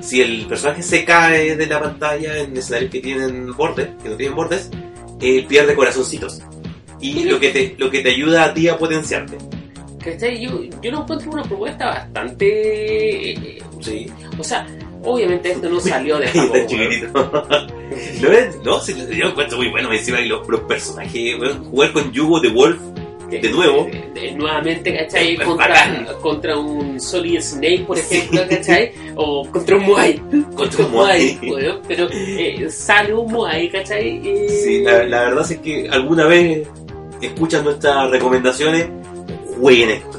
Si 0.00 0.20
el 0.20 0.46
personaje 0.46 0.82
se 0.82 1.04
cae 1.04 1.56
de 1.56 1.66
la 1.66 1.80
pantalla 1.80 2.38
en 2.38 2.56
escenarios 2.56 2.90
que 2.90 3.00
tienen 3.00 3.52
bordes, 3.56 3.88
que 4.02 4.08
no 4.08 4.16
tienen 4.16 4.34
bordes, 4.36 4.70
eh, 5.20 5.44
pierde 5.48 5.74
corazoncitos. 5.74 6.40
Y 7.00 7.24
lo 7.24 7.38
que, 7.40 7.50
te, 7.50 7.74
lo 7.78 7.90
que 7.90 8.00
te 8.00 8.10
ayuda 8.10 8.44
a 8.44 8.54
ti 8.54 8.68
a 8.68 8.76
potenciarte. 8.78 9.36
¿Cachai? 10.02 10.40
Yo, 10.40 10.62
yo 10.82 10.90
lo 10.90 11.02
encuentro 11.02 11.30
una 11.30 11.42
propuesta 11.42 11.86
bastante. 11.86 13.30
eh, 13.32 13.62
Sí. 13.80 14.06
O 14.38 14.44
sea, 14.44 14.66
obviamente 15.04 15.52
esto 15.52 15.68
no 15.68 15.80
salió 15.80 16.18
de 16.18 16.26
Japón. 16.28 16.52
tan 16.52 16.66
chiquitito. 16.66 17.66
No, 18.64 18.78
sí, 18.80 18.94
yo 19.12 19.28
encuentro 19.28 19.56
muy 19.58 19.68
bueno. 19.68 19.92
Encima 19.92 20.18
que 20.18 20.26
los, 20.26 20.46
los 20.48 20.60
personajes, 20.60 21.38
weón, 21.40 21.64
jugar 21.64 21.92
con 21.92 22.12
Yugo 22.12 22.38
de 22.40 22.48
Wolf, 22.50 22.78
de 23.28 23.50
nuevo. 23.50 23.84
De- 23.86 24.20
de- 24.20 24.32
nuevamente, 24.32 24.94
¿cachai? 24.96 25.36
Contra, 25.36 26.06
contra 26.20 26.58
un 26.58 27.00
Solid 27.00 27.40
Snake, 27.40 27.84
por 27.86 27.96
Sí. 27.96 28.16
ejemplo, 28.18 28.42
¿cachai? 28.48 28.92
O 29.16 29.48
contra 29.50 29.76
un 29.76 29.86
Moai. 29.86 30.20
Contra 30.54 30.84
un 30.84 30.92
Moai. 30.92 31.38
weón, 31.42 31.80
pero 31.88 32.08
eh, 32.12 32.68
sale 32.70 33.14
un 33.14 33.30
Moai, 33.32 33.70
¿cachai? 33.70 34.18
Y- 34.18 34.48
Sí, 34.48 34.82
la, 34.82 35.04
la 35.04 35.20
verdad 35.22 35.50
es 35.50 35.58
que 35.58 35.88
alguna 35.90 36.26
vez 36.26 36.68
escuchan 37.20 37.64
nuestras 37.64 38.10
recomendaciones, 38.10 38.88
jueguen 39.58 39.90
esto. 39.90 40.09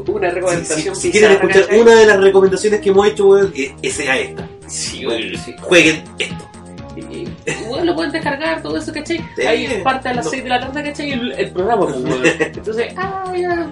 Una 0.00 0.28
Si, 0.30 0.34
recomendación 0.34 0.96
si- 0.96 1.02
si 1.02 1.10
quieren 1.10 1.32
escuchar 1.32 1.66
una 1.78 1.94
de 1.94 2.06
las 2.06 2.20
recomendaciones 2.20 2.80
que 2.80 2.88
hemos 2.90 3.06
hecho, 3.08 3.26
weón, 3.26 3.52
esa 3.82 3.96
sea 4.02 4.18
esta. 4.18 4.48
Sí, 4.66 5.06
weón, 5.06 5.22
sí. 5.44 5.54
Jueguen 5.60 6.02
esto. 6.18 6.48
Y, 6.96 7.26
bueno, 7.68 7.84
lo 7.86 7.94
pueden 7.96 8.12
descargar, 8.12 8.62
todo 8.62 8.76
eso, 8.76 8.92
¿cachai? 8.92 9.18
Ahí 9.46 9.80
parte 9.82 10.08
a 10.10 10.14
las 10.14 10.24
No. 10.26 10.30
6 10.30 10.44
de 10.44 10.48
la 10.48 10.60
tarde, 10.60 10.84
¿cachai? 10.84 11.10
El, 11.12 11.32
el 11.32 11.50
programa, 11.50 11.86
pues. 11.86 11.96
Entonces, 12.40 12.92
ah, 12.96 13.32
ya. 13.36 13.68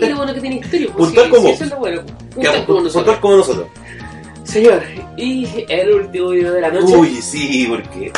Y 0.00 0.06
lo 0.08 0.16
bueno 0.16 0.32
que 0.34 0.40
tiene 0.40 0.56
historia, 0.56 0.88
pues, 0.94 1.06
Puntual 1.08 1.28
como. 1.30 1.46
sí, 1.48 1.52
eso 1.52 1.64
es 1.64 1.70
lo 1.70 1.76
bueno. 1.78 2.02
Que 2.06 2.12
Puntual 2.12 2.44
vamos, 2.52 2.64
como 2.66 2.78
puntual 2.78 2.84
nosotros. 2.84 3.16
como 3.18 3.36
nosotros. 3.36 3.66
Señor, 4.44 4.82
y 5.16 5.46
el 5.68 5.90
último 5.92 6.28
video 6.30 6.52
de 6.52 6.60
la 6.62 6.70
noche. 6.70 6.96
Uy, 6.96 7.08
sí, 7.20 7.66
porque. 7.68 8.12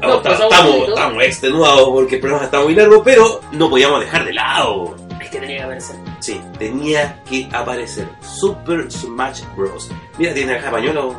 No, 0.00 0.16
estamos, 0.18 0.88
estamos 0.88 1.24
extenuados 1.24 1.88
porque 1.88 2.14
el 2.16 2.20
programa 2.20 2.44
está 2.44 2.60
muy 2.60 2.74
largo, 2.74 3.02
pero 3.02 3.40
no 3.52 3.68
podíamos 3.70 4.00
dejar 4.00 4.24
de 4.26 4.32
lado. 4.34 4.94
Es 5.26 5.30
que 5.32 5.40
tenía 5.40 5.56
que 5.58 5.62
aparecer. 5.64 5.96
Sí, 6.20 6.40
tenía 6.58 7.22
que 7.28 7.48
aparecer 7.52 8.08
Super 8.20 8.90
Smash 8.90 9.42
Bros. 9.56 9.90
Mira, 10.18 10.32
tiene 10.34 10.54
acá 10.54 10.70
pañuelo. 10.70 11.14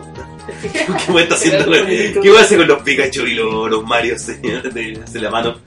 ¿Qué 0.62 1.28
haciendo? 1.34 1.66
con- 1.66 1.74
¿Qué 2.24 2.32
va 2.32 2.40
a 2.40 2.44
hacer 2.44 2.58
con 2.58 2.68
los 2.70 2.82
Pikachu 2.82 3.26
y 3.26 3.34
los, 3.36 3.70
los 3.70 3.84
Mario 3.84 4.18
señor, 4.18 4.72
de, 4.74 4.94
de 5.12 5.20
la 5.20 5.30
mano? 5.30 5.58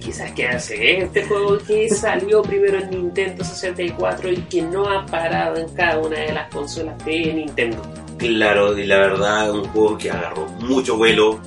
Quizás 0.00 0.32
que 0.32 0.46
hace 0.48 0.98
este 1.02 1.24
juego 1.24 1.58
que 1.66 1.88
salió 1.88 2.42
primero 2.42 2.78
en 2.78 2.90
Nintendo 2.90 3.42
64 3.44 4.30
y 4.32 4.36
que 4.42 4.62
no 4.62 4.86
ha 4.88 5.04
parado 5.06 5.56
en 5.56 5.68
cada 5.74 5.98
una 5.98 6.18
de 6.18 6.32
las 6.32 6.50
consolas 6.50 7.02
de 7.04 7.32
Nintendo. 7.34 7.80
Claro, 8.18 8.78
y 8.78 8.84
la 8.86 8.96
verdad, 8.98 9.50
un 9.52 9.64
juego 9.68 9.98
que 9.98 10.10
agarró 10.10 10.46
mucho 10.60 10.96
vuelo. 10.96 11.40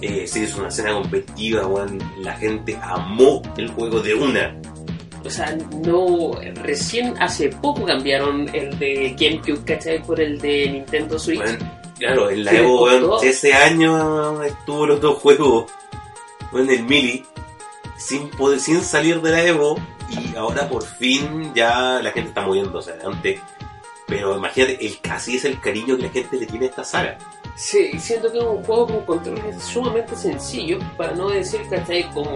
Eh, 0.00 0.26
se 0.26 0.40
hizo 0.40 0.58
una 0.60 0.68
escena 0.68 0.92
competitiva, 0.92 1.66
weón. 1.66 1.98
La 2.20 2.32
gente 2.34 2.78
amó 2.82 3.42
el 3.56 3.68
juego 3.68 4.00
de 4.00 4.14
una. 4.14 4.56
O 5.28 5.30
sea, 5.30 5.54
no. 5.84 6.32
Recién 6.62 7.14
hace 7.20 7.50
poco 7.50 7.84
cambiaron 7.84 8.48
el 8.54 8.78
de 8.78 9.14
GameCube, 9.18 9.62
¿cachai? 9.62 10.02
Por 10.02 10.18
el 10.22 10.40
de 10.40 10.70
Nintendo 10.70 11.18
Switch. 11.18 11.38
Weón, 11.38 11.58
claro, 11.98 12.30
en 12.30 12.44
la 12.44 12.50
¿Qué 12.50 12.56
le 12.62 12.64
Evo, 12.64 13.22
ese 13.22 13.52
año 13.52 14.42
estuvo 14.42 14.86
los 14.86 15.02
dos 15.02 15.18
juegos. 15.18 15.70
Weón, 16.50 16.70
el 16.70 16.82
Mili, 16.84 17.26
sin 17.98 18.30
poder, 18.30 18.58
sin 18.58 18.80
salir 18.80 19.20
de 19.20 19.30
la 19.30 19.44
Evo. 19.44 19.78
Y 20.08 20.34
ahora 20.34 20.66
por 20.66 20.82
fin 20.82 21.52
ya 21.54 22.00
la 22.02 22.10
gente 22.12 22.30
está 22.30 22.46
moviéndose 22.46 22.92
adelante. 22.92 23.38
Pero 24.06 24.34
imagínate, 24.34 24.78
el 24.86 24.98
casi 25.02 25.36
es 25.36 25.44
el 25.44 25.60
cariño 25.60 25.98
que 25.98 26.04
la 26.04 26.08
gente 26.08 26.38
le 26.38 26.46
tiene 26.46 26.64
a 26.64 26.68
esta 26.70 26.84
saga. 26.84 27.18
Sí, 27.60 27.98
siento 27.98 28.30
que 28.30 28.38
es 28.38 28.44
un 28.44 28.62
juego 28.62 28.86
con 28.86 29.00
controles 29.04 29.60
sumamente 29.62 30.14
sencillo, 30.14 30.78
para 30.96 31.12
no 31.14 31.28
decir 31.28 31.60
¿cachai? 31.68 32.04
Como, 32.14 32.30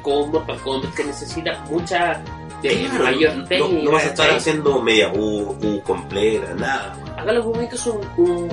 como 0.00 0.26
Mortal 0.28 0.58
Kombat, 0.62 0.94
que 0.94 1.04
necesita 1.04 1.62
mucha 1.70 2.22
Claro, 2.62 3.04
mayor 3.04 3.36
no, 3.36 3.44
técnica. 3.44 3.84
no 3.84 3.90
vas 3.90 4.04
a 4.04 4.06
estar 4.08 4.30
haciendo 4.30 4.80
media 4.80 5.12
U, 5.12 5.50
U 5.62 5.82
completa, 5.82 6.54
nada. 6.54 6.96
Acá 7.18 7.32
los 7.32 7.44
movimientos 7.44 7.80
son 7.80 8.00
un- 8.16 8.48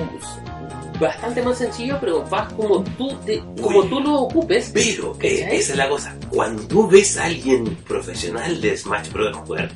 bastante 1.00 1.42
más 1.42 1.58
sencillos, 1.58 1.98
pero 2.00 2.22
vas 2.30 2.52
como 2.52 2.82
tú, 2.98 3.12
te- 3.26 3.42
como 3.60 3.84
tú 3.84 4.00
lo 4.00 4.14
ocupes. 4.22 4.70
Pero 4.74 5.16
eh, 5.20 5.48
esa 5.52 5.72
es 5.72 5.76
la 5.76 5.88
cosa. 5.88 6.14
Cuando 6.28 6.62
tú 6.68 6.86
ves 6.88 7.16
a 7.16 7.24
alguien 7.24 7.64
profesional 7.88 8.60
de 8.60 8.76
Smash 8.76 9.10
Bros. 9.10 9.36
jugar, 9.38 9.70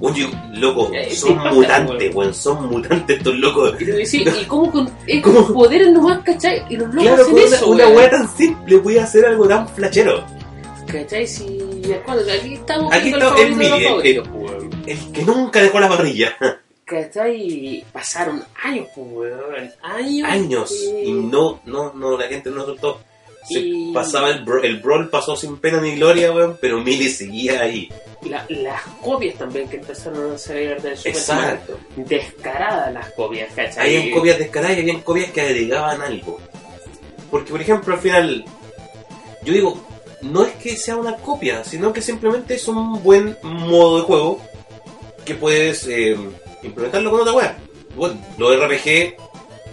oye, 0.00 0.28
loco, 0.54 0.90
Eh, 0.94 1.10
son 1.14 1.30
sí, 1.30 1.54
mutantes, 1.54 2.14
weón, 2.14 2.34
son 2.34 2.70
mutantes 2.70 3.18
estos 3.18 3.34
locos. 3.36 3.74
Voy 3.78 3.90
a 3.90 3.96
decir, 3.96 4.28
¿y 4.40 4.44
cómo 4.44 4.70
con 4.70 4.90
es 5.06 5.22
¿Cómo? 5.24 5.52
poderes 5.52 5.90
nomás, 5.90 6.20
cachai? 6.24 6.62
Y 6.70 6.76
los 6.76 6.88
locos 6.94 7.02
Claro, 7.02 7.22
hacen 7.22 7.34
con 7.34 7.42
una, 7.44 7.56
eso, 7.56 7.66
una 7.70 7.88
weá 7.88 8.10
tan 8.10 8.28
simple 8.36 8.76
voy 8.78 8.98
a 8.98 9.04
hacer 9.04 9.26
algo 9.26 9.48
tan 9.48 9.68
flashero. 9.68 10.24
¿Cachai? 10.86 11.26
Si 11.26 11.44
aquí 12.32 12.54
estamos 12.54 12.92
Aquí 12.94 13.08
está 13.10 13.28
el 13.42 13.52
el- 13.60 13.84
favoritos, 13.84 14.28
weón. 14.32 14.70
El 14.86 15.12
que 15.12 15.22
nunca 15.22 15.60
dejó 15.60 15.80
la 15.80 15.88
parrilla. 15.88 16.34
¿Cachai? 16.88 17.84
Pasaron 17.92 18.42
años, 18.62 18.88
pues, 18.94 19.06
weón. 19.10 19.70
Años. 19.82 20.28
Años. 20.30 20.70
que- 20.70 21.04
Y 21.04 21.12
no, 21.12 21.60
no, 21.66 21.92
no, 21.92 22.16
la 22.16 22.26
gente 22.28 22.50
no 22.50 22.64
soltó. 22.64 23.00
Se 23.46 23.60
Y- 23.60 23.92
pasaba 23.92 24.30
el, 24.30 24.44
bro- 24.44 24.62
el 24.62 24.78
brawl 24.78 25.08
pasó 25.10 25.36
sin 25.36 25.58
pena 25.58 25.80
ni 25.80 25.94
gloria, 25.96 26.32
weón, 26.32 26.58
pero 26.60 26.80
Mili 26.80 27.08
seguía 27.08 27.60
ahí. 27.62 27.88
La- 28.22 28.44
las 28.48 28.82
copias 29.02 29.36
también 29.36 29.68
que 29.68 29.76
empezaron 29.76 30.32
a 30.34 30.38
salir 30.38 30.80
del 30.82 30.96
Super 30.96 31.14
Smash. 31.14 31.38
Exacto. 31.38 31.78
Descaradas 31.96 32.92
las 32.92 33.10
copias, 33.12 33.52
¿cachai? 33.54 33.96
Habían 33.96 34.14
copias 34.14 34.38
descaradas 34.38 34.76
y 34.76 34.80
habían 34.80 35.00
copias 35.02 35.30
que 35.30 35.40
agregaban 35.40 36.02
algo. 36.02 36.40
Porque, 37.30 37.50
por 37.52 37.60
ejemplo, 37.60 37.94
al 37.94 38.00
final, 38.00 38.44
yo 39.44 39.52
digo, 39.52 39.80
no 40.22 40.44
es 40.44 40.52
que 40.54 40.76
sea 40.76 40.96
una 40.96 41.16
copia, 41.16 41.62
sino 41.64 41.92
que 41.92 42.00
simplemente 42.02 42.54
es 42.54 42.66
un 42.66 43.02
buen 43.02 43.36
modo 43.42 43.98
de 43.98 44.02
juego 44.04 44.40
que 45.24 45.34
puedes 45.34 45.86
eh, 45.86 46.16
implementarlo 46.62 47.10
con 47.10 47.20
otra 47.20 47.32
wea. 47.32 47.58
Bueno, 47.96 48.20
los 48.36 48.56
RPG 48.56 49.16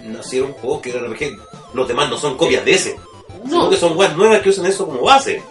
nacieron 0.06 0.54
juegos 0.54 0.82
que 0.82 0.92
RPG, 0.92 1.38
los 1.74 1.88
demás 1.88 2.10
no 2.10 2.18
son 2.18 2.38
copias 2.38 2.66
de 2.66 2.72
ese, 2.72 2.96
sino 3.46 3.64
No, 3.64 3.70
que 3.70 3.78
son 3.78 3.98
weas 3.98 4.16
nuevas 4.16 4.42
que 4.42 4.50
usan 4.50 4.66
eso 4.66 4.86
como 4.86 5.02
base. 5.02 5.42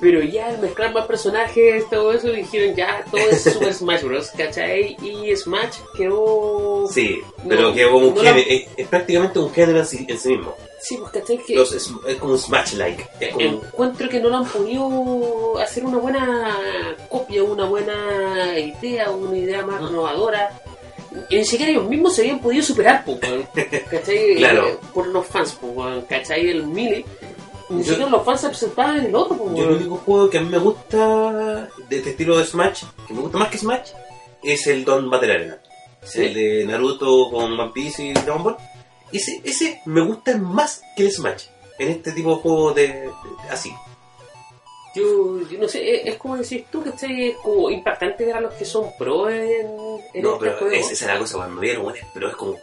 Pero 0.00 0.22
ya 0.22 0.46
al 0.48 0.58
mezclar 0.58 0.92
más 0.94 1.06
personajes, 1.06 1.88
todo 1.90 2.12
eso, 2.12 2.28
dijeron 2.28 2.74
ya, 2.74 3.04
todo 3.10 3.20
es 3.30 3.42
Super 3.52 3.74
Smash 3.74 4.02
Bros, 4.02 4.30
¿cachai? 4.36 4.96
Y 5.02 5.34
Smash 5.36 5.76
quedó... 5.96 6.86
Sí, 6.90 7.20
pero 7.48 7.62
No, 7.62 7.74
que 7.74 7.84
como 7.84 8.08
un 8.08 8.14
no 8.14 8.22
la- 8.22 8.32
género, 8.34 8.50
es, 8.50 8.68
es 8.76 8.88
prácticamente 8.88 9.38
un 9.38 9.52
género 9.52 9.78
en 9.80 9.86
sí, 9.86 10.06
en 10.08 10.18
sí 10.18 10.28
mismo. 10.30 10.54
Sí, 10.80 10.96
pues, 10.96 11.12
¿cachai? 11.12 11.36
Que 11.38 11.54
Los- 11.54 11.72
es, 11.72 11.90
es 12.08 12.16
como 12.16 12.32
un 12.32 12.38
Smash-like. 12.38 13.06
Como 13.32 13.44
encuentro 13.46 14.08
que 14.08 14.18
no 14.20 14.30
lo 14.30 14.36
han 14.38 14.46
podido 14.46 15.58
hacer 15.58 15.84
una 15.84 15.98
buena 15.98 16.56
copia, 17.10 17.42
una 17.44 17.66
buena 17.66 18.58
idea, 18.58 19.10
una 19.10 19.36
idea 19.36 19.64
más 19.66 19.82
innovadora. 19.82 20.58
Y 21.28 21.36
ni 21.36 21.44
siquiera 21.44 21.72
ellos 21.72 21.88
mismos 21.88 22.14
se 22.14 22.22
habían 22.22 22.38
podido 22.38 22.62
superar, 22.62 23.04
pues. 23.04 23.18
¿cachai? 23.90 24.36
Claro. 24.36 24.80
Por 24.94 25.08
los 25.08 25.26
fans, 25.26 25.58
pues, 25.60 26.04
¿cachai? 26.08 26.48
El 26.48 26.66
Melee. 26.66 27.04
Ni 27.70 27.84
siquiera 27.84 28.10
los 28.10 28.24
fans 28.24 28.40
se 28.40 28.48
presentaban 28.48 28.98
en 28.98 29.06
el 29.06 29.14
otro, 29.14 29.36
pues, 29.36 29.54
Yo 29.56 29.64
el 29.64 29.70
único 29.76 29.96
juego 29.98 30.28
que 30.28 30.38
a 30.38 30.40
mí 30.40 30.48
me 30.48 30.58
gusta 30.58 31.68
de 31.88 31.96
este 31.98 32.10
estilo 32.10 32.36
de 32.38 32.44
Smash, 32.44 32.82
que 33.06 33.14
me 33.14 33.20
gusta 33.20 33.38
más 33.38 33.48
que 33.48 33.58
Smash, 33.58 33.90
es 34.42 34.66
el 34.66 34.84
Don 34.84 35.08
Battle 35.10 35.32
Arena. 35.32 35.58
Sí. 36.02 36.22
El 36.22 36.34
de 36.34 36.64
Naruto 36.66 37.30
con 37.30 37.58
One 37.58 37.70
Piece 37.72 38.02
y 38.04 38.12
Dragon 38.12 38.42
Ball. 38.42 38.56
Ese, 39.12 39.40
ese 39.44 39.80
me 39.86 40.00
gusta 40.02 40.36
más 40.38 40.82
que 40.96 41.04
el 41.04 41.12
Smash. 41.12 41.44
En 41.78 41.88
este 41.90 42.12
tipo 42.12 42.34
de 42.36 42.42
juegos 42.42 42.74
de, 42.74 42.88
de- 42.88 43.10
así. 43.50 43.72
Yo, 44.94 45.40
yo 45.48 45.58
no 45.58 45.68
sé, 45.68 45.94
es, 46.02 46.06
es 46.06 46.16
como 46.16 46.36
decís 46.36 46.64
tú, 46.70 46.82
¿cachai? 46.82 47.28
Es 47.28 47.36
como 47.36 47.70
impactante 47.70 48.24
ver 48.24 48.34
a 48.36 48.40
los 48.40 48.54
que 48.54 48.64
son 48.64 48.86
pro 48.98 49.30
en, 49.30 49.66
en 50.14 50.22
no, 50.22 50.32
este 50.34 50.40
pero 50.46 50.58
juego. 50.58 50.74
es- 50.74 50.90
esa 50.90 51.04
es 51.06 51.12
la 51.14 51.18
cosa 51.18 51.36
cuando 51.36 51.60
vieron, 51.60 51.84
bueno, 51.84 51.98
pero 52.12 52.28
es 52.28 52.34
como, 52.36 52.56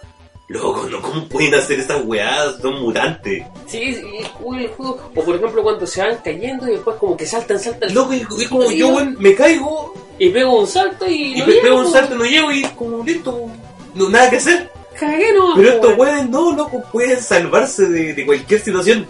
loco, 0.50 0.88
¿no? 0.90 1.02
¿cómo 1.02 1.28
pueden 1.28 1.56
hacer 1.56 1.80
estas 1.80 2.04
weadas? 2.06 2.56
Son 2.62 2.80
mutantes. 2.82 3.44
Sí, 3.68 3.80
y 3.80 4.18
es 4.24 4.30
cool 4.30 4.60
el 4.62 4.68
juego. 4.70 5.12
O 5.16 5.24
por 5.24 5.36
ejemplo, 5.36 5.62
cuando 5.64 5.86
se 5.86 6.02
van 6.02 6.18
cayendo 6.24 6.68
y 6.68 6.72
después 6.72 6.96
como 6.98 7.18
que 7.18 7.26
saltan, 7.26 7.60
saltan. 7.60 7.94
Loco, 7.94 8.14
y, 8.14 8.26
y 8.40 8.46
como 8.46 8.72
yo, 8.72 8.88
weón, 8.90 9.16
me 9.20 9.36
caigo 9.36 9.94
Y 10.18 10.30
pego 10.30 10.60
un 10.60 10.68
salto 10.68 11.06
y. 11.08 11.34
y 11.36 11.40
no 11.40 11.46
llego, 11.48 11.62
pego 11.62 11.78
un 11.80 11.92
salto, 11.92 12.16
no 12.16 12.26
llego 12.26 12.52
y 12.52 12.64
como 12.76 13.04
listo, 13.04 13.50
no, 13.96 14.10
nada 14.10 14.30
que 14.30 14.38
hacer. 14.38 14.70
Cagué 15.00 15.32
nomás, 15.34 15.58
Pero 15.58 15.70
estos 15.74 15.98
weones 15.98 16.30
no, 16.30 16.56
loco, 16.56 16.84
pueden 16.92 17.22
salvarse 17.22 17.88
de, 17.88 18.14
de 18.14 18.26
cualquier 18.26 18.60
situación. 18.62 19.06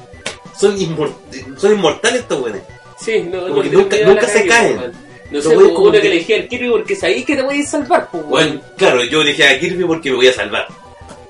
Son, 0.59 0.75
inmor- 0.77 1.13
son 1.55 1.71
inmortales 1.73 2.21
estos 2.21 2.41
weones. 2.41 2.63
Sí, 2.99 3.21
no, 3.31 3.41
Como 3.41 3.55
no 3.63 3.87
que 3.89 4.03
nunca- 4.03 4.25
a 4.25 4.27
se 4.27 4.47
caen. 4.47 4.77
weón. 4.79 5.07
No 5.29 5.41
sé, 5.41 5.53
como 5.55 5.79
uno 5.89 5.91
que 5.91 6.07
elegía 6.07 6.37
al 6.37 6.47
Kirby 6.47 6.69
porque 6.69 6.95
sabéis 6.95 7.25
que 7.25 7.35
te 7.35 7.43
podéis 7.43 7.67
salvar, 7.69 8.07
pues, 8.11 8.23
Bueno, 8.25 8.61
claro, 8.77 9.03
yo 9.03 9.21
elegí 9.21 9.43
a 9.43 9.59
Kirby 9.59 9.83
porque 9.83 10.09
me 10.09 10.15
voy 10.15 10.27
a 10.29 10.33
salvar. 10.33 10.67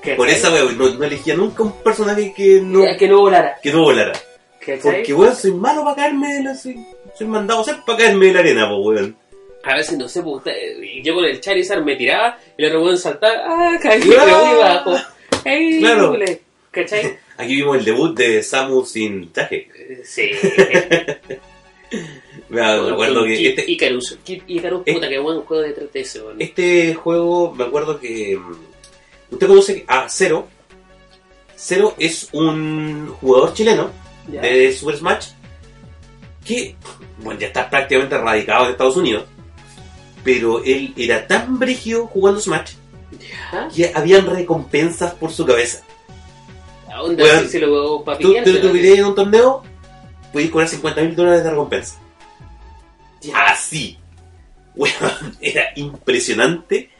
¿Cachai? 0.00 0.16
Por 0.16 0.28
esa 0.28 0.52
weón, 0.52 0.78
no, 0.78 0.88
no 0.94 1.04
elegía 1.04 1.34
nunca 1.34 1.62
un 1.62 1.72
personaje 1.82 2.32
que 2.36 2.60
no, 2.62 2.82
Que 2.98 3.08
no 3.08 3.20
volara. 3.20 3.56
que 3.62 3.72
no 3.72 3.82
volara. 3.82 4.12
¿Cachai? 4.60 4.80
Porque 4.80 5.14
weón, 5.14 5.34
soy 5.36 5.52
malo 5.52 5.82
para 5.84 5.96
caerme 5.96 6.34
de 6.34 6.42
la. 6.44 6.54
Soy, 6.54 6.76
soy 7.16 7.26
mandado 7.26 7.60
a 7.60 7.64
ser 7.64 7.76
para 7.86 7.98
caerme 7.98 8.26
de 8.26 8.32
la 8.34 8.40
arena, 8.40 8.68
pues 8.68 8.80
weón. 9.00 9.16
A 9.64 9.74
veces, 9.74 9.98
no 9.98 10.08
sé, 10.08 10.22
pues, 10.22 10.36
usted- 10.36 10.52
yo 11.02 11.14
con 11.14 11.24
el 11.24 11.40
Charizard 11.40 11.82
me 11.84 11.96
tiraba 11.96 12.38
y 12.56 12.62
el 12.62 12.68
otro 12.68 12.84
weón 12.84 12.96
saltaba, 12.98 13.34
ah, 13.46 13.78
caí, 13.82 14.00
Ah. 14.02 14.24
pero 14.24 14.44
muy 14.46 14.56
bajo. 14.56 14.96
Ey, 15.44 15.80
Claro. 15.80 16.16
¿Cachai? 16.70 17.18
Aquí 17.38 17.54
vimos 17.56 17.76
el 17.78 17.84
debut 17.84 18.16
de 18.16 18.42
Samus 18.42 18.90
sin 18.92 19.32
traje. 19.32 19.68
Eh, 19.76 20.00
Sí. 20.04 20.30
Me 22.50 22.62
acuerdo 22.62 23.24
que 23.24 23.36
Kid 23.36 23.46
este, 23.58 23.70
Icarus. 23.72 24.18
Kid 24.24 24.42
Icarus, 24.46 24.82
puta, 24.84 25.08
que 25.08 25.18
buen 25.18 25.40
juego 25.42 25.62
de 25.62 25.74
3DS, 25.74 26.22
weón. 26.24 26.40
este 26.40 26.94
juego, 26.94 27.54
me 27.54 27.64
acuerdo 27.64 27.98
que. 28.00 28.38
Usted 29.30 29.46
conoce 29.46 29.84
a 29.86 30.08
Zero. 30.08 30.48
Zero 31.56 31.94
es 31.98 32.28
un 32.32 33.14
jugador 33.20 33.52
chileno 33.52 33.90
de 34.26 34.72
Super 34.72 34.96
Smash 34.96 35.28
que, 36.44 36.76
bueno, 37.18 37.40
ya 37.40 37.48
está 37.48 37.68
prácticamente 37.68 38.16
radicado 38.16 38.66
en 38.66 38.70
Estados 38.72 38.96
Unidos. 38.96 39.24
Pero 40.24 40.62
él 40.64 40.94
era 40.96 41.26
tan 41.26 41.58
brígido 41.58 42.06
jugando 42.06 42.40
Smash 42.40 42.72
¿Ah? 43.52 43.68
que 43.74 43.92
habían 43.94 44.26
recompensas 44.26 45.14
por 45.14 45.30
su 45.30 45.44
cabeza. 45.44 45.82
¿A 46.90 46.98
dónde 46.98 47.22
Weón, 47.22 47.38
así 47.38 47.48
se 47.48 47.58
lo 47.60 48.08
a 48.08 48.18
Tú 48.18 48.32
te 48.32 48.52
lo 48.52 48.74
en 48.74 49.04
un 49.04 49.14
torneo, 49.14 49.62
puedes 50.32 50.50
cobrar 50.50 50.68
50 50.68 51.02
mil 51.02 51.16
dólares 51.16 51.44
de 51.44 51.50
recompensa. 51.50 51.98
Ya. 53.20 53.46
Así. 53.46 53.98
Era 55.40 55.70
impresionante 55.74 56.90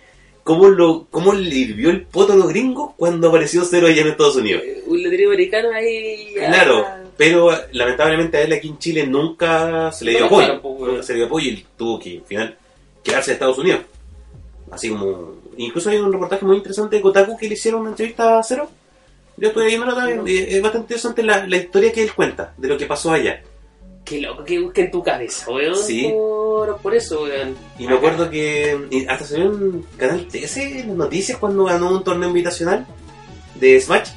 cómo, 0.48 0.66
lo, 0.70 1.06
cómo 1.10 1.34
le 1.34 1.54
hirvió 1.54 1.90
el 1.90 2.06
poto 2.06 2.32
a 2.32 2.36
los 2.36 2.48
gringos 2.48 2.92
cuando 2.96 3.28
apareció 3.28 3.66
Zero 3.66 3.86
allá 3.86 4.00
en 4.00 4.08
Estados 4.08 4.36
Unidos. 4.36 4.62
Eh, 4.64 4.82
Un 4.86 5.02
latinoamericano 5.02 5.68
ahí. 5.74 6.32
ya. 6.34 6.46
Claro, 6.48 6.86
pero 7.18 7.52
eh, 7.52 7.66
lamentablemente 7.72 8.38
a 8.38 8.42
él 8.44 8.52
aquí 8.54 8.68
en 8.68 8.78
Chile 8.78 9.06
nunca 9.06 9.92
se 9.92 10.06
le 10.06 10.12
dio 10.12 10.20
No 10.20 10.26
apoyo. 10.26 10.60
Nunca 10.62 11.02
se 11.02 11.12
le 11.12 11.18
dio 11.18 11.26
apoyo 11.26 11.50
y 11.50 11.66
tuvo 11.76 11.98
que 11.98 12.16
al 12.16 12.24
final 12.24 12.56
quedarse 13.04 13.30
en 13.30 13.34
Estados 13.34 13.58
Unidos. 13.58 13.80
Así 14.70 14.88
como. 14.88 15.36
Incluso 15.58 15.90
hay 15.90 15.98
un 15.98 16.10
reportaje 16.12 16.46
muy 16.46 16.56
interesante 16.56 16.96
de 16.96 17.02
Kotaku 17.02 17.36
que 17.36 17.46
le 17.48 17.52
hicieron 17.54 17.82
una 17.82 17.90
entrevista 17.90 18.38
a 18.38 18.42
Cero. 18.42 18.70
Yo 19.36 19.48
estuve 19.48 19.66
viéndolo 19.66 19.94
también. 19.94 20.22
y 20.26 20.38
Es 20.38 20.62
bastante 20.62 20.84
interesante 20.86 21.22
la, 21.22 21.46
la 21.46 21.56
historia 21.58 21.92
que 21.92 22.02
él 22.02 22.14
cuenta 22.14 22.54
de 22.56 22.68
lo 22.68 22.78
que 22.78 22.86
pasó 22.86 23.12
allá. 23.12 23.42
Qué 24.08 24.20
loco 24.20 24.42
que 24.44 24.58
busque 24.58 24.82
en 24.82 24.90
tu 24.90 25.02
cabeza, 25.02 25.50
weón. 25.50 25.76
Sí. 25.76 26.08
Por, 26.10 26.78
por 26.78 26.94
eso, 26.94 27.22
weón. 27.24 27.56
Y 27.78 27.86
me 27.86 27.94
acuerdo 27.94 28.30
que 28.30 29.04
hasta 29.08 29.24
salió 29.26 29.46
en 29.52 29.84
Canal 29.96 30.26
13 30.26 30.80
en 30.80 30.88
las 30.88 30.96
noticias 30.96 31.36
cuando 31.38 31.64
ganó 31.64 31.90
un 31.90 32.02
torneo 32.04 32.28
invitacional 32.28 32.86
de 33.56 33.80
Smash. 33.80 34.08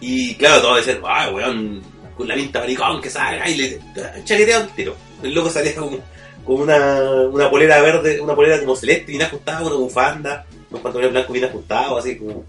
Y 0.00 0.34
claro, 0.36 0.62
todos 0.62 0.76
decían, 0.86 1.02
ah, 1.04 1.30
weón, 1.34 1.82
con 2.16 2.26
la 2.28 2.34
pinta 2.36 2.60
maricón 2.60 3.00
que 3.02 3.10
salga 3.10 3.48
y 3.50 3.56
le 3.56 3.80
chaquetea 4.24 4.60
un 4.60 4.68
tiro. 4.68 4.94
El 5.22 5.34
loco 5.34 5.50
salía 5.50 5.74
con, 5.74 6.00
con 6.44 6.60
una, 6.62 7.00
una 7.30 7.50
polera 7.50 7.82
verde, 7.82 8.20
una 8.20 8.34
polera 8.34 8.60
como 8.60 8.76
celeste 8.76 9.06
bien 9.12 9.22
ajustada, 9.22 9.66
una 9.66 9.74
bufanda, 9.76 10.46
unos 10.70 10.82
pantalones 10.82 11.12
blancos 11.12 11.32
bien 11.32 11.44
ajustados, 11.44 11.98
así 12.04 12.16
como. 12.16 12.44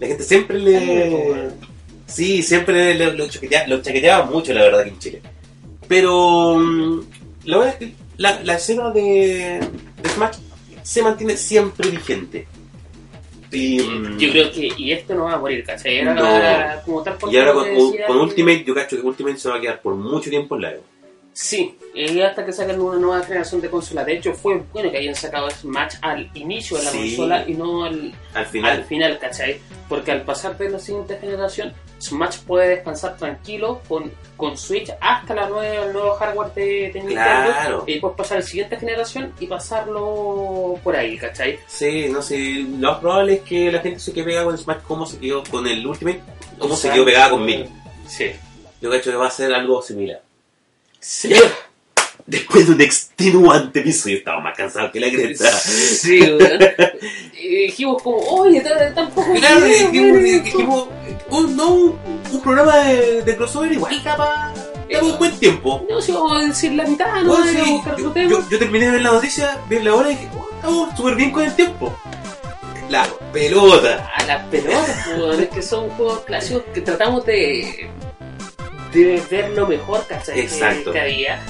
La 0.00 0.06
gente 0.06 0.22
siempre 0.24 0.58
le. 0.58 1.48
Sí, 2.06 2.42
siempre 2.42 2.94
le- 2.94 3.12
lo, 3.14 3.26
chaquetea- 3.26 3.66
lo 3.66 3.80
chaqueteaba 3.82 4.24
mucho, 4.26 4.52
la 4.52 4.62
verdad, 4.62 4.80
aquí 4.80 4.90
en 4.90 4.98
Chile. 4.98 5.22
Pero. 5.88 6.56
mm, 6.58 7.00
La 7.44 7.58
verdad 7.58 7.74
es 7.80 7.88
que 7.88 7.94
la, 8.18 8.40
la 8.42 8.54
escena 8.54 8.90
de, 8.90 9.60
de 10.02 10.08
Smash 10.08 10.36
se 10.82 11.02
mantiene 11.02 11.36
siempre 11.36 11.88
vigente. 11.90 12.46
Y, 13.50 13.80
mm, 13.80 14.16
Yo 14.18 14.30
creo 14.30 14.50
que, 14.52 14.72
y 14.76 14.92
esto 14.92 15.14
no 15.14 15.24
va 15.24 15.34
a 15.34 15.38
morir, 15.38 15.62
¿cachai? 15.64 15.98
Era 15.98 16.14
No. 16.14 16.82
como 16.84 17.02
tal 17.02 17.16
y 17.30 17.36
ahora 17.36 17.52
con, 17.52 17.64
decía 17.64 18.06
Ultimate, 18.08 18.64
yo 18.64 18.74
cacho 18.74 18.96
que 18.96 19.02
Ultimate 19.02 19.36
se 19.38 19.48
va 19.50 19.56
a 19.56 19.60
quedar 19.60 19.82
por 19.82 19.94
mucho 19.94 20.30
tiempo 20.30 20.56
en 20.56 20.62
la 20.62 20.72
Evo. 20.72 20.82
Sí, 21.34 21.74
y 21.94 22.20
hasta 22.20 22.44
que 22.46 22.52
saquen 22.52 22.78
una 22.80 22.98
nueva 22.98 23.22
generación 23.24 23.60
de 23.62 23.68
consolas. 23.70 24.04
De 24.06 24.14
hecho, 24.16 24.32
fue 24.34 24.62
bueno 24.72 24.90
que 24.90 24.98
hayan 24.98 25.14
sacado 25.14 25.50
Smash 25.50 25.94
al 26.02 26.30
inicio 26.34 26.76
de 26.78 26.84
la 26.84 26.90
Sí. 26.90 26.98
consola 27.16 27.44
y 27.48 27.54
no 27.54 27.84
al, 27.84 28.14
Al 28.34 28.46
final. 28.46 28.70
al 28.78 28.84
final, 28.84 29.18
¿cachai? 29.18 29.58
Porque 29.88 30.12
al 30.12 30.22
pasar 30.22 30.56
de 30.58 30.70
la 30.70 30.78
siguiente 30.78 31.16
generación, 31.18 31.72
Smash 32.02 32.40
puede 32.40 32.68
descansar 32.68 33.16
tranquilo 33.16 33.80
con, 33.88 34.12
con 34.36 34.58
Switch 34.58 34.92
hasta 35.00 35.34
la 35.34 35.48
nueva, 35.48 35.86
el 35.86 35.92
nuevo 35.92 36.14
hardware 36.14 36.52
de, 36.52 36.64
de 36.92 37.00
Nintendo. 37.00 37.12
Claro. 37.14 37.84
Y 37.86 37.92
después 37.92 38.14
pasar 38.16 38.38
a 38.38 38.40
la 38.40 38.46
siguiente 38.46 38.76
generación 38.76 39.32
y 39.38 39.46
pasarlo 39.46 40.78
por 40.82 40.96
ahí, 40.96 41.16
¿cachai? 41.16 41.60
Sí, 41.68 42.08
no 42.08 42.20
sé, 42.20 42.64
lo 42.78 42.90
más 42.90 42.98
probable 42.98 43.34
es 43.34 43.40
que 43.42 43.70
la 43.70 43.80
gente 43.80 44.00
se 44.00 44.12
quede 44.12 44.24
pegada 44.24 44.46
con 44.46 44.58
Smash 44.58 44.82
como 44.82 45.06
se 45.06 45.18
quedó 45.18 45.44
con 45.44 45.64
el 45.66 45.86
Ultimate, 45.86 46.22
como 46.58 46.74
se 46.74 46.90
quedó 46.90 47.04
pegada 47.04 47.30
con 47.30 47.44
Mini. 47.44 47.68
Sí. 48.06 48.32
Yo 48.80 48.90
cacho 48.90 49.12
que 49.12 49.16
va 49.16 49.28
a 49.28 49.30
ser 49.30 49.54
algo 49.54 49.80
similar. 49.80 50.20
Sí. 50.98 51.32
Después 52.26 52.66
de 52.68 52.74
un 52.74 52.80
extenuante 52.80 53.80
episodio, 53.80 54.18
estaba 54.18 54.40
más 54.40 54.56
cansado 54.56 54.90
que 54.92 55.00
la 55.00 55.10
cresta. 55.10 55.50
Sí. 55.50 56.20
Y 57.40 57.48
dijimos 57.66 58.00
como, 58.02 58.18
oye, 58.18 58.60
tampoco 58.94 59.32
Claro, 59.34 59.64
dijimos, 59.64 59.92
weón, 60.12 60.24
esto". 60.26 60.44
dijimos, 60.44 60.88
un, 61.30 61.56
no, 61.56 61.74
un, 61.74 62.40
programa 62.42 62.76
de, 62.78 63.36
crossover 63.36 63.72
igual 63.72 64.02
daba, 64.04 64.52
daba 64.90 65.06
un 65.06 65.18
buen 65.18 65.32
tiempo. 65.38 65.84
No, 65.90 66.00
si 66.00 66.12
vamos 66.12 66.32
a 66.40 66.46
decir 66.46 66.72
la 66.72 66.84
mitad, 66.84 67.22
no 67.22 67.36
yo, 68.48 68.58
terminé 68.58 68.86
de 68.86 68.92
ver 68.92 69.02
la 69.02 69.12
noticia, 69.12 69.58
vi 69.68 69.80
la 69.80 69.94
hora 69.94 70.12
y 70.12 70.14
dije, 70.14 70.28
oh, 70.38 70.48
estamos 70.54 70.96
súper 70.96 71.16
bien 71.16 71.30
con 71.32 71.42
el 71.42 71.54
tiempo. 71.56 71.96
La 72.88 73.06
pelota. 73.32 74.10
A 74.14 74.24
las 74.26 74.46
pelotas, 74.46 75.08
es 75.40 75.48
que 75.48 75.62
son 75.62 75.88
juegos 75.90 76.20
clásicos 76.20 76.62
que 76.74 76.82
tratamos 76.82 77.24
de, 77.26 77.88
de 78.92 79.22
ver 79.30 79.50
lo 79.50 79.66
mejor 79.66 80.06
¿cachai? 80.06 80.34
que- 80.34 80.42
Exacto. 80.42 80.92
que 80.92 81.00
había. 81.00 81.42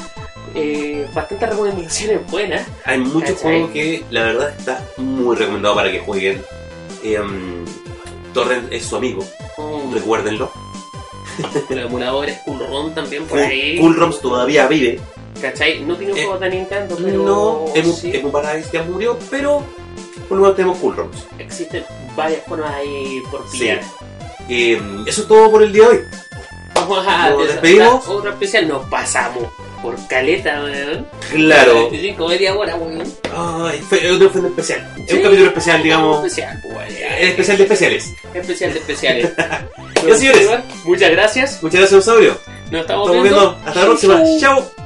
Eh, 0.55 1.07
bastantes 1.15 1.49
recomendaciones 1.51 2.31
buenas. 2.31 2.67
Hay 2.85 2.99
muchos 2.99 3.41
juegos 3.41 3.71
que 3.71 4.05
la 4.11 4.23
verdad 4.25 4.55
está 4.59 4.85
muy 4.99 5.37
recomendado 5.37 5.75
para 5.75 5.91
que 5.91 6.01
jueguen. 6.01 6.43
Em, 7.03 7.65
Torrent 8.35 8.73
es 8.73 8.85
su 8.85 8.97
amigo, 8.97 9.25
Um, 9.59 9.93
recuérdenlo. 9.93 10.51
los 11.71 11.79
emuladores 11.87 12.39
Cool 12.45 12.59
ROM 12.67 12.95
también 12.95 13.25
por 13.25 13.39
ahí. 13.39 13.79
Cool 13.79 13.97
ROMs 13.97 14.21
todavía 14.21 14.67
vive. 14.67 15.01
¿Cachai? 15.41 15.81
No 15.81 15.97
tiene 15.97 16.13
Eh, 16.13 16.25
juegos 16.25 16.41
de 16.41 16.51
Nintendo, 16.51 16.97
pero 17.03 17.23
No, 17.23 17.65
Emu, 17.75 17.93
sí 17.93 18.11
Emu 18.15 18.31
Paradise 18.31 18.69
ya 18.73 18.83
murió, 18.83 19.19
pero 19.31 19.65
por 20.29 20.37
lo 20.39 20.43
menos 20.45 20.57
tenemos 20.57 20.79
Cool 20.79 20.97
ROMs. 20.97 21.27
existen 21.39 21.85
varias 22.17 22.45
formas 22.47 22.71
ahí 22.75 23.23
por 23.31 23.51
pillar. 23.51 23.81
Em, 24.49 25.07
eso 25.07 25.23
es 25.23 25.29
todo 25.29 25.51
por 25.51 25.63
el 25.63 25.73
día 25.73 25.85
de 25.85 25.89
hoy. 25.89 25.99
Vamos 26.75 27.07
a 27.07 27.31
Nos 27.31 27.47
despedimos. 27.49 28.09
Otro 28.09 28.31
especial, 28.31 28.69
nos 28.69 28.87
pasamos 28.89 29.45
por 29.83 30.07
caleta, 30.09 30.63
weón. 30.63 31.07
Claro. 31.31 31.91
25 31.91 32.29
media 32.29 32.55
hora, 32.55 32.77
weón. 32.77 33.03
Ay, 33.35 33.81
fue 33.81 34.13
un 34.13 34.23
especial. 34.47 34.95
Es 35.07 35.15
un 35.15 35.23
capítulo 35.23 35.49
especial, 35.49 35.83
digamos. 35.83 36.25
Especial, 36.25 36.61
pues, 36.63 36.95
especial 37.21 37.57
de 37.59 37.63
especiales. 37.65 38.15
Especial 38.35 38.73
de 38.73 38.79
especiales. 38.79 39.33
Ya, 40.05 40.17
señores. 40.17 40.49
Muchas 40.85 41.11
gracias. 41.13 41.63
Muchas 41.63 41.79
gracias, 41.79 42.01
Osaurio. 42.01 42.37
Nos 42.73 42.81
estamos, 42.81 43.07
Estamos 43.07 43.23
viendo. 43.23 43.59
Hasta 43.65 43.81
la 43.81 43.87
próxima. 43.87 44.21
Chao. 44.41 44.82